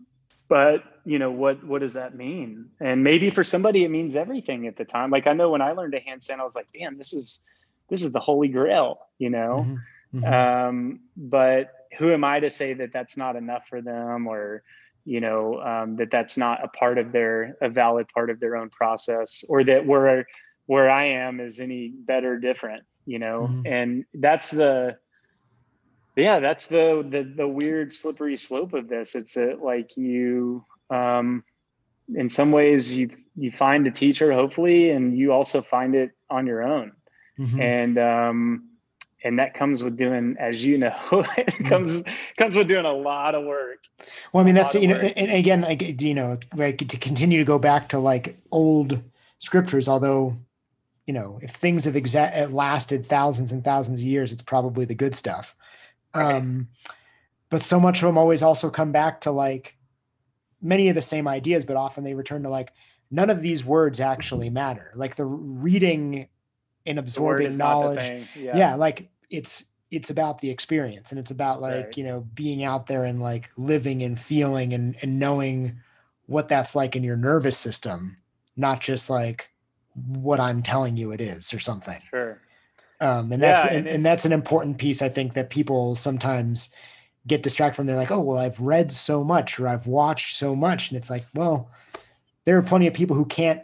but 0.48 0.84
you 1.06 1.18
know 1.20 1.32
what 1.32 1.64
what 1.64 1.82
does 1.82 1.94
that 1.94 2.16
mean? 2.16 2.70
And 2.80 3.04
maybe 3.04 3.32
for 3.32 3.44
somebody 3.44 3.84
it 3.84 3.90
means 3.90 4.16
everything 4.16 4.68
at 4.68 4.78
the 4.78 4.86
time. 4.86 5.10
Like 5.10 5.26
I 5.26 5.34
know 5.34 5.50
when 5.50 5.62
I 5.62 5.72
learned 5.72 5.96
a 5.96 6.00
handstand, 6.00 6.40
I 6.40 6.44
was 6.44 6.56
like, 6.56 6.72
damn, 6.72 6.98
this 6.98 7.14
is 7.14 7.42
this 7.90 8.04
is 8.04 8.12
the 8.12 8.20
holy 8.20 8.48
grail, 8.48 9.00
you 9.18 9.32
know. 9.32 9.66
Mm-hmm. 9.68 10.20
mm-hmm. 10.20 10.70
Um, 10.70 11.00
but 11.18 11.72
who 11.98 12.12
am 12.12 12.24
I 12.24 12.40
to 12.40 12.50
say 12.50 12.74
that 12.74 12.94
that's 12.94 13.18
not 13.18 13.36
enough 13.36 13.68
for 13.68 13.82
them 13.82 14.28
or 14.28 14.64
you 15.06 15.20
know 15.20 15.62
um, 15.62 15.96
that 15.98 16.12
that's 16.12 16.38
not 16.38 16.64
a 16.64 16.68
part 16.68 16.98
of 16.98 17.12
their 17.12 17.58
a 17.62 17.70
valid 17.70 18.08
part 18.14 18.30
of 18.30 18.40
their 18.40 18.56
own 18.56 18.70
process 18.70 19.44
or 19.50 19.64
that 19.64 19.86
where 19.86 20.26
where 20.66 20.90
i 20.90 21.06
am 21.06 21.40
is 21.40 21.60
any 21.60 21.90
better 21.90 22.40
different 22.40 22.84
you 23.06 23.20
know 23.20 23.48
mm-hmm. 23.50 23.62
and 23.66 24.06
that's 24.14 24.50
the 24.52 24.98
yeah 26.16 26.40
that's 26.40 26.68
the, 26.68 27.06
the 27.10 27.24
the 27.24 27.48
weird 27.48 27.92
slippery 27.92 28.38
slope 28.38 28.74
of 28.74 28.88
this 28.88 29.16
it's 29.16 29.36
a, 29.36 29.56
like 29.56 29.98
you 29.98 30.64
um 30.90 31.44
in 32.16 32.30
some 32.30 32.52
ways 32.52 32.96
you 32.96 33.10
you 33.36 33.52
find 33.52 33.88
a 33.88 33.92
teacher 33.92 34.32
hopefully 34.32 34.90
and 34.90 35.18
you 35.18 35.32
also 35.32 35.62
find 35.62 35.96
it 35.96 36.12
on 36.30 36.46
your 36.46 36.64
own 36.64 36.92
mm-hmm. 37.40 37.60
and 37.60 37.98
um 37.98 38.70
and 39.24 39.40
that 39.40 39.54
comes 39.54 39.84
with 39.84 39.98
doing 39.98 40.36
as 40.40 40.64
you 40.64 40.78
know 40.78 40.88
it 41.12 41.48
mm-hmm. 41.48 41.68
comes 41.68 42.04
comes 42.38 42.56
with 42.56 42.68
doing 42.68 42.86
a 42.86 42.94
lot 42.94 43.36
of 43.36 43.46
work 43.46 43.80
well 44.32 44.44
i 44.44 44.46
mean 44.46 44.56
that's 44.56 44.76
you 44.76 44.88
know 44.88 44.96
and 44.96 45.32
again 45.32 45.62
like 45.62 46.02
you 46.02 46.14
know 46.14 46.38
like 46.56 46.78
to 46.88 46.98
continue 46.98 47.40
to 47.40 47.46
go 47.46 47.58
back 47.58 47.90
to 47.90 48.00
like 48.00 48.38
old 48.52 49.02
scriptures 49.40 49.88
although 49.88 50.36
you 51.06 51.14
know 51.14 51.40
if 51.42 51.52
things 51.52 51.86
have 51.86 51.96
exa- 51.96 52.52
lasted 52.52 53.06
thousands 53.06 53.52
and 53.52 53.64
thousands 53.64 54.00
of 54.00 54.06
years 54.06 54.32
it's 54.32 54.44
probably 54.44 54.86
the 54.86 54.96
good 54.96 55.16
stuff 55.16 55.56
right. 56.16 56.36
um 56.36 56.68
but 57.50 57.62
so 57.62 57.80
much 57.80 57.98
of 57.98 58.08
them 58.08 58.18
always 58.18 58.44
also 58.44 58.70
come 58.70 58.92
back 58.92 59.22
to 59.22 59.32
like 59.32 59.78
many 60.62 60.90
of 60.90 60.96
the 60.96 61.02
same 61.02 61.28
ideas 61.28 61.66
but 61.66 61.76
often 61.76 62.04
they 62.04 62.14
return 62.14 62.44
to 62.44 62.50
like 62.50 62.72
none 63.12 63.30
of 63.30 63.42
these 63.42 63.64
words 63.64 64.00
actually 64.00 64.50
matter 64.50 64.92
like 64.96 65.16
the 65.16 65.26
reading 65.26 66.28
and 66.86 67.00
absorbing 67.00 67.56
knowledge 67.58 68.28
yeah. 68.36 68.58
yeah 68.58 68.76
like 68.76 69.10
it's 69.34 69.66
it's 69.92 70.10
about 70.10 70.40
the 70.40 70.50
experience 70.50 71.12
and 71.12 71.20
it's 71.20 71.32
about 71.32 71.62
like 71.62 71.86
right. 71.86 71.98
you 71.98 72.04
know 72.04 72.22
being 72.34 72.64
out 72.64 72.86
there 72.86 73.04
and 73.04 73.22
like 73.22 73.50
living 73.58 74.02
and 74.04 74.20
feeling 74.20 74.74
and 74.74 74.96
and 75.02 75.20
knowing 75.20 75.78
what 76.28 76.48
that's 76.48 76.76
like 76.76 76.96
in 76.96 77.04
your 77.04 77.18
nervous 77.18 77.58
system 77.58 78.18
not 78.56 78.80
just 78.80 79.10
like 79.10 79.50
what 79.96 80.40
i'm 80.40 80.62
telling 80.62 80.96
you 80.98 81.12
it 81.12 81.22
is 81.22 81.54
or 81.54 81.60
something. 81.60 82.00
Sure. 82.10 82.40
Um 83.00 83.32
and 83.32 83.42
that's 83.42 83.64
yeah, 83.66 83.70
and, 83.70 83.88
and, 83.88 83.96
and 83.96 84.06
that's 84.06 84.26
an 84.26 84.32
important 84.32 84.78
piece 84.78 85.02
i 85.02 85.10
think 85.10 85.34
that 85.34 85.50
people 85.50 85.96
sometimes 85.96 86.70
get 87.26 87.42
distracted 87.42 87.78
from. 87.78 87.86
They're 87.86 87.96
like 87.96 88.12
oh 88.12 88.20
well 88.20 88.38
i've 88.38 88.60
read 88.60 88.92
so 88.92 89.24
much 89.24 89.60
or 89.60 89.68
i've 89.68 89.88
watched 89.88 90.36
so 90.36 90.56
much. 90.56 90.90
And 90.90 90.98
it's 90.98 91.10
like 91.10 91.26
well 91.34 91.70
there 92.46 92.58
are 92.58 92.64
plenty 92.64 92.88
of 92.88 92.94
people 92.94 93.16
who 93.16 93.26
can't 93.26 93.62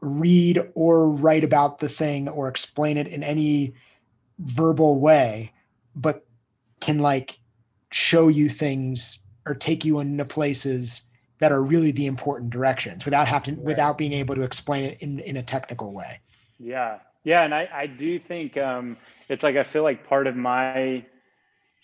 read 0.00 0.70
or 0.74 1.08
write 1.08 1.44
about 1.44 1.78
the 1.78 1.88
thing 1.88 2.28
or 2.28 2.48
explain 2.48 2.96
it 2.96 3.08
in 3.08 3.22
any 3.22 3.74
verbal 4.38 4.98
way, 4.98 5.52
but 5.94 6.26
can 6.80 6.98
like 6.98 7.38
show 7.90 8.28
you 8.28 8.48
things 8.48 9.20
or 9.46 9.54
take 9.54 9.84
you 9.84 10.00
into 10.00 10.24
places 10.24 11.02
that 11.38 11.52
are 11.52 11.62
really 11.62 11.90
the 11.90 12.06
important 12.06 12.50
directions 12.50 13.04
without 13.04 13.28
having 13.28 13.56
right. 13.56 13.64
without 13.64 13.98
being 13.98 14.12
able 14.12 14.34
to 14.34 14.42
explain 14.42 14.84
it 14.84 14.98
in 15.00 15.18
in 15.20 15.36
a 15.36 15.42
technical 15.42 15.92
way. 15.92 16.20
Yeah. 16.58 16.98
Yeah. 17.24 17.42
And 17.44 17.54
I, 17.54 17.68
I 17.72 17.86
do 17.86 18.18
think 18.18 18.56
um 18.56 18.96
it's 19.28 19.42
like 19.42 19.56
I 19.56 19.62
feel 19.62 19.82
like 19.82 20.06
part 20.06 20.26
of 20.26 20.36
my 20.36 21.04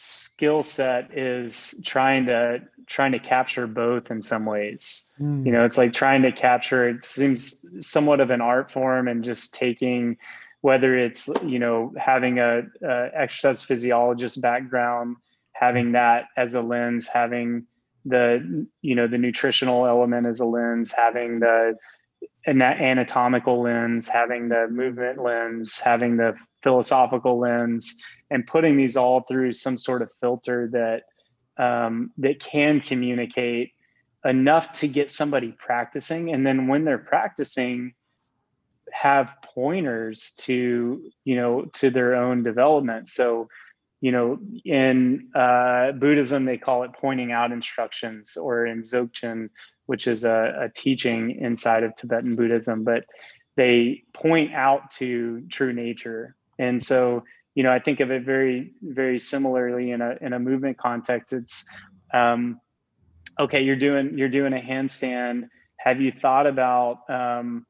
skill 0.03 0.63
set 0.63 1.17
is 1.17 1.75
trying 1.85 2.25
to 2.27 2.63
trying 2.87 3.13
to 3.13 3.19
capture 3.19 3.67
both 3.67 4.11
in 4.11 4.23
some 4.23 4.47
ways 4.47 5.11
mm. 5.21 5.45
you 5.45 5.53
know 5.53 5.63
it's 5.63 5.77
like 5.77 5.93
trying 5.93 6.23
to 6.23 6.33
capture 6.33 6.89
it 6.89 7.05
seems 7.05 7.63
somewhat 7.87 8.19
of 8.19 8.31
an 8.31 8.41
art 8.41 8.73
form 8.73 9.09
and 9.09 9.23
just 9.23 9.53
taking 9.53 10.17
whether 10.61 10.97
it's 10.97 11.29
you 11.45 11.59
know 11.59 11.93
having 11.99 12.39
a, 12.39 12.63
a 12.83 13.11
exercise 13.15 13.63
physiologist 13.63 14.41
background 14.41 15.17
having 15.53 15.93
that 15.93 16.27
as 16.37 16.55
a 16.55 16.61
lens 16.61 17.07
having 17.07 17.67
the 18.05 18.67
you 18.83 18.95
know 18.95 19.07
the 19.07 19.19
nutritional 19.19 19.87
element 19.87 20.27
as 20.27 20.41
a 20.41 20.45
lens 20.45 20.93
having 20.93 21.41
the 21.41 21.75
anatomical 22.47 23.63
lens 23.63 24.09
having 24.09 24.49
the 24.49 24.69
movement 24.69 25.23
lens 25.23 25.79
having 25.79 26.17
the 26.17 26.35
philosophical 26.63 27.39
lens 27.39 27.97
and 28.31 28.47
putting 28.47 28.77
these 28.77 28.97
all 28.97 29.23
through 29.23 29.53
some 29.53 29.77
sort 29.77 30.03
of 30.03 30.11
filter 30.21 30.69
that 30.73 31.03
um, 31.63 32.11
that 32.17 32.41
can 32.41 32.81
communicate 32.81 33.73
enough 34.25 34.73
to 34.73 34.89
get 34.89 35.11
somebody 35.11 35.55
practicing. 35.59 36.33
And 36.33 36.47
then 36.47 36.69
when 36.69 36.85
they're 36.85 36.99
practicing 36.99 37.95
have 38.93 39.35
pointers 39.43 40.33
to 40.39 41.11
you 41.25 41.37
know 41.37 41.65
to 41.75 41.91
their 41.91 42.15
own 42.15 42.43
development. 42.43 43.09
So 43.11 43.49
you 44.01 44.13
know 44.13 44.39
in 44.65 45.29
uh, 45.35 45.93
buddhism 45.93 46.45
they 46.45 46.59
call 46.59 46.83
it 46.85 46.93
pointing 46.93 47.33
out 47.33 47.53
instructions 47.53 48.37
or 48.37 48.67
in 48.67 48.81
dzogchen 48.81 49.51
which 49.87 50.07
is 50.07 50.25
a, 50.25 50.55
a 50.61 50.69
teaching 50.69 51.33
inside 51.33 51.83
of 51.83 51.95
tibetan 51.97 52.37
buddhism 52.37 52.85
but 52.85 53.05
they 53.57 54.05
point 54.15 54.55
out 54.55 54.91
to 54.93 55.43
true 55.49 55.73
nature. 55.73 56.35
And 56.59 56.83
so 56.83 57.25
you 57.55 57.65
know 57.65 57.73
i 57.73 57.79
think 57.81 57.99
of 58.01 58.11
it 58.11 58.23
very 58.23 58.73
very 58.81 59.19
similarly 59.19 59.91
in 59.91 60.01
a 60.01 60.17
in 60.21 60.33
a 60.33 60.39
movement 60.39 60.79
context. 60.79 61.33
It's 61.33 61.65
um, 62.13 62.61
okay 63.39 63.63
you're 63.63 63.77
doing 63.77 64.17
you're 64.19 64.29
doing 64.29 64.53
a 64.53 64.61
handstand. 64.61 65.49
Have 65.77 66.01
you 66.01 66.13
thought 66.13 66.47
about 66.47 67.09
um, 67.09 67.67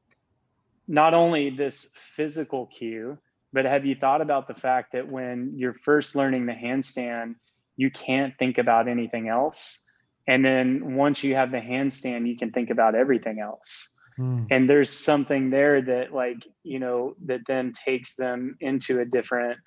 not 0.91 1.13
only 1.13 1.49
this 1.49 1.89
physical 1.95 2.65
cue, 2.65 3.17
but 3.53 3.63
have 3.63 3.85
you 3.85 3.95
thought 3.95 4.19
about 4.19 4.49
the 4.49 4.53
fact 4.53 4.91
that 4.91 5.07
when 5.07 5.53
you're 5.55 5.73
first 5.73 6.17
learning 6.17 6.45
the 6.45 6.53
handstand, 6.53 7.35
you 7.77 7.89
can't 7.89 8.37
think 8.37 8.57
about 8.57 8.89
anything 8.89 9.29
else? 9.29 9.83
And 10.27 10.43
then 10.43 10.95
once 10.95 11.23
you 11.23 11.33
have 11.35 11.49
the 11.49 11.61
handstand, 11.61 12.27
you 12.27 12.35
can 12.35 12.51
think 12.51 12.69
about 12.69 12.93
everything 12.93 13.39
else. 13.39 13.89
Mm. 14.19 14.47
And 14.51 14.69
there's 14.69 14.89
something 14.89 15.49
there 15.49 15.81
that, 15.81 16.13
like, 16.13 16.45
you 16.63 16.79
know, 16.79 17.15
that 17.25 17.41
then 17.47 17.71
takes 17.71 18.15
them 18.15 18.57
into 18.59 18.99
a 18.99 19.05
different 19.05 19.57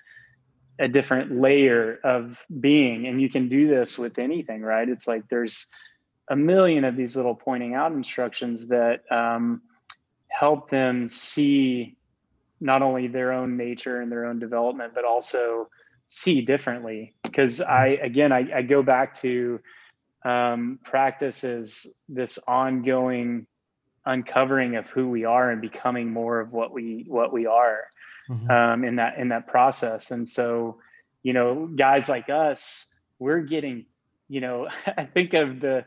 a 0.77 0.87
different 0.89 1.31
layer 1.31 1.99
of 2.03 2.37
being 2.59 3.07
and 3.07 3.21
you 3.21 3.29
can 3.29 3.47
do 3.47 3.65
this 3.69 3.97
with 3.97 4.19
anything 4.19 4.61
right 4.61 4.89
it's 4.89 5.07
like 5.07 5.23
there's 5.29 5.67
a 6.29 6.35
million 6.35 6.83
of 6.83 6.97
these 6.97 7.15
little 7.15 7.33
pointing 7.33 7.75
out 7.75 7.93
instructions 7.93 8.67
that 8.67 8.99
um, 9.09 9.61
help 10.37 10.69
them 10.69 11.07
see 11.07 11.95
not 12.59 12.81
only 12.81 13.07
their 13.07 13.31
own 13.31 13.57
nature 13.57 14.01
and 14.01 14.11
their 14.11 14.25
own 14.25 14.39
development, 14.39 14.93
but 14.93 15.05
also 15.05 15.69
see 16.07 16.41
differently. 16.41 17.13
Because 17.23 17.61
I, 17.61 17.87
again, 18.01 18.31
I, 18.31 18.47
I 18.57 18.61
go 18.61 18.83
back 18.83 19.15
to 19.21 19.59
um, 20.23 20.79
practice 20.83 21.43
as 21.43 21.87
this 22.09 22.39
ongoing 22.47 23.47
uncovering 24.07 24.75
of 24.75 24.87
who 24.87 25.09
we 25.09 25.25
are 25.25 25.49
and 25.49 25.61
becoming 25.61 26.11
more 26.11 26.39
of 26.39 26.51
what 26.51 26.71
we 26.71 27.05
what 27.07 27.33
we 27.33 27.47
are 27.47 27.79
mm-hmm. 28.29 28.51
um, 28.51 28.83
in 28.83 28.97
that 28.97 29.17
in 29.17 29.29
that 29.29 29.47
process. 29.47 30.11
And 30.11 30.27
so, 30.27 30.79
you 31.23 31.33
know, 31.33 31.67
guys 31.67 32.09
like 32.09 32.29
us, 32.29 32.93
we're 33.19 33.41
getting, 33.41 33.85
you 34.27 34.41
know, 34.41 34.67
I 34.97 35.05
think 35.05 35.33
of 35.33 35.59
the 35.59 35.85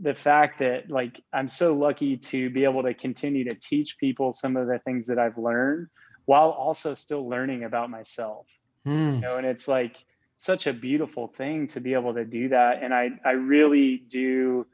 the 0.00 0.14
fact 0.14 0.58
that 0.60 0.90
like 0.90 1.20
I'm 1.32 1.48
so 1.48 1.74
lucky 1.74 2.16
to 2.16 2.50
be 2.50 2.64
able 2.64 2.82
to 2.82 2.94
continue 2.94 3.44
to 3.48 3.54
teach 3.54 3.98
people 3.98 4.32
some 4.32 4.56
of 4.56 4.66
the 4.66 4.78
things 4.80 5.06
that 5.06 5.18
I've 5.18 5.38
learned 5.38 5.88
while 6.24 6.50
also 6.50 6.94
still 6.94 7.28
learning 7.28 7.64
about 7.64 7.90
myself. 7.90 8.46
Mm. 8.86 9.16
You 9.16 9.20
know, 9.20 9.36
and 9.36 9.46
it's 9.46 9.68
like 9.68 10.04
such 10.36 10.66
a 10.66 10.72
beautiful 10.72 11.28
thing 11.28 11.68
to 11.68 11.80
be 11.80 11.94
able 11.94 12.14
to 12.14 12.24
do 12.24 12.48
that. 12.50 12.82
And 12.82 12.92
I 12.92 13.10
I 13.24 13.32
really 13.32 13.96
do 13.96 14.66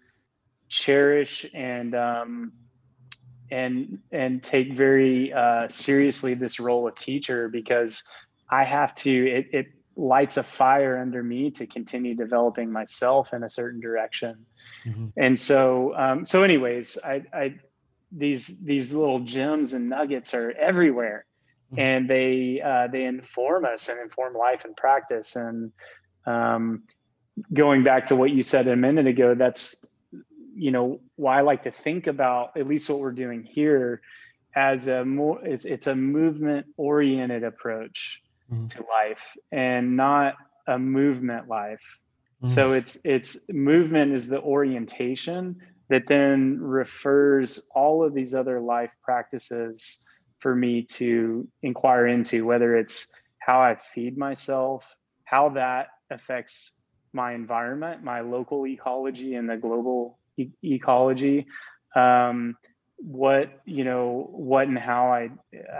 cherish 0.69 1.47
and 1.53 1.95
um 1.95 2.53
and 3.51 3.99
and 4.11 4.43
take 4.43 4.73
very 4.73 5.33
uh 5.33 5.69
seriously 5.69 6.35
this 6.35 6.59
role 6.61 6.89
of 6.89 6.95
teacher 6.95 7.49
because 7.49 8.05
I 8.49 8.65
have 8.65 8.95
to 8.97 9.11
it, 9.11 9.49
it 9.53 9.67
lights 9.97 10.37
a 10.37 10.43
fire 10.43 10.99
under 10.99 11.23
me 11.23 11.51
to 11.53 11.67
continue 11.67 12.15
developing 12.15 12.73
myself 12.73 13.33
in 13.33 13.43
a 13.43 13.51
certain 13.51 13.81
direction 13.81 14.47
Mm-hmm. 14.87 15.07
And 15.17 15.39
so, 15.39 15.95
um, 15.97 16.25
so 16.25 16.43
anyways, 16.43 16.99
I, 17.05 17.25
I, 17.33 17.55
these, 18.13 18.47
these 18.63 18.93
little 18.93 19.21
gems 19.21 19.73
and 19.73 19.89
nuggets 19.89 20.35
are 20.35 20.53
everywhere 20.53 21.25
mm-hmm. 21.73 21.81
and 21.81 22.11
they, 22.11 22.61
uh, 22.65 22.89
they 22.89 23.05
inform 23.05 23.65
us 23.65 23.89
and 23.89 23.99
inform 24.01 24.35
life 24.35 24.65
and 24.65 24.77
practice. 24.77 25.37
And, 25.37 25.73
um, 26.27 26.85
going 27.53 27.83
back 27.83 28.07
to 28.07 28.17
what 28.17 28.31
you 28.31 28.43
said 28.43 28.69
a 28.69 28.77
minute 28.77 29.07
ago, 29.07 29.35
that's, 29.35 29.85
you 30.55 30.71
know, 30.71 31.01
why 31.17 31.39
I 31.39 31.41
like 31.43 31.65
to 31.65 31.73
think 31.73 32.07
about 32.07 32.57
at 32.57 32.67
least 32.67 32.89
what 32.89 33.01
we're 33.01 33.13
doing 33.13 33.43
here 33.43 34.01
as 34.55 34.87
a 34.87 35.05
more, 35.05 35.45
it's, 35.45 35.65
it's 35.65 35.89
a 35.89 35.97
movement 35.97 36.67
oriented 36.77 37.43
approach 37.43 38.23
mm-hmm. 38.53 38.69
to 38.69 38.85
life 38.89 39.37
and 39.51 39.97
not 39.97 40.37
a 40.67 40.79
movement 40.79 41.49
life 41.49 41.99
so 42.47 42.71
mm. 42.71 42.77
it's 42.77 42.99
it's 43.05 43.49
movement 43.49 44.13
is 44.13 44.29
the 44.29 44.41
orientation 44.41 45.57
that 45.89 46.07
then 46.07 46.59
refers 46.61 47.67
all 47.75 48.05
of 48.05 48.15
these 48.15 48.35
other 48.35 48.61
life 48.61 48.91
practices 49.03 50.05
for 50.39 50.55
me 50.55 50.83
to 50.83 51.49
inquire 51.63 52.07
into, 52.07 52.45
whether 52.45 52.77
it's 52.77 53.15
how 53.39 53.61
I 53.61 53.79
feed 53.95 54.17
myself, 54.17 54.95
how 55.25 55.51
that 55.51 55.89
affects 56.11 56.73
my 57.13 57.33
environment, 57.33 58.03
my 58.03 58.21
local 58.21 58.67
ecology, 58.67 59.35
and 59.35 59.49
the 59.49 59.57
global 59.57 60.19
e- 60.37 60.51
ecology. 60.63 61.47
Um, 61.95 62.57
what 62.97 63.61
you 63.65 63.85
know, 63.85 64.29
what 64.31 64.69
and 64.69 64.79
how 64.79 65.13
I 65.13 65.31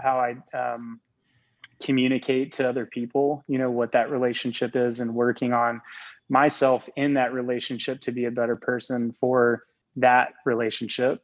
how 0.01 0.19
I 0.19 0.57
um, 0.57 0.99
communicate 1.81 2.53
to 2.53 2.69
other 2.69 2.85
people. 2.85 3.43
You 3.47 3.57
know 3.57 3.71
what 3.71 3.91
that 3.93 4.09
relationship 4.11 4.75
is, 4.75 4.99
and 4.99 5.13
working 5.13 5.53
on 5.53 5.81
myself 6.29 6.89
in 6.95 7.13
that 7.13 7.33
relationship 7.33 8.01
to 8.01 8.11
be 8.11 8.25
a 8.25 8.31
better 8.31 8.55
person 8.55 9.13
for 9.19 9.63
that 9.95 10.33
relationship 10.45 11.21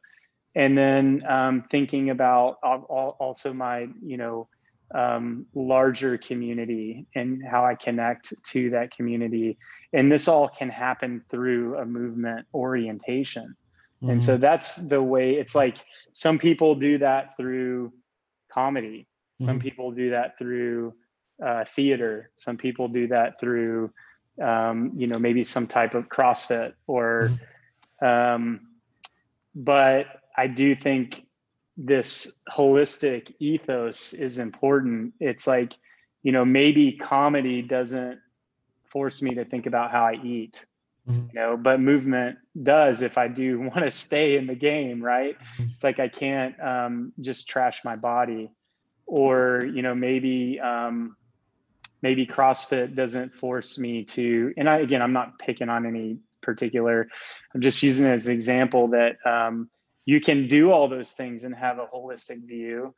and 0.54 0.76
then 0.76 1.22
um, 1.28 1.64
thinking 1.70 2.10
about 2.10 2.58
also 2.62 3.52
my 3.52 3.88
you 4.02 4.16
know 4.16 4.48
um, 4.94 5.46
larger 5.54 6.18
community 6.18 7.06
and 7.14 7.42
how 7.48 7.64
i 7.64 7.74
connect 7.74 8.32
to 8.44 8.70
that 8.70 8.94
community 8.94 9.56
and 9.92 10.10
this 10.10 10.28
all 10.28 10.48
can 10.48 10.68
happen 10.68 11.22
through 11.30 11.76
a 11.78 11.84
movement 11.84 12.46
orientation 12.54 13.54
mm-hmm. 14.02 14.10
and 14.10 14.22
so 14.22 14.34
mm-hmm. 14.34 14.42
that's 14.42 14.76
the 14.76 15.02
way 15.02 15.32
it's 15.32 15.54
like 15.54 15.78
some 16.12 16.38
people 16.38 16.74
do 16.74 16.98
that 16.98 17.36
through 17.36 17.92
comedy 18.52 19.06
some 19.40 19.58
mm-hmm. 19.58 19.58
people 19.58 19.90
do 19.90 20.10
that 20.10 20.38
through 20.38 20.94
uh, 21.44 21.64
theater 21.64 22.30
some 22.34 22.56
people 22.56 22.86
do 22.88 23.08
that 23.08 23.40
through 23.40 23.90
um, 24.40 24.92
you 24.96 25.06
know, 25.06 25.18
maybe 25.18 25.44
some 25.44 25.66
type 25.66 25.94
of 25.94 26.08
CrossFit 26.08 26.72
or, 26.86 27.30
um, 28.00 28.60
but 29.54 30.06
I 30.36 30.46
do 30.46 30.74
think 30.74 31.26
this 31.76 32.40
holistic 32.50 33.34
ethos 33.38 34.12
is 34.12 34.38
important. 34.38 35.14
It's 35.20 35.46
like, 35.46 35.74
you 36.22 36.32
know, 36.32 36.44
maybe 36.44 36.92
comedy 36.92 37.62
doesn't 37.62 38.18
force 38.90 39.22
me 39.22 39.34
to 39.34 39.44
think 39.44 39.66
about 39.66 39.90
how 39.90 40.04
I 40.04 40.14
eat, 40.22 40.64
mm-hmm. 41.08 41.26
you 41.26 41.32
know, 41.34 41.56
but 41.56 41.80
movement 41.80 42.38
does 42.62 43.02
if 43.02 43.18
I 43.18 43.28
do 43.28 43.60
want 43.60 43.80
to 43.80 43.90
stay 43.90 44.36
in 44.36 44.46
the 44.46 44.54
game, 44.54 45.02
right? 45.02 45.36
Mm-hmm. 45.38 45.70
It's 45.74 45.84
like 45.84 45.98
I 45.98 46.08
can't 46.08 46.58
um, 46.60 47.12
just 47.20 47.48
trash 47.48 47.84
my 47.84 47.96
body 47.96 48.50
or, 49.06 49.62
you 49.64 49.82
know, 49.82 49.94
maybe, 49.94 50.60
um, 50.60 51.16
maybe 52.02 52.26
CrossFit 52.26 52.94
doesn't 52.94 53.34
force 53.34 53.78
me 53.78 54.04
to, 54.04 54.52
and 54.56 54.68
I, 54.68 54.78
again, 54.78 55.00
I'm 55.00 55.12
not 55.12 55.38
picking 55.38 55.68
on 55.68 55.86
any 55.86 56.18
particular, 56.42 57.08
I'm 57.54 57.60
just 57.60 57.82
using 57.82 58.06
it 58.06 58.10
as 58.10 58.26
an 58.26 58.34
example 58.34 58.88
that 58.88 59.16
um, 59.24 59.70
you 60.04 60.20
can 60.20 60.48
do 60.48 60.72
all 60.72 60.88
those 60.88 61.12
things 61.12 61.44
and 61.44 61.54
have 61.54 61.78
a 61.78 61.86
holistic 61.86 62.46
view. 62.46 62.94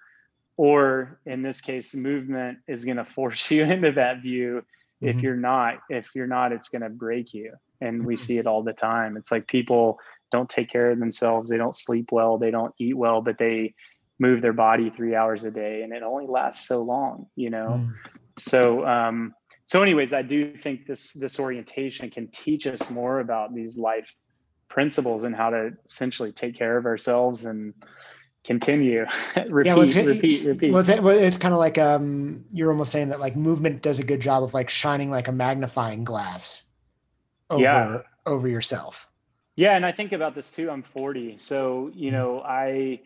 Or 0.57 1.21
in 1.27 1.43
this 1.43 1.61
case, 1.61 1.95
movement 1.95 2.59
is 2.67 2.85
going 2.85 2.97
to 3.05 3.05
force 3.05 3.51
you 3.51 3.65
into 3.65 3.93
that 3.93 4.23
view. 4.23 4.63
Mm-hmm. 5.03 5.19
If 5.19 5.23
you're 5.23 5.37
not, 5.37 5.81
if 5.91 6.09
you're 6.15 6.27
not, 6.27 6.53
it's 6.53 6.69
going 6.69 6.83
to 6.83 6.91
break 6.91 7.35
you. 7.35 7.53
And 7.81 8.07
we 8.07 8.15
mm-hmm. 8.15 8.25
see 8.25 8.39
it 8.39 8.47
all 8.47 8.63
the 8.63 8.73
time. 8.73 9.17
It's 9.17 9.31
like 9.31 9.47
people 9.47 9.99
don't 10.33 10.49
take 10.49 10.71
care 10.71 10.91
of 10.91 10.99
themselves. 10.99 11.51
They 11.51 11.59
don't 11.59 11.75
sleep 11.75 12.11
well. 12.11 12.39
They 12.39 12.51
don't 12.51 12.75
eat 12.79 12.97
well, 12.97 13.21
but 13.21 13.37
they 13.39 13.75
move 14.19 14.41
their 14.41 14.53
body 14.53 14.91
three 14.91 15.15
hours 15.15 15.45
a 15.45 15.51
day 15.51 15.83
and 15.83 15.93
it 15.93 16.03
only 16.03 16.27
lasts 16.27 16.67
so 16.67 16.83
long, 16.83 17.27
you 17.37 17.51
know? 17.51 17.83
Mm 17.85 17.95
so 18.37 18.87
um, 18.87 19.35
so 19.65 19.83
anyways 19.83 20.13
i 20.13 20.23
do 20.23 20.57
think 20.57 20.87
this 20.87 21.13
this 21.13 21.39
orientation 21.39 22.11
can 22.11 22.29
teach 22.29 22.67
us 22.67 22.91
more 22.91 23.21
about 23.21 23.55
these 23.55 23.77
life 23.79 24.15
principles 24.69 25.23
and 25.23 25.35
how 25.35 25.51
to 25.51 25.71
essentially 25.87 26.33
take 26.33 26.57
care 26.57 26.77
of 26.77 26.87
ourselves 26.87 27.45
and 27.45 27.75
continue 28.45 29.07
repeat 29.49 29.69
yeah, 29.69 29.75
well, 29.75 29.85
it's, 29.85 29.95
repeat 29.95 30.45
repeat 30.45 30.71
well, 30.71 30.81
it's, 30.81 30.91
it's 30.91 31.39
kind 31.39 31.55
of 31.55 31.61
like 31.61 31.79
um, 31.79 32.45
you're 32.53 32.71
almost 32.71 32.93
saying 32.93 33.09
that 33.09 33.21
like 33.21 33.37
movement 33.37 33.83
does 33.83 33.99
a 33.99 34.05
good 34.05 34.21
job 34.21 34.43
of 34.43 34.53
like 34.53 34.69
shining 34.69 35.11
like 35.11 35.29
a 35.29 35.33
magnifying 35.33 36.05
glass 36.05 36.65
over 37.51 37.63
yeah. 37.63 37.99
over 38.27 38.49
yourself 38.49 39.09
yeah 39.57 39.77
and 39.77 39.87
i 39.87 39.93
think 39.93 40.13
about 40.13 40.35
this 40.35 40.51
too 40.51 40.71
i'm 40.71 40.83
40 40.83 41.39
so 41.39 41.91
you 41.95 42.11
mm-hmm. 42.11 42.17
know 42.17 42.41
i 42.41 43.01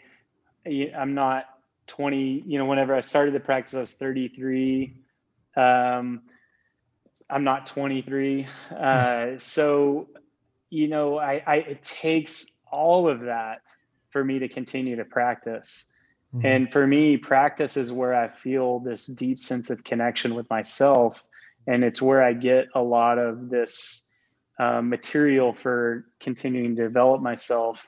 i'm 0.96 1.14
not 1.14 1.44
20 1.86 2.44
you 2.46 2.58
know 2.58 2.64
whenever 2.64 2.94
i 2.94 3.00
started 3.00 3.34
the 3.34 3.40
practice 3.40 3.74
i 3.74 3.80
was 3.80 3.94
33 3.94 4.96
um, 5.58 6.22
I'm 7.28 7.44
not 7.44 7.66
23. 7.66 8.46
Uh, 8.76 9.26
so 9.38 10.08
you 10.70 10.88
know, 10.88 11.18
I, 11.18 11.42
I 11.46 11.56
it 11.56 11.82
takes 11.82 12.52
all 12.70 13.08
of 13.08 13.20
that 13.20 13.62
for 14.10 14.24
me 14.24 14.38
to 14.38 14.48
continue 14.48 14.96
to 14.96 15.04
practice. 15.04 15.86
Mm-hmm. 16.34 16.46
And 16.46 16.72
for 16.72 16.86
me, 16.86 17.16
practice 17.16 17.76
is 17.76 17.92
where 17.92 18.14
I 18.14 18.28
feel 18.28 18.80
this 18.80 19.06
deep 19.06 19.38
sense 19.38 19.70
of 19.70 19.84
connection 19.84 20.34
with 20.34 20.48
myself. 20.50 21.24
And 21.66 21.84
it's 21.84 22.02
where 22.02 22.22
I 22.22 22.32
get 22.32 22.68
a 22.74 22.82
lot 22.82 23.18
of 23.18 23.48
this 23.48 24.06
uh, 24.58 24.82
material 24.82 25.54
for 25.54 26.06
continuing 26.20 26.76
to 26.76 26.82
develop 26.82 27.22
myself. 27.22 27.86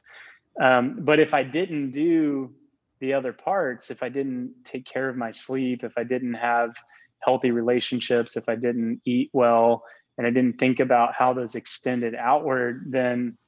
Um, 0.60 0.98
but 1.00 1.20
if 1.20 1.34
I 1.34 1.42
didn't 1.42 1.90
do 1.90 2.52
the 3.00 3.14
other 3.14 3.32
parts, 3.32 3.90
if 3.90 4.02
I 4.02 4.08
didn't 4.08 4.54
take 4.64 4.84
care 4.84 5.08
of 5.08 5.16
my 5.16 5.30
sleep, 5.30 5.84
if 5.84 5.92
I 5.96 6.04
didn't 6.04 6.34
have 6.34 6.74
healthy 7.22 7.50
relationships, 7.50 8.36
if 8.36 8.48
I 8.48 8.56
didn't 8.56 9.00
eat 9.04 9.30
well, 9.32 9.84
and 10.18 10.26
I 10.26 10.30
didn't 10.30 10.58
think 10.58 10.80
about 10.80 11.14
how 11.14 11.32
those 11.32 11.54
extended 11.54 12.14
outward, 12.14 12.86
then 12.88 13.38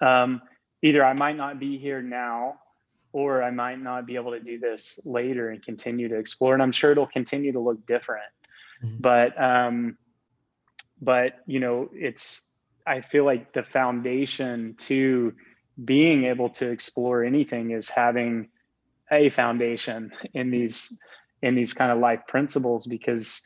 um, 0.00 0.42
either 0.82 1.04
I 1.04 1.14
might 1.14 1.36
not 1.36 1.58
be 1.58 1.78
here 1.78 2.02
now 2.02 2.60
or 3.12 3.42
I 3.42 3.50
might 3.50 3.80
not 3.80 4.06
be 4.06 4.16
able 4.16 4.32
to 4.32 4.40
do 4.40 4.58
this 4.58 5.00
later 5.04 5.50
and 5.50 5.64
continue 5.64 6.08
to 6.08 6.18
explore. 6.18 6.54
And 6.54 6.62
I'm 6.62 6.72
sure 6.72 6.92
it'll 6.92 7.06
continue 7.06 7.52
to 7.52 7.60
look 7.60 7.86
different. 7.86 8.30
Mm-hmm. 8.84 8.96
But 9.00 9.42
um, 9.42 9.98
but 11.00 11.40
you 11.46 11.60
know, 11.60 11.88
it's 11.92 12.52
I 12.86 13.00
feel 13.00 13.24
like 13.24 13.52
the 13.52 13.62
foundation 13.62 14.74
to 14.80 15.34
being 15.82 16.24
able 16.24 16.50
to 16.50 16.70
explore 16.70 17.24
anything 17.24 17.70
is 17.70 17.88
having 17.88 18.48
a 19.10 19.30
foundation 19.30 20.12
in 20.34 20.50
these 20.50 20.98
in 21.42 21.54
these 21.54 21.72
kind 21.72 21.92
of 21.92 21.98
life 21.98 22.20
principles 22.26 22.86
because 22.86 23.42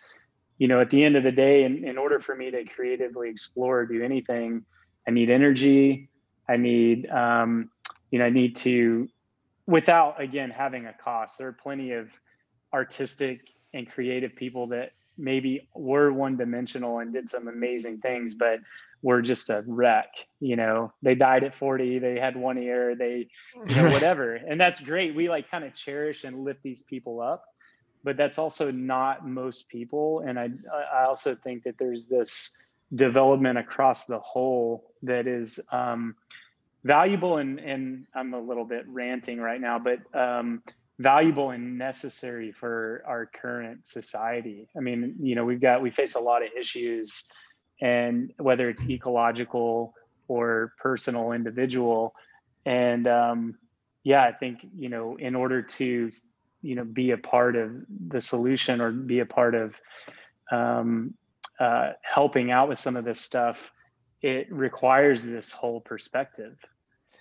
you 0.59 0.69
know 0.69 0.81
at 0.81 0.91
the 0.91 1.03
end 1.03 1.17
of 1.17 1.25
the 1.25 1.33
day 1.33 1.65
in, 1.65 1.85
in 1.85 1.99
order 1.99 2.21
for 2.21 2.35
me 2.35 2.51
to 2.51 2.65
creatively 2.65 3.29
explore 3.29 3.81
or 3.81 3.87
do 3.87 4.03
anything 4.03 4.65
i 5.07 5.11
need 5.11 5.31
energy. 5.31 6.09
I 6.49 6.57
need 6.57 7.09
um, 7.11 7.71
you 8.11 8.19
know 8.19 8.25
i 8.25 8.31
need 8.31 8.57
to 8.57 9.09
without 9.67 10.21
again 10.21 10.51
having 10.51 10.87
a 10.87 10.93
cost 10.93 11.39
there 11.39 11.49
are 11.49 11.53
plenty 11.53 11.93
of 11.93 12.09
artistic 12.73 13.41
and 13.73 13.89
creative 13.91 14.35
people 14.35 14.69
that 14.69 14.93
maybe 15.17 15.69
were 15.75 16.13
one 16.13 16.37
dimensional 16.37 16.99
and 16.99 17.13
did 17.13 17.29
some 17.29 17.47
amazing 17.47 17.99
things 17.99 18.35
but 18.35 18.61
were 19.03 19.23
just 19.23 19.49
a 19.51 19.65
wreck 19.67 20.09
you 20.41 20.57
know? 20.57 20.93
They 21.03 21.15
died 21.15 21.45
at 21.45 21.55
40 21.55 21.99
they 21.99 22.19
had 22.19 22.37
one 22.37 22.59
ear 22.59 22.95
they 22.97 23.29
you 23.67 23.75
know 23.75 23.91
whatever. 23.93 24.35
And 24.35 24.61
that's 24.61 24.81
great. 24.81 25.15
We 25.15 25.29
like 25.29 25.51
kind 25.51 25.65
of 25.65 25.75
cherish 25.75 26.25
and 26.25 26.45
lift 26.45 26.63
these 26.63 26.83
people 26.83 27.21
up 27.21 27.45
but 28.03 28.17
that's 28.17 28.39
also 28.39 28.71
not 28.71 29.27
most 29.27 29.69
people. 29.69 30.23
And 30.27 30.39
i 30.39 30.49
i 30.95 31.05
also 31.05 31.35
think 31.35 31.65
that 31.65 31.77
there's 31.79 32.07
this 32.07 32.57
development 32.95 33.59
across 33.59 34.05
the 34.05 34.19
whole 34.19 34.93
that 35.03 35.27
is 35.27 35.61
um, 35.71 36.15
valuable 36.85 37.37
and 37.37 37.61
and 37.61 38.07
i'm 38.15 38.35
a 38.35 38.41
little 38.41 38.65
bit 38.65 38.85
ranting 38.89 39.39
right 39.39 39.61
now 39.61 39.79
but 39.79 39.99
um, 40.19 40.63
valuable 40.99 41.51
and 41.51 41.79
necessary 41.79 42.51
for 42.53 43.03
our 43.07 43.27
current 43.27 43.87
society. 43.87 44.69
I 44.77 44.81
mean 44.81 45.15
you 45.21 45.35
know 45.35 45.45
we've 45.45 45.61
got 45.61 45.83
we 45.83 45.91
face 45.91 46.15
a 46.15 46.21
lot 46.21 46.43
of 46.43 46.49
issues 46.59 47.25
and 47.81 48.33
whether 48.39 48.69
it's 48.69 48.83
ecological 48.89 49.95
or 50.29 50.75
personal 50.79 51.33
individual. 51.33 52.15
And 52.67 53.07
um, 53.07 53.55
yeah 54.03 54.23
i 54.23 54.33
think 54.33 54.67
you 54.77 54.89
know 54.89 55.17
in 55.17 55.35
order 55.35 55.63
to 55.63 56.11
you 56.63 56.75
know 56.75 56.85
be 56.85 57.11
a 57.11 57.19
part 57.19 57.57
of 57.57 57.73
the 58.09 58.21
solution 58.21 58.81
or 58.81 58.91
be 58.91 59.21
a 59.21 59.27
part 59.27 59.55
of 59.55 59.75
um, 60.51 61.15
uh, 61.59 61.93
helping 62.03 62.51
out 62.51 62.69
with 62.69 62.79
some 62.79 62.97
of 62.97 63.05
this 63.05 63.21
stuff 63.21 63.71
it 64.23 64.53
requires 64.53 65.23
this 65.23 65.53
whole 65.53 65.81
perspective. 65.81 66.57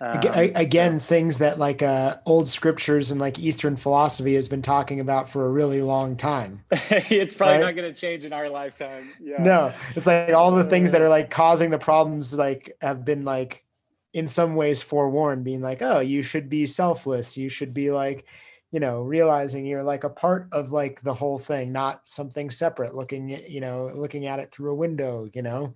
Um, 0.02 0.18
again 0.56 0.98
so. 0.98 1.06
things 1.06 1.40
that 1.40 1.60
like 1.60 1.84
uh, 1.84 2.18
old 2.26 2.48
scriptures 2.48 3.12
and 3.12 3.20
like 3.20 3.38
eastern 3.38 3.76
philosophy 3.76 4.36
has 4.36 4.48
been 4.48 4.62
talking 4.62 5.02
about 5.02 5.28
for 5.28 5.46
a 5.46 5.50
really 5.50 5.82
long 5.82 6.16
time. 6.16 6.64
It's 6.72 7.34
probably 7.34 7.56
right? 7.56 7.66
not 7.66 7.76
going 7.76 7.94
to 7.94 8.00
change 8.00 8.24
in 8.24 8.32
our 8.32 8.48
lifetime. 8.48 9.10
Yeah. 9.20 9.44
No 9.44 9.74
it's 9.98 10.08
like 10.08 10.32
all 10.32 10.52
the 10.52 10.64
things 10.64 10.94
that 10.94 11.02
are 11.02 11.10
like 11.10 11.30
causing 11.30 11.70
the 11.70 11.80
problems 11.80 12.38
like 12.38 12.78
have 12.80 13.04
been 13.04 13.26
like 13.26 13.66
in 14.14 14.30
some 14.30 14.56
ways 14.56 14.82
forewarned 14.82 15.44
being 15.44 15.60
like 15.60 15.82
oh 15.82 16.00
you 16.00 16.22
should 16.22 16.48
be 16.48 16.66
selfless. 16.66 17.38
You 17.38 17.50
should 17.50 17.74
be 17.74 17.92
like 17.92 18.26
you 18.72 18.80
know 18.80 19.02
realizing 19.02 19.66
you're 19.66 19.84
like 19.84 20.04
a 20.04 20.10
part 20.10 20.48
of 20.52 20.72
like 20.72 21.02
the 21.02 21.14
whole 21.14 21.38
thing 21.38 21.72
not 21.72 22.02
something 22.06 22.52
separate 22.52 22.96
looking 22.96 23.30
you 23.48 23.62
know 23.62 23.92
looking 23.96 24.28
at 24.28 24.40
it 24.40 24.52
through 24.52 24.72
a 24.72 24.76
window 24.76 25.30
you 25.34 25.42
know 25.42 25.74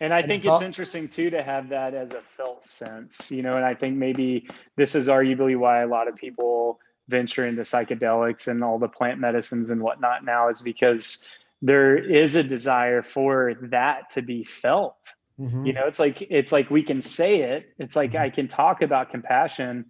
and 0.00 0.14
I 0.14 0.20
and 0.20 0.28
think 0.28 0.40
it's, 0.40 0.46
it's 0.46 0.52
all- 0.52 0.62
interesting 0.62 1.08
too 1.08 1.30
to 1.30 1.42
have 1.42 1.68
that 1.68 1.94
as 1.94 2.12
a 2.12 2.22
felt 2.22 2.64
sense, 2.64 3.30
you 3.30 3.42
know, 3.42 3.52
and 3.52 3.64
I 3.64 3.74
think 3.74 3.96
maybe 3.96 4.48
this 4.76 4.94
is 4.94 5.08
arguably 5.08 5.58
why 5.58 5.82
a 5.82 5.86
lot 5.86 6.08
of 6.08 6.16
people 6.16 6.80
venture 7.08 7.46
into 7.46 7.62
psychedelics 7.62 8.48
and 8.48 8.64
all 8.64 8.78
the 8.78 8.88
plant 8.88 9.20
medicines 9.20 9.68
and 9.68 9.82
whatnot 9.82 10.24
now 10.24 10.48
is 10.48 10.62
because 10.62 11.28
there 11.60 11.96
is 11.96 12.34
a 12.36 12.42
desire 12.42 13.02
for 13.02 13.54
that 13.62 14.10
to 14.10 14.22
be 14.22 14.44
felt. 14.44 14.96
Mm-hmm. 15.38 15.66
You 15.66 15.72
know, 15.74 15.86
it's 15.86 15.98
like 15.98 16.22
it's 16.22 16.52
like 16.52 16.70
we 16.70 16.82
can 16.82 17.02
say 17.02 17.42
it. 17.42 17.70
It's 17.78 17.96
like 17.96 18.12
mm-hmm. 18.12 18.22
I 18.22 18.30
can 18.30 18.48
talk 18.48 18.80
about 18.80 19.10
compassion, 19.10 19.86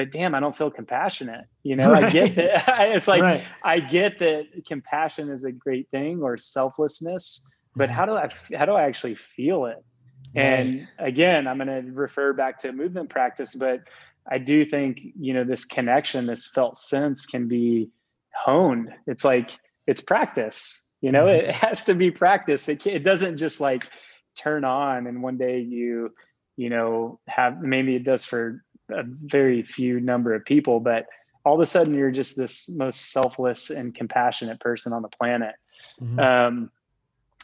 but 0.00 0.10
damn, 0.10 0.34
I 0.34 0.40
don't 0.40 0.56
feel 0.56 0.70
compassionate. 0.70 1.44
You 1.62 1.76
know, 1.76 1.90
right. 1.90 2.04
I 2.04 2.10
get 2.10 2.34
that. 2.36 2.90
It's 2.96 3.06
like 3.06 3.20
right. 3.20 3.44
I 3.62 3.80
get 3.80 4.18
that 4.20 4.46
compassion 4.66 5.28
is 5.28 5.44
a 5.44 5.52
great 5.52 5.90
thing 5.90 6.22
or 6.22 6.38
selflessness, 6.38 7.46
but 7.76 7.90
mm-hmm. 7.90 7.96
how 7.96 8.06
do 8.06 8.14
I 8.14 8.30
how 8.56 8.64
do 8.64 8.72
I 8.72 8.84
actually 8.84 9.16
feel 9.16 9.66
it? 9.66 9.84
And 10.34 10.88
again, 10.98 11.46
I'm 11.46 11.58
going 11.58 11.66
to 11.66 11.92
refer 11.92 12.32
back 12.32 12.56
to 12.60 12.72
movement 12.72 13.10
practice, 13.10 13.54
but 13.54 13.80
I 14.30 14.38
do 14.38 14.64
think 14.64 15.02
you 15.18 15.34
know 15.34 15.44
this 15.44 15.66
connection, 15.66 16.24
this 16.24 16.46
felt 16.46 16.78
sense, 16.78 17.26
can 17.26 17.46
be 17.46 17.90
honed. 18.34 18.88
It's 19.06 19.24
like 19.24 19.50
it's 19.86 20.00
practice. 20.00 20.82
You 21.02 21.12
know, 21.12 21.26
mm-hmm. 21.26 21.50
it 21.50 21.54
has 21.66 21.84
to 21.84 21.94
be 21.94 22.10
practice. 22.10 22.70
It 22.70 22.86
it 22.86 23.04
doesn't 23.04 23.36
just 23.36 23.60
like 23.60 23.86
turn 24.34 24.64
on 24.64 25.06
and 25.06 25.22
one 25.22 25.36
day 25.36 25.58
you 25.58 26.14
you 26.56 26.70
know 26.70 27.18
have 27.26 27.60
maybe 27.60 27.96
it 27.96 28.04
does 28.04 28.24
for 28.24 28.62
a 28.92 29.04
very 29.04 29.62
few 29.62 30.00
number 30.00 30.34
of 30.34 30.44
people, 30.44 30.80
but 30.80 31.06
all 31.44 31.54
of 31.54 31.60
a 31.60 31.66
sudden 31.66 31.94
you're 31.94 32.10
just 32.10 32.36
this 32.36 32.68
most 32.68 33.12
selfless 33.12 33.70
and 33.70 33.94
compassionate 33.94 34.60
person 34.60 34.92
on 34.92 35.02
the 35.02 35.08
planet. 35.08 35.54
Mm-hmm. 36.00 36.20
Um, 36.20 36.70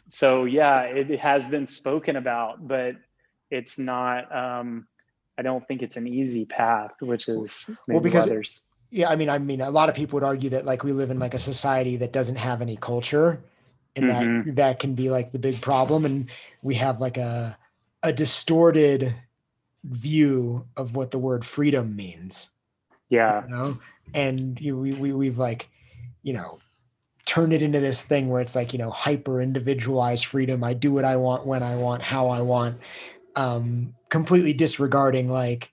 so 0.09 0.45
yeah, 0.45 0.81
it 0.83 1.19
has 1.19 1.47
been 1.47 1.67
spoken 1.67 2.15
about, 2.15 2.67
but 2.67 2.95
it's 3.49 3.77
not. 3.77 4.33
Um, 4.35 4.87
I 5.37 5.41
don't 5.41 5.67
think 5.67 5.81
it's 5.81 5.97
an 5.97 6.07
easy 6.07 6.45
path, 6.45 6.91
which 6.99 7.27
is 7.27 7.75
well 7.87 7.99
because 7.99 8.27
others. 8.27 8.65
yeah, 8.89 9.09
I 9.09 9.15
mean, 9.15 9.29
I 9.29 9.37
mean, 9.37 9.61
a 9.61 9.69
lot 9.69 9.89
of 9.89 9.95
people 9.95 10.17
would 10.17 10.23
argue 10.23 10.49
that 10.51 10.65
like 10.65 10.83
we 10.83 10.93
live 10.93 11.11
in 11.11 11.19
like 11.19 11.33
a 11.33 11.39
society 11.39 11.97
that 11.97 12.13
doesn't 12.13 12.37
have 12.37 12.61
any 12.61 12.77
culture, 12.77 13.41
and 13.95 14.05
mm-hmm. 14.05 14.47
that 14.47 14.55
that 14.55 14.79
can 14.79 14.95
be 14.95 15.09
like 15.09 15.31
the 15.31 15.39
big 15.39 15.61
problem, 15.61 16.05
and 16.05 16.29
we 16.61 16.75
have 16.75 16.99
like 16.99 17.17
a 17.17 17.57
a 18.03 18.13
distorted 18.13 19.15
view 19.87 20.65
of 20.75 20.95
what 20.95 21.11
the 21.11 21.19
word 21.19 21.45
freedom 21.45 21.95
means. 21.95 22.51
Yeah, 23.09 23.43
you 23.45 23.49
know, 23.49 23.77
and 24.13 24.59
you, 24.59 24.77
we 24.77 24.91
we 24.93 25.13
we've 25.13 25.37
like, 25.37 25.69
you 26.23 26.33
know, 26.33 26.59
turned 27.25 27.53
it 27.53 27.61
into 27.61 27.79
this 27.79 28.01
thing 28.01 28.29
where 28.29 28.41
it's 28.41 28.55
like 28.55 28.73
you 28.73 28.79
know 28.79 28.89
hyper 28.89 29.41
individualized 29.41 30.25
freedom. 30.25 30.63
I 30.63 30.73
do 30.73 30.91
what 30.91 31.05
i 31.05 31.15
want 31.15 31.45
when 31.45 31.63
i 31.63 31.75
want 31.75 32.01
how 32.01 32.29
i 32.29 32.41
want. 32.41 32.79
Um 33.35 33.93
completely 34.09 34.53
disregarding 34.53 35.29
like 35.29 35.71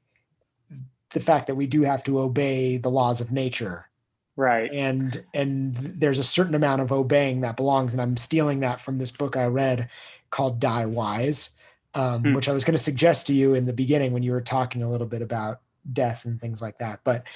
the 1.10 1.20
fact 1.20 1.46
that 1.46 1.54
we 1.54 1.66
do 1.66 1.82
have 1.82 2.02
to 2.04 2.18
obey 2.18 2.76
the 2.76 2.90
laws 2.90 3.20
of 3.20 3.32
nature. 3.32 3.88
Right. 4.36 4.70
And 4.72 5.24
and 5.32 5.76
there's 5.76 6.18
a 6.18 6.24
certain 6.24 6.56
amount 6.56 6.82
of 6.82 6.90
obeying 6.90 7.42
that 7.42 7.56
belongs 7.56 7.92
and 7.92 8.02
i'm 8.02 8.16
stealing 8.16 8.60
that 8.60 8.80
from 8.80 8.98
this 8.98 9.12
book 9.12 9.36
i 9.36 9.46
read 9.46 9.88
called 10.30 10.58
die 10.58 10.86
wise 10.86 11.50
um, 11.94 12.22
hmm. 12.22 12.34
which 12.34 12.48
i 12.48 12.52
was 12.52 12.64
going 12.64 12.76
to 12.76 12.82
suggest 12.82 13.26
to 13.26 13.34
you 13.34 13.54
in 13.54 13.66
the 13.66 13.72
beginning 13.72 14.12
when 14.12 14.22
you 14.22 14.32
were 14.32 14.40
talking 14.40 14.82
a 14.82 14.88
little 14.88 15.06
bit 15.06 15.22
about 15.22 15.60
death 15.92 16.24
and 16.24 16.40
things 16.40 16.62
like 16.62 16.78
that 16.78 17.00
but 17.04 17.26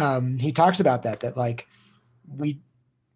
um, 0.00 0.38
he 0.38 0.52
talks 0.52 0.80
about 0.80 1.02
that 1.02 1.20
that 1.20 1.36
like 1.36 1.68
we 2.36 2.60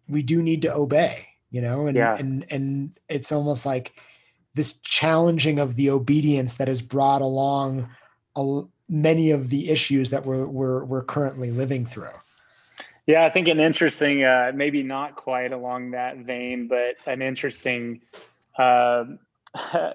we 0.07 0.21
do 0.21 0.41
need 0.43 0.61
to 0.63 0.73
obey, 0.73 1.27
you 1.49 1.61
know, 1.61 1.87
and 1.87 1.97
yeah. 1.97 2.15
and 2.17 2.45
and 2.51 2.99
it's 3.09 3.31
almost 3.31 3.65
like 3.65 3.93
this 4.53 4.77
challenging 4.79 5.59
of 5.59 5.75
the 5.75 5.89
obedience 5.89 6.55
that 6.55 6.67
has 6.67 6.81
brought 6.81 7.21
along 7.21 7.89
a, 8.35 8.61
many 8.87 9.31
of 9.31 9.49
the 9.49 9.69
issues 9.69 10.09
that 10.11 10.25
we're 10.25 10.45
we're 10.45 10.83
we're 10.85 11.03
currently 11.03 11.51
living 11.51 11.85
through. 11.85 12.09
Yeah, 13.07 13.23
I 13.23 13.29
think 13.29 13.47
an 13.47 13.59
interesting, 13.59 14.23
uh, 14.23 14.51
maybe 14.55 14.81
not 14.81 15.15
quite 15.15 15.53
along 15.53 15.91
that 15.91 16.17
vein, 16.17 16.67
but 16.67 16.95
an 17.05 17.21
interesting 17.21 18.01
uh, 18.57 19.05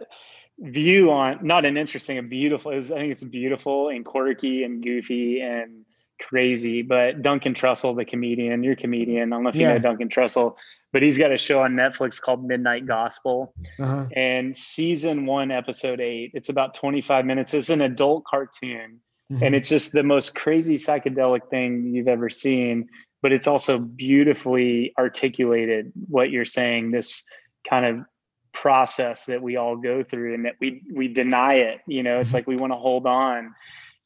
view 0.61 1.11
on 1.11 1.39
not 1.43 1.65
an 1.65 1.77
interesting, 1.77 2.19
a 2.19 2.23
beautiful. 2.23 2.73
Was, 2.73 2.93
I 2.93 2.97
think 2.97 3.13
it's 3.13 3.25
beautiful 3.25 3.89
and 3.89 4.05
quirky 4.05 4.63
and 4.65 4.83
goofy 4.83 5.41
and 5.41 5.85
crazy. 6.21 6.83
But 6.83 7.23
Duncan 7.23 7.55
Trussell, 7.55 7.97
the 7.97 8.05
comedian, 8.05 8.63
you're 8.63 8.77
comedian. 8.77 9.33
I 9.33 9.37
don't 9.37 9.43
know 9.45 9.49
if 9.51 9.57
Yeah. 9.57 9.69
you 9.69 9.75
know 9.75 9.81
Duncan 9.81 10.09
Trussell, 10.09 10.55
but 10.93 11.03
he's 11.03 11.17
got 11.17 11.33
a 11.33 11.37
show 11.39 11.63
on 11.63 11.73
Netflix 11.75 12.21
called 12.21 12.45
Midnight 12.45 12.85
Gospel. 12.87 13.55
Uh-huh. 13.79 14.07
And 14.15 14.55
season 14.55 15.25
one, 15.25 15.51
episode 15.51 16.01
eight, 16.01 16.33
it's 16.35 16.51
about 16.51 16.75
25 16.75 17.25
minutes. 17.25 17.55
It's 17.55 17.71
an 17.71 17.81
adult 17.81 18.25
cartoon 18.25 19.01
Mhm. 19.33 19.43
and 19.43 19.55
it's 19.55 19.69
just 19.69 19.93
the 19.93 20.03
most 20.03 20.35
crazy 20.35 20.75
psychedelic 20.77 21.49
thing 21.51 21.95
you've 21.95 22.09
ever 22.09 22.29
seen 22.29 22.89
but 23.23 23.33
it's 23.33 23.47
also 23.47 23.79
beautifully 23.79 24.93
articulated 24.99 25.93
what 26.09 26.31
you're 26.31 26.45
saying 26.45 26.91
this 26.91 27.25
kind 27.69 27.85
of 27.87 28.05
process 28.53 29.27
that 29.27 29.41
we 29.43 29.57
all 29.57 29.77
go 29.77 30.03
through 30.03 30.35
and 30.35 30.45
that 30.45 30.55
we 30.61 30.83
we 30.93 31.09
deny 31.09 31.55
it 31.55 31.81
you 31.87 32.03
know 32.03 32.21
it's 32.21 32.31
Mhm. 32.31 32.35
like 32.35 32.47
we 32.47 32.57
want 32.57 32.73
to 32.73 32.77
hold 32.77 33.07
on 33.07 33.55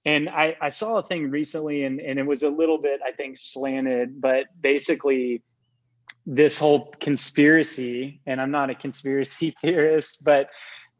and 0.04 0.28
i 0.28 0.56
i 0.60 0.68
saw 0.68 0.98
a 0.98 1.02
thing 1.02 1.30
recently 1.30 1.84
and 1.84 2.00
and 2.00 2.18
it 2.18 2.26
was 2.26 2.42
a 2.42 2.50
little 2.50 2.78
bit 2.78 3.00
i 3.06 3.12
think 3.12 3.36
slanted 3.36 4.20
but 4.20 4.46
basically 4.60 5.42
this 6.26 6.58
whole 6.58 6.92
conspiracy 7.00 8.20
and 8.26 8.40
i'm 8.40 8.50
not 8.50 8.70
a 8.70 8.74
conspiracy 8.74 9.54
theorist 9.62 10.24
but 10.24 10.50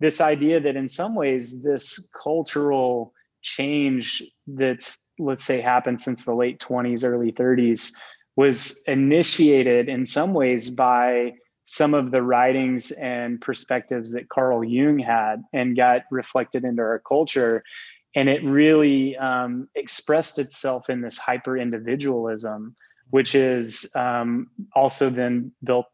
this 0.01 0.21
idea 0.21 0.59
that 0.61 0.77
in 0.77 0.89
some 0.89 1.15
ways 1.15 1.63
this 1.63 2.09
cultural 2.23 3.13
change 3.43 4.23
that's 4.47 5.01
let's 5.19 5.45
say 5.45 5.61
happened 5.61 6.01
since 6.01 6.25
the 6.25 6.35
late 6.35 6.59
20s 6.61 7.05
early 7.05 7.31
30s 7.31 7.93
was 8.37 8.83
initiated 8.89 9.89
in 9.89 10.05
some 10.05 10.33
ways 10.33 10.71
by 10.71 11.33
some 11.65 11.95
of 11.95 12.11
the 12.11 12.23
writings 12.23 12.91
and 12.93 13.41
perspectives 13.41 14.13
that 14.13 14.29
Carl 14.29 14.63
Jung 14.63 14.99
had 14.99 15.43
and 15.53 15.77
got 15.77 16.03
reflected 16.11 16.65
into 16.65 16.83
our 16.83 17.01
culture. 17.01 17.63
And 18.15 18.29
it 18.29 18.45
really 18.45 19.17
um, 19.17 19.69
expressed 19.75 20.39
itself 20.39 20.89
in 20.89 21.01
this 21.01 21.19
hyper 21.19 21.59
individualism 21.59 22.77
which 23.11 23.35
is 23.35 23.91
um, 23.95 24.49
also 24.75 25.11
then 25.11 25.53
built 25.63 25.87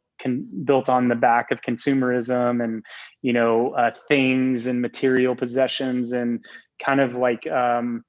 built 0.64 0.90
on 0.90 1.09
the 1.09 1.14
back 1.14 1.51
of 1.51 1.62
consumerism 1.62 2.62
and 2.62 2.84
you 3.22 3.32
know 3.32 3.72
uh, 3.72 3.90
things 4.09 4.66
and 4.66 4.82
material 4.82 5.34
possessions 5.34 6.12
and 6.12 6.44
kind 6.78 7.01
of 7.01 7.14
like 7.14 7.47
um, 7.47 8.05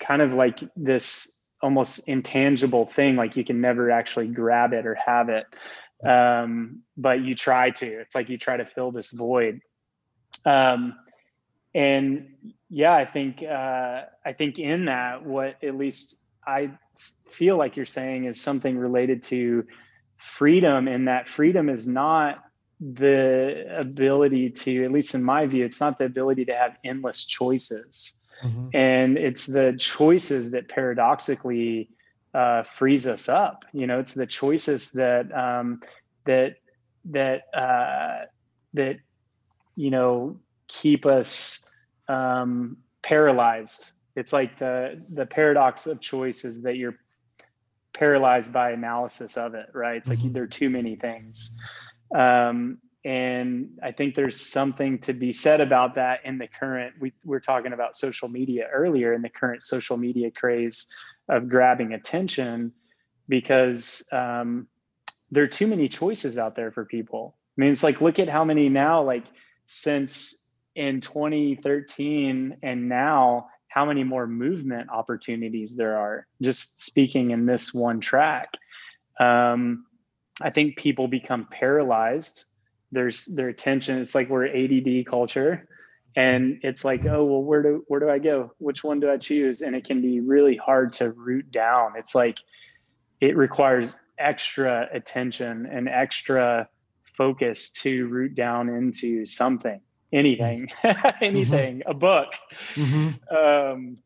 kind 0.00 0.20
of 0.20 0.34
like 0.34 0.60
this 0.76 1.40
almost 1.62 2.08
intangible 2.08 2.86
thing 2.86 3.16
like 3.16 3.36
you 3.36 3.44
can 3.44 3.60
never 3.60 3.90
actually 3.90 4.28
grab 4.28 4.72
it 4.72 4.86
or 4.86 4.94
have 4.94 5.28
it 5.28 5.46
um, 6.04 6.82
but 6.96 7.20
you 7.22 7.34
try 7.34 7.70
to 7.70 7.86
it's 7.86 8.14
like 8.14 8.28
you 8.28 8.38
try 8.38 8.56
to 8.56 8.64
fill 8.64 8.92
this 8.92 9.10
void 9.10 9.60
um, 10.44 10.94
and 11.74 12.34
yeah 12.70 12.94
i 12.94 13.04
think 13.04 13.42
uh, 13.42 14.02
i 14.24 14.32
think 14.32 14.58
in 14.58 14.86
that 14.86 15.24
what 15.24 15.62
at 15.62 15.76
least 15.76 16.16
i 16.46 16.70
feel 17.30 17.56
like 17.56 17.76
you're 17.76 17.86
saying 17.86 18.24
is 18.24 18.40
something 18.40 18.76
related 18.76 19.22
to 19.22 19.64
freedom 20.16 20.88
and 20.88 21.08
that 21.08 21.28
freedom 21.28 21.68
is 21.68 21.86
not 21.86 22.42
the 22.80 23.66
ability 23.76 24.50
to 24.50 24.84
at 24.84 24.92
least 24.92 25.14
in 25.14 25.22
my 25.22 25.46
view 25.46 25.64
it's 25.64 25.80
not 25.80 25.98
the 25.98 26.04
ability 26.04 26.44
to 26.44 26.54
have 26.54 26.76
endless 26.84 27.26
choices 27.26 28.14
Mhm. 28.44 28.70
and 28.72 29.18
it's 29.18 29.46
the 29.46 29.72
choices 29.72 30.52
that 30.52 30.68
paradoxically 30.68 31.90
uh, 32.38 32.62
frees 32.62 33.06
us 33.06 33.28
up. 33.28 33.64
You 33.72 33.86
know 33.88 33.98
it's 33.98 34.14
the 34.14 34.26
choices 34.26 34.92
that 34.92 35.26
um, 35.36 35.80
that 36.24 36.56
that 37.06 37.42
uh, 37.54 38.26
that 38.74 38.96
you 39.74 39.90
know 39.90 40.38
keep 40.68 41.04
us 41.06 41.68
um, 42.08 42.78
paralyzed. 43.02 43.92
It's 44.14 44.32
like 44.32 44.58
the 44.58 45.02
the 45.12 45.26
paradox 45.26 45.86
of 45.86 46.00
choice 46.00 46.44
is 46.44 46.62
that 46.62 46.76
you're 46.76 46.96
paralyzed 47.92 48.52
by 48.52 48.70
analysis 48.70 49.36
of 49.36 49.54
it 49.54 49.66
right? 49.74 49.96
It's 49.96 50.10
like 50.10 50.20
Mhm. 50.20 50.32
there 50.32 50.44
are 50.44 50.46
too 50.62 50.70
many 50.70 50.94
things. 50.96 51.56
Um, 52.14 52.78
and 53.04 53.78
i 53.82 53.92
think 53.92 54.16
there's 54.16 54.40
something 54.40 54.98
to 54.98 55.12
be 55.12 55.32
said 55.32 55.60
about 55.60 55.94
that 55.94 56.18
in 56.24 56.36
the 56.36 56.48
current 56.48 56.92
we 56.98 57.12
were 57.24 57.38
talking 57.38 57.72
about 57.72 57.94
social 57.94 58.28
media 58.28 58.66
earlier 58.72 59.12
in 59.12 59.22
the 59.22 59.28
current 59.28 59.62
social 59.62 59.96
media 59.96 60.30
craze 60.32 60.88
of 61.28 61.48
grabbing 61.48 61.92
attention 61.92 62.72
because 63.28 64.02
um, 64.12 64.66
there 65.30 65.44
are 65.44 65.48
too 65.48 65.66
many 65.66 65.88
choices 65.88 66.38
out 66.38 66.56
there 66.56 66.72
for 66.72 66.84
people. 66.84 67.36
I 67.56 67.60
mean 67.60 67.70
it's 67.70 67.82
like 67.82 68.00
look 68.00 68.18
at 68.18 68.28
how 68.28 68.44
many 68.44 68.68
now 68.68 69.02
like 69.02 69.24
since 69.66 70.46
in 70.74 71.00
2013 71.00 72.56
and 72.62 72.88
now 72.88 73.48
how 73.68 73.84
many 73.84 74.04
more 74.04 74.26
movement 74.26 74.88
opportunities 74.90 75.76
there 75.76 75.98
are 75.98 76.26
just 76.40 76.82
speaking 76.82 77.32
in 77.32 77.46
this 77.46 77.74
one 77.74 78.00
track. 78.00 78.48
Um, 79.20 79.84
i 80.40 80.50
think 80.50 80.76
people 80.76 81.08
become 81.08 81.46
paralyzed. 81.50 82.44
There's 82.92 83.26
their 83.26 83.48
attention 83.48 83.98
it's 83.98 84.14
like 84.14 84.28
we're 84.30 84.46
add 84.46 85.06
culture 85.06 85.68
and 86.16 86.60
it's 86.62 86.84
like 86.84 87.04
oh 87.06 87.24
well 87.24 87.42
where 87.42 87.62
do 87.62 87.84
where 87.88 88.00
do 88.00 88.08
i 88.08 88.18
go? 88.18 88.52
Which 88.58 88.82
one 88.82 89.00
do 89.00 89.10
i 89.10 89.16
choose? 89.16 89.62
And 89.62 89.76
it 89.76 89.84
can 89.84 90.00
be 90.02 90.20
really 90.20 90.56
hard 90.56 90.92
to 90.94 91.10
root 91.10 91.50
down. 91.50 91.92
It's 91.96 92.14
like 92.14 92.38
it 93.20 93.36
requires 93.36 93.96
extra 94.18 94.88
attention 94.92 95.66
and 95.66 95.88
extra 95.88 96.68
focus 97.16 97.70
to 97.70 98.06
root 98.06 98.34
down 98.34 98.68
into 98.68 99.26
something 99.26 99.80
anything 100.12 100.70
anything 101.20 101.82
a 101.86 101.94
book. 101.94 102.32
Mhm. 102.74 103.14
um, 103.32 103.98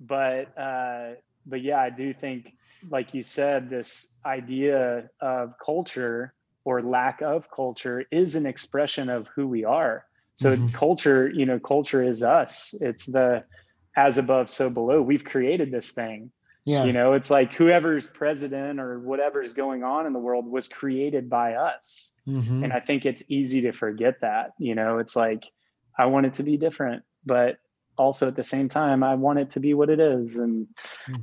but 0.00 0.56
uh, 0.58 1.14
but 1.46 1.62
yeah, 1.62 1.80
I 1.80 1.90
do 1.90 2.12
think, 2.12 2.52
like 2.90 3.14
you 3.14 3.22
said, 3.22 3.70
this 3.70 4.16
idea 4.24 5.10
of 5.20 5.54
culture 5.64 6.34
or 6.64 6.82
lack 6.82 7.22
of 7.22 7.50
culture 7.50 8.04
is 8.10 8.34
an 8.34 8.46
expression 8.46 9.08
of 9.08 9.28
who 9.34 9.46
we 9.46 9.64
are. 9.64 10.04
So 10.34 10.56
Mhm. 10.56 10.72
culture, 10.72 11.28
you 11.28 11.46
know, 11.46 11.58
culture 11.58 12.02
is 12.02 12.22
us. 12.22 12.74
It's 12.80 13.06
the 13.06 13.44
as 13.96 14.16
above, 14.18 14.48
so 14.48 14.70
below. 14.70 15.02
We've 15.02 15.24
created 15.24 15.70
this 15.70 15.90
thing. 15.90 16.30
Yeah. 16.64 16.84
You 16.84 16.92
know, 16.92 17.12
it's 17.12 17.28
like 17.30 17.52
whoever's 17.54 18.06
president 18.06 18.80
or 18.80 19.00
whatever's 19.00 19.52
going 19.52 19.82
on 19.84 20.06
in 20.06 20.12
the 20.12 20.18
world 20.18 20.46
was 20.46 20.68
created 20.68 21.28
by 21.28 21.54
us. 21.54 22.12
Mhm. 22.26 22.64
And 22.64 22.72
I 22.72 22.80
think 22.80 23.04
it's 23.04 23.22
easy 23.28 23.62
to 23.62 23.72
forget 23.72 24.20
that. 24.20 24.52
You 24.58 24.74
know, 24.74 24.98
it's 24.98 25.16
like 25.16 25.44
I 25.98 26.06
want 26.06 26.26
it 26.26 26.34
to 26.34 26.42
be 26.42 26.56
different, 26.56 27.02
but 27.26 27.58
also 27.98 28.28
at 28.28 28.36
the 28.36 28.42
same 28.42 28.70
time, 28.70 29.02
I 29.02 29.16
want 29.16 29.38
it 29.40 29.50
to 29.50 29.60
be 29.60 29.74
what 29.74 29.90
it 29.90 30.00
is. 30.00 30.38
And 30.38 30.68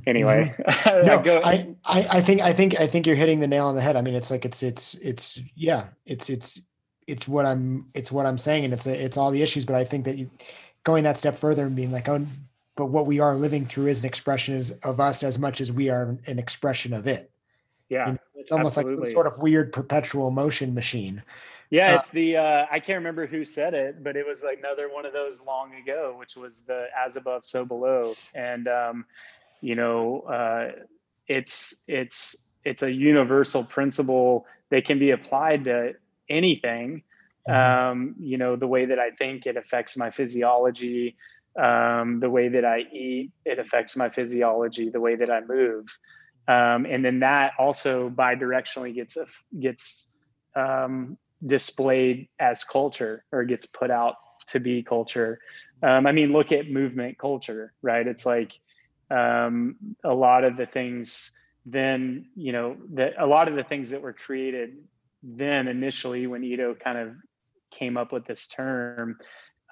anyway, 0.06 0.54
Mm-hmm. 0.56 1.06
no, 1.06 1.14
I 1.18 1.22
go, 1.22 1.40
I, 1.42 1.74
I, 1.84 2.06
I 2.18 2.20
think, 2.20 2.40
I 2.42 2.52
think, 2.52 2.78
I 2.78 2.86
think 2.86 3.06
you're 3.06 3.16
hitting 3.16 3.40
the 3.40 3.48
nail 3.48 3.66
on 3.66 3.74
the 3.74 3.80
head. 3.80 3.96
I 3.96 4.02
mean, 4.02 4.14
it's 4.14 4.30
like, 4.30 4.44
it's, 4.44 4.62
it's, 4.62 4.94
it's, 4.96 5.40
yeah, 5.56 5.88
it's, 6.06 6.30
it's, 6.30 6.60
it's 7.06 7.26
what 7.26 7.46
I'm, 7.46 7.86
it's 7.94 8.12
what 8.12 8.26
I'm 8.26 8.38
saying. 8.38 8.64
And 8.64 8.74
it's, 8.74 8.86
it's 8.86 9.16
all 9.16 9.30
the 9.30 9.42
issues, 9.42 9.64
but 9.64 9.76
I 9.76 9.84
think 9.84 10.04
that 10.04 10.16
you 10.18 10.30
going 10.84 11.04
that 11.04 11.18
step 11.18 11.36
further 11.36 11.66
and 11.66 11.76
being 11.76 11.92
like, 11.92 12.08
oh, 12.08 12.26
but 12.76 12.86
what 12.86 13.06
we 13.06 13.20
are 13.20 13.36
living 13.36 13.66
through 13.66 13.88
is 13.88 14.00
an 14.00 14.06
expression 14.06 14.62
of 14.82 15.00
us 15.00 15.22
as 15.22 15.38
much 15.38 15.60
as 15.60 15.70
we 15.70 15.90
are 15.90 16.16
an 16.26 16.38
expression 16.38 16.94
of 16.94 17.06
it. 17.06 17.30
yeah. 17.88 18.06
You 18.06 18.12
know, 18.12 18.18
it's 18.36 18.52
almost 18.52 18.76
like 18.76 18.86
some 18.86 19.10
sort 19.10 19.26
of 19.26 19.38
weird 19.38 19.72
perpetual 19.72 20.30
motion 20.30 20.72
machine. 20.74 21.22
Yeah, 21.68 21.94
Uh, 21.94 21.98
it's 21.98 22.10
the 22.10 22.36
uh, 22.36 22.66
I 22.70 22.80
can't 22.80 22.96
remember 22.96 23.26
who 23.26 23.44
said 23.44 23.74
it, 23.74 24.02
but 24.02 24.16
it 24.16 24.26
was 24.26 24.42
like 24.42 24.58
another 24.58 24.88
one 24.92 25.06
of 25.06 25.12
those 25.12 25.42
long 25.42 25.74
ago, 25.74 26.14
which 26.18 26.36
was 26.36 26.62
the 26.62 26.86
as 26.98 27.16
above, 27.16 27.44
so 27.44 27.64
below, 27.64 28.14
and 28.34 28.66
um, 28.66 29.04
you 29.60 29.76
know, 29.76 30.22
uh, 30.22 30.72
it's 31.28 31.82
it's 31.86 32.46
it's 32.64 32.82
a 32.82 32.90
universal 32.90 33.62
principle 33.62 34.46
that 34.70 34.84
can 34.84 34.98
be 34.98 35.10
applied 35.10 35.64
to 35.64 35.94
anything. 36.30 37.02
Mhm. 37.48 37.54
Um, 37.54 38.14
you 38.18 38.38
know, 38.38 38.56
the 38.56 38.66
way 38.68 38.86
that 38.86 38.98
I 38.98 39.10
think 39.12 39.46
it 39.46 39.56
affects 39.56 39.96
my 39.96 40.10
physiology, 40.10 41.16
um, 41.58 42.20
the 42.20 42.30
way 42.30 42.48
that 42.48 42.64
I 42.64 42.80
eat, 42.92 43.32
it 43.44 43.58
affects 43.58 43.96
my 43.96 44.08
physiology, 44.10 44.90
the 44.90 45.00
way 45.00 45.16
that 45.16 45.30
I 45.30 45.40
move, 45.40 45.86
um, 46.48 46.86
and 46.86 47.04
then 47.04 47.20
that 47.20 47.52
also 47.58 48.10
bidirectionally 48.10 48.94
gets 48.94 49.16
gets 49.58 50.14
um, 50.56 51.16
displayed 51.46 52.28
as 52.38 52.64
culture 52.64 53.24
or 53.32 53.44
gets 53.44 53.66
put 53.66 53.90
out 53.90 54.16
to 54.48 54.60
be 54.60 54.82
culture. 54.82 55.40
Um, 55.82 56.06
I 56.06 56.12
mean, 56.12 56.32
look 56.32 56.52
at 56.52 56.70
movement 56.70 57.18
culture, 57.18 57.72
right? 57.82 58.06
It's 58.06 58.26
like 58.26 58.52
um, 59.10 59.76
a 60.04 60.14
lot 60.14 60.44
of 60.44 60.56
the 60.56 60.66
things 60.66 61.32
then, 61.66 62.26
you 62.36 62.52
know, 62.52 62.76
that 62.94 63.14
a 63.18 63.26
lot 63.26 63.48
of 63.48 63.54
the 63.54 63.64
things 63.64 63.90
that 63.90 64.02
were 64.02 64.12
created 64.12 64.76
then 65.22 65.68
initially 65.68 66.26
when 66.26 66.44
Ido 66.44 66.74
kind 66.74 66.98
of 66.98 67.14
came 67.70 67.96
up 67.96 68.12
with 68.12 68.26
this 68.26 68.48
term, 68.48 69.18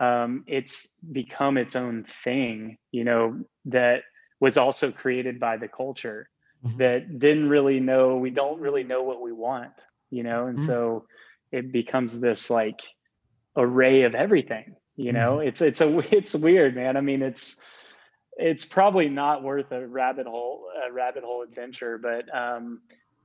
um, 0.00 0.44
it's 0.46 0.92
become 1.12 1.56
its 1.58 1.74
own 1.76 2.04
thing, 2.04 2.78
you 2.92 3.04
know, 3.04 3.44
that 3.66 4.02
was 4.40 4.56
also 4.56 4.92
created 4.92 5.40
by 5.40 5.56
the 5.56 5.68
culture 5.68 6.28
Mhm. 6.64 6.78
that 6.78 7.18
didn't 7.18 7.48
really 7.48 7.80
know, 7.80 8.16
we 8.16 8.30
don't 8.30 8.60
really 8.60 8.84
know 8.84 9.02
what 9.02 9.20
we 9.20 9.32
want, 9.32 9.72
you 10.10 10.22
know, 10.22 10.46
and 10.46 10.58
Mhm. 10.58 10.62
so 10.62 11.06
it 11.50 11.72
becomes 11.72 12.20
this 12.20 12.50
like 12.50 12.80
array 13.56 14.02
of 14.02 14.14
everything, 14.14 14.76
you 14.96 15.12
know, 15.12 15.40
it's, 15.40 15.60
it's 15.60 15.80
a, 15.80 15.98
it's 16.16 16.34
weird, 16.34 16.76
man. 16.76 16.96
I 16.96 17.00
mean, 17.00 17.22
it's, 17.22 17.60
it's 18.38 18.64
probably 18.64 19.08
not 19.08 19.42
worth 19.42 19.72
a 19.72 19.86
rabbit 19.86 20.26
hole 20.26 20.66
a 20.88 20.92
rabbit 20.92 21.24
hole 21.24 21.42
adventure 21.42 21.98
but 21.98 22.32
um 22.34 22.80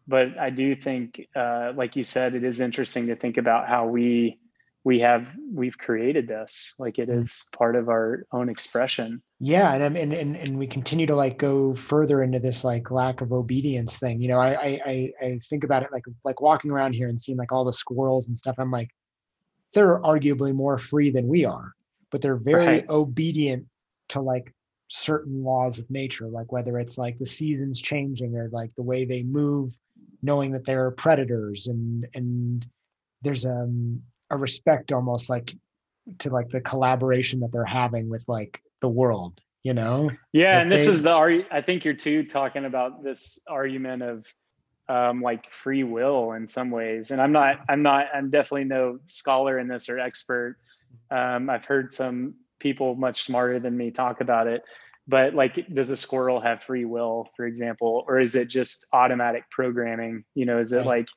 but 0.07 0.38
i 0.39 0.49
do 0.49 0.75
think 0.75 1.27
uh 1.35 1.71
like 1.75 1.95
you 1.95 2.03
said 2.03 2.35
it 2.35 2.43
is 2.43 2.59
interesting 2.59 3.07
to 3.07 3.15
think 3.15 3.38
about 3.38 3.67
how 3.67 3.88
we 3.88 4.38
we 4.84 4.99
have 4.99 5.25
we've 5.53 5.77
created 5.77 6.27
this 6.27 6.73
like 6.77 6.99
it 6.99 7.09
mm. 7.09 7.51
part 7.51 7.75
of 7.75 7.89
our 7.89 8.25
own 8.31 8.49
expression 8.49 9.21
yeah 9.39 9.73
and 9.73 9.97
and 9.97 10.13
and, 10.13 10.35
and 10.35 10.57
we 10.57 10.67
continue 10.67 11.05
to 11.05 11.15
like 11.15 11.38
go 11.38 11.73
further 11.75 12.21
into 12.21 12.39
this 12.39 12.63
like 12.63 12.91
lack 12.91 13.21
of 13.21 13.31
obedience 13.31 13.97
thing 13.97 14.21
you 14.21 14.27
know 14.27 14.39
I, 14.39 14.81
I 14.85 15.11
i 15.21 15.39
think 15.49 15.63
about 15.63 15.84
it 15.84 15.91
like 15.91 16.03
like 16.23 16.41
walking 16.41 16.71
around 16.71 16.93
here 16.93 17.07
and 17.07 17.19
seeing 17.19 17.38
like 17.38 17.51
all 17.51 17.65
the 17.65 17.73
squirrels 17.73 18.27
and 18.27 18.38
stuff 18.38 18.55
i'm 18.57 18.71
like 18.71 18.89
they're 19.73 19.99
arguably 19.99 20.53
more 20.53 20.77
free 20.77 21.11
than 21.11 21.27
we 21.27 21.45
are 21.45 21.73
but 22.11 22.21
they're 22.21 22.35
very 22.35 22.67
right. 22.67 22.89
obedient 22.89 23.65
to 24.09 24.21
like 24.21 24.53
certain 24.89 25.43
laws 25.43 25.80
of 25.80 25.89
nature 25.89 26.27
like 26.27 26.51
whether 26.51 26.77
it's 26.77 26.97
like 26.97 27.17
the 27.17 27.25
seasons 27.25 27.81
changing 27.81 28.35
or 28.35 28.49
like 28.51 28.69
the 28.75 28.84
way 28.84 29.05
they 29.05 29.23
move 29.23 29.73
knowing 30.23 30.53
that 30.53 30.65
they're 30.65 30.89
predators 30.89 31.67
and 31.67 32.07
and 32.15 32.65
there's 33.21 33.45
um 33.45 34.01
a 34.31 34.37
respect 34.37 34.91
almost 34.91 35.29
like 35.29 35.53
to 36.17 36.29
like 36.29 36.49
the 36.49 36.61
collaboration 36.61 37.41
that 37.41 37.51
they're 37.51 37.65
having 37.65 38.09
with 38.09 38.23
like 38.27 38.61
the 38.81 38.89
world 38.89 39.39
you 39.63 39.73
know? 39.73 40.09
Yeah 40.33 40.59
and 40.59 40.71
this 40.71 40.87
they, 40.87 40.91
is 40.91 41.03
the 41.03 41.45
i 41.51 41.61
think 41.61 41.85
you're 41.85 41.93
too 41.93 42.23
talking 42.23 42.65
about 42.65 43.03
this 43.03 43.39
argument 43.47 44.03
of 44.03 44.25
um 44.89 45.21
like 45.21 45.51
free 45.51 45.83
will 45.83 46.33
in 46.33 46.47
some 46.47 46.69
ways 46.69 47.11
and 47.11 47.21
i'm 47.21 47.31
not 47.31 47.59
i'm 47.69 47.81
not 47.81 48.07
i'm 48.13 48.29
definitely 48.29 48.65
no 48.65 48.99
scholar 49.05 49.59
in 49.59 49.67
this 49.67 49.87
or 49.87 49.99
expert. 49.99 50.57
Um 51.11 51.49
i've 51.49 51.65
heard 51.65 51.93
some 51.93 52.35
people 52.59 52.95
much 52.95 53.23
smarter 53.23 53.59
than 53.59 53.75
me 53.75 53.91
talk 53.91 54.21
about 54.21 54.47
it 54.47 54.63
but 55.07 55.34
like 55.34 55.67
does 55.73 55.89
a 55.89 55.97
squirrel 55.97 56.39
have 56.39 56.63
free 56.63 56.85
will 56.85 57.30
for 57.35 57.45
example 57.45 58.05
or 58.07 58.19
is 58.19 58.35
it 58.35 58.47
just 58.47 58.85
automatic 58.93 59.43
programming 59.51 60.23
you 60.34 60.45
know 60.45 60.59
is 60.59 60.71
it 60.71 60.77
right. 60.77 60.85
like 60.85 61.07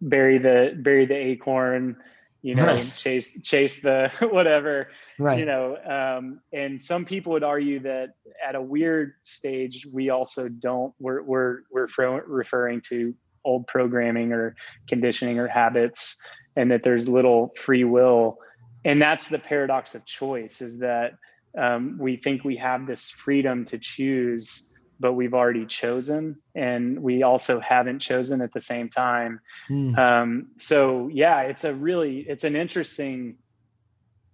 bury 0.00 0.38
the 0.38 0.76
bury 0.82 1.06
the 1.06 1.14
acorn 1.14 1.96
you 2.42 2.56
know, 2.56 2.66
right. 2.66 2.92
chase 2.96 3.40
chase 3.42 3.80
the 3.80 4.10
whatever, 4.32 4.88
right. 5.18 5.38
you 5.38 5.46
know. 5.46 5.76
Um, 5.76 6.40
and 6.52 6.82
some 6.82 7.04
people 7.04 7.32
would 7.32 7.44
argue 7.44 7.78
that 7.80 8.14
at 8.46 8.56
a 8.56 8.62
weird 8.62 9.12
stage, 9.22 9.86
we 9.90 10.10
also 10.10 10.48
don't. 10.48 10.92
We're 10.98 11.22
we're 11.22 11.60
we're 11.70 11.86
referring 12.26 12.80
to 12.88 13.14
old 13.44 13.68
programming 13.68 14.32
or 14.32 14.56
conditioning 14.88 15.38
or 15.38 15.46
habits, 15.46 16.20
and 16.56 16.70
that 16.72 16.82
there's 16.82 17.08
little 17.08 17.54
free 17.56 17.84
will. 17.84 18.38
And 18.84 19.00
that's 19.00 19.28
the 19.28 19.38
paradox 19.38 19.94
of 19.94 20.04
choice: 20.04 20.60
is 20.60 20.80
that 20.80 21.12
um, 21.58 21.96
we 21.98 22.16
think 22.16 22.44
we 22.44 22.56
have 22.56 22.86
this 22.86 23.10
freedom 23.10 23.64
to 23.66 23.78
choose 23.78 24.72
but 25.02 25.14
we've 25.14 25.34
already 25.34 25.66
chosen 25.66 26.36
and 26.54 27.02
we 27.02 27.24
also 27.24 27.58
haven't 27.58 27.98
chosen 27.98 28.40
at 28.40 28.52
the 28.52 28.60
same 28.60 28.88
time 28.88 29.40
mm. 29.68 29.98
um, 29.98 30.46
so 30.58 31.10
yeah 31.12 31.40
it's 31.40 31.64
a 31.64 31.74
really 31.74 32.20
it's 32.20 32.44
an 32.44 32.54
interesting 32.54 33.36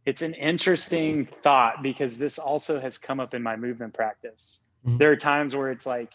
it's 0.05 0.23
an 0.23 0.35
interesting 0.35 1.27
thought 1.43 1.83
because 1.83 2.19
this 2.19 2.39
also 2.39 2.79
has 2.81 2.99
come 2.99 3.19
up 3.19 3.35
in 3.35 3.43
my 3.43 3.57
movement 3.57 3.95
practice 3.95 4.63
mm. 4.87 4.99
there 4.99 5.11
are 5.11 5.17
times 5.17 5.57
where 5.57 5.71
it's 5.71 5.87
like 5.87 6.13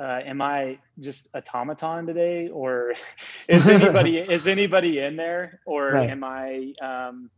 uh, 0.00 0.20
am 0.24 0.40
i 0.40 0.78
just 0.98 1.28
automaton 1.34 2.06
today 2.06 2.48
or 2.48 2.94
is 3.48 3.68
anybody 3.68 4.18
is 4.36 4.46
anybody 4.46 4.98
in 4.98 5.14
there 5.14 5.60
or 5.66 5.90
right. 5.90 6.10
am 6.10 6.24
i 6.24 6.72
um, 6.80 7.30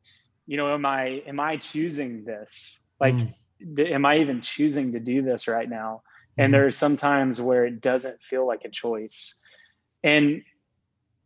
you 0.47 0.57
know 0.57 0.73
am 0.73 0.87
i 0.87 1.23
am 1.27 1.41
i 1.41 1.57
choosing 1.57 2.25
this 2.25 2.86
like 3.01 3.15
mm. 3.15 3.91
am 3.91 4.05
i 4.05 4.19
even 4.19 4.41
choosing 4.41 4.93
to 4.93 5.01
do 5.01 5.23
this 5.23 5.49
right 5.49 5.69
now 5.69 6.03
and 6.37 6.47
mm-hmm. 6.47 6.53
there 6.53 6.67
are 6.67 6.71
some 6.71 6.97
times 6.97 7.41
where 7.41 7.65
it 7.65 7.81
doesn't 7.81 8.21
feel 8.23 8.47
like 8.47 8.65
a 8.65 8.71
choice 8.71 9.37
and 10.03 10.43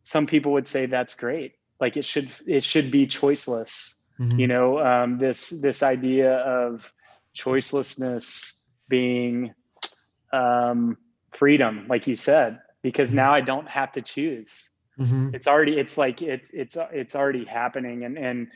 some 0.03 0.25
people 0.25 0.53
would 0.53 0.67
say 0.67 0.85
that's 0.85 1.15
great 1.15 1.53
like 1.79 1.97
it 1.97 2.05
should 2.05 2.29
it 2.45 2.63
should 2.63 2.91
be 2.91 3.07
choiceless 3.07 3.95
mm-hmm. 4.19 4.39
you 4.39 4.47
know 4.47 4.79
um, 4.79 5.17
this 5.17 5.49
this 5.49 5.83
idea 5.83 6.33
of 6.37 6.91
choicelessness 7.35 8.59
being 8.87 9.53
um, 10.33 10.97
freedom 11.31 11.85
like 11.89 12.07
you 12.07 12.15
said 12.15 12.59
because 12.81 13.09
mm-hmm. 13.09 13.17
now 13.17 13.33
i 13.33 13.41
don't 13.41 13.67
have 13.67 13.91
to 13.91 14.01
choose 14.01 14.69
mm-hmm. 14.99 15.29
it's 15.33 15.47
already 15.47 15.77
it's 15.77 15.97
like 15.97 16.21
it's 16.21 16.51
it's 16.51 16.77
it's 16.91 17.15
already 17.15 17.45
happening 17.45 18.03
and 18.03 18.17
and 18.17 18.47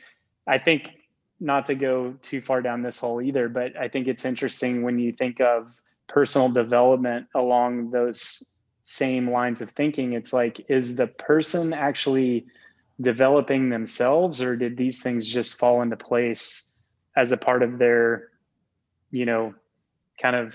i 0.46 0.58
think 0.58 0.90
not 1.38 1.66
to 1.66 1.74
go 1.74 2.14
too 2.22 2.40
far 2.40 2.62
down 2.62 2.82
this 2.82 2.98
hole 2.98 3.20
either 3.20 3.48
but 3.48 3.76
i 3.76 3.88
think 3.88 4.06
it's 4.06 4.24
interesting 4.24 4.82
when 4.82 4.98
you 4.98 5.12
think 5.12 5.40
of 5.40 5.74
personal 6.06 6.48
development 6.48 7.26
along 7.34 7.90
those 7.90 8.42
same 8.82 9.30
lines 9.30 9.60
of 9.60 9.70
thinking 9.70 10.12
it's 10.12 10.32
like 10.32 10.64
is 10.68 10.94
the 10.94 11.06
person 11.06 11.72
actually 11.72 12.46
developing 13.00 13.68
themselves 13.68 14.40
or 14.40 14.56
did 14.56 14.76
these 14.76 15.02
things 15.02 15.26
just 15.26 15.58
fall 15.58 15.82
into 15.82 15.96
place 15.96 16.72
as 17.16 17.32
a 17.32 17.36
part 17.36 17.62
of 17.62 17.78
their 17.78 18.28
you 19.10 19.26
know 19.26 19.54
kind 20.20 20.36
of 20.36 20.54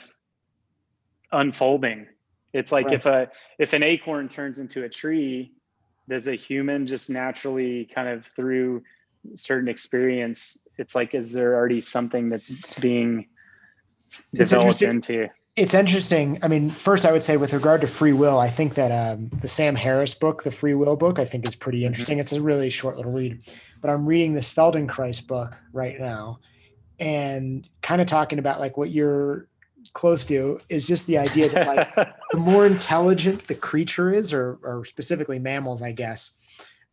unfolding 1.31 2.07
it's 2.53 2.71
like 2.71 2.87
right. 2.87 2.95
if 2.95 3.05
a 3.05 3.29
if 3.59 3.73
an 3.73 3.83
acorn 3.83 4.27
turns 4.27 4.59
into 4.59 4.83
a 4.83 4.89
tree 4.89 5.51
does 6.09 6.27
a 6.27 6.35
human 6.35 6.85
just 6.85 7.09
naturally 7.09 7.85
kind 7.85 8.07
of 8.07 8.25
through 8.25 8.81
certain 9.35 9.67
experience 9.67 10.57
it's 10.77 10.95
like 10.95 11.13
is 11.13 11.31
there 11.31 11.55
already 11.55 11.81
something 11.81 12.29
that's 12.29 12.49
being 12.79 13.27
developed 14.33 14.81
into 14.81 15.29
it's 15.57 15.73
interesting. 15.73 16.39
I 16.41 16.47
mean, 16.47 16.69
first, 16.69 17.05
I 17.05 17.11
would 17.11 17.23
say 17.23 17.35
with 17.35 17.51
regard 17.53 17.81
to 17.81 17.87
free 17.87 18.13
will, 18.13 18.39
I 18.39 18.49
think 18.49 18.75
that 18.75 18.91
um, 18.91 19.29
the 19.41 19.49
Sam 19.49 19.75
Harris 19.75 20.13
book, 20.13 20.43
the 20.43 20.51
Free 20.51 20.73
Will 20.73 20.95
book, 20.95 21.19
I 21.19 21.25
think 21.25 21.45
is 21.45 21.55
pretty 21.55 21.79
mm-hmm. 21.79 21.87
interesting. 21.87 22.15
Mm-hmm. 22.15 22.21
It's 22.21 22.33
a 22.33 22.41
really 22.41 22.69
short 22.69 22.95
little 22.95 23.11
read, 23.11 23.41
but 23.81 23.89
I'm 23.89 24.05
reading 24.05 24.33
this 24.33 24.53
Feldenkrais 24.53 25.27
book 25.27 25.57
right 25.73 25.99
now, 25.99 26.39
and 26.99 27.67
kind 27.81 27.99
of 27.99 28.07
talking 28.07 28.39
about 28.39 28.61
like 28.61 28.77
what 28.77 28.91
you're 28.91 29.47
close 29.93 30.23
to 30.25 30.61
is 30.69 30.87
just 30.87 31.05
the 31.07 31.17
idea 31.17 31.49
that 31.49 31.67
like 31.67 31.95
the 32.31 32.37
more 32.37 32.65
intelligent 32.65 33.47
the 33.47 33.55
creature 33.55 34.09
is, 34.09 34.31
or 34.31 34.57
or 34.63 34.85
specifically 34.85 35.37
mammals, 35.37 35.81
I 35.81 35.91
guess, 35.91 36.31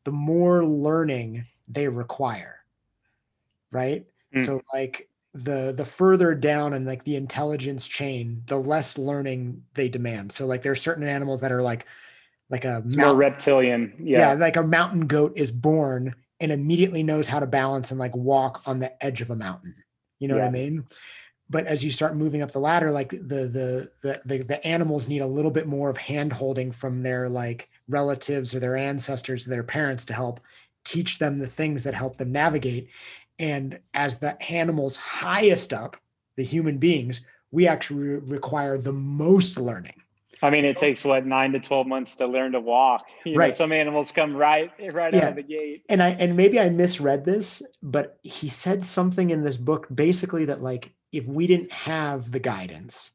the 0.02 0.12
more 0.12 0.66
learning 0.66 1.44
they 1.68 1.88
require. 1.88 2.56
Right. 3.70 4.06
Mm. 4.34 4.44
So 4.44 4.62
like 4.72 5.08
the 5.34 5.72
the 5.76 5.84
further 5.84 6.34
down 6.34 6.72
in 6.72 6.84
like 6.84 7.04
the 7.04 7.16
intelligence 7.16 7.86
chain, 7.86 8.42
the 8.46 8.56
less 8.56 8.98
learning 8.98 9.62
they 9.74 9.88
demand. 9.88 10.32
So 10.32 10.46
like 10.46 10.62
there 10.62 10.72
are 10.72 10.76
certain 10.76 11.06
animals 11.06 11.40
that 11.42 11.52
are 11.52 11.62
like 11.62 11.86
like 12.50 12.64
a 12.64 12.82
more 12.96 13.14
reptilian. 13.14 13.92
Yeah. 13.98 14.18
yeah, 14.18 14.32
like 14.34 14.56
a 14.56 14.62
mountain 14.62 15.06
goat 15.06 15.34
is 15.36 15.50
born 15.50 16.14
and 16.40 16.52
immediately 16.52 17.02
knows 17.02 17.28
how 17.28 17.40
to 17.40 17.46
balance 17.46 17.90
and 17.90 18.00
like 18.00 18.16
walk 18.16 18.62
on 18.66 18.78
the 18.78 19.04
edge 19.04 19.20
of 19.20 19.30
a 19.30 19.36
mountain. 19.36 19.74
You 20.18 20.28
know 20.28 20.36
yeah. 20.36 20.42
what 20.42 20.48
I 20.48 20.52
mean? 20.52 20.86
But 21.50 21.66
as 21.66 21.84
you 21.84 21.90
start 21.90 22.16
moving 22.16 22.42
up 22.42 22.50
the 22.50 22.58
ladder, 22.58 22.90
like 22.90 23.10
the, 23.10 23.48
the 23.48 23.90
the 24.02 24.22
the 24.24 24.38
the 24.44 24.66
animals 24.66 25.08
need 25.08 25.20
a 25.20 25.26
little 25.26 25.50
bit 25.50 25.66
more 25.66 25.88
of 25.88 25.96
hand 25.96 26.32
holding 26.32 26.72
from 26.72 27.02
their 27.02 27.28
like 27.28 27.70
relatives 27.88 28.54
or 28.54 28.60
their 28.60 28.76
ancestors 28.76 29.46
or 29.46 29.50
their 29.50 29.62
parents 29.62 30.04
to 30.06 30.14
help 30.14 30.40
teach 30.88 31.18
them 31.18 31.38
the 31.38 31.46
things 31.46 31.84
that 31.84 31.94
help 31.94 32.16
them 32.16 32.32
navigate. 32.32 32.88
And 33.38 33.78
as 33.94 34.18
the 34.18 34.40
animals 34.50 34.96
highest 34.96 35.72
up, 35.72 35.96
the 36.36 36.44
human 36.44 36.78
beings, 36.78 37.20
we 37.50 37.66
actually 37.66 38.00
re- 38.00 38.18
require 38.18 38.78
the 38.78 38.92
most 38.92 39.58
learning. 39.58 39.94
I 40.40 40.50
mean, 40.50 40.64
it 40.64 40.76
takes 40.76 41.04
what 41.04 41.26
nine 41.26 41.52
to 41.52 41.60
twelve 41.60 41.86
months 41.86 42.14
to 42.16 42.26
learn 42.26 42.52
to 42.52 42.60
walk. 42.60 43.06
You 43.24 43.36
right. 43.36 43.48
Know, 43.48 43.54
some 43.54 43.72
animals 43.72 44.12
come 44.12 44.34
right 44.34 44.70
right 44.92 45.12
yeah. 45.12 45.24
out 45.24 45.28
of 45.30 45.36
the 45.36 45.42
gate. 45.42 45.84
And 45.88 46.02
I 46.02 46.10
and 46.10 46.36
maybe 46.36 46.60
I 46.60 46.68
misread 46.68 47.24
this, 47.24 47.62
but 47.82 48.18
he 48.22 48.48
said 48.48 48.84
something 48.84 49.30
in 49.30 49.42
this 49.42 49.56
book 49.56 49.86
basically 49.92 50.44
that 50.46 50.62
like 50.62 50.92
if 51.12 51.26
we 51.26 51.46
didn't 51.46 51.72
have 51.72 52.30
the 52.30 52.38
guidance, 52.38 53.12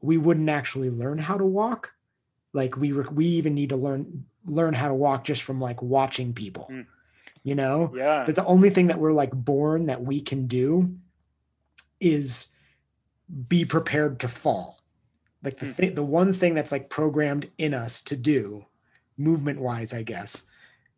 we 0.00 0.18
wouldn't 0.18 0.48
actually 0.50 0.90
learn 0.90 1.18
how 1.18 1.38
to 1.38 1.46
walk. 1.46 1.92
Like 2.52 2.76
we 2.76 2.92
we 2.92 3.26
even 3.26 3.54
need 3.54 3.68
to 3.68 3.76
learn 3.76 4.24
learn 4.44 4.74
how 4.74 4.88
to 4.88 4.94
walk 4.94 5.24
just 5.24 5.42
from 5.44 5.60
like 5.60 5.80
watching 5.80 6.32
people. 6.32 6.68
Mm 6.70 6.86
you 7.42 7.54
know? 7.54 7.92
Yeah. 7.94 8.24
That 8.24 8.36
the 8.36 8.44
only 8.44 8.70
thing 8.70 8.88
that 8.88 8.98
we're 8.98 9.12
like 9.12 9.32
born 9.32 9.86
that 9.86 10.02
we 10.02 10.20
can 10.20 10.46
do 10.46 10.96
is 12.00 12.48
be 13.48 13.64
prepared 13.64 14.20
to 14.20 14.28
fall. 14.28 14.80
Like 15.42 15.58
the 15.58 15.66
mm. 15.66 15.74
thing 15.74 15.94
the 15.94 16.04
one 16.04 16.32
thing 16.32 16.54
that's 16.54 16.72
like 16.72 16.90
programmed 16.90 17.50
in 17.58 17.74
us 17.74 18.02
to 18.02 18.16
do 18.16 18.64
movement 19.20 19.60
wise 19.60 19.92
i 19.92 20.02
guess 20.04 20.44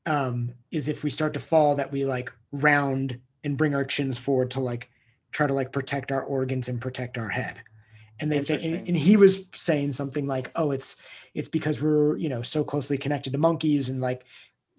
um 0.05 0.53
is 0.71 0.89
if 0.89 1.03
we 1.03 1.09
start 1.09 1.33
to 1.33 1.41
fall 1.41 1.75
that 1.75 1.91
we 1.91 2.05
like 2.05 2.31
round 2.53 3.19
and 3.45 3.57
bring 3.57 3.75
our 3.75 3.85
chins 3.85 4.19
forward 4.19 4.51
to 4.51 4.61
like 4.61 4.91
try 5.33 5.47
to 5.47 5.55
like 5.55 5.73
protect 5.73 6.12
our 6.12 6.23
organs 6.23 6.69
and 6.69 6.81
protect 6.81 7.19
our 7.19 7.29
head. 7.29 7.62
And 8.21 8.31
they 8.31 8.41
think 8.41 8.62
and, 8.62 8.87
and 8.87 8.97
he 8.97 9.17
was 9.17 9.47
saying 9.55 9.95
something 9.95 10.27
like 10.27 10.51
oh 10.55 10.73
it's 10.73 10.97
it's 11.33 11.49
because 11.49 11.81
we're 11.81 12.19
you 12.19 12.29
know 12.29 12.43
so 12.43 12.62
closely 12.62 12.99
connected 12.99 13.33
to 13.33 13.39
monkeys 13.39 13.89
and 13.89 14.03
like 14.03 14.25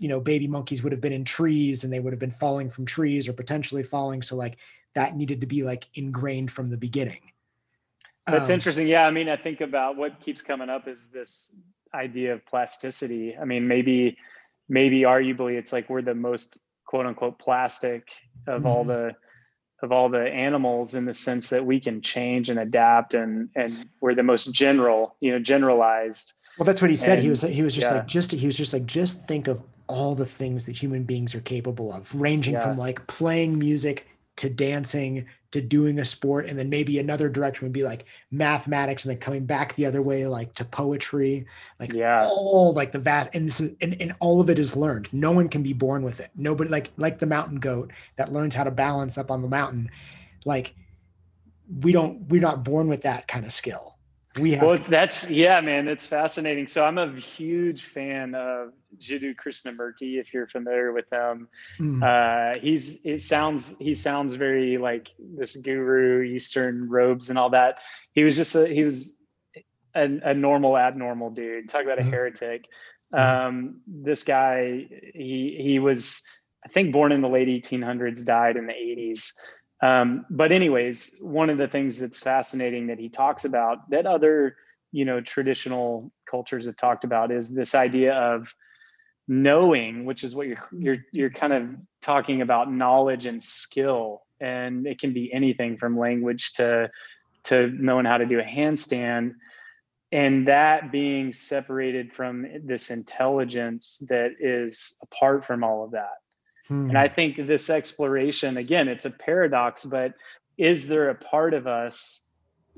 you 0.02 0.08
know 0.10 0.20
baby 0.20 0.48
monkeys 0.48 0.82
would 0.84 0.92
have 0.92 1.02
been 1.06 1.14
in 1.14 1.24
trees 1.24 1.84
and 1.84 1.94
they 1.94 2.00
would 2.00 2.12
have 2.12 2.20
been 2.20 2.32
falling 2.46 2.70
from 2.70 2.84
trees 2.86 3.28
or 3.28 3.34
potentially 3.34 3.84
falling 3.84 4.22
so 4.22 4.36
like 4.36 4.56
that 4.96 5.16
needed 5.16 5.40
to 5.42 5.48
be 5.48 5.62
like 5.64 5.84
ingrained 5.94 6.50
from 6.52 6.68
the 6.74 6.78
beginning 6.88 7.22
That's 8.28 8.50
Um, 8.50 8.54
interesting. 8.58 8.88
Yeah, 8.88 9.06
I 9.08 9.12
mean, 9.12 9.30
I 9.30 9.36
think 9.46 9.62
about 9.62 9.98
what 9.98 10.20
keeps 10.20 10.42
coming 10.42 10.70
up 10.70 10.88
is 10.88 11.08
this 11.20 11.56
idea 11.94 12.34
of 12.36 12.46
plasticity. 12.46 13.36
I 13.42 13.46
mean, 13.52 13.68
maybe, 13.68 14.16
maybe 14.70 15.00
arguably, 15.16 15.54
it's 15.58 15.74
like 15.74 15.90
we're 15.90 16.04
the 16.14 16.20
most 16.30 16.60
quote 16.86 17.06
unquote 17.08 17.38
plastic 17.40 18.04
of 18.48 18.66
all 18.66 18.84
Mhm. 18.84 18.88
the 18.94 19.16
of 19.84 19.92
all 19.92 20.08
the 20.10 20.26
animals 20.50 20.94
in 20.94 21.06
the 21.06 21.14
sense 21.28 21.50
that 21.50 21.66
we 21.66 21.80
can 21.80 22.02
change 22.14 22.50
and 22.52 22.60
adapt 22.60 23.14
and 23.16 23.50
and 23.56 23.72
we're 24.02 24.14
the 24.22 24.28
most 24.34 24.46
general, 24.64 25.16
you 25.24 25.32
know, 25.32 25.40
generalized. 25.54 26.34
Well, 26.58 26.66
that's 26.68 26.82
what 26.84 26.92
he 26.92 26.98
said. 26.98 27.18
he 27.20 27.26
And- 27.26 27.32
was 27.32 27.42
he 27.42 27.64
was 27.64 27.74
just 27.74 27.90
yeah. 27.90 27.98
like 27.98 28.08
just 28.08 28.32
he 28.32 28.46
was 28.46 28.58
just 28.58 28.74
like 28.74 28.86
just 28.86 29.16
think 29.28 29.48
of 29.48 29.58
all 29.92 30.16
the 30.16 30.26
things 30.26 30.66
that 30.66 30.72
human 30.78 31.04
beings 31.04 31.36
are 31.36 31.42
capable 31.42 31.92
of, 31.94 32.14
ranging 32.16 32.54
Yeah. 32.54 32.64
from 32.64 32.78
like 32.78 33.06
playing 33.08 33.60
music 33.60 34.08
to 34.38 34.50
dancing 34.50 35.26
to 35.52 35.62
doing 35.62 36.00
a 36.00 36.06
sport, 36.06 36.46
and 36.46 36.58
then 36.58 36.70
maybe 36.70 36.98
another 36.98 37.28
direction 37.28 37.66
would 37.66 37.74
be 37.74 37.84
like 37.84 38.06
mathematics, 38.32 39.04
and 39.04 39.12
then 39.12 39.20
coming 39.20 39.46
back 39.46 39.76
the 39.76 39.86
other 39.86 40.02
way 40.02 40.26
like 40.26 40.54
to 40.54 40.64
poetry, 40.64 41.46
like 41.78 41.92
Yeah. 41.92 42.26
all 42.32 42.72
like 42.74 42.94
the 42.94 43.00
vast 43.00 43.36
and 43.36 43.48
this 43.50 43.60
is 43.60 43.72
and, 43.82 44.02
and 44.02 44.14
all 44.22 44.40
of 44.40 44.50
it 44.50 44.58
is 44.58 44.78
learned. 44.78 45.10
No 45.12 45.32
one 45.32 45.50
can 45.50 45.62
be 45.62 45.74
born 45.74 46.04
with 46.04 46.22
it. 46.22 46.30
Nobody 46.36 46.70
like 46.70 46.92
like 46.96 47.20
the 47.20 47.26
mountain 47.28 47.60
goat 47.60 47.92
that 48.16 48.32
learns 48.32 48.56
how 48.56 48.64
to 48.64 48.72
balance 48.72 49.18
up 49.18 49.30
on 49.30 49.42
the 49.42 49.50
mountain. 49.50 49.92
Like 50.46 50.74
we 51.82 51.92
don't 51.92 52.30
we're 52.30 52.42
not 52.42 52.64
born 52.64 52.88
with 52.88 53.02
that 53.04 53.28
kind 53.28 53.46
of 53.46 53.52
skill. 53.52 53.91
We 54.40 54.52
have 54.54 54.62
Well, 54.66 54.78
to- 54.78 54.90
that's 54.90 55.30
yeah, 55.30 55.60
man. 55.60 55.88
It's 55.90 56.06
fascinating. 56.08 56.68
So 56.68 56.86
I'm 56.86 56.98
a 56.98 57.12
huge 57.16 57.84
fan 57.84 58.34
of 58.34 58.72
Jiddu 58.98 59.36
Krishnamurti. 59.36 60.20
If 60.20 60.34
you're 60.34 60.48
familiar 60.48 60.94
with 60.94 61.12
him, 61.12 61.50
Mm. 61.80 62.02
uh, 62.02 62.60
he's 62.60 63.06
it 63.06 63.22
sounds 63.22 63.76
he 63.78 63.94
sounds 63.94 64.36
very 64.36 64.78
like 64.78 65.10
this 65.20 65.58
guru, 65.58 66.22
Eastern 66.24 66.90
robes 66.90 67.30
and 67.30 67.38
all 67.38 67.50
that. 67.50 67.76
He 68.14 68.24
was 68.24 68.38
just 68.38 68.56
a 68.56 68.68
he 68.68 68.84
was 68.86 69.14
a, 69.96 70.04
a 70.24 70.34
normal 70.34 70.78
abnormal 70.78 71.32
dude. 71.32 71.68
Talk 71.70 71.84
about 71.84 72.00
a 72.00 72.04
heretic. 72.04 72.66
Um, 73.14 73.82
this 73.86 74.24
guy, 74.24 74.88
he 75.14 75.58
he 75.62 75.80
was 75.80 76.24
I 76.66 76.70
think 76.70 76.94
born 76.94 77.12
in 77.12 77.20
the 77.22 77.28
late 77.28 77.50
1800s, 77.50 78.24
died 78.26 78.56
in 78.56 78.68
the 78.68 78.74
80s. 78.74 79.34
Um, 79.82 80.26
but 80.30 80.52
anyways, 80.52 81.18
one 81.22 81.50
of 81.50 81.58
the 81.58 81.68
things 81.68 82.00
that's 82.00 82.20
fascinating 82.20 82.88
that 82.88 83.00
he 83.00 83.10
talks 83.10 83.46
about 83.46 83.90
that 83.90 84.06
other, 84.06 84.56
you 84.92 85.06
know, 85.06 85.22
traditional 85.22 86.12
cultures 86.30 86.66
have 86.66 86.78
talked 86.78 87.04
about 87.04 87.32
is 87.32 87.50
this 87.50 87.74
idea 87.74 88.14
of 88.14 88.54
knowing, 89.28 90.06
which 90.06 90.24
is 90.24 90.36
what 90.36 90.48
you're 90.48 90.68
you're 90.72 90.98
you're 91.12 91.30
kind 91.32 91.54
of 91.54 91.70
talking 92.02 92.42
about 92.42 92.72
knowledge 92.72 93.26
and 93.26 93.44
skill, 93.44 94.22
and 94.40 94.86
it 94.86 95.00
can 95.00 95.14
be 95.14 95.34
anything 95.34 95.78
from 95.78 95.98
language 95.98 96.54
to 96.54 96.92
to 97.46 97.68
knowing 97.70 98.06
how 98.06 98.18
to 98.18 98.26
do 98.28 98.40
a 98.40 98.44
handstand, 98.44 99.34
and 100.12 100.48
that 100.48 100.92
being 100.92 101.34
separated 101.34 102.14
from 102.14 102.46
this 102.64 102.92
intelligence 102.92 104.04
that 104.10 104.34
is 104.40 104.96
apart 105.02 105.44
from 105.44 105.64
all 105.64 105.84
of 105.84 105.92
that. 105.92 106.21
Hmm. 106.72 106.88
And 106.88 106.98
I 106.98 107.10
think 107.10 107.36
this 107.36 107.70
exploration, 107.70 108.56
again, 108.56 108.88
it's 108.88 109.04
a 109.04 109.12
paradox, 109.12 109.84
but 109.84 110.14
is 110.58 110.88
there 110.88 111.10
a 111.10 111.16
part 111.16 111.54
of 111.54 111.68
us 111.68 112.26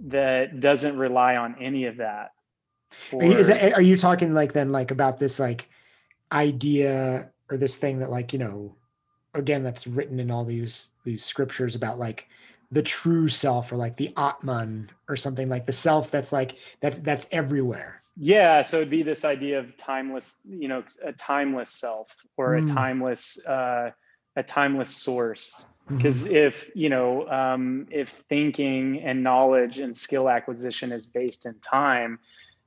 that 0.08 0.60
doesn't 0.60 0.98
rely 0.98 1.36
on 1.36 1.56
any 1.62 1.86
of 1.86 1.98
that? 1.98 2.32
Are 3.14 3.24
you, 3.24 3.32
is 3.34 3.48
that, 3.48 3.74
are 3.74 3.84
you 3.84 3.96
talking 3.96 4.34
like 4.34 4.54
then 4.54 4.72
like 4.72 4.90
about 4.90 5.20
this 5.20 5.40
like 5.40 5.70
idea 6.32 7.30
or 7.52 7.58
this 7.58 7.76
thing 7.76 8.00
that 8.00 8.10
like 8.10 8.34
you 8.34 8.40
know 8.40 8.76
again 9.36 9.62
that's 9.62 9.86
written 9.86 10.20
in 10.20 10.32
all 10.32 10.46
these 10.46 10.92
these 11.04 11.24
scriptures 11.24 11.76
about 11.76 12.00
like 12.00 12.30
the 12.72 12.84
true 12.84 13.28
self 13.28 13.72
or 13.72 13.78
like 13.78 13.98
the 13.98 14.14
atman 14.18 14.92
or 15.08 15.16
something 15.16 15.50
like 15.50 15.66
the 15.66 15.72
self 15.72 16.12
that's 16.12 16.32
like 16.32 16.58
that 16.82 17.04
that's 17.04 17.28
everywhere 17.32 18.03
yeah, 18.16 18.62
so 18.62 18.78
it'd 18.78 18.90
be 18.90 19.04
this 19.04 19.26
idea 19.26 19.60
of 19.60 19.76
timeless, 19.78 20.40
you 20.44 20.68
know, 20.68 20.84
a 21.04 21.14
timeless 21.14 21.70
self 21.72 22.16
or 22.38 22.56
a 22.56 22.62
Mm. 22.62 22.74
timeless, 22.76 23.46
uh, 23.48 23.92
a 24.36 24.44
timeless 24.44 24.96
source. 24.96 25.68
Because 25.88 26.26
if 26.26 26.70
you 26.76 26.90
know, 26.90 27.28
um, 27.28 27.88
if 27.92 28.10
thinking 28.30 29.02
and 29.02 29.22
knowledge 29.22 29.80
and 29.80 29.96
skill 29.98 30.30
acquisition 30.30 30.92
is 30.92 31.08
based 31.08 31.46
in 31.46 31.60
time, 31.60 32.20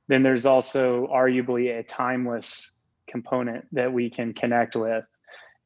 then 0.07 0.21
there's 0.21 0.45
also 0.45 1.07
arguably 1.07 1.77
a 1.77 1.83
timeless 1.83 2.73
component 3.07 3.65
that 3.73 3.91
we 3.91 4.09
can 4.09 4.33
connect 4.33 4.75
with. 4.75 5.03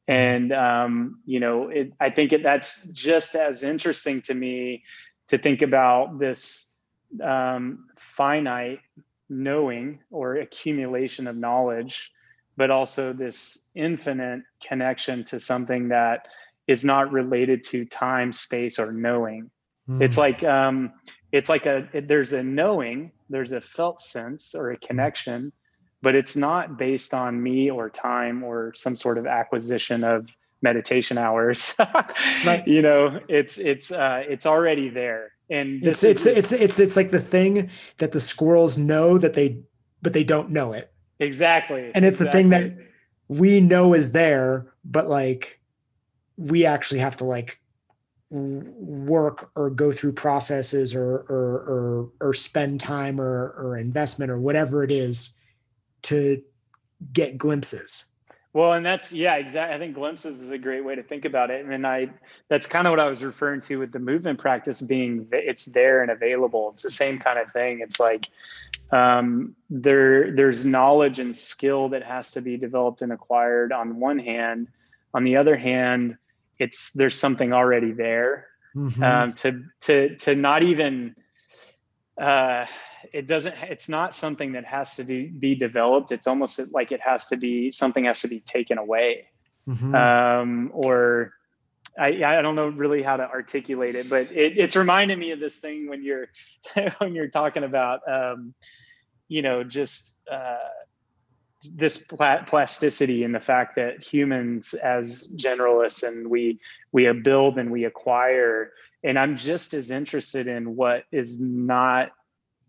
And 0.08 0.52
um, 0.52 1.20
you 1.26 1.40
know, 1.40 1.68
it, 1.68 1.92
I 2.00 2.10
think 2.10 2.32
it, 2.32 2.42
that's 2.42 2.84
just 2.88 3.34
as 3.34 3.62
interesting 3.62 4.22
to 4.22 4.34
me 4.34 4.82
to 5.28 5.38
think 5.38 5.62
about 5.62 6.18
this 6.18 6.74
um, 7.22 7.86
finite 7.96 8.80
knowing 9.28 10.00
or 10.10 10.36
accumulation 10.36 11.26
of 11.26 11.36
knowledge, 11.36 12.10
but 12.56 12.70
also 12.70 13.12
this 13.12 13.62
infinite 13.74 14.42
connection 14.66 15.24
to 15.24 15.40
something 15.40 15.88
that 15.88 16.26
is 16.66 16.84
not 16.84 17.10
related 17.12 17.62
to 17.64 17.84
time, 17.84 18.32
space, 18.32 18.78
or 18.78 18.92
knowing. 18.92 19.50
It's 20.00 20.16
Mm. 20.16 20.18
like 20.18 20.44
um, 20.44 20.92
it's 21.32 21.48
like 21.48 21.66
a 21.66 21.88
it- 21.92 22.06
there's 22.08 22.32
a 22.32 22.42
knowing, 22.42 23.10
there's 23.30 23.52
a 23.52 23.60
felt 23.60 24.00
sense 24.00 24.54
or 24.54 24.70
a 24.70 24.76
connection, 24.76 25.52
but 26.02 26.14
it's 26.14 26.36
not 26.36 26.78
based 26.78 27.14
on 27.14 27.42
me 27.42 27.70
or 27.70 27.90
time 27.90 28.44
or 28.44 28.72
some 28.74 28.94
sort 28.94 29.18
of 29.18 29.26
acquisition 29.26 30.04
of 30.04 30.28
meditation 30.62 31.18
hours. 31.18 31.74
Right. 32.46 32.66
You 32.66 32.82
know, 32.82 33.20
it's 33.28 33.58
it's 33.58 33.90
uh, 33.90 34.22
it's 34.28 34.46
already 34.46 34.88
there, 34.88 35.32
and 35.52 35.86
it's 35.86 36.02
it's 36.02 36.26
is- 36.26 36.36
it's 36.38 36.52
it's 36.52 36.80
it's 36.80 36.96
like 36.96 37.10
the 37.10 37.20
thing 37.20 37.70
that 37.98 38.12
the 38.12 38.20
squirrels 38.20 38.78
know 38.78 39.18
that 39.18 39.34
they 39.34 39.60
but 40.00 40.12
they 40.12 40.24
don't 40.24 40.50
know 40.50 40.72
it. 40.72 40.92
Exactly, 41.20 41.92
and 41.94 42.04
it's 42.04 42.18
the 42.18 42.30
thing 42.30 42.48
that 42.48 42.76
we 43.28 43.60
know 43.60 43.94
is 43.94 44.12
there 44.12 44.72
but 44.84 45.08
like 45.08 45.60
we 46.36 46.66
actually 46.66 46.98
have 47.00 47.16
to 47.18 47.24
like 47.24 47.60
work 48.30 49.50
or 49.54 49.68
go 49.70 49.92
through 49.92 50.12
processes 50.12 50.94
or 50.94 51.18
or 51.28 52.10
or, 52.18 52.28
or 52.28 52.34
spend 52.34 52.80
time 52.80 53.20
or 53.20 53.54
or 53.58 53.76
investment 53.76 54.30
or 54.30 54.40
whatever 54.40 54.82
it 54.82 54.90
is 54.90 55.30
to 56.02 56.42
get 57.12 57.36
glimpses 57.36 58.04
Well, 58.54 58.74
and 58.74 58.84
that's 58.84 59.12
yeah, 59.12 59.36
exactly. 59.36 59.74
I 59.74 59.78
think 59.78 59.94
glimpses 59.94 60.42
is 60.42 60.50
a 60.50 60.58
great 60.58 60.84
way 60.84 60.94
to 60.94 61.02
think 61.02 61.24
about 61.24 61.50
it, 61.50 61.64
and 61.64 61.86
I 61.86 62.10
that's 62.48 62.66
kind 62.66 62.86
of 62.86 62.92
what 62.92 63.00
I 63.00 63.06
was 63.08 63.24
referring 63.24 63.62
to 63.62 63.78
with 63.78 63.92
the 63.92 63.98
movement 63.98 64.38
practice 64.38 64.82
being 64.82 65.26
it's 65.32 65.66
there 65.66 66.02
and 66.02 66.10
available. 66.10 66.70
It's 66.74 66.82
the 66.82 66.90
same 66.90 67.18
kind 67.18 67.38
of 67.38 67.50
thing. 67.52 67.80
It's 67.80 67.98
like 67.98 68.28
um, 68.90 69.56
there 69.70 70.32
there's 70.36 70.66
knowledge 70.66 71.18
and 71.18 71.34
skill 71.34 71.88
that 71.90 72.02
has 72.02 72.30
to 72.32 72.42
be 72.42 72.58
developed 72.58 73.00
and 73.00 73.12
acquired 73.12 73.72
on 73.72 73.98
one 73.98 74.18
hand. 74.18 74.68
On 75.14 75.24
the 75.24 75.36
other 75.36 75.56
hand, 75.56 76.18
it's 76.58 76.92
there's 76.92 77.18
something 77.18 77.52
already 77.54 77.92
there 77.92 78.48
Mhm. 78.76 79.02
um, 79.02 79.32
to 79.34 79.64
to 79.82 80.16
to 80.16 80.34
not 80.34 80.62
even 80.62 81.14
uh, 82.18 82.66
it 83.12 83.26
doesn't 83.26 83.54
it's 83.62 83.88
not 83.88 84.14
something 84.14 84.52
that 84.52 84.64
has 84.64 84.96
to 84.96 85.04
do, 85.04 85.28
be 85.28 85.54
developed 85.54 86.12
it's 86.12 86.26
almost 86.26 86.60
like 86.72 86.92
it 86.92 87.00
has 87.00 87.28
to 87.28 87.36
be 87.36 87.70
something 87.70 88.04
has 88.04 88.20
to 88.20 88.28
be 88.28 88.40
taken 88.40 88.78
away 88.78 89.28
Mhm. 89.68 89.94
um, 89.94 90.70
or 90.74 91.32
I, 91.96 92.24
I 92.24 92.42
don't 92.42 92.56
know 92.56 92.68
really 92.68 93.02
how 93.02 93.16
to 93.16 93.22
articulate 93.28 93.94
it 93.94 94.08
but 94.10 94.32
it, 94.32 94.58
it's 94.58 94.74
reminding 94.76 95.18
me 95.18 95.30
of 95.30 95.40
this 95.40 95.58
thing 95.58 95.88
when 95.88 96.02
you're 96.02 96.26
when 96.98 97.14
you're 97.14 97.28
talking 97.28 97.64
about 97.64 98.00
um, 98.08 98.54
you 99.28 99.42
know 99.42 99.62
just 99.62 100.18
uh, 100.30 100.56
this 101.74 101.98
pla- 101.98 102.42
plasticity 102.44 103.22
and 103.24 103.34
the 103.34 103.40
fact 103.40 103.76
that 103.76 104.02
humans 104.02 104.74
as 104.74 105.28
generalists 105.36 106.02
and 106.02 106.26
we 106.28 106.58
we 106.90 107.10
build 107.12 107.58
and 107.58 107.70
we 107.70 107.84
acquire 107.84 108.72
and 109.04 109.18
i'm 109.18 109.36
just 109.36 109.74
as 109.74 109.90
interested 109.90 110.48
in 110.48 110.74
what 110.74 111.04
is 111.12 111.40
not 111.40 112.10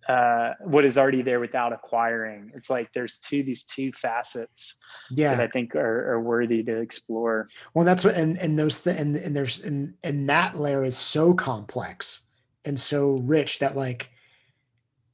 uh, 0.08 0.54
what 0.62 0.86
is 0.86 0.98
already 0.98 1.22
there 1.22 1.40
without 1.40 1.74
acquiring. 1.74 2.52
It's 2.56 2.70
like 2.70 2.92
there's 2.94 3.20
two 3.20 3.44
these 3.44 3.66
two 3.66 3.92
facets 3.94 4.78
yeah. 5.12 5.36
That 5.36 5.44
i 5.44 5.48
think 5.48 5.76
are, 5.76 6.14
are 6.14 6.22
worthy 6.22 6.64
to 6.64 6.80
explore. 6.80 7.50
Well 7.74 7.86
that's 7.86 8.04
what 8.04 8.16
and 8.16 8.38
and 8.38 8.58
those 8.58 8.82
th- 8.82 8.98
and 8.98 9.16
and 9.16 9.36
there's 9.36 9.60
and 9.64 9.96
and 10.04 10.30
that 10.30 10.60
layer 10.60 10.84
is 10.84 10.98
so 10.98 11.34
complex 11.34 12.22
and 12.66 12.80
so 12.80 13.20
rich 13.24 13.60
that 13.60 13.76
like 13.76 14.12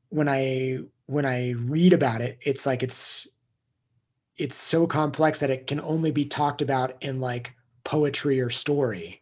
when 0.09 0.29
i 0.29 0.79
when 1.07 1.25
i 1.25 1.51
read 1.51 1.93
about 1.93 2.21
it 2.21 2.37
it's 2.41 2.65
like 2.65 2.83
it's 2.83 3.27
it's 4.37 4.55
so 4.55 4.87
complex 4.87 5.39
that 5.39 5.49
it 5.49 5.67
can 5.67 5.81
only 5.81 6.11
be 6.11 6.25
talked 6.25 6.61
about 6.61 6.95
in 7.03 7.19
like 7.19 7.53
poetry 7.83 8.39
or 8.39 8.49
story 8.49 9.21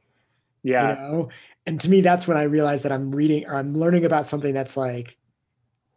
yeah. 0.64 0.90
you 0.90 0.96
know? 0.96 1.30
And 1.66 1.80
to 1.82 1.90
me 1.90 2.02
that's 2.02 2.28
when 2.28 2.38
i 2.38 2.44
realize 2.44 2.84
that 2.84 2.92
i'm 2.92 3.14
reading 3.14 3.46
or 3.46 3.56
i'm 3.56 3.78
learning 3.78 4.06
about 4.06 4.28
something 4.28 4.54
that's 4.54 4.78
like 4.78 5.18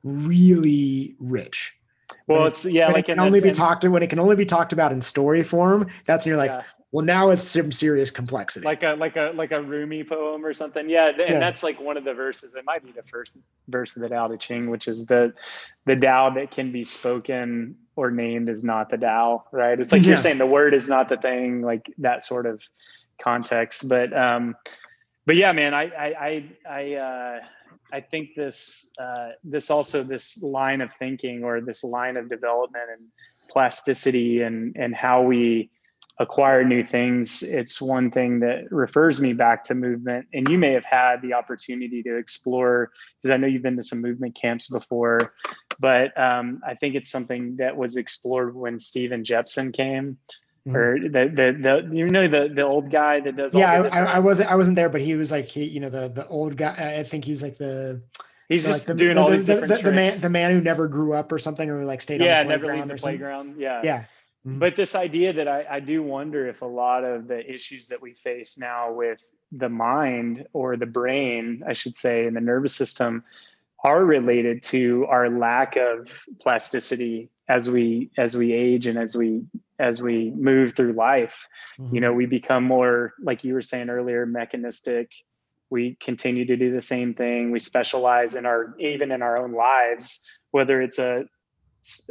really 0.02 1.14
rich 1.18 1.74
well 2.27 2.40
when 2.40 2.48
it's 2.48 2.64
yeah 2.64 2.89
like 2.89 3.01
it 3.09 3.12
can 3.12 3.20
only 3.20 3.40
be 3.40 3.48
and- 3.48 3.56
talked 3.56 3.82
to 3.82 3.89
when 3.90 4.02
it 4.02 4.10
can 4.10 4.18
only 4.18 4.36
be 4.36 4.44
talked 4.47 4.72
about 4.72 4.93
in 4.93 5.01
story 5.01 5.43
form 5.43 5.89
that's 6.06 6.24
when 6.24 6.31
you're 6.31 6.39
like 6.39 6.51
yeah. 6.51 6.62
well 6.90 7.05
now 7.05 7.31
it's 7.31 7.43
some 7.44 7.70
serious 7.70 8.10
complexity 8.10 8.64
like 8.64 8.82
a 8.82 8.94
like 8.94 9.16
a 9.16 9.32
like 9.35 9.52
a 9.52 9.60
Rumi 9.62 10.02
poem 10.05 10.44
or 10.44 10.52
something. 10.52 10.89
Yeah, 10.90 11.09
and 11.10 11.18
Yeah. 11.18 11.39
that's 11.39 11.62
like 11.62 11.81
one 11.81 11.97
of 11.97 12.05
the 12.05 12.14
verses. 12.14 12.56
It 12.56 12.64
might 12.64 12.85
be 12.85 12.90
the 12.93 13.02
first 13.05 13.39
verse 13.68 13.94
of 13.94 14.02
the 14.02 14.09
Tao 14.09 14.27
Te 14.28 14.36
Ching, 14.39 14.70
which 14.70 14.89
is 14.89 15.06
the 15.06 15.32
the 15.86 15.94
Tao 15.97 16.31
that 16.31 16.51
can 16.51 16.72
be 16.72 16.82
spoken 16.82 17.77
or 17.94 18.10
named 18.10 18.48
is 18.48 18.64
not 18.64 18.90
the 18.90 18.97
Tao, 18.97 19.44
right? 19.52 19.78
It's 19.78 19.93
like 19.93 20.02
Yeah. 20.02 20.09
you're 20.09 20.16
saying 20.16 20.39
the 20.39 20.47
word 20.47 20.74
is 20.74 20.89
not 20.89 21.09
the 21.09 21.16
thing, 21.16 21.62
like 21.62 21.93
that 21.98 22.24
sort 22.24 22.47
of 22.47 22.60
context. 23.22 23.89
But 23.89 24.12
um, 24.16 24.56
but 25.27 25.36
yeah, 25.36 25.52
man, 25.52 25.74
I 25.74 25.85
I 25.85 26.14
I 26.20 26.44
I 26.68 26.94
uh, 26.94 27.40
I 27.92 28.00
think 28.00 28.34
this 28.34 28.90
uh, 28.98 29.30
this 29.44 29.70
also 29.70 30.02
this 30.02 30.42
line 30.42 30.80
of 30.80 30.90
thinking 30.98 31.44
or 31.44 31.60
this 31.60 31.84
line 31.84 32.16
of 32.16 32.28
development 32.28 32.84
and 32.92 33.06
plasticity 33.48 34.42
and 34.42 34.76
and 34.76 34.94
how 34.94 35.22
we 35.22 35.70
acquire 36.18 36.62
new 36.62 36.84
things 36.84 37.42
it's 37.42 37.80
one 37.80 38.10
thing 38.10 38.40
that 38.40 38.70
refers 38.70 39.22
me 39.22 39.32
back 39.32 39.64
to 39.64 39.74
movement. 39.74 40.26
And 40.34 40.46
you 40.50 40.58
may 40.58 40.72
have 40.72 40.84
had 40.84 41.22
the 41.22 41.32
opportunity 41.32 42.02
to 42.02 42.16
explore 42.16 42.90
because 43.16 43.34
i 43.34 43.38
know 43.38 43.46
you've 43.46 43.62
been 43.62 43.76
to 43.76 43.82
some 43.82 44.02
movement 44.02 44.34
camps 44.34 44.68
before 44.68 45.34
but 45.78 46.16
um, 46.20 46.60
i 46.66 46.74
think 46.74 46.94
it's 46.94 47.10
something 47.10 47.56
that 47.56 47.74
was 47.74 47.96
explored 47.96 48.54
when 48.54 48.78
Stephen 48.78 49.24
Jepson 49.24 49.72
came 49.72 50.18
Mhm. 50.66 50.74
or 50.74 50.99
the, 51.01 51.09
the 51.09 51.89
the 51.89 51.97
you 51.97 52.07
know 52.09 52.28
the 52.28 52.49
the 52.49 52.62
old 52.62 52.91
guy 52.91 53.20
that 53.20 53.35
does 53.35 53.55
all 53.55 53.61
yeah 53.61 53.89
I, 53.91 54.01
I, 54.01 54.05
I 54.16 54.19
wasn't 54.19 54.51
i 54.53 54.57
wasn't 54.57 54.77
there 54.77 54.91
but 54.91 55.01
he 55.01 55.15
was 55.15 55.32
like 55.32 55.47
he 55.47 55.65
you 55.65 55.81
know 55.81 55.89
the 55.89 56.09
the 56.09 56.28
old 56.28 56.59
guy 56.59 56.97
i 56.99 57.03
think 57.03 57.24
he's 57.24 57.43
like 57.43 57.57
the 57.57 58.03
he's 58.51 58.66
like 58.66 58.74
just 58.74 58.87
the, 58.87 58.95
doing 58.95 59.15
the, 59.15 59.23
all 59.23 59.31
the, 59.31 59.37
these 59.37 59.47
the, 59.47 59.55
different 59.55 59.82
the, 59.82 59.89
the 59.89 59.97
man 59.97 60.20
the 60.20 60.28
man 60.28 60.51
who 60.53 60.61
never 60.61 60.87
grew 60.87 61.15
up 61.15 61.32
or 61.32 61.39
something 61.39 61.70
or 61.70 61.82
like 61.87 62.03
stayed 62.03 62.20
yeah 62.20 62.41
on 62.41 62.47
the 62.47 62.51
never 62.51 62.65
playground 62.65 62.89
leave 62.89 62.97
the 62.97 62.99
something. 62.99 63.19
playground 63.19 63.55
yeah 63.59 63.81
yeah 63.82 64.05
Mhm. 64.47 64.59
but 64.59 64.74
this 64.74 64.95
idea 64.95 65.35
that 65.35 65.49
I, 65.49 65.66
I 65.70 65.81
do 65.81 66.03
wonder 66.03 66.47
if 66.47 66.62
a 66.62 66.66
lot 66.66 67.05
of 67.05 67.28
the 67.28 67.41
issues 67.53 67.89
that 67.89 68.01
we 68.01 68.15
face 68.15 68.57
now 68.59 68.91
with 68.91 69.20
the 69.53 69.69
mind 69.69 70.47
or 70.55 70.77
the 70.77 70.87
brain, 70.87 71.62
I 71.66 71.74
should 71.74 71.99
say, 71.99 72.24
and 72.27 72.35
the 72.35 72.41
nervous 72.41 72.74
system 72.74 73.23
are 73.85 74.03
related 74.03 74.62
to 74.62 75.07
our 75.11 75.28
lack 75.28 75.77
of 75.77 76.09
plasticity 76.41 77.28
as 77.49 77.69
we 77.69 78.11
as 78.16 78.37
we 78.37 78.53
age 78.53 78.87
and 78.87 78.99
as 78.99 79.15
we 79.16 79.43
as 79.81 80.02
we 80.02 80.31
move 80.36 80.77
through 80.77 80.93
life. 80.93 81.36
Mhm. 81.78 81.94
You 81.94 82.01
know, 82.01 82.12
we 82.12 82.27
become 82.27 82.65
more, 82.65 83.15
like 83.23 83.43
you 83.43 83.55
were 83.55 83.62
saying 83.62 83.89
earlier, 83.90 84.27
mechanistic. 84.27 85.11
We 85.70 85.97
continue 86.01 86.44
to 86.47 86.57
do 86.57 86.73
the 86.73 86.81
same 86.81 87.15
thing. 87.15 87.51
We 87.51 87.59
specialize 87.59 88.35
in 88.35 88.44
our 88.47 88.74
even 88.78 89.11
in 89.11 89.23
our 89.23 89.36
own 89.36 89.52
lives, 89.52 90.20
whether 90.51 90.82
it's 90.82 90.98
a 90.98 91.24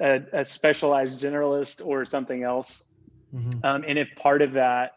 a, 0.01 0.21
a 0.33 0.45
specialized 0.45 1.19
generalist 1.19 1.85
or 1.85 2.03
something 2.05 2.43
else. 2.43 2.85
Mhm. 3.33 3.63
Um, 3.63 3.83
and 3.87 3.99
if 3.99 4.07
part 4.15 4.41
of 4.41 4.53
that, 4.53 4.93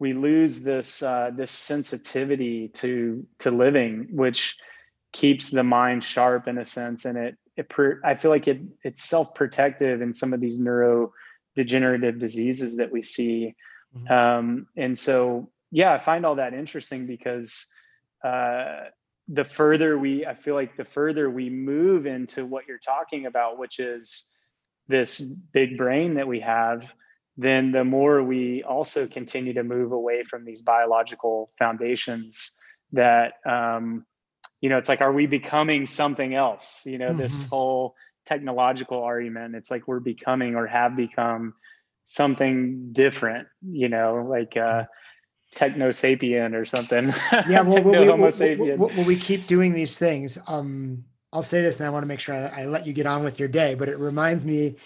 we 0.00 0.12
lose 0.14 0.62
this 0.62 1.02
uh, 1.02 1.30
this 1.36 1.50
sensitivity 1.50 2.68
to 2.68 3.24
to 3.38 3.50
living, 3.50 4.08
which 4.10 4.58
keeps 5.12 5.50
the 5.50 5.62
mind 5.62 6.02
sharp 6.02 6.48
in 6.48 6.58
a 6.58 6.64
sense, 6.64 7.04
and 7.04 7.16
it 7.18 7.36
it 7.56 7.68
per, 7.68 8.00
I 8.04 8.14
feel 8.14 8.30
like 8.30 8.48
it 8.48 8.60
it's 8.82 9.04
self 9.04 9.34
protective 9.34 10.00
in 10.02 10.12
some 10.12 10.32
of 10.32 10.40
these 10.40 10.58
neurodegenerative 11.64 12.18
diseases 12.18 12.76
that 12.76 12.90
we 12.90 13.02
see. 13.02 13.54
Mhm. 13.96 14.10
Um, 14.10 14.66
and 14.76 14.98
so, 14.98 15.50
yeah, 15.70 15.92
I 15.92 15.98
find 15.98 16.24
all 16.24 16.36
that 16.36 16.54
interesting 16.54 17.06
because 17.06 17.66
uh, 18.24 18.84
the 19.28 19.44
further 19.44 19.98
we, 19.98 20.26
I 20.26 20.34
feel 20.34 20.54
like 20.54 20.76
the 20.76 20.84
further 20.84 21.30
we 21.30 21.50
move 21.50 22.06
into 22.06 22.44
what 22.44 22.66
you're 22.66 22.78
talking 22.78 23.26
about, 23.26 23.58
which 23.58 23.78
is 23.78 24.34
this 24.88 25.20
big 25.20 25.76
brain 25.76 26.14
that 26.14 26.26
we 26.26 26.40
have, 26.40 26.82
then 27.36 27.72
the 27.72 27.84
more 27.84 28.22
we 28.22 28.62
also 28.64 29.06
continue 29.06 29.54
to 29.54 29.62
move 29.62 29.92
away 29.92 30.24
from 30.24 30.44
these 30.44 30.62
biological 30.62 31.52
foundations 31.58 32.56
that, 32.92 33.34
um, 33.46 34.04
you 34.60 34.68
know, 34.68 34.76
it's 34.78 34.88
like, 34.88 35.00
are 35.00 35.12
we 35.12 35.26
becoming 35.26 35.86
something 35.86 36.34
else? 36.34 36.82
You 36.84 36.98
know, 36.98 37.14
this 37.14 37.46
Mhm. 37.46 37.50
whole 37.50 37.94
technological 38.26 39.02
argument, 39.02 39.54
it's 39.54 39.70
like 39.70 39.88
we're 39.88 40.00
becoming 40.00 40.54
or 40.54 40.66
have 40.66 40.96
become 40.96 41.54
something 42.04 42.92
different, 42.92 43.48
you 43.62 43.88
know, 43.88 44.26
like 44.28 44.56
uh, 44.56 44.84
techno 45.54 45.90
sapien 45.90 46.54
or 46.54 46.64
something. 46.64 47.12
yeah 47.48 47.60
well, 47.62 47.82
we, 47.82 49.04
we 49.04 49.16
keep 49.16 49.46
doing 49.46 49.74
these 49.74 49.98
things 49.98 50.38
um 50.46 51.04
i'll 51.32 51.42
say 51.42 51.60
this 51.62 51.78
and 51.80 51.86
i 51.86 51.90
want 51.90 52.02
to 52.02 52.06
make 52.06 52.20
sure 52.20 52.34
I, 52.34 52.62
I 52.62 52.64
let 52.66 52.86
you 52.86 52.92
get 52.92 53.06
on 53.06 53.24
with 53.24 53.38
your 53.38 53.48
day 53.48 53.74
but 53.74 53.88
it 53.88 53.98
reminds 53.98 54.44
me 54.46 54.76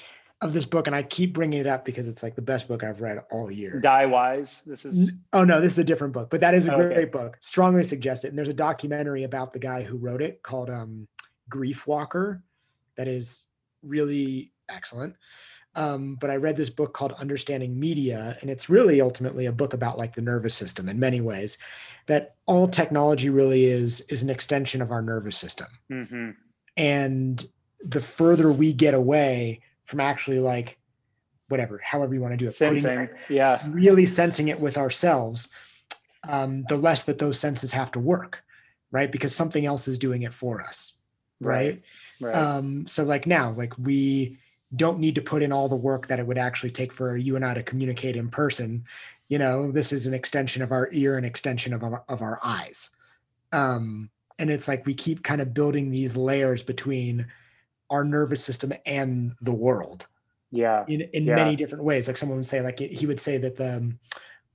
of 0.41 0.53
this 0.53 0.65
book 0.65 0.87
and 0.87 0.97
i 0.97 1.03
keep 1.03 1.35
bringing 1.35 1.61
it 1.61 1.67
up 1.67 1.85
because 1.85 2.09
it's 2.09 2.23
like 2.23 2.35
the 2.35 2.43
best 2.43 2.69
book 2.69 2.83
i've 2.83 3.01
read 3.01 3.19
all 3.31 3.51
year 3.51 3.81
Die 3.81 4.07
wise. 4.07 4.63
This 4.63 4.85
is 4.85 5.13
Oh 5.33 5.43
no, 5.43 5.61
this 5.61 5.73
is 5.73 5.79
a 5.81 5.85
different 5.85 6.13
book, 6.13 6.31
but 6.31 6.41
that 6.41 6.55
is 6.55 6.67
a 6.67 6.71
Okay. 6.71 6.95
great 6.95 7.11
book. 7.13 7.39
Strongly 7.41 7.83
suggest 7.83 8.25
it. 8.25 8.29
And 8.29 8.39
there's 8.39 8.49
a 8.49 8.55
documentary 8.55 9.25
about 9.25 9.53
the 9.53 9.59
guy 9.59 9.83
who 9.83 9.97
wrote 9.97 10.23
it 10.23 10.43
called 10.45 10.71
um, 10.71 11.09
Grief 11.49 11.87
Walker, 11.87 12.45
that 12.97 13.09
is 13.09 13.47
really 13.83 14.53
excellent. 14.69 15.15
Um, 15.77 16.15
but 16.21 16.31
I 16.31 16.37
read 16.37 16.57
this 16.57 16.71
book 16.71 16.95
called 16.95 17.13
Understanding 17.15 17.79
Media, 17.79 18.37
and 18.41 18.49
it's 18.49 18.69
really 18.69 19.01
ultimately 19.01 19.47
a 19.47 19.53
book 19.53 19.75
about 19.75 19.99
like 19.99 20.15
the 20.15 20.23
nervous 20.23 20.55
system 20.55 20.89
in 20.89 21.01
many 21.01 21.21
ways. 21.21 21.59
That 22.07 22.37
all 22.47 22.69
technology 22.69 23.29
really 23.29 23.65
is 23.65 24.01
is 24.03 24.23
an 24.23 24.31
extension 24.31 24.81
of 24.81 24.93
our 24.93 25.03
nervous 25.03 25.37
system, 25.37 25.67
Mhm. 25.91 26.37
and 26.77 27.49
the 27.85 28.01
further 28.01 28.53
we 28.53 28.73
get 28.73 28.95
away 28.95 29.61
from 29.85 30.01
actually 30.01 30.39
like 30.39 30.79
whatever, 31.49 31.81
however 31.85 32.15
you 32.15 32.21
want 32.21 32.33
to 32.33 32.39
do 32.39 32.47
it, 32.49 32.57
putting- 32.57 32.79
sensing. 32.81 33.09
Yeah. 33.29 33.53
s- 33.53 33.67
really 33.67 34.07
sensing 34.07 34.49
it 34.49 34.61
with 34.61 34.79
ourselves, 34.79 35.49
um, 36.27 36.65
the 36.69 36.77
less 36.77 37.05
that 37.05 37.19
those 37.19 37.39
senses 37.39 37.73
have 37.73 37.91
to 37.93 38.01
work, 38.01 38.43
right? 38.93 39.11
Because 39.13 39.35
something 39.35 39.67
else 39.67 39.87
is 39.89 39.99
doing 39.99 40.23
it 40.23 40.33
for 40.33 40.63
us, 40.63 40.95
right? 41.41 41.57
Right. 41.75 41.83
Um, 42.23 42.87
so 42.87 43.05
like 43.05 43.27
now, 43.27 43.53
like 43.53 43.77
we 43.79 44.39
don't 44.75 44.99
need 44.99 45.15
to 45.15 45.23
put 45.23 45.43
in 45.43 45.53
all 45.53 45.69
the 45.69 45.77
work 45.77 46.07
that 46.09 46.19
it 46.19 46.27
would 46.27 46.39
actually 46.39 46.71
take 46.71 46.93
for 46.93 47.17
you 47.17 47.37
and 47.37 47.45
I 47.45 47.55
to 47.55 47.63
communicate 47.63 48.17
in 48.17 48.29
person. 48.29 48.85
You 49.29 49.39
know, 49.39 49.71
this 49.71 49.93
is 49.93 50.07
an 50.07 50.15
extension 50.15 50.63
of 50.63 50.73
our 50.73 50.89
ear, 50.93 51.17
an 51.17 51.25
extension 51.25 51.73
of 51.73 51.83
our, 51.83 52.05
of 52.09 52.23
our 52.23 52.39
eyes. 52.43 52.91
Um, 53.53 54.11
and 54.39 54.51
it's 54.51 54.69
like 54.69 54.85
we 54.85 54.95
keep 54.95 55.23
kind 55.23 55.41
of 55.41 55.55
building 55.55 55.91
these 55.91 56.17
layers 56.17 56.63
between 56.63 57.27
our 57.91 58.05
nervous 58.05 58.45
system 58.45 58.73
and 58.85 59.35
the 59.41 59.53
world 59.53 60.07
yeah. 60.51 60.85
in 60.89 61.03
in 61.13 61.25
Yeah. 61.25 61.37
many 61.37 61.57
different 61.57 61.85
ways. 61.85 62.07
Like 62.07 62.17
someone 62.17 62.39
would 62.39 62.47
say, 62.47 62.61
like 62.61 62.79
he 62.79 63.07
would 63.07 63.21
say 63.21 63.39
that 63.39 63.57
the 63.57 63.77
um, 63.77 63.99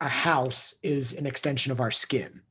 a 0.01 0.07
house 0.07 0.75
is 0.81 1.13
an 1.13 1.25
extension 1.25 1.71
of 1.71 1.81
our 1.81 1.91
skin. 1.91 2.41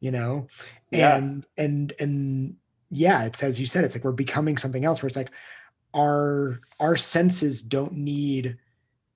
You 0.00 0.10
know, 0.10 0.48
Yeah. 0.90 1.16
and 1.16 1.46
and 1.56 1.92
and 1.98 2.56
yeah, 2.94 3.24
it's 3.24 3.42
as 3.42 3.58
you 3.58 3.66
said, 3.66 3.84
it's 3.84 3.94
like 3.94 4.04
we're 4.04 4.12
becoming 4.12 4.56
something 4.56 4.84
else. 4.84 5.02
Where 5.02 5.08
it's 5.08 5.16
like 5.16 5.30
our 5.92 6.60
our 6.80 6.96
senses 6.96 7.60
don't 7.60 7.94
need 7.94 8.56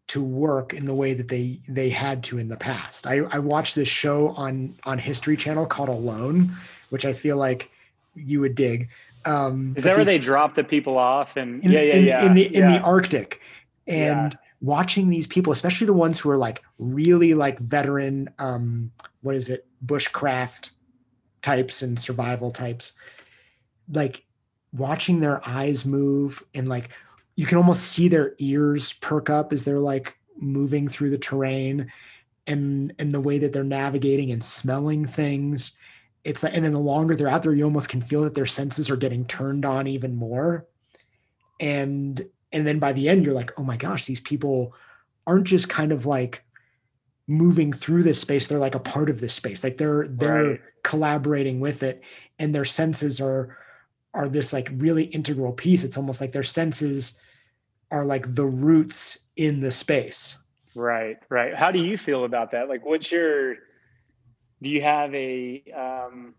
to 0.08 0.22
work 0.22 0.72
in 0.72 0.86
the 0.86 0.94
way 0.94 1.14
that 1.14 1.28
they 1.28 1.58
they 1.68 1.88
had 1.88 2.24
to 2.24 2.38
in 2.38 2.48
the 2.48 2.56
past. 2.56 3.06
I 3.06 3.18
I 3.30 3.38
watched 3.38 3.74
this 3.74 3.88
show 3.88 4.30
on 4.30 4.74
on 4.84 4.98
History 4.98 5.36
Channel 5.36 5.66
called 5.66 5.88
Alone, 5.88 6.50
which 6.90 7.04
I 7.04 7.12
feel 7.12 7.36
like 7.36 7.70
you 8.14 8.40
would 8.40 8.54
dig. 8.54 8.88
Um, 9.24 9.74
Is 9.76 9.84
that 9.84 9.94
where 9.94 10.04
they 10.04 10.18
drop 10.18 10.54
the 10.54 10.64
people 10.64 10.98
off? 10.98 11.36
And 11.36 11.64
in, 11.64 11.70
yeah, 11.70 11.80
yeah, 11.82 11.94
in, 11.94 12.04
yeah. 12.04 12.26
in 12.26 12.34
the 12.34 12.54
in 12.54 12.68
the. 12.68 12.80
Arctic, 12.80 13.40
and 13.86 14.36
watching 14.60 15.08
these 15.08 15.26
people, 15.26 15.52
especially 15.52 15.86
the 15.86 15.92
ones 15.92 16.18
who 16.18 16.30
are 16.30 16.38
like 16.38 16.62
really 16.78 17.34
like 17.34 17.58
veteran, 17.60 18.28
um, 18.38 18.90
what 19.22 19.36
is 19.36 19.48
it, 19.48 19.66
bushcraft 19.84 20.70
types 21.42 21.82
and 21.82 21.98
survival 21.98 22.50
types, 22.50 22.94
like 23.92 24.24
watching 24.72 25.20
their 25.20 25.46
eyes 25.48 25.86
move 25.86 26.42
and 26.54 26.68
like 26.68 26.90
you 27.36 27.46
can 27.46 27.56
almost 27.56 27.84
see 27.84 28.08
their 28.08 28.34
ears 28.38 28.92
perk 28.94 29.30
up 29.30 29.52
as 29.52 29.64
they're 29.64 29.78
like 29.78 30.18
moving 30.38 30.88
through 30.88 31.10
the 31.10 31.18
terrain 31.18 31.90
and 32.46 32.92
and 32.98 33.12
the 33.12 33.20
way 33.20 33.38
that 33.38 33.52
they're 33.52 33.64
navigating 33.64 34.30
and 34.32 34.42
smelling 34.44 35.04
things. 35.06 35.72
It's 36.24 36.42
like 36.42 36.54
and 36.54 36.64
then 36.64 36.72
the 36.72 36.78
longer 36.80 37.14
they're 37.16 37.28
out 37.28 37.42
there 37.42 37.54
you 37.54 37.64
almost 37.64 37.88
can 37.88 38.00
feel 38.00 38.22
that 38.22 38.34
their 38.34 38.46
senses 38.46 38.90
are 38.90 38.96
getting 38.96 39.24
turned 39.24 39.64
on 39.64 39.86
even 39.86 40.14
more. 40.16 40.66
And 41.60 42.26
and 42.52 42.66
then 42.66 42.78
by 42.78 42.92
the 42.92 43.08
end 43.08 43.24
you're 43.24 43.34
like 43.34 43.52
oh 43.58 43.62
my 43.62 43.76
gosh 43.76 44.04
these 44.06 44.20
people 44.20 44.74
aren't 45.26 45.46
just 45.46 45.68
kind 45.68 45.92
of 45.92 46.06
like 46.06 46.44
moving 47.26 47.72
through 47.72 48.02
this 48.02 48.20
space 48.20 48.46
they're 48.48 48.58
like 48.58 48.74
a 48.74 48.80
part 48.80 49.08
of 49.10 49.20
this 49.20 49.34
space. 49.34 49.62
Like 49.64 49.78
they're 49.78 50.06
they're 50.08 50.44
Right. 50.50 50.60
collaborating 50.82 51.60
with 51.60 51.82
it 51.82 52.02
and 52.38 52.54
their 52.54 52.64
senses 52.64 53.20
are 53.20 53.56
are 54.14 54.28
this 54.28 54.52
like 54.52 54.68
really 54.76 55.04
integral 55.04 55.52
piece 55.52 55.84
it's 55.84 55.96
almost 55.96 56.20
like 56.20 56.32
their 56.32 56.42
senses 56.42 57.18
are 57.90 58.04
like 58.04 58.34
the 58.34 58.44
roots 58.46 59.18
in 59.36 59.60
the 59.60 59.70
space 59.70 60.36
Right, 60.74 61.16
right. 61.28 61.56
How 61.56 61.72
do 61.72 61.84
you 61.84 61.98
feel 61.98 62.24
about 62.24 62.52
that? 62.52 62.68
Like, 62.68 62.86
what's 62.86 63.10
your? 63.10 63.54
Do 64.62 64.70
you 64.70 64.80
have 64.82 65.12
a? 65.12 65.60
Um, 65.76 66.34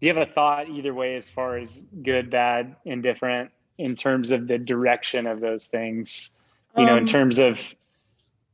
do 0.00 0.06
you 0.06 0.14
have 0.14 0.28
a 0.28 0.32
thought 0.32 0.70
either 0.70 0.94
way 0.94 1.14
as 1.14 1.28
far 1.28 1.58
as 1.58 1.82
good, 2.02 2.30
bad, 2.30 2.76
indifferent 2.86 3.50
in 3.76 3.96
terms 3.96 4.30
of 4.30 4.46
the 4.48 4.56
direction 4.56 5.26
of 5.26 5.40
those 5.40 5.66
things? 5.66 6.32
You 6.74 6.86
know, 6.86 6.94
in 6.94 7.00
Um, 7.00 7.06
terms 7.06 7.38
of 7.38 7.60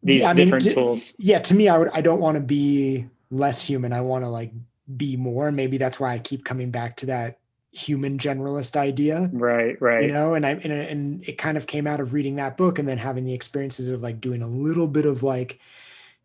these 0.02 0.22
Yeah, 0.22 0.30
I 0.30 0.34
mean, 0.34 0.46
different 0.46 0.70
tools. 0.72 1.14
yeah 1.18 1.38
to 1.38 1.54
me 1.54 1.68
i 1.68 1.78
would 1.78 1.90
i 1.94 2.00
don't 2.00 2.20
want 2.20 2.36
to 2.36 2.42
be 2.42 3.06
less 3.30 3.64
human 3.66 3.92
i 3.92 4.00
want 4.00 4.24
to 4.24 4.28
like 4.28 4.52
be 4.96 5.16
more 5.16 5.46
and 5.48 5.56
maybe 5.56 5.78
that's 5.78 6.00
why 6.00 6.12
i 6.14 6.18
keep 6.18 6.44
coming 6.44 6.70
back 6.72 6.96
to 6.96 7.06
that 7.06 7.38
human 7.74 8.18
generalist 8.18 8.76
idea 8.76 9.28
Right, 9.32 9.80
right. 9.82 10.04
you 10.04 10.12
know 10.12 10.34
and 10.34 10.46
i 10.46 10.50
and, 10.50 10.72
and 10.72 11.28
it 11.28 11.38
kind 11.38 11.56
of 11.56 11.66
came 11.66 11.86
out 11.88 12.00
of 12.00 12.12
reading 12.12 12.36
that 12.36 12.56
book 12.56 12.78
and 12.78 12.88
then 12.88 12.98
having 12.98 13.24
the 13.24 13.34
experiences 13.34 13.88
of 13.88 14.00
like 14.00 14.20
doing 14.20 14.42
a 14.42 14.46
little 14.46 14.86
bit 14.86 15.06
of 15.06 15.22
like 15.24 15.58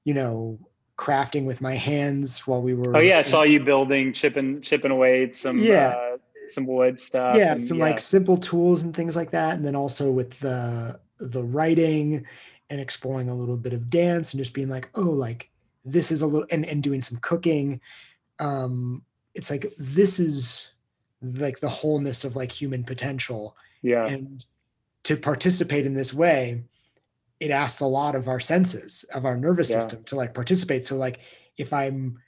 you 0.03 0.13
know 0.13 0.59
crafting 0.97 1.45
with 1.47 1.59
my 1.61 1.73
hands 1.75 2.45
while 2.45 2.61
we 2.61 2.73
were 2.73 2.95
oh 2.95 2.99
yeah, 2.99 3.19
I 3.19 3.21
saw 3.21 3.43
you 3.43 3.61
building, 3.61 4.11
chipping, 4.13 4.59
chipping 4.61 4.91
away 4.91 5.23
at 5.23 5.33
some 5.33 5.57
Yeah. 5.57 5.95
uh, 5.97 6.17
some 6.47 6.65
wood 6.67 6.99
stuff. 6.99 7.35
yeah 7.37 7.53
and 7.53 7.61
some 7.61 7.79
like 7.79 7.99
simple 7.99 8.37
tools 8.37 8.83
and 8.83 8.95
things 8.95 9.15
like 9.15 9.31
that 9.31 9.55
and 9.55 9.65
then 9.65 9.75
also 9.75 10.11
with 10.11 10.39
the 10.39 10.99
the 11.19 11.43
writing 11.43 12.25
and 12.69 12.79
exploring 12.79 13.29
a 13.29 13.35
little 13.35 13.57
bit 13.57 13.73
of 13.73 13.89
dance 13.89 14.33
and 14.33 14.39
just 14.39 14.53
being 14.53 14.69
like 14.69 14.89
oh 14.95 15.01
like 15.01 15.49
this 15.85 16.11
is 16.11 16.21
a 16.21 16.27
little 16.27 16.47
and, 16.51 16.65
and 16.65 16.83
doing 16.83 17.01
some 17.01 17.17
cooking 17.21 17.79
um 18.39 19.01
it's 19.35 19.49
like 19.49 19.71
this 19.77 20.19
is 20.19 20.71
like 21.21 21.59
the 21.59 21.69
wholeness 21.69 22.23
of 22.23 22.35
like 22.35 22.51
human 22.51 22.83
potential 22.83 23.55
yeah, 23.81 24.05
and 24.07 24.43
to 25.03 25.15
participate 25.15 25.85
in 25.85 25.93
this 25.93 26.13
way 26.13 26.63
it 27.39 27.51
asks 27.51 27.79
a 27.79 27.85
lot 27.85 28.15
of 28.15 28.27
our 28.27 28.39
senses 28.39 29.05
of 29.13 29.25
our 29.25 29.37
nervous 29.37 29.69
Yeah. 29.69 29.79
system 29.79 30.03
to 30.05 30.15
like 30.15 30.33
participate 30.33 30.85
so 30.85 30.95
like 30.97 31.19
if 31.57 31.71
i'm 31.73 32.19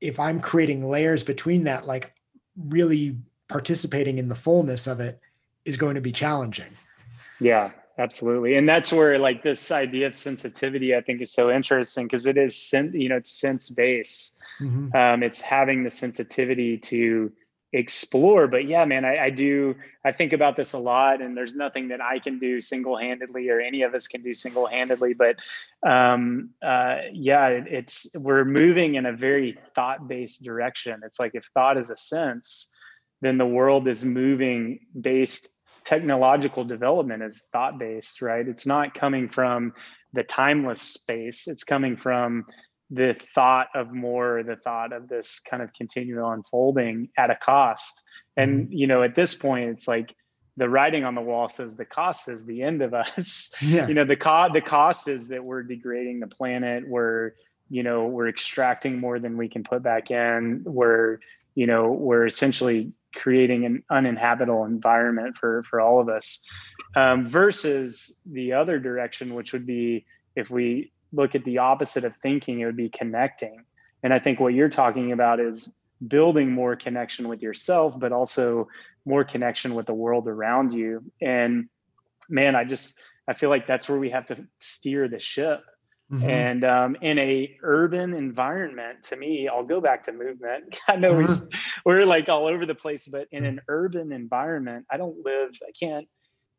if 0.00 0.18
i'm 0.20 0.40
creating 0.40 0.88
layers 0.88 1.22
between 1.24 1.64
that 1.64 1.86
like 1.86 2.12
really 2.56 3.16
participating 3.48 4.18
in 4.18 4.28
the 4.28 4.34
fullness 4.34 4.86
of 4.86 5.00
it 5.00 5.20
is 5.64 5.76
going 5.76 5.94
to 5.94 6.00
be 6.00 6.12
challenging 6.12 6.72
yeah, 7.42 7.70
absolutely. 7.96 8.56
And 8.56 8.68
that's 8.68 8.92
where 8.92 9.18
like 9.18 9.42
this 9.42 9.70
idea 9.70 10.06
of 10.08 10.14
sensitivity, 10.14 10.94
I 10.94 11.00
think, 11.00 11.22
is 11.22 11.32
so 11.32 11.50
interesting 11.50 12.04
because 12.06 12.26
it 12.26 12.36
is 12.36 12.54
sen- 12.54 12.92
you 12.92 13.08
know 13.08 13.16
it's 13.16 13.32
sense 13.32 13.70
based. 13.70 14.36
Mhm. 14.60 14.94
um, 14.94 15.22
it's 15.22 15.40
having 15.40 15.82
the 15.82 15.90
sensitivity 15.90 16.76
to 16.76 17.32
explore 17.72 18.48
but 18.48 18.66
yeah 18.66 18.84
man 18.84 19.04
I, 19.04 19.26
I 19.26 19.30
do 19.30 19.76
i 20.04 20.10
think 20.10 20.32
about 20.32 20.56
this 20.56 20.72
a 20.72 20.78
lot 20.78 21.22
and 21.22 21.36
there's 21.36 21.54
nothing 21.54 21.86
that 21.88 22.00
i 22.00 22.18
can 22.18 22.40
do 22.40 22.60
single-handedly 22.60 23.48
or 23.48 23.60
any 23.60 23.82
of 23.82 23.94
us 23.94 24.08
can 24.08 24.22
do 24.22 24.34
single-handedly 24.34 25.14
but 25.14 25.36
um, 25.88 26.50
uh, 26.62 26.96
yeah 27.12 27.46
it, 27.46 27.64
it's 27.68 28.06
we're 28.16 28.44
moving 28.44 28.96
in 28.96 29.06
a 29.06 29.12
very 29.12 29.56
thought-based 29.74 30.42
direction. 30.42 31.00
It's 31.04 31.20
like 31.20 31.34
if 31.34 31.44
thought 31.54 31.78
is 31.78 31.90
a 31.90 31.96
sense 31.96 32.68
then 33.22 33.38
the 33.38 33.46
world 33.46 33.86
is 33.86 34.04
moving 34.04 34.80
based 35.00 35.50
technological 35.84 36.64
development 36.64 37.22
is 37.22 37.46
thought-based 37.52 38.20
right? 38.20 38.48
It's 38.48 38.66
not 38.66 38.94
coming 38.94 39.28
from 39.28 39.74
the 40.12 40.24
timeless 40.24 40.82
space. 40.82 41.46
It's 41.46 41.64
coming 41.64 41.96
from 41.96 42.46
the 42.90 43.16
thought 43.34 43.68
of 43.74 43.92
more 43.92 44.42
the 44.42 44.56
thought 44.56 44.92
of 44.92 45.08
this 45.08 45.38
kind 45.38 45.62
of 45.62 45.72
continual 45.72 46.30
unfolding 46.30 47.08
at 47.16 47.30
a 47.30 47.36
cost. 47.36 48.02
And 48.36 48.68
you 48.70 48.86
know 48.86 49.02
at 49.02 49.14
this 49.14 49.34
point 49.34 49.70
it's 49.70 49.86
like 49.86 50.14
the 50.56 50.68
writing 50.68 51.04
on 51.04 51.14
the 51.14 51.20
wall 51.20 51.48
says 51.48 51.76
the 51.76 51.84
cost 51.84 52.28
is 52.28 52.44
the 52.44 52.62
end 52.62 52.82
of 52.82 52.92
us. 52.94 53.54
Yeah. 53.62 53.88
You 53.88 53.94
know 53.94 54.04
the 54.04 54.16
cost 54.16 54.52
the 54.52 54.60
cost 54.60 55.08
is 55.08 55.28
that 55.28 55.44
we're 55.44 55.62
degrading 55.62 56.20
the 56.20 56.26
planet. 56.26 56.86
We're 56.86 57.32
you 57.68 57.82
know 57.82 58.06
we're 58.06 58.28
extracting 58.28 58.98
more 58.98 59.18
than 59.18 59.36
we 59.36 59.48
can 59.48 59.62
put 59.62 59.82
back 59.82 60.10
in. 60.10 60.62
We're 60.64 61.18
you 61.54 61.66
know 61.66 61.92
we're 61.92 62.26
essentially 62.26 62.92
creating 63.14 63.64
an 63.64 63.82
uninhabitable 63.90 64.64
environment 64.64 65.36
for 65.36 65.64
for 65.68 65.80
all 65.80 66.00
of 66.00 66.08
us 66.08 66.42
um, 66.94 67.28
versus 67.28 68.20
the 68.24 68.52
other 68.52 68.78
direction 68.78 69.34
which 69.34 69.52
would 69.52 69.66
be 69.66 70.06
if 70.36 70.48
we 70.48 70.92
look 71.12 71.34
at 71.34 71.44
the 71.44 71.58
opposite 71.58 72.04
of 72.04 72.14
thinking 72.22 72.60
it 72.60 72.66
would 72.66 72.76
be 72.76 72.88
connecting. 72.90 73.64
And 74.02 74.12
i 74.14 74.18
think 74.18 74.40
what 74.40 74.54
you're 74.54 74.68
talking 74.70 75.12
about 75.12 75.40
is 75.40 75.74
building 76.06 76.50
more 76.50 76.76
connection 76.76 77.28
with 77.28 77.42
yourself 77.42 77.98
but 77.98 78.12
also 78.12 78.68
more 79.04 79.24
connection 79.24 79.74
with 79.74 79.86
the 79.86 79.94
world 79.94 80.28
around 80.28 80.72
you. 80.72 81.02
And 81.20 81.68
man 82.28 82.54
i 82.56 82.64
just 82.64 82.98
i 83.28 83.34
feel 83.34 83.50
like 83.50 83.66
that's 83.66 83.88
where 83.88 83.98
we 83.98 84.10
have 84.10 84.26
to 84.26 84.46
steer 84.58 85.08
the 85.08 85.18
ship. 85.18 85.60
Mhm. 86.12 86.28
and 86.28 86.64
um, 86.64 86.96
in 87.02 87.18
a 87.20 87.56
urban 87.62 88.14
environment 88.14 89.04
to 89.04 89.16
me 89.16 89.48
i'll 89.48 89.62
go 89.64 89.80
back 89.80 90.04
to 90.04 90.12
movement. 90.12 90.76
I 90.88 90.96
know 90.96 91.12
we, 91.14 91.26
we're 91.84 92.04
like 92.04 92.28
all 92.28 92.46
over 92.46 92.66
the 92.66 92.74
place 92.74 93.06
but 93.06 93.28
in 93.30 93.44
an 93.44 93.60
urban 93.68 94.10
environment 94.12 94.86
i 94.90 94.96
don't 94.96 95.24
live 95.24 95.50
i 95.62 95.70
can't 95.78 96.08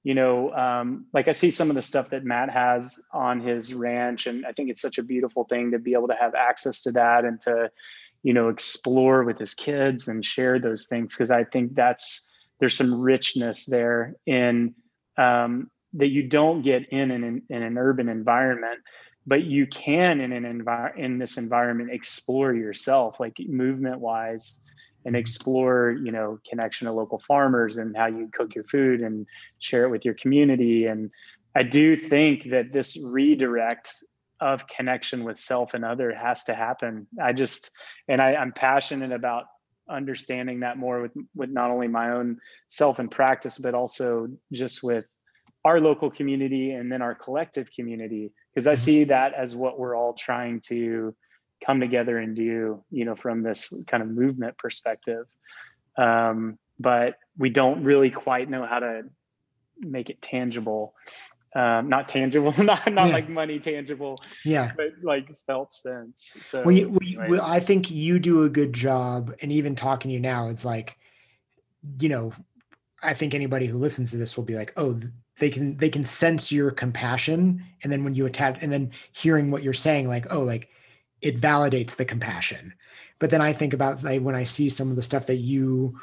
you 0.03 0.13
know 0.13 0.51
um, 0.53 1.05
like 1.13 1.27
i 1.27 1.31
see 1.31 1.51
some 1.51 1.69
of 1.69 1.75
the 1.75 1.81
stuff 1.81 2.09
that 2.09 2.23
matt 2.23 2.49
has 2.49 2.99
on 3.13 3.39
his 3.39 3.73
ranch 3.73 4.27
and 4.27 4.45
i 4.45 4.51
think 4.51 4.69
it's 4.69 4.81
such 4.81 4.97
a 4.97 5.03
beautiful 5.03 5.43
thing 5.45 5.71
to 5.71 5.79
be 5.79 5.93
able 5.93 6.07
to 6.07 6.17
have 6.19 6.35
access 6.35 6.81
to 6.81 6.91
that 6.91 7.25
and 7.25 7.39
to 7.41 7.69
you 8.23 8.33
know 8.33 8.49
explore 8.49 9.23
with 9.23 9.37
his 9.37 9.53
kids 9.53 10.07
and 10.07 10.23
share 10.23 10.59
those 10.59 10.85
things 10.87 11.13
because 11.13 11.31
i 11.31 11.43
think 11.43 11.73
that's 11.75 12.29
there's 12.59 12.77
some 12.77 12.93
richness 12.93 13.65
there 13.65 14.15
in 14.25 14.75
um, 15.17 15.69
that 15.93 16.09
you 16.09 16.27
don't 16.27 16.61
get 16.61 16.87
in 16.89 17.11
an 17.11 17.41
in 17.49 17.63
an 17.63 17.77
urban 17.77 18.09
environment 18.09 18.79
but 19.27 19.43
you 19.43 19.67
can 19.67 20.19
in 20.19 20.31
an 20.31 20.45
environment 20.45 21.05
in 21.05 21.17
this 21.19 21.37
environment 21.37 21.91
explore 21.91 22.53
yourself 22.53 23.19
like 23.19 23.35
movement 23.47 23.99
wise 23.99 24.59
and 25.05 25.15
explore 25.15 25.91
you 26.03 26.11
know 26.11 26.39
connection 26.49 26.87
to 26.87 26.93
local 26.93 27.19
farmers 27.27 27.77
and 27.77 27.95
how 27.95 28.07
you 28.07 28.29
cook 28.33 28.53
your 28.55 28.63
food 28.65 29.01
and 29.01 29.25
share 29.59 29.85
it 29.85 29.89
with 29.89 30.05
your 30.05 30.13
community. 30.15 30.85
And 30.85 31.11
i 31.55 31.63
do 31.63 31.95
think 31.95 32.49
that 32.51 32.71
this 32.71 32.97
redirect 33.03 33.93
of 34.39 34.65
connection 34.67 35.23
with 35.23 35.37
self 35.37 35.73
and 35.75 35.85
other 35.85 36.11
has 36.13 36.43
to 36.45 36.55
happen. 36.55 37.07
I 37.21 37.33
just 37.33 37.71
and 38.07 38.21
I, 38.21 38.35
i'm 38.35 38.51
passionate 38.53 39.11
about 39.11 39.45
understanding 39.89 40.61
that 40.61 40.77
more 40.77 41.01
with 41.01 41.11
with 41.35 41.49
not 41.49 41.69
only 41.71 41.87
my 41.87 42.11
own 42.11 42.37
self 42.69 42.99
and 42.99 43.09
practice 43.11 43.57
but 43.57 43.73
also 43.73 44.27
just 44.53 44.81
with 44.83 45.05
our 45.65 45.79
local 45.79 46.09
community 46.09 46.71
and 46.71 46.91
then 46.91 47.01
our 47.01 47.13
collective 47.13 47.69
community. 47.75 48.31
Because 48.53 48.67
i 48.67 48.73
Mhm. 48.73 48.77
see 48.77 49.03
that 49.05 49.33
as 49.33 49.55
what 49.55 49.77
we're 49.79 49.95
all 49.95 50.13
trying 50.13 50.61
to 50.61 51.15
come 51.65 51.79
together 51.79 52.17
and 52.17 52.35
do 52.35 52.83
you 52.91 53.05
know 53.05 53.15
from 53.15 53.43
this 53.43 53.73
kind 53.87 54.01
of 54.03 54.09
movement 54.09 54.57
perspective 54.57 55.25
um, 55.97 56.57
but 56.79 57.15
we 57.37 57.49
don't 57.49 57.83
really 57.83 58.09
quite 58.09 58.49
know 58.49 58.65
how 58.65 58.79
to 58.79 59.03
make 59.79 60.09
it 60.09 60.21
tangible 60.21 60.93
um, 61.55 61.89
not 61.89 62.07
tangible 62.09 62.51
not 62.63 62.91
not 62.91 63.07
Yeah. 63.07 63.13
like 63.13 63.29
money 63.29 63.59
tangible 63.59 64.21
yeah 64.45 64.71
but 64.75 64.87
like 65.03 65.27
felt 65.47 65.73
sense 65.73 66.37
so 66.41 66.63
well, 66.63 66.71
you, 66.71 66.89
well, 66.89 66.99
you- 67.01 67.19
anyways. 67.19 67.39
well, 67.41 67.51
I 67.51 67.59
think 67.59 67.91
you 67.91 68.19
do 68.19 68.43
a 68.43 68.49
good 68.49 68.73
job, 68.73 69.33
and 69.41 69.51
even 69.51 69.75
talking 69.75 70.09
to 70.09 70.13
you 70.13 70.19
now, 70.19 70.47
it's 70.47 70.63
like, 70.63 70.97
you 71.99 72.07
know, 72.09 72.31
I 73.03 73.13
think 73.13 73.33
anybody 73.33 73.65
who 73.65 73.77
listens 73.77 74.11
to 74.11 74.17
this 74.17 74.37
will 74.37 74.43
be 74.45 74.55
like, 74.55 74.71
oh, 74.77 74.93
th- 74.93 75.11
they 75.39 75.49
can 75.49 75.75
they 75.77 75.89
can 75.89 76.05
sense 76.05 76.51
your 76.51 76.71
compassion, 76.71 77.63
and 77.83 77.91
then 77.91 78.03
when 78.03 78.15
you 78.15 78.25
attach, 78.27 78.59
and 78.61 78.71
then 78.71 78.91
hearing 79.11 79.51
what 79.51 79.63
you're 79.63 79.73
saying, 79.73 80.07
like, 80.07 80.27
oh, 80.33 80.41
like 80.43 80.69
it 81.21 81.39
validates 81.39 81.95
the 81.95 82.05
compassion. 82.05 82.73
But 83.19 83.29
then 83.29 83.41
I 83.41 83.53
think 83.53 83.73
about 83.73 84.03
like 84.03 84.21
when 84.21 84.35
I 84.35 84.43
see 84.43 84.69
some 84.69 84.89
of 84.89 84.95
the 84.95 85.01
stuff 85.01 85.27
that 85.27 85.37
you 85.37 85.99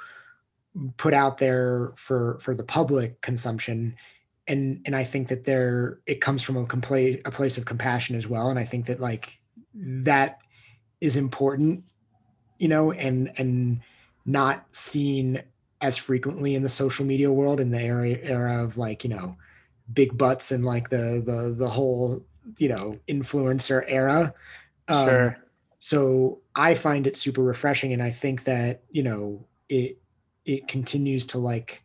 put 0.96 1.14
out 1.14 1.38
there 1.38 1.92
for 1.96 2.38
for 2.40 2.54
the 2.54 2.64
public 2.64 3.20
consumption 3.20 3.96
and 4.46 4.80
and 4.84 4.94
i 4.94 5.02
think 5.02 5.28
that 5.28 5.44
there 5.44 5.98
it 6.06 6.20
comes 6.20 6.42
from 6.42 6.56
a 6.56 6.66
complete 6.66 7.20
a 7.26 7.30
place 7.30 7.58
of 7.58 7.64
compassion 7.64 8.14
as 8.14 8.26
well 8.26 8.48
and 8.48 8.58
i 8.58 8.64
think 8.64 8.86
that 8.86 9.00
like 9.00 9.40
that 9.74 10.38
is 11.00 11.16
important 11.16 11.84
you 12.58 12.68
know 12.68 12.92
and 12.92 13.32
and 13.38 13.80
not 14.24 14.66
seen 14.74 15.42
as 15.80 15.96
frequently 15.96 16.54
in 16.54 16.62
the 16.62 16.68
social 16.68 17.04
media 17.04 17.32
world 17.32 17.60
in 17.60 17.70
the 17.70 17.80
era, 17.80 18.10
era 18.22 18.62
of 18.62 18.76
like 18.76 19.04
you 19.04 19.10
know 19.10 19.36
big 19.92 20.16
butts 20.18 20.52
and 20.52 20.64
like 20.64 20.90
the 20.90 21.22
the 21.24 21.54
the 21.56 21.68
whole 21.68 22.22
you 22.58 22.68
know 22.68 22.98
influencer 23.08 23.84
era 23.86 24.34
um, 24.88 25.08
sure. 25.08 25.38
so 25.78 26.40
i 26.54 26.74
find 26.74 27.06
it 27.06 27.16
super 27.16 27.42
refreshing 27.42 27.92
and 27.92 28.02
i 28.02 28.10
think 28.10 28.44
that 28.44 28.82
you 28.90 29.02
know 29.02 29.44
it 29.68 29.98
it 30.44 30.68
continues 30.68 31.26
to 31.26 31.38
like 31.38 31.82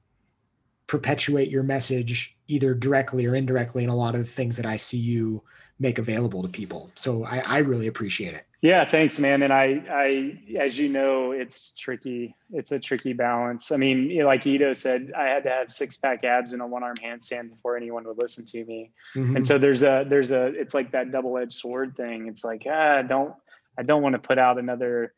perpetuate 0.88 1.50
your 1.50 1.64
message 1.64 2.36
either 2.48 2.74
directly 2.74 3.26
or 3.26 3.36
indirectly 3.36 3.84
in 3.84 3.90
a 3.90 3.96
lot 3.96 4.16
of 4.16 4.22
the 4.22 4.32
things 4.32 4.58
that 4.58 4.66
i 4.66 4.76
see 4.76 4.98
you 4.98 5.42
make 5.80 5.98
available 5.98 6.44
to 6.44 6.50
people. 6.50 6.92
So 6.96 7.24
i, 7.26 7.44
I 7.46 7.58
really 7.60 7.88
appreciate 7.88 8.34
it 8.34 8.46
Yeah, 8.64 8.86
thanks, 8.86 9.20
man. 9.20 9.44
And 9.44 9.52
I, 9.52 9.84
I, 9.92 10.40
as 10.58 10.80
you 10.80 10.88
know, 10.88 11.34
it's 11.34 11.74
tricky. 11.74 12.34
It's 12.54 12.72
a 12.72 12.80
tricky 12.80 13.12
balance. 13.12 13.74
I 13.74 13.76
mean, 13.76 14.10
you 14.10 14.20
know, 14.20 14.28
like 14.28 14.48
Ido 14.48 14.72
said, 14.72 15.12
I 15.18 15.26
had 15.26 15.44
to 15.44 15.50
have 15.50 15.70
six 15.70 15.98
pack 15.98 16.24
abs 16.24 16.54
and 16.54 16.62
a 16.62 16.66
one 16.66 16.82
arm 16.82 16.96
handstand 16.96 17.50
before 17.50 17.76
anyone 17.76 18.06
would 18.06 18.18
listen 18.18 18.46
to 18.46 18.64
me. 18.64 18.94
Mhm. 19.18 19.36
And 19.36 19.46
so 19.46 19.58
there's 19.58 19.84
a, 19.84 20.06
there's 20.08 20.32
a, 20.32 20.46
it's 20.46 20.74
like 20.74 20.94
that 20.94 21.12
double 21.12 21.38
edged 21.38 21.52
sword 21.52 21.98
thing. 21.98 22.30
It's 22.30 22.46
like, 22.46 22.64
ah, 22.66 23.02
don't, 23.02 23.34
I 23.78 23.84
don't 23.84 24.02
want 24.02 24.14
to 24.14 24.20
put 24.20 24.38
out 24.38 24.58
another, 24.58 25.14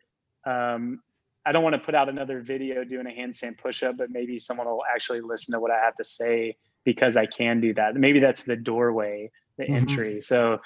um, 0.48 1.02
I 1.46 1.52
don't 1.52 1.62
want 1.64 1.76
to 1.76 1.82
put 1.82 1.94
out 1.94 2.10
another 2.10 2.42
video 2.42 2.84
doing 2.84 3.06
a 3.06 3.12
handstand 3.12 3.60
push 3.60 3.84
up, 3.84 3.96
but 3.98 4.10
maybe 4.10 4.40
someone 4.40 4.66
will 4.66 4.82
actually 4.92 5.22
listen 5.22 5.54
to 5.54 5.60
what 5.60 5.70
I 5.70 5.78
have 5.86 5.94
to 5.98 6.04
say 6.04 6.58
because 6.84 7.16
I 7.16 7.28
can 7.28 7.62
do 7.62 7.76
that. 7.76 7.94
Maybe 7.94 8.20
that's 8.20 8.42
the 8.42 8.56
doorway, 8.56 9.30
the 9.60 9.66
Mhm. 9.66 9.76
entry. 9.76 10.22
So 10.22 10.62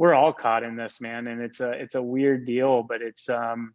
we're 0.00 0.14
all 0.14 0.32
caught 0.32 0.62
in 0.62 0.76
this, 0.76 0.98
man, 0.98 1.26
and 1.26 1.42
it's 1.42 1.60
a 1.60 1.72
it's 1.72 1.94
a 1.94 2.02
weird 2.02 2.46
deal, 2.46 2.82
but 2.82 3.02
it's 3.02 3.28
um, 3.28 3.74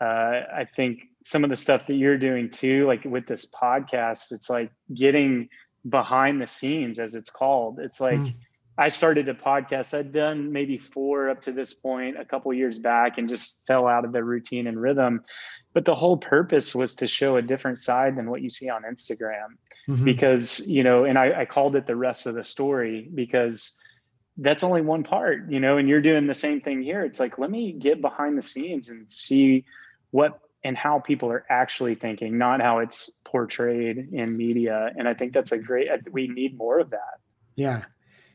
uh, 0.00 0.04
I 0.04 0.66
think 0.74 1.02
some 1.22 1.44
of 1.44 1.50
the 1.50 1.56
stuff 1.56 1.86
that 1.86 1.94
you're 1.94 2.18
doing 2.18 2.50
too, 2.50 2.84
like 2.88 3.04
with 3.04 3.28
this 3.28 3.46
podcast, 3.46 4.32
it's 4.32 4.50
like 4.50 4.72
getting 4.92 5.48
behind 5.88 6.42
the 6.42 6.48
scenes, 6.48 6.98
as 6.98 7.14
it's 7.14 7.30
called. 7.30 7.78
It's 7.78 8.00
like. 8.00 8.18
Mm. 8.18 8.34
I 8.78 8.88
started 8.88 9.28
a 9.28 9.34
podcast. 9.34 9.92
I'd 9.96 10.12
done 10.12 10.50
maybe 10.50 10.78
four 10.78 11.28
up 11.28 11.42
to 11.42 11.52
this 11.52 11.74
point 11.74 12.18
a 12.18 12.24
couple 12.24 12.54
years 12.54 12.78
back 12.78 13.18
and 13.18 13.28
just 13.28 13.62
fell 13.66 13.86
out 13.86 14.06
of 14.06 14.12
the 14.12 14.24
routine 14.24 14.66
and 14.66 14.80
rhythm. 14.80 15.22
But 15.74 15.84
the 15.84 15.94
whole 15.94 16.16
purpose 16.16 16.74
was 16.74 16.94
to 16.94 17.06
show 17.06 17.36
a 17.36 17.42
different 17.42 17.78
side 17.78 18.16
than 18.16 18.30
what 18.30 18.40
you 18.40 18.48
see 18.48 18.70
on 18.70 18.82
Instagram. 18.84 19.58
Mm-hmm. 19.90 20.04
Because, 20.06 20.66
you 20.66 20.82
know, 20.82 21.04
and 21.04 21.18
I, 21.18 21.42
I 21.42 21.44
called 21.44 21.76
it 21.76 21.86
the 21.86 21.96
rest 21.96 22.24
of 22.26 22.34
the 22.34 22.42
story 22.42 23.10
because 23.14 23.78
that's 24.36 24.62
only 24.62 24.80
one 24.80 25.04
part, 25.04 25.50
you 25.50 25.60
know, 25.60 25.76
and 25.76 25.88
you're 25.88 26.00
doing 26.00 26.26
the 26.26 26.34
same 26.34 26.60
thing 26.60 26.82
here. 26.82 27.04
It's 27.04 27.20
like, 27.20 27.38
let 27.38 27.50
me 27.50 27.72
get 27.72 28.00
behind 28.00 28.38
the 28.38 28.42
scenes 28.42 28.88
and 28.88 29.10
see 29.10 29.64
what 30.10 30.40
and 30.64 30.76
how 30.76 31.00
people 31.00 31.30
are 31.30 31.44
actually 31.50 31.94
thinking, 31.96 32.38
not 32.38 32.60
how 32.60 32.78
it's 32.78 33.10
portrayed 33.24 34.08
in 34.12 34.36
media. 34.36 34.92
And 34.96 35.08
I 35.08 35.14
think 35.14 35.32
that's 35.32 35.52
a 35.52 35.58
great, 35.58 35.88
we 36.12 36.28
need 36.28 36.56
more 36.56 36.78
of 36.78 36.90
that. 36.90 37.18
Yeah. 37.56 37.84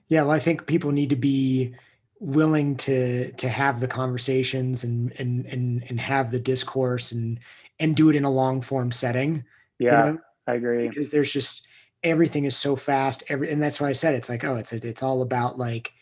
Yeah. 0.10 0.24
Well, 0.24 0.32
I 0.32 0.40
think 0.40 0.68
people 0.68 0.92
need 0.92 1.10
to 1.12 1.16
be 1.16 1.74
willing 2.20 2.76
to, 2.78 3.32
to 3.32 3.48
have 3.48 3.80
the 3.80 3.88
conversations 3.88 4.84
and, 4.84 5.14
and, 5.20 5.46
and, 5.46 5.84
and 5.88 6.02
have 6.02 6.32
the 6.32 6.40
discourse 6.40 7.12
and, 7.12 7.40
and 7.80 7.96
do 7.96 8.10
it 8.10 8.16
in 8.16 8.26
a 8.26 8.32
long 8.32 8.62
form 8.62 8.92
setting. 8.92 9.46
Yeah. 9.80 10.08
You 10.08 10.14
know? 10.14 10.20
I 10.48 10.54
agree. 10.56 10.90
Because 10.90 11.10
there's 11.12 11.32
just, 11.32 11.67
everything 12.10 12.46
is 12.46 12.56
so 12.56 12.76
fast 12.76 13.24
every 13.30 13.52
and 13.52 13.62
that's 13.62 13.80
why 13.80 13.90
i 13.90 13.94
said 13.94 14.16
it's 14.16 14.30
like 14.30 14.44
oh 14.44 14.56
it's 14.56 14.74
it's 14.74 15.04
all 15.04 15.22
about 15.22 15.58
like 15.58 15.94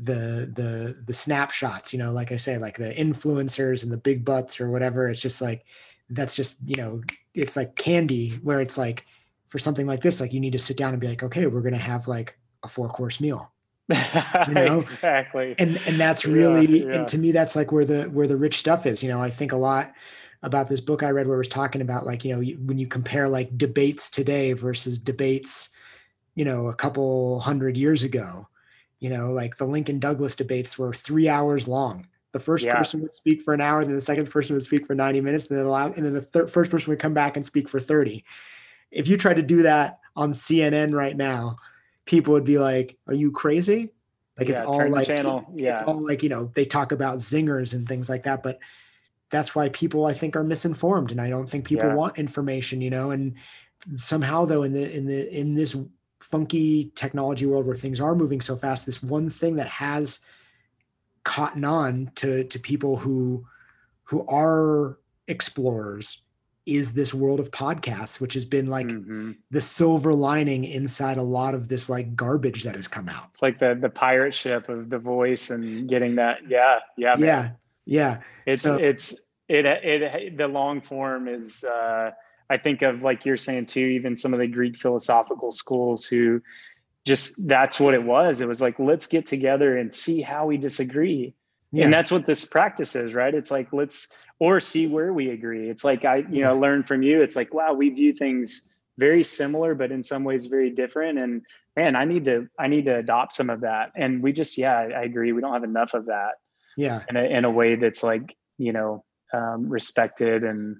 the 0.00 0.50
the 0.54 0.96
the 1.06 1.12
snapshots 1.12 1.92
you 1.92 1.98
know 1.98 2.12
like 2.12 2.30
i 2.30 2.36
say 2.36 2.56
like 2.56 2.78
the 2.78 2.92
influencers 2.94 3.82
and 3.82 3.92
the 3.92 3.96
big 3.96 4.24
butts 4.24 4.60
or 4.60 4.70
whatever. 4.70 5.08
It's 5.08 5.20
just 5.20 5.42
like 5.42 5.64
that's 6.10 6.34
just 6.34 6.58
you 6.64 6.76
know 6.76 7.02
it's 7.34 7.56
like 7.56 7.76
candy 7.76 8.30
where 8.42 8.60
it's 8.60 8.78
like 8.78 9.04
for 9.48 9.58
something 9.58 9.86
like 9.86 10.00
this 10.00 10.20
like 10.20 10.32
you 10.32 10.40
need 10.40 10.52
to 10.52 10.58
sit 10.58 10.76
down 10.76 10.92
and 10.92 11.00
be 11.00 11.08
like 11.08 11.22
okay 11.22 11.46
we're 11.46 11.60
going 11.60 11.74
to 11.74 11.78
have 11.78 12.08
like 12.08 12.38
a 12.62 12.68
four 12.68 12.88
course 12.88 13.20
meal. 13.20 13.52
You 13.90 13.96
know? 14.54 14.78
Exactly. 14.78 15.54
And 15.58 15.80
and 15.86 15.98
that's 15.98 16.24
really 16.24 16.66
yeah, 16.66 16.86
yeah. 16.86 16.94
and 16.96 17.08
to 17.08 17.18
me 17.18 17.32
that's 17.32 17.56
like 17.56 17.72
where 17.72 17.84
the 17.84 18.04
where 18.04 18.26
the 18.26 18.36
rich 18.36 18.58
stuff 18.58 18.86
is 18.86 19.02
you 19.02 19.08
know? 19.08 19.20
I 19.20 19.30
think 19.30 19.52
a 19.52 19.56
lot 19.56 19.92
about 20.42 20.68
this 20.68 20.80
book 20.80 21.02
I 21.02 21.10
read 21.10 21.26
where 21.26 21.36
it 21.36 21.38
was 21.38 21.48
talking 21.48 21.82
about 21.82 22.06
like, 22.06 22.24
you 22.24 22.34
know, 22.34 22.42
when 22.64 22.78
you 22.78 22.86
compare 22.86 23.28
like 23.28 23.56
debates 23.58 24.08
today 24.10 24.52
versus 24.52 24.98
debates, 24.98 25.70
you 26.34 26.44
know, 26.44 26.68
a 26.68 26.74
couple 26.74 27.40
hundred 27.40 27.76
years 27.76 28.04
ago, 28.04 28.46
you 29.00 29.10
know, 29.10 29.32
like 29.32 29.56
the 29.56 29.66
Lincoln 29.66 29.98
Douglas 29.98 30.36
debates 30.36 30.78
were 30.78 30.92
three 30.92 31.28
hours 31.28 31.66
long. 31.66 32.06
The 32.32 32.40
first 32.40 32.64
yeah. 32.64 32.76
person 32.76 33.00
would 33.02 33.14
speak 33.14 33.42
for 33.42 33.54
an 33.54 33.60
hour, 33.60 33.84
then 33.84 33.94
the 33.94 34.00
second 34.00 34.30
person 34.30 34.54
would 34.54 34.62
speak 34.62 34.86
for 34.86 34.94
90 34.94 35.20
minutes, 35.22 35.48
and 35.48 35.58
then, 35.58 35.66
allow, 35.66 35.86
and 35.86 36.04
then 36.04 36.12
the 36.12 36.20
third, 36.20 36.50
first 36.50 36.70
person 36.70 36.90
would 36.90 36.98
come 36.98 37.14
back 37.14 37.36
and 37.36 37.44
speak 37.44 37.68
for 37.68 37.80
30. 37.80 38.24
If 38.90 39.08
you 39.08 39.16
try 39.16 39.34
to 39.34 39.42
do 39.42 39.62
that 39.62 40.00
on 40.14 40.32
CNN 40.32 40.92
right 40.92 41.16
now, 41.16 41.56
people 42.04 42.34
would 42.34 42.44
be 42.44 42.58
like, 42.58 42.98
Are 43.06 43.14
you 43.14 43.32
crazy? 43.32 43.92
Like 44.38 44.48
yeah, 44.48 44.58
it's 44.58 44.66
all 44.66 44.88
like 44.88 45.06
channel. 45.06 45.50
Yeah. 45.54 45.72
it's 45.72 45.82
all 45.82 46.04
like, 46.04 46.22
you 46.22 46.28
know, 46.28 46.50
they 46.54 46.64
talk 46.64 46.92
about 46.92 47.18
zingers 47.18 47.74
and 47.74 47.88
things 47.88 48.08
like 48.08 48.22
that. 48.22 48.42
But 48.42 48.60
that's 49.30 49.54
why 49.54 49.68
people 49.68 50.06
I 50.06 50.14
think 50.14 50.36
are 50.36 50.44
misinformed 50.44 51.10
and 51.10 51.20
I 51.20 51.28
don't 51.28 51.48
think 51.48 51.66
people 51.66 51.88
yeah. 51.88 51.94
want 51.94 52.18
information, 52.18 52.80
you 52.80 52.90
know, 52.90 53.10
and 53.10 53.34
somehow 53.96 54.44
though 54.44 54.62
in 54.62 54.72
the 54.72 54.96
in 54.96 55.06
the 55.06 55.38
in 55.38 55.54
this 55.54 55.76
funky 56.20 56.90
technology 56.94 57.46
world 57.46 57.66
where 57.66 57.76
things 57.76 58.00
are 58.00 58.14
moving 58.14 58.40
so 58.40 58.56
fast, 58.56 58.86
this 58.86 59.02
one 59.02 59.30
thing 59.30 59.56
that 59.56 59.68
has 59.68 60.20
cotton 61.24 61.64
on 61.64 62.10
to 62.16 62.44
to 62.44 62.58
people 62.58 62.96
who 62.96 63.46
who 64.04 64.26
are 64.26 64.98
explorers 65.26 66.22
is 66.66 66.92
this 66.92 67.14
world 67.14 67.40
of 67.40 67.50
podcasts, 67.50 68.20
which 68.20 68.34
has 68.34 68.44
been 68.44 68.66
like 68.66 68.86
mm-hmm. 68.86 69.32
the 69.50 69.60
silver 69.60 70.12
lining 70.12 70.64
inside 70.64 71.16
a 71.16 71.22
lot 71.22 71.54
of 71.54 71.68
this 71.68 71.88
like 71.88 72.14
garbage 72.14 72.62
that 72.64 72.76
has 72.76 72.86
come 72.86 73.08
out. 73.08 73.28
It's 73.30 73.42
like 73.42 73.58
the 73.58 73.76
the 73.78 73.88
pirate 73.88 74.34
ship 74.34 74.68
of 74.68 74.90
the 74.90 74.98
voice 74.98 75.50
and 75.50 75.88
getting 75.88 76.16
that. 76.16 76.38
Yeah, 76.46 76.80
yeah, 76.96 77.14
man. 77.16 77.24
yeah. 77.24 77.50
Yeah. 77.88 78.20
It's 78.44 78.62
so, 78.62 78.76
it's 78.76 79.18
it 79.48 79.64
it 79.64 80.36
the 80.36 80.46
long 80.46 80.82
form 80.82 81.26
is 81.26 81.64
uh 81.64 82.10
I 82.50 82.56
think 82.58 82.82
of 82.82 83.02
like 83.02 83.24
you're 83.24 83.38
saying 83.38 83.66
too, 83.66 83.80
even 83.80 84.16
some 84.16 84.34
of 84.34 84.40
the 84.40 84.46
Greek 84.46 84.78
philosophical 84.78 85.50
schools 85.50 86.04
who 86.04 86.42
just 87.06 87.48
that's 87.48 87.80
what 87.80 87.94
it 87.94 88.02
was. 88.02 88.42
It 88.42 88.48
was 88.48 88.60
like, 88.60 88.78
let's 88.78 89.06
get 89.06 89.24
together 89.24 89.78
and 89.78 89.92
see 89.92 90.20
how 90.20 90.46
we 90.46 90.58
disagree. 90.58 91.34
Yeah. 91.72 91.84
And 91.84 91.92
that's 91.92 92.10
what 92.10 92.26
this 92.26 92.44
practice 92.44 92.94
is, 92.94 93.14
right? 93.14 93.34
It's 93.34 93.50
like 93.50 93.72
let's 93.72 94.14
or 94.38 94.60
see 94.60 94.86
where 94.86 95.12
we 95.14 95.30
agree. 95.30 95.70
It's 95.70 95.82
like 95.82 96.04
I, 96.04 96.16
you 96.16 96.26
yeah. 96.30 96.48
know, 96.48 96.58
learn 96.58 96.82
from 96.82 97.02
you. 97.02 97.22
It's 97.22 97.36
like, 97.36 97.54
wow, 97.54 97.72
we 97.72 97.88
view 97.88 98.12
things 98.12 98.76
very 98.98 99.22
similar, 99.22 99.74
but 99.74 99.90
in 99.92 100.02
some 100.02 100.24
ways 100.24 100.44
very 100.44 100.70
different. 100.70 101.18
And 101.18 101.42
man, 101.74 101.96
I 101.96 102.04
need 102.04 102.26
to 102.26 102.48
I 102.58 102.66
need 102.68 102.84
to 102.84 102.96
adopt 102.96 103.32
some 103.32 103.48
of 103.48 103.62
that. 103.62 103.92
And 103.96 104.22
we 104.22 104.32
just, 104.32 104.58
yeah, 104.58 104.76
I 104.76 105.04
agree. 105.04 105.32
We 105.32 105.40
don't 105.40 105.54
have 105.54 105.64
enough 105.64 105.94
of 105.94 106.06
that 106.06 106.32
yeah. 106.78 107.02
in 107.08 107.16
a, 107.16 107.24
in 107.24 107.44
a 107.44 107.50
way 107.50 107.74
that's 107.74 108.02
like 108.02 108.36
you 108.56 108.72
know 108.72 109.04
um, 109.32 109.68
respected 109.68 110.44
and 110.44 110.76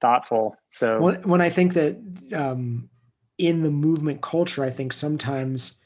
thoughtful. 0.00 0.56
So 0.70 1.00
when, 1.00 1.22
when 1.22 1.40
i 1.40 1.48
think 1.48 1.74
that 1.74 1.96
um, 2.34 2.90
in 3.38 3.62
the 3.62 3.70
movement 3.70 4.20
culture 4.20 4.62
i 4.62 4.70
think 4.70 4.92
sometimes 4.92 5.78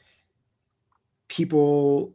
people 1.28 2.12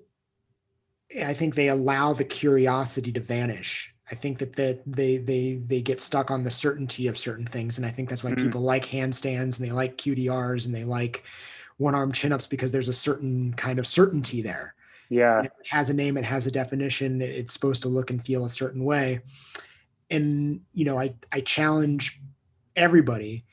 i 1.23 1.33
think 1.33 1.55
they 1.55 1.69
allow 1.69 2.13
the 2.13 2.25
curiosity 2.25 3.11
to 3.13 3.19
vanish. 3.19 3.87
I 4.11 4.15
think 4.15 4.39
that 4.39 4.57
that 4.57 4.83
they 4.85 5.17
they 5.17 5.61
they 5.65 5.81
get 5.81 6.01
stuck 6.01 6.31
on 6.31 6.43
the 6.43 6.51
certainty 6.51 7.07
of 7.07 7.17
certain 7.17 7.45
things. 7.45 7.77
And 7.77 7.87
i 7.87 7.89
think 7.89 8.09
that's 8.09 8.25
why 8.25 8.31
mm-hmm. 8.31 8.45
people 8.45 8.61
like 8.61 8.85
handstands 8.85 9.57
and 9.57 9.65
they 9.67 9.71
like 9.71 9.97
qdrs 9.97 10.65
and 10.65 10.75
they 10.75 10.83
like 10.83 11.23
one 11.77 11.95
arm 11.95 12.11
chin 12.11 12.33
ups 12.33 12.45
because 12.45 12.73
there's 12.73 12.89
a 12.89 12.93
certain 12.93 13.53
kind 13.53 13.79
of 13.79 13.87
certainty 13.87 14.41
there 14.41 14.75
yeah. 15.11 15.41
It 15.41 15.51
has 15.69 15.89
a 15.89 15.93
name, 15.93 16.15
it 16.15 16.23
has 16.23 16.47
a 16.47 16.51
definition, 16.51 17.21
it's 17.21 17.53
supposed 17.53 17.81
to 17.81 17.89
look 17.89 18.09
and 18.09 18.23
feel 18.23 18.45
a 18.45 18.49
certain 18.49 18.85
way. 18.85 19.19
And, 20.09 20.61
you 20.73 20.85
know, 20.85 20.97
I, 20.97 21.15
I 21.33 21.41
challenge 21.41 22.21
everybody 22.77 23.43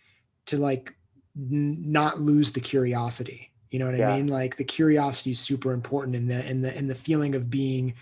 to 0.47 0.57
like 0.57 0.95
n- 1.37 1.83
not 1.91 2.21
lose 2.21 2.53
the 2.53 2.61
curiosity. 2.61 3.51
You 3.71 3.81
know 3.81 3.87
what 3.87 3.99
yeah. 3.99 4.13
I 4.13 4.17
mean? 4.17 4.29
Like 4.29 4.57
the 4.57 4.65
curiosity 4.65 5.33
is 5.33 5.41
super 5.41 5.73
important 5.73 6.15
in 6.15 6.29
the 6.29 6.49
in 6.49 6.63
the 6.63 6.77
in 6.79 6.87
the 6.87 6.95
feeling 6.95 7.35
of 7.35 7.51
being 7.51 7.95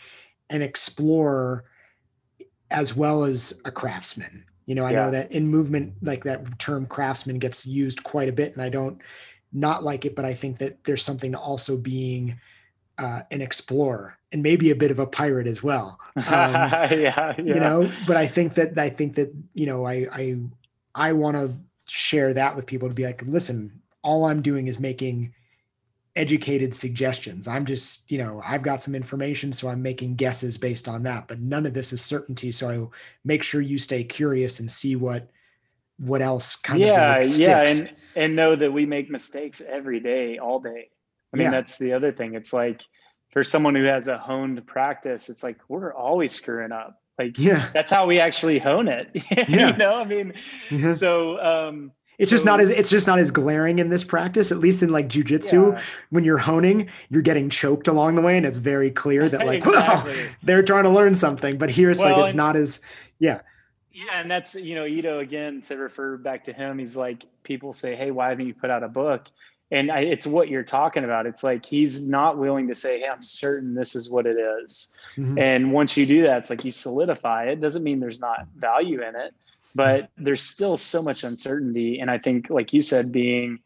an 0.51 0.63
explorer 0.63 1.65
as 2.71 2.95
well 2.95 3.25
as 3.25 3.61
a 3.65 3.71
craftsman. 3.71 4.45
You 4.67 4.75
know, 4.75 4.85
I 4.85 4.91
yeah. 4.91 5.05
know 5.05 5.11
that 5.13 5.33
in 5.33 5.49
movement, 5.49 5.95
like 6.03 6.25
that 6.25 6.59
term 6.59 6.87
craftsman 6.87 7.39
gets 7.39 7.67
used 7.67 8.05
quite 8.05 8.29
a 8.29 8.33
bit, 8.33 8.53
and 8.53 8.63
I 8.63 8.69
don't 8.69 9.01
not 9.53 9.83
like 9.83 10.05
it, 10.05 10.15
but 10.15 10.25
I 10.25 10.35
think 10.35 10.59
that 10.59 10.85
there's 10.85 11.03
something 11.03 11.33
to 11.33 11.39
also 11.39 11.77
being 11.77 12.39
uh, 12.99 13.23
an 13.31 13.43
explorer 13.43 14.19
and 14.33 14.43
maybe 14.43 14.71
a 14.71 14.77
bit 14.77 14.91
of 14.91 14.99
a 14.99 15.07
pirate 15.07 15.47
as 15.47 15.63
well. 15.63 15.99
Um, 16.17 16.25
yeah, 16.25 16.93
yeah, 16.95 17.35
you 17.39 17.55
know. 17.55 17.91
But 18.07 18.17
I 18.17 18.27
think 18.27 18.55
that 18.55 18.79
I 18.79 18.89
think 18.89 19.15
that 19.17 19.33
you 19.55 19.67
know 19.67 19.87
I 19.87 20.07
I 20.13 20.37
I 20.95 21.13
want 21.13 21.37
to 21.37 21.55
share 21.87 22.35
that 22.35 22.57
with 22.57 22.67
people 22.67 22.89
to 22.89 22.95
be 22.95 23.05
like, 23.05 23.23
listen, 23.23 23.81
all 24.03 24.25
I'm 24.27 24.43
doing 24.43 24.67
is 24.67 24.81
making 24.81 25.33
educated 26.17 26.75
suggestions. 26.75 27.47
I'm 27.47 27.65
just 27.65 28.11
you 28.11 28.19
know 28.19 28.43
I've 28.45 28.63
got 28.63 28.83
some 28.83 28.95
information, 28.95 29.53
so 29.53 29.69
I'm 29.69 29.83
making 29.83 30.17
guesses 30.17 30.59
based 30.59 30.89
on 30.89 31.03
that. 31.05 31.29
But 31.29 31.41
none 31.41 31.67
of 31.67 31.75
this 31.75 31.93
is 31.93 32.03
certainty. 32.03 32.51
So 32.53 32.71
I 32.71 32.99
make 33.25 33.43
sure 33.43 33.61
you 33.61 33.79
stay 33.79 34.05
curious 34.05 34.61
and 34.61 34.71
see 34.71 34.97
what 34.97 35.31
what 35.99 36.21
else 36.21 36.57
kind 36.57 36.81
yeah, 36.81 37.19
of 37.19 37.27
like 37.27 37.39
yeah, 37.39 37.71
and 37.71 37.91
and 38.17 38.37
know 38.37 38.57
that 38.57 38.73
we 38.73 38.87
make 38.87 39.11
mistakes 39.11 39.61
every 39.61 40.01
day, 40.01 40.39
all 40.39 40.61
day. 40.61 40.91
I 41.37 41.39
mean, 41.39 41.45
yeah. 41.47 41.51
that's 41.51 41.79
the 41.79 41.93
other 41.93 42.13
thing. 42.13 42.35
It's 42.35 42.53
like 42.53 42.83
for 43.31 43.45
someone 43.45 43.75
who 43.75 43.85
has 43.85 44.09
a 44.09 44.17
honed 44.17 44.67
practice, 44.67 45.29
it's 45.29 45.43
like 45.43 45.59
we're 45.69 45.93
always 45.93 46.33
screwing 46.33 46.73
up. 46.73 47.01
Like, 47.19 47.39
yeah, 47.39 47.69
that's 47.73 47.91
how 47.91 48.07
we 48.07 48.21
actually 48.21 48.59
hone 48.59 48.89
it. 48.89 49.11
Yeah. 49.49 49.71
you 49.71 49.77
know, 49.77 49.95
I 49.95 50.05
mean, 50.05 50.33
mm-hmm. 50.69 50.95
so 50.95 51.39
um, 51.43 51.93
it's 52.19 52.31
just 52.31 52.47
not 52.47 52.61
as 52.61 52.71
it's 52.71 52.89
just 52.89 53.07
not 53.07 53.19
as 53.19 53.31
glaring 53.31 53.79
in 53.79 53.91
this 53.91 54.05
practice, 54.05 54.51
at 54.51 54.59
least 54.59 54.83
in 54.83 54.91
like 54.91 55.09
jujitsu. 55.09 55.73
Yeah. 55.73 55.83
When 56.11 56.25
you're 56.25 56.39
honing, 56.39 56.89
you're 57.11 57.23
getting 57.23 57.51
choked 57.51 57.89
along 57.89 58.15
the 58.15 58.23
way, 58.23 58.37
and 58.37 58.47
it's 58.47 58.59
very 58.59 58.91
clear 58.91 59.29
that 59.29 59.47
like, 59.47 59.59
exactly. 59.67 60.13
well, 60.13 60.29
they're 60.43 60.63
trying 60.63 60.85
to 60.85 60.91
learn 60.91 61.15
something. 61.15 61.59
But 61.59 61.71
here 61.71 61.91
it's 61.91 62.01
well, 62.01 62.13
like 62.13 62.21
it's 62.23 62.31
and, 62.31 62.39
not 62.39 62.57
as 62.57 62.81
yeah. 63.19 63.43
Yeah, 63.93 64.21
and 64.21 64.31
that's 64.31 64.55
you 64.55 64.75
know 64.75 64.85
Ido 64.87 65.21
again 65.21 65.63
to 65.63 65.77
refer 65.77 66.17
back 66.17 66.45
to 66.45 66.53
him. 66.53 66.79
He's 66.79 66.97
like 66.97 67.25
people 67.43 67.73
say, 67.73 67.97
"Hey, 67.97 68.11
why 68.11 68.31
haven't 68.31 68.47
you 68.47 68.55
put 68.55 68.71
out 68.71 68.83
a 68.83 68.89
book?" 68.89 69.29
And 69.71 69.91
I, 69.91 70.01
it's 70.01 70.27
what 70.27 70.49
you're 70.49 70.63
talking 70.63 71.05
about. 71.05 71.27
It's 71.27 71.43
like 71.43 71.67
he's 71.67 72.01
not 72.01 72.39
willing 72.39 72.69
to 72.69 72.75
say 72.75 73.01
hey 73.01 73.09
i'm 73.09 73.23
certain 73.23 73.75
this 73.75 73.95
is 73.95 74.11
what 74.11 74.27
it 74.27 74.37
is. 74.37 74.95
Mm-hmm. 75.17 75.39
and 75.39 75.73
once 75.73 75.97
you 75.97 76.07
do 76.07 76.23
that 76.23 76.39
it's 76.39 76.51
like 76.51 76.65
you 76.65 76.71
solidify 76.71 77.45
it. 77.45 77.61
Doesn't 77.61 77.83
mean 77.83 78.01
there's 78.01 78.21
not 78.21 78.47
value 78.57 79.03
in 79.03 79.17
it 79.17 79.35
but 79.75 80.09
there's 80.17 80.41
still 80.41 80.79
so 80.79 81.03
much 81.03 81.25
uncertainty. 81.25 82.01
And 82.01 82.11
i 82.11 82.19
think 82.19 82.51
like 82.51 82.73
you 82.73 82.81
said 82.81 83.13
being 83.13 83.59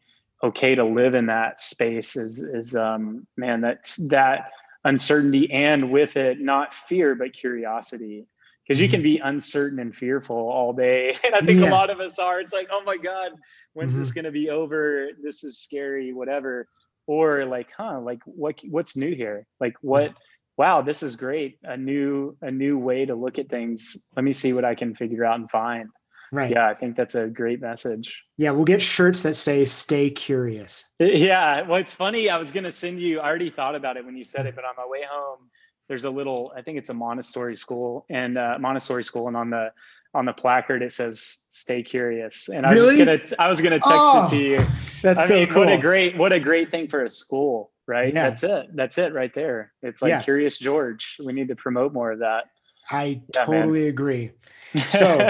okay 0.43 0.75
to 0.75 0.83
live 0.83 1.13
in 1.13 1.27
that 1.27 1.59
space 1.59 2.15
is 2.15 2.43
is 2.43 2.75
um 2.75 3.27
man 3.37 3.61
that's 3.61 3.97
that 4.07 4.51
uncertainty 4.83 5.51
and 5.51 5.91
with 5.91 6.17
it 6.17 6.39
not 6.39 6.73
fear 6.73 7.13
but 7.13 7.33
curiosity 7.33 8.25
because 8.71 8.81
you 8.81 8.87
can 8.89 8.99
Mm-hmm. 8.99 9.03
be 9.03 9.17
uncertain 9.17 9.79
and 9.79 9.93
fearful 9.95 10.35
all 10.37 10.71
day 10.73 11.15
and 11.25 11.35
i 11.35 11.41
think 11.41 11.59
Yeah. 11.59 11.69
a 11.69 11.71
lot 11.71 11.89
of 11.89 11.99
us 11.99 12.17
are 12.19 12.39
it's 12.39 12.53
like 12.53 12.69
oh 12.71 12.83
my 12.85 12.97
god 12.97 13.31
when's 13.73 13.91
Mm-hmm. 13.93 13.99
this 14.01 14.11
going 14.11 14.25
to 14.25 14.31
be 14.31 14.49
over 14.49 15.09
this 15.21 15.43
is 15.43 15.59
scary 15.59 16.13
whatever 16.13 16.67
or 17.07 17.45
like 17.45 17.67
huh 17.75 17.99
like 17.99 18.19
what 18.25 18.59
what's 18.69 18.95
new 18.95 19.13
here 19.15 19.45
like 19.59 19.73
what 19.81 20.13
wow 20.57 20.81
this 20.81 21.03
is 21.03 21.15
great 21.15 21.57
a 21.63 21.75
new 21.75 22.37
a 22.41 22.51
new 22.51 22.77
way 22.77 23.05
to 23.05 23.15
look 23.15 23.39
at 23.39 23.49
things 23.49 23.97
let 24.15 24.23
me 24.23 24.33
see 24.33 24.53
what 24.53 24.63
i 24.65 24.75
can 24.75 24.95
figure 24.95 25.25
out 25.25 25.39
and 25.39 25.49
find 25.51 25.89
Right. 26.33 26.51
yeah 26.51 26.69
i 26.69 26.73
think 26.73 26.95
that's 26.95 27.15
a 27.15 27.27
great 27.27 27.59
message 27.59 28.17
Yeah, 28.37 28.51
we'll 28.51 28.63
get 28.63 28.81
shirts 28.81 29.21
that 29.23 29.33
say 29.35 29.65
"Stay 29.65 30.09
curious." 30.09 30.85
yeah 30.99 31.61
well 31.63 31.79
it's 31.81 31.93
funny 31.93 32.29
i 32.29 32.37
was 32.37 32.51
going 32.53 32.63
to 32.63 32.71
send 32.71 33.01
you 33.01 33.19
i 33.19 33.27
already 33.27 33.49
thought 33.49 33.75
about 33.75 33.97
it 33.97 34.05
when 34.05 34.15
you 34.15 34.23
said 34.23 34.45
it 34.45 34.55
but 34.55 34.63
on 34.63 34.75
my 34.77 34.85
way 34.87 35.01
home 35.09 35.49
there's 35.91 36.05
a 36.05 36.09
little 36.09 36.53
i 36.55 36.61
think 36.61 36.77
it's 36.77 36.87
a 36.89 36.93
montessori 36.93 37.53
school 37.55 38.05
and 38.09 38.37
uh, 38.37 38.55
montessori 38.59 39.03
school 39.03 39.27
and 39.27 39.35
on 39.35 39.49
the 39.49 39.69
on 40.13 40.23
the 40.25 40.31
placard 40.31 40.81
it 40.81 40.91
says 40.93 41.45
stay 41.49 41.83
curious 41.83 42.47
and 42.47 42.65
i 42.65 42.69
was 42.69 42.79
Really? 42.79 43.03
just 43.05 43.35
gonna 43.35 43.41
i 43.45 43.49
was 43.49 43.59
gonna 43.59 43.75
text 43.79 43.91
Oh, 43.93 44.25
it 44.25 44.29
to 44.29 44.37
you 44.37 44.65
That's 45.03 45.19
I 45.21 45.25
so 45.25 45.35
mean, 45.35 45.47
cool. 45.49 45.65
what 45.65 45.73
a 45.73 45.77
great 45.77 46.17
what 46.17 46.31
a 46.31 46.39
great 46.39 46.71
thing 46.71 46.87
for 46.87 47.03
a 47.03 47.09
school, 47.09 47.71
right? 47.87 48.13
Yeah. 48.13 48.29
That's 48.29 48.43
it. 48.43 48.67
That's 48.75 48.97
it 48.99 49.13
right 49.13 49.33
there. 49.33 49.73
It's 49.81 50.01
like 50.01 50.11
Yeah. 50.11 50.21
Curious 50.21 50.59
George. 50.59 51.17
We 51.25 51.33
need 51.33 51.47
to 51.49 51.55
promote 51.55 51.91
more 51.91 52.11
of 52.11 52.19
that. 52.19 52.43
I 52.91 53.03
Yeah, 53.33 53.45
man. 53.47 53.61
totally 53.61 53.87
agree. 53.87 54.31
So- 54.85 55.29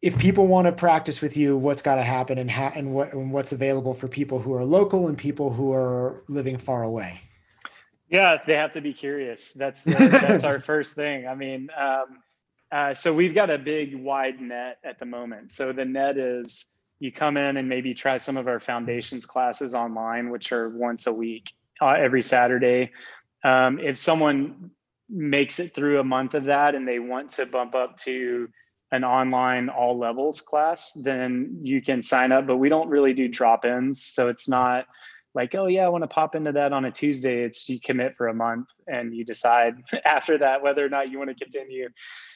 If 0.00 0.18
people 0.18 0.46
want 0.48 0.66
to 0.66 0.72
practice 0.72 1.20
with 1.22 1.36
you, 1.36 1.56
what's 1.56 1.80
got 1.82 1.94
to 1.96 2.02
happen, 2.02 2.36
and 2.38 2.50
how, 2.50 2.72
and 2.74 2.92
what, 2.92 3.12
and 3.12 3.30
what's 3.32 3.52
available 3.52 3.94
for 3.94 4.08
people 4.08 4.40
who 4.40 4.52
are 4.54 4.64
local 4.64 5.06
and 5.06 5.16
people 5.16 5.52
who 5.52 5.72
are 5.72 6.24
living 6.28 6.58
far 6.58 6.82
away. 6.82 7.20
Yeah, 8.12 8.36
they 8.46 8.56
have 8.56 8.72
to 8.72 8.82
be 8.82 8.92
curious. 8.92 9.52
That's 9.52 9.82
the, 9.82 9.92
that's 10.22 10.44
our 10.44 10.60
first 10.60 10.94
thing. 10.94 11.26
I 11.26 11.34
mean, 11.34 11.70
um, 11.76 12.18
uh, 12.70 12.94
so 12.94 13.12
we've 13.12 13.34
got 13.34 13.50
a 13.50 13.58
big 13.58 13.96
wide 13.96 14.40
net 14.40 14.78
at 14.84 14.98
the 14.98 15.06
moment. 15.06 15.50
So 15.50 15.72
the 15.72 15.86
net 15.86 16.18
is 16.18 16.76
you 17.00 17.10
come 17.10 17.38
in 17.38 17.56
and 17.56 17.68
maybe 17.68 17.94
try 17.94 18.18
some 18.18 18.36
of 18.36 18.48
our 18.48 18.60
foundations 18.60 19.24
classes 19.24 19.74
online, 19.74 20.28
which 20.28 20.52
are 20.52 20.68
once 20.68 21.06
a 21.06 21.12
week, 21.12 21.50
uh, 21.80 21.88
every 21.88 22.22
Saturday. 22.22 22.92
Um, 23.44 23.80
if 23.80 23.96
someone 23.96 24.70
makes 25.08 25.58
it 25.58 25.74
through 25.74 25.98
a 25.98 26.04
month 26.04 26.34
of 26.34 26.44
that 26.44 26.74
and 26.74 26.86
they 26.86 26.98
want 26.98 27.30
to 27.30 27.46
bump 27.46 27.74
up 27.74 27.96
to 27.98 28.48
an 28.92 29.04
online 29.04 29.70
all 29.70 29.98
levels 29.98 30.42
class, 30.42 30.92
then 30.92 31.60
you 31.62 31.80
can 31.80 32.02
sign 32.02 32.30
up. 32.30 32.46
But 32.46 32.58
we 32.58 32.68
don't 32.68 32.90
really 32.90 33.14
do 33.14 33.26
drop 33.26 33.64
ins. 33.64 34.04
So 34.04 34.28
it's 34.28 34.48
not 34.48 34.86
like, 35.34 35.54
oh, 35.54 35.66
yeah, 35.66 35.84
I 35.84 35.88
want 35.88 36.02
to 36.02 36.08
pop 36.08 36.34
into 36.34 36.52
that 36.52 36.72
on 36.72 36.84
a 36.84 36.90
Tuesday. 36.90 37.42
It's 37.42 37.68
you 37.68 37.80
commit 37.80 38.16
for 38.16 38.28
a 38.28 38.34
month 38.34 38.68
and 38.86 39.14
you 39.14 39.24
decide 39.24 39.82
after 40.04 40.38
that 40.38 40.62
whether 40.62 40.84
or 40.84 40.88
not 40.88 41.10
you 41.10 41.18
want 41.18 41.30
to 41.30 41.44
continue. 41.44 41.88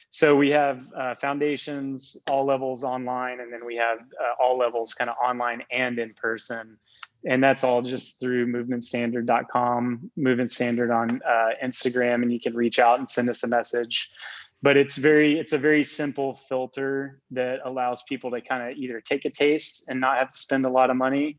So 0.09 0.35
we 0.35 0.51
have 0.51 0.81
uh, 0.97 1.15
foundations, 1.15 2.17
all 2.29 2.45
levels 2.45 2.83
online, 2.83 3.39
and 3.39 3.51
then 3.51 3.65
we 3.65 3.75
have 3.75 3.99
uh, 3.99 4.43
all 4.43 4.57
levels 4.57 4.93
kind 4.93 5.09
of 5.09 5.15
online 5.23 5.63
and 5.69 5.99
in 5.99 6.13
person. 6.13 6.77
And 7.25 7.43
that's 7.43 7.63
all 7.63 7.81
just 7.81 8.19
through 8.19 8.47
movementstandard.com, 8.47 10.11
movement 10.15 10.51
standard 10.51 10.91
on 10.91 11.21
uh, 11.27 11.49
Instagram, 11.63 12.21
and 12.21 12.31
you 12.31 12.39
can 12.39 12.55
reach 12.55 12.79
out 12.79 12.99
and 12.99 13.09
send 13.09 13.29
us 13.29 13.43
a 13.43 13.47
message. 13.47 14.09
But 14.61 14.77
it's 14.77 14.97
very, 14.97 15.37
it's 15.37 15.53
a 15.53 15.57
very 15.57 15.83
simple 15.83 16.39
filter 16.47 17.21
that 17.31 17.59
allows 17.65 18.01
people 18.03 18.31
to 18.31 18.41
kind 18.41 18.71
of 18.71 18.77
either 18.77 19.01
take 19.01 19.25
a 19.25 19.29
taste 19.29 19.83
and 19.87 19.99
not 19.99 20.17
have 20.17 20.29
to 20.31 20.37
spend 20.37 20.65
a 20.65 20.69
lot 20.69 20.89
of 20.89 20.95
money, 20.95 21.37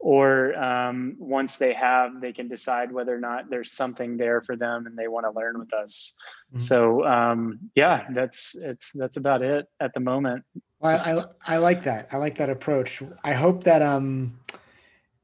or 0.00 0.56
um, 0.56 1.16
once 1.18 1.56
they 1.56 1.72
have, 1.72 2.20
they 2.20 2.32
can 2.32 2.48
decide 2.48 2.92
whether 2.92 3.14
or 3.14 3.20
not 3.20 3.50
there's 3.50 3.72
something 3.72 4.16
there 4.16 4.40
for 4.40 4.56
them 4.56 4.86
and 4.86 4.96
they 4.96 5.08
want 5.08 5.26
to 5.26 5.30
learn 5.30 5.58
with 5.58 5.72
us. 5.74 6.14
Mhm. 6.54 6.60
So 6.60 7.04
um, 7.04 7.58
yeah, 7.74 8.06
that's 8.10 8.54
it's 8.54 8.92
that's 8.92 9.16
about 9.16 9.42
it 9.42 9.66
at 9.80 9.92
the 9.94 10.00
moment. 10.00 10.44
Well, 10.80 11.00
I, 11.04 11.52
I 11.52 11.54
I 11.54 11.58
like 11.58 11.82
that. 11.84 12.08
I 12.12 12.16
like 12.18 12.36
that 12.36 12.50
approach. 12.50 13.02
I 13.24 13.32
hope 13.32 13.64
that 13.64 13.82
um 13.82 14.38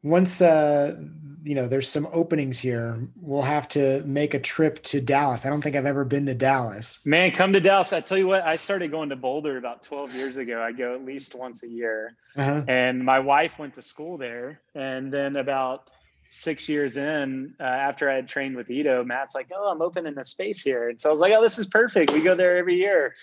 once 0.03 0.41
uh 0.43 0.97
you 1.45 1.55
know 1.55 1.69
there's 1.69 1.89
some 1.89 2.09
openings 2.13 2.59
here, 2.59 2.99
we'll 3.21 3.43
have 3.43 3.69
to 3.69 4.03
make 4.05 4.33
a 4.35 4.41
trip 4.41 4.83
to 4.85 5.01
Dallas. 5.01 5.45
I 5.45 5.51
don't 5.51 5.61
think 5.61 5.77
I've 5.77 5.87
ever 5.87 6.05
been 6.05 6.27
to 6.27 6.35
Dallas. 6.35 7.01
Man, 7.05 7.31
come 7.33 7.53
to 7.53 7.61
Dallas. 7.61 7.93
I 7.93 8.01
tell 8.01 8.17
you 8.19 8.27
what, 8.27 8.43
I 8.43 8.57
started 8.57 8.91
going 8.91 9.11
to 9.11 9.17
Boulder 9.17 9.59
about 9.59 9.83
12 9.83 10.15
years 10.15 10.37
ago. 10.39 10.63
I 10.63 10.73
go 10.73 10.95
at 10.95 11.05
least 11.05 11.35
once 11.35 11.63
a 11.63 11.69
year. 11.69 12.17
Uh-huh. 12.37 12.65
And 12.67 13.05
my 13.05 13.21
wife 13.21 13.59
went 13.59 13.75
to 13.75 13.83
school 13.83 14.17
there. 14.17 14.61
And 14.75 15.13
then 15.13 15.37
about 15.37 15.91
six 16.31 16.69
years 16.69 16.97
in, 16.97 17.55
uh, 17.61 17.65
after 17.65 18.11
I 18.11 18.15
had 18.15 18.27
trained 18.27 18.57
with 18.57 18.71
Ido, 18.71 19.05
Matt's 19.05 19.35
like, 19.35 19.49
oh, 19.55 19.71
I'm 19.71 19.83
opening 19.83 20.17
a 20.19 20.25
space 20.25 20.63
here. 20.63 20.89
And 20.89 21.01
so 21.01 21.11
I 21.11 21.13
was 21.13 21.21
like, 21.21 21.33
oh, 21.37 21.43
this 21.43 21.59
is 21.59 21.67
perfect. 21.67 22.13
We 22.13 22.23
go 22.23 22.35
there 22.35 22.57
every 22.57 22.77
year. 22.77 23.15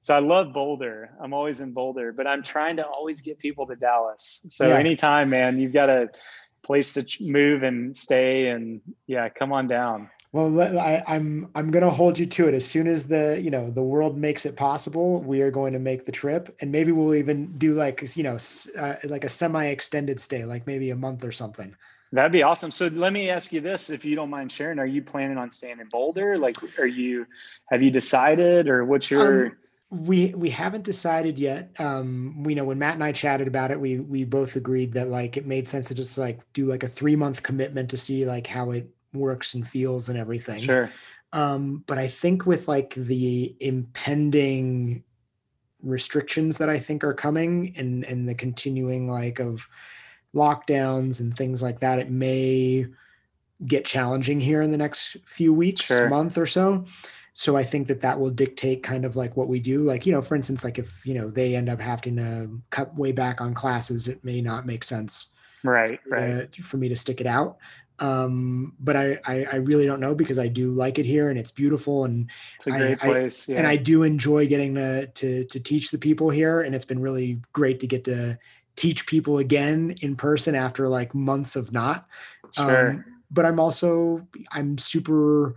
So 0.00 0.14
I 0.14 0.18
love 0.20 0.52
Boulder. 0.52 1.10
I'm 1.20 1.34
always 1.34 1.60
in 1.60 1.72
Boulder, 1.72 2.12
but 2.12 2.26
I'm 2.26 2.42
trying 2.42 2.76
to 2.76 2.86
always 2.86 3.20
get 3.22 3.38
people 3.38 3.66
to 3.66 3.76
Dallas. 3.76 4.40
So 4.50 4.68
Yeah. 4.68 4.76
anytime, 4.76 5.30
man, 5.30 5.58
you've 5.58 5.72
got 5.72 5.88
a 5.88 6.08
place 6.62 6.92
to 6.94 7.06
move 7.20 7.62
and 7.62 7.96
stay. 7.96 8.48
And 8.48 8.80
yeah, 9.06 9.28
come 9.28 9.52
on 9.52 9.68
down. 9.68 10.10
Well, 10.32 10.60
I, 10.78 11.02
I'm 11.08 11.50
I'm 11.56 11.72
gonna 11.72 11.90
hold 11.90 12.18
you 12.18 12.26
to 12.26 12.46
it. 12.46 12.54
As 12.54 12.64
soon 12.64 12.86
as 12.86 13.08
the 13.08 13.40
you 13.42 13.50
know 13.50 13.70
the 13.70 13.82
world 13.82 14.16
makes 14.16 14.46
it 14.46 14.56
possible, 14.56 15.20
we 15.22 15.42
are 15.42 15.50
going 15.50 15.72
to 15.72 15.80
make 15.80 16.06
the 16.06 16.12
trip, 16.12 16.56
and 16.60 16.70
maybe 16.70 16.92
we'll 16.92 17.16
even 17.16 17.58
do 17.58 17.74
like 17.74 18.16
you 18.16 18.22
know 18.22 18.38
uh, 18.78 18.94
like 19.04 19.24
a 19.24 19.28
semi-extended 19.28 20.20
stay, 20.20 20.44
like 20.44 20.68
maybe 20.68 20.90
a 20.90 20.96
month 20.96 21.24
or 21.24 21.32
something. 21.32 21.74
That'd 22.12 22.32
be 22.32 22.42
awesome. 22.42 22.72
So 22.72 22.88
let 22.88 23.12
me 23.12 23.30
ask 23.30 23.52
you 23.52 23.60
this, 23.60 23.88
if 23.88 24.04
you 24.04 24.16
don't 24.16 24.30
mind 24.30 24.50
sharing, 24.50 24.80
are 24.80 24.86
you 24.86 25.00
planning 25.00 25.38
on 25.38 25.52
staying 25.52 25.78
in 25.78 25.88
Boulder? 25.88 26.38
Like, 26.38 26.56
are 26.76 26.86
you, 26.86 27.24
have 27.70 27.82
you 27.82 27.92
decided 27.92 28.68
or 28.68 28.84
what's 28.84 29.12
your, 29.12 29.46
Um, 29.46 29.56
we 29.90 30.32
we 30.36 30.50
haven't 30.50 30.84
decided 30.84 31.38
yet. 31.38 31.72
Um, 31.80 32.44
we 32.44 32.54
know 32.54 32.64
when 32.64 32.78
Matt 32.78 32.94
and 32.94 33.04
I 33.04 33.10
chatted 33.10 33.48
about 33.48 33.72
it, 33.72 33.80
we 33.80 33.98
we 33.98 34.24
both 34.24 34.54
agreed 34.54 34.92
that 34.92 35.08
like 35.08 35.36
it 35.36 35.46
made 35.46 35.66
sense 35.66 35.88
to 35.88 35.94
just 35.94 36.16
like 36.16 36.40
do 36.52 36.64
like 36.64 36.84
a 36.84 36.88
three 36.88 37.16
month 37.16 37.42
commitment 37.42 37.90
to 37.90 37.96
see 37.96 38.24
like 38.24 38.46
how 38.46 38.70
it 38.70 38.88
works 39.12 39.54
and 39.54 39.66
feels 39.66 40.08
and 40.08 40.16
everything. 40.16 40.60
sure. 40.60 40.90
Um, 41.32 41.84
but 41.86 41.98
I 41.98 42.06
think 42.08 42.46
with 42.46 42.68
like 42.68 42.94
the 42.94 43.56
impending 43.60 45.02
restrictions 45.82 46.58
that 46.58 46.68
I 46.68 46.78
think 46.78 47.02
are 47.02 47.14
coming 47.14 47.72
and 47.76 48.04
and 48.04 48.28
the 48.28 48.34
continuing 48.34 49.10
like 49.10 49.40
of 49.40 49.68
lockdowns 50.34 51.18
and 51.18 51.36
things 51.36 51.62
like 51.62 51.80
that, 51.80 51.98
it 51.98 52.10
may 52.10 52.86
get 53.66 53.84
challenging 53.84 54.40
here 54.40 54.62
in 54.62 54.70
the 54.70 54.78
next 54.78 55.16
few 55.26 55.52
weeks, 55.52 55.86
Sure. 55.86 56.08
month 56.08 56.38
or 56.38 56.46
so. 56.46 56.84
So 57.40 57.56
I 57.56 57.62
think 57.62 57.88
that 57.88 58.02
that 58.02 58.20
will 58.20 58.28
dictate 58.28 58.82
kind 58.82 59.06
of 59.06 59.16
like 59.16 59.34
what 59.34 59.48
we 59.48 59.60
do. 59.60 59.80
Like, 59.82 60.04
you 60.04 60.12
know, 60.12 60.20
for 60.20 60.34
instance, 60.36 60.62
like 60.62 60.78
if, 60.78 61.06
you 61.06 61.14
know, 61.14 61.30
they 61.30 61.56
end 61.56 61.70
up 61.70 61.80
having 61.80 62.16
to 62.16 62.50
cut 62.68 62.94
way 62.94 63.12
back 63.12 63.40
on 63.40 63.54
classes, 63.54 64.08
it 64.08 64.22
may 64.22 64.42
not 64.42 64.66
make 64.66 64.84
sense 64.84 65.30
Right. 65.64 65.98
Right. 66.06 66.42
uh, 66.42 66.62
for 66.62 66.76
me 66.76 66.90
to 66.90 66.96
stick 66.96 67.18
it 67.18 67.26
out. 67.26 67.56
Um, 67.98 68.74
but 68.78 68.94
I, 68.94 69.18
I, 69.24 69.46
I 69.52 69.56
really 69.56 69.86
don't 69.86 70.00
know 70.00 70.14
because 70.14 70.38
I 70.38 70.48
do 70.48 70.70
like 70.70 70.98
it 70.98 71.06
here 71.06 71.30
and 71.30 71.38
it's 71.38 71.50
beautiful 71.50 72.04
and 72.04 72.28
It's 72.56 72.66
a 72.66 72.70
great 72.72 73.02
I- 73.04 73.06
place. 73.06 73.48
yeah. 73.48 73.56
and 73.56 73.66
I 73.66 73.76
do 73.76 74.02
enjoy 74.02 74.46
getting 74.46 74.74
to, 74.74 75.06
to 75.06 75.44
to 75.44 75.60
teach 75.60 75.90
the 75.92 75.98
people 75.98 76.28
here, 76.28 76.60
and 76.60 76.74
it's 76.74 76.84
been 76.84 77.00
really 77.00 77.40
great 77.54 77.80
to 77.80 77.86
get 77.86 78.04
to 78.04 78.38
teach 78.76 79.06
people 79.06 79.38
again 79.38 79.94
in 80.02 80.14
person 80.14 80.54
after 80.54 80.88
like 80.88 81.14
months 81.14 81.56
of 81.56 81.72
not. 81.72 82.06
sure. 82.52 82.90
Um, 82.90 83.04
but 83.30 83.46
I'm 83.46 83.58
also 83.60 84.26
I'm 84.52 84.76
super 84.76 85.54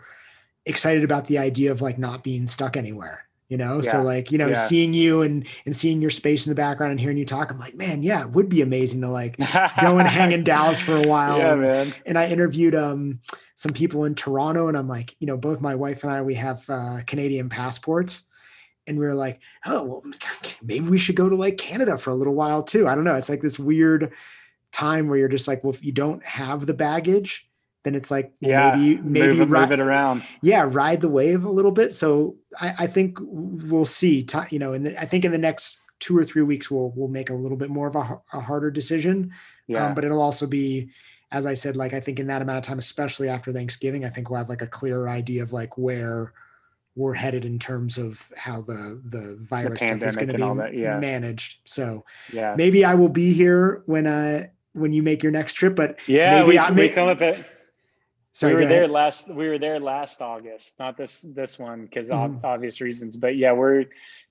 excited 0.65 1.03
about 1.03 1.27
the 1.27 1.38
idea 1.38 1.72
of 1.72 1.81
like 1.81 1.98
not 1.98 2.23
being 2.23 2.48
stuck 2.48 2.77
anywhere. 2.77 3.26
You 3.49 3.57
know, 3.57 3.81
so 3.81 4.02
like 4.02 4.31
you 4.31 4.40
know, 4.40 4.48
Yeah. 4.48 4.56
seeing 4.57 4.94
you 4.95 5.22
and 5.22 5.45
and 5.65 5.76
seeing 5.76 6.02
your 6.02 6.10
space 6.10 6.45
in 6.45 6.49
the 6.49 6.56
background 6.56 6.90
and 6.91 6.99
hearing 6.99 7.18
you 7.18 7.26
talk, 7.26 7.52
I'm 7.52 7.60
like, 7.60 7.76
man, 7.76 8.02
yeah, 8.02 8.22
it 8.23 8.31
would 8.31 8.49
be 8.49 8.61
amazing 8.61 9.02
to 9.02 9.10
like 9.10 9.38
go 9.38 9.99
and 9.99 10.07
hang 10.07 10.31
in 10.31 10.44
Dallas 10.44 10.81
for 10.81 10.95
a 10.98 11.02
while. 11.07 11.38
Yeah, 11.38 11.52
and- 11.53 11.61
man. 11.61 11.94
and 12.07 12.18
I 12.18 12.30
interviewed 12.30 12.73
um 12.73 13.19
some 13.56 13.72
people 13.73 14.06
in 14.06 14.15
Toronto, 14.15 14.69
and 14.69 14.76
I'm 14.77 14.88
like, 14.88 15.15
you 15.19 15.27
know, 15.27 15.38
both 15.38 15.61
my 15.61 15.76
wife 15.76 16.03
and 16.03 16.11
I 16.11 16.22
we 16.23 16.34
have 16.35 16.68
uh, 16.68 17.02
Canadian 17.06 17.48
passports, 17.49 18.23
and 18.88 18.98
we 18.98 19.06
were 19.06 19.14
like, 19.14 19.40
oh 19.68 19.84
well, 19.84 20.03
maybe 20.64 20.88
we 20.88 20.98
should 20.98 21.15
go 21.18 21.30
to 21.30 21.35
like 21.35 21.57
Canada 21.57 21.99
for 21.99 22.10
a 22.10 22.15
little 22.15 22.34
while 22.34 22.64
too. 22.64 22.88
I 22.88 22.95
don't 22.95 23.03
know. 23.03 23.15
It's 23.15 23.30
like 23.30 23.41
this 23.41 23.60
weird 23.60 24.14
time 24.72 25.07
where 25.10 25.19
you're 25.19 25.27
just 25.27 25.48
like, 25.48 25.64
well, 25.64 25.73
if 25.73 25.84
you 25.85 25.91
don't 25.91 26.26
have 26.26 26.65
the 26.65 26.73
baggage, 26.73 27.48
then 27.84 27.95
it's 27.95 28.10
like 28.11 28.31
Yeah. 28.39 28.76
maybe 28.76 29.01
maybe 29.01 29.27
move, 29.27 29.41
it- 29.41 29.49
ri- 29.49 29.60
move 29.60 29.72
it 29.72 29.80
around. 29.80 30.23
yeah, 30.41 30.65
ride 30.68 31.01
the 31.01 31.10
wave 31.10 31.43
a 31.43 31.49
little 31.51 31.72
bit. 31.72 31.93
So 31.93 32.35
I, 32.60 32.73
I 32.80 32.88
think 32.88 33.18
we'll 33.22 33.85
see. 33.85 34.26
You 34.49 34.60
know, 34.60 34.73
and 34.73 34.88
I 34.97 35.05
think 35.05 35.26
in 35.26 35.31
the 35.31 35.38
next 35.38 35.77
two 35.99 36.18
or 36.18 36.23
three 36.26 36.41
weeks 36.43 36.69
we'll 36.72 36.91
we'll 36.95 37.07
make 37.07 37.30
a 37.30 37.34
little 37.35 37.57
bit 37.57 37.69
more 37.69 37.88
of 37.88 37.95
a, 37.95 38.19
a 38.34 38.39
harder 38.41 38.72
decision. 38.72 39.31
Yeah. 39.68 39.88
Um, 39.88 39.95
but 39.95 40.03
it'll 40.03 40.22
also 40.22 40.45
be, 40.47 40.89
as 41.31 41.45
I 41.45 41.53
said, 41.53 41.76
like 41.77 41.93
I 41.93 41.99
think 41.99 42.19
in 42.19 42.27
that 42.27 42.41
amount 42.41 42.57
of 42.57 42.64
time, 42.64 42.80
especially 42.80 43.30
after 43.30 43.53
Thanksgiving, 43.53 44.03
I 44.03 44.10
think 44.10 44.30
we'll 44.30 44.39
have 44.39 44.49
like 44.49 44.61
a 44.61 44.68
clearer 44.68 45.07
idea 45.07 45.43
of 45.43 45.53
like 45.53 45.77
where 45.77 46.34
we're 46.95 47.14
headed 47.15 47.43
in 47.43 47.57
terms 47.57 47.97
of 47.97 48.31
how 48.38 48.61
the 48.61 49.01
the 49.03 49.38
virus 49.41 49.81
stuff 49.81 50.01
is 50.03 50.15
going 50.15 50.27
to 50.27 50.34
be 50.35 50.39
that, 50.41 50.73
yeah. 50.76 50.99
managed. 50.99 51.60
So 51.65 52.05
yeah. 52.31 52.53
maybe 52.57 52.85
I 52.85 52.93
will 52.95 53.10
be 53.10 53.34
here 53.34 53.81
when 53.88 54.05
uh 54.05 54.45
when 54.73 54.91
you 54.93 55.01
make 55.03 55.22
your 55.23 55.31
next 55.31 55.53
trip, 55.53 55.76
but 55.76 55.97
Yeah. 56.07 56.39
maybe 56.41 56.49
we, 56.49 56.57
I 56.57 56.69
we 56.69 56.76
may- 56.76 56.89
come 56.89 57.07
up 57.07 57.22
at, 57.22 57.43
Sorry, 58.34 58.55
we 58.55 58.61
were 58.61 58.68
there 58.68 58.88
last. 58.88 59.30
We 59.30 59.47
were 59.47 59.60
there 59.60 59.80
last 59.80 60.22
August, 60.22 60.80
not 60.80 60.97
this 60.97 61.22
this 61.22 61.60
one 61.60 61.84
because 61.85 62.10
Mhm. 62.10 62.43
obvious 62.43 62.81
reasons. 62.81 63.15
But 63.15 63.35
yeah, 63.38 63.51
we're 63.53 63.85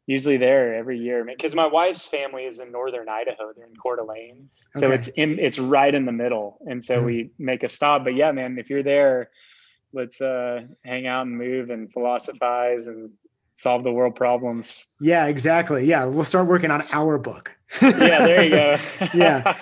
usually 0.06 0.36
there 0.38 0.74
every 0.74 0.98
year 0.98 1.24
because 1.24 1.54
my 1.54 1.66
wife's 1.66 2.04
family 2.04 2.44
is 2.44 2.58
in 2.58 2.72
northern 2.72 3.08
Idaho. 3.08 3.52
They're 3.54 3.66
in 3.66 3.76
Coeur 3.76 3.96
d'Alene, 3.96 4.48
so 4.76 4.86
Okay. 4.88 4.96
it's 4.96 5.08
in 5.08 5.38
it's 5.38 5.60
right 5.60 5.94
in 5.94 6.04
the 6.04 6.12
middle, 6.12 6.58
and 6.66 6.84
so 6.84 7.00
Mhm. 7.00 7.04
we 7.06 7.30
make 7.38 7.62
a 7.62 7.68
stop. 7.68 8.02
But 8.02 8.16
yeah, 8.16 8.32
man, 8.32 8.58
if 8.58 8.68
you're 8.70 8.82
there, 8.82 9.30
let's 9.92 10.20
uh 10.20 10.62
hang 10.84 11.06
out 11.06 11.26
and 11.26 11.38
move 11.38 11.70
and 11.70 11.92
philosophize 11.92 12.88
and 12.88 13.12
solve 13.54 13.84
the 13.84 13.92
world 13.92 14.16
problems. 14.16 14.88
Yeah, 15.00 15.26
exactly. 15.26 15.84
Yeah, 15.84 16.06
we'll 16.06 16.24
start 16.24 16.48
working 16.48 16.72
on 16.72 16.82
our 16.90 17.18
book. 17.18 17.52
Yeah, 17.80 18.26
there 18.26 18.42
you 18.42 18.50
go. 18.50 18.76
Yeah. 19.14 19.54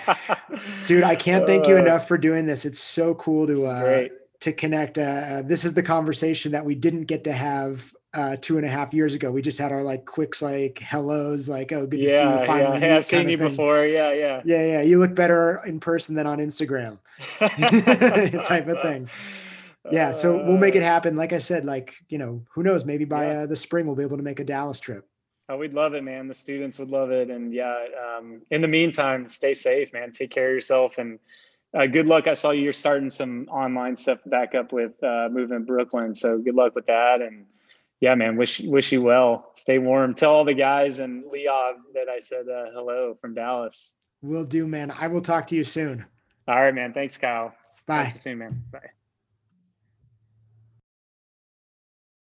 Dude, 0.87 1.03
I 1.03 1.15
can't 1.15 1.45
thank 1.45 1.67
you 1.67 1.75
Uh, 1.75 1.81
enough 1.81 2.07
for 2.07 2.17
doing 2.17 2.47
this. 2.47 2.65
It's 2.65 2.79
so 2.79 3.13
cool 3.13 3.45
to 3.45 3.65
uh. 3.67 4.07
To 4.41 4.51
connect. 4.53 4.97
Uh, 4.97 5.41
this 5.45 5.63
is 5.65 5.73
the 5.73 5.83
conversation 5.83 6.51
that 6.51 6.65
we 6.65 6.75
didn't 6.75 7.05
get 7.05 7.23
to 7.23 7.33
have 7.33 7.93
uh, 8.13 8.35
two 8.41 8.57
and 8.57 8.65
a 8.65 8.69
half 8.69 8.93
years 8.93 9.15
ago. 9.15 9.31
We 9.31 9.41
just 9.41 9.57
had 9.57 9.71
our 9.71 9.83
like 9.83 10.05
quicks, 10.05 10.41
like 10.41 10.79
hellos, 10.79 11.47
like 11.47 11.71
oh, 11.71 11.85
good 11.87 12.01
to 12.01 12.07
see 12.07 12.13
you 12.13 12.45
finally. 12.45 12.79
yeah. 12.79 12.79
Hey, 12.79 12.95
I've 12.97 13.05
seen 13.05 13.29
you 13.29 13.37
thing. 13.37 13.49
before. 13.49 13.85
Yeah, 13.85 14.11
yeah. 14.13 14.41
Yeah, 14.43 14.65
yeah. 14.65 14.81
You 14.81 14.99
look 14.99 15.15
better 15.15 15.61
in 15.65 15.79
person 15.79 16.15
than 16.15 16.27
on 16.27 16.39
Instagram, 16.39 16.97
type 18.45 18.67
of 18.67 18.81
thing. 18.81 19.09
Yeah, 19.91 20.11
so 20.11 20.37
we'll 20.45 20.57
make 20.57 20.75
it 20.75 20.83
Uh, 20.83 20.87
happen. 20.87 21.15
Like 21.15 21.33
I 21.33 21.37
said, 21.37 21.65
like 21.65 21.95
you 22.09 22.17
know, 22.17 22.43
who 22.53 22.63
knows? 22.63 22.85
Maybe 22.85 23.05
by 23.05 23.25
Yeah. 23.27 23.39
uh, 23.41 23.45
the 23.47 23.55
spring 23.55 23.85
we'll 23.87 23.95
be 23.95 24.03
able 24.03 24.17
to 24.17 24.23
make 24.23 24.39
a 24.39 24.43
Dallas 24.43 24.79
trip. 24.79 25.07
Oh, 25.49 25.57
we'd 25.57 25.73
love 25.73 25.95
it, 25.95 26.03
man. 26.03 26.27
The 26.27 26.33
students 26.33 26.79
would 26.79 26.89
love 26.89 27.11
it. 27.11 27.29
And 27.29 27.53
yeah, 27.53 27.75
um, 28.17 28.41
in 28.51 28.61
the 28.61 28.67
meantime, 28.67 29.27
stay 29.27 29.53
safe, 29.53 29.91
man. 29.91 30.11
Take 30.11 30.31
care 30.31 30.47
of 30.49 30.53
yourself 30.53 30.97
and 30.97 31.19
uh, 31.73 31.85
good 31.87 32.07
luck. 32.07 32.27
I 32.27 32.33
saw 32.33 32.51
you're 32.51 32.73
starting 32.73 33.09
some 33.09 33.47
online 33.49 33.95
stuff 33.95 34.19
back 34.25 34.55
up 34.55 34.71
with 34.73 35.01
uh, 35.03 35.29
Movement 35.31 35.67
Brooklyn. 35.67 36.15
So 36.15 36.37
good 36.37 36.55
luck 36.55 36.75
with 36.75 36.87
that. 36.87 37.21
And 37.21 37.45
yeah, 37.99 38.15
man, 38.15 38.35
wish 38.35 38.59
wish 38.59 38.91
you 38.91 39.01
well. 39.01 39.51
Stay 39.55 39.77
warm. 39.77 40.13
Tell 40.15 40.33
all 40.33 40.45
the 40.45 40.53
guys 40.53 40.99
and 40.99 41.23
Leah 41.31 41.73
that 41.93 42.09
I 42.09 42.19
said 42.19 42.47
uh, 42.47 42.71
hello 42.73 43.17
from 43.21 43.33
Dallas. 43.33 43.93
Will 44.21 44.45
do, 44.45 44.67
man. 44.67 44.91
I 44.91 45.07
will 45.07 45.21
talk 45.21 45.47
to 45.47 45.55
you 45.55 45.63
soon. 45.63 46.05
All 46.47 46.55
right, 46.55 46.73
man. 46.73 46.93
Thanks, 46.93 47.17
Kyle. 47.17 47.49
Talk 47.49 47.85
Bye. 47.85 48.05
to 48.05 48.11
you 48.11 48.17
soon, 48.17 48.37
man. 48.39 48.63
Bye. 48.71 48.89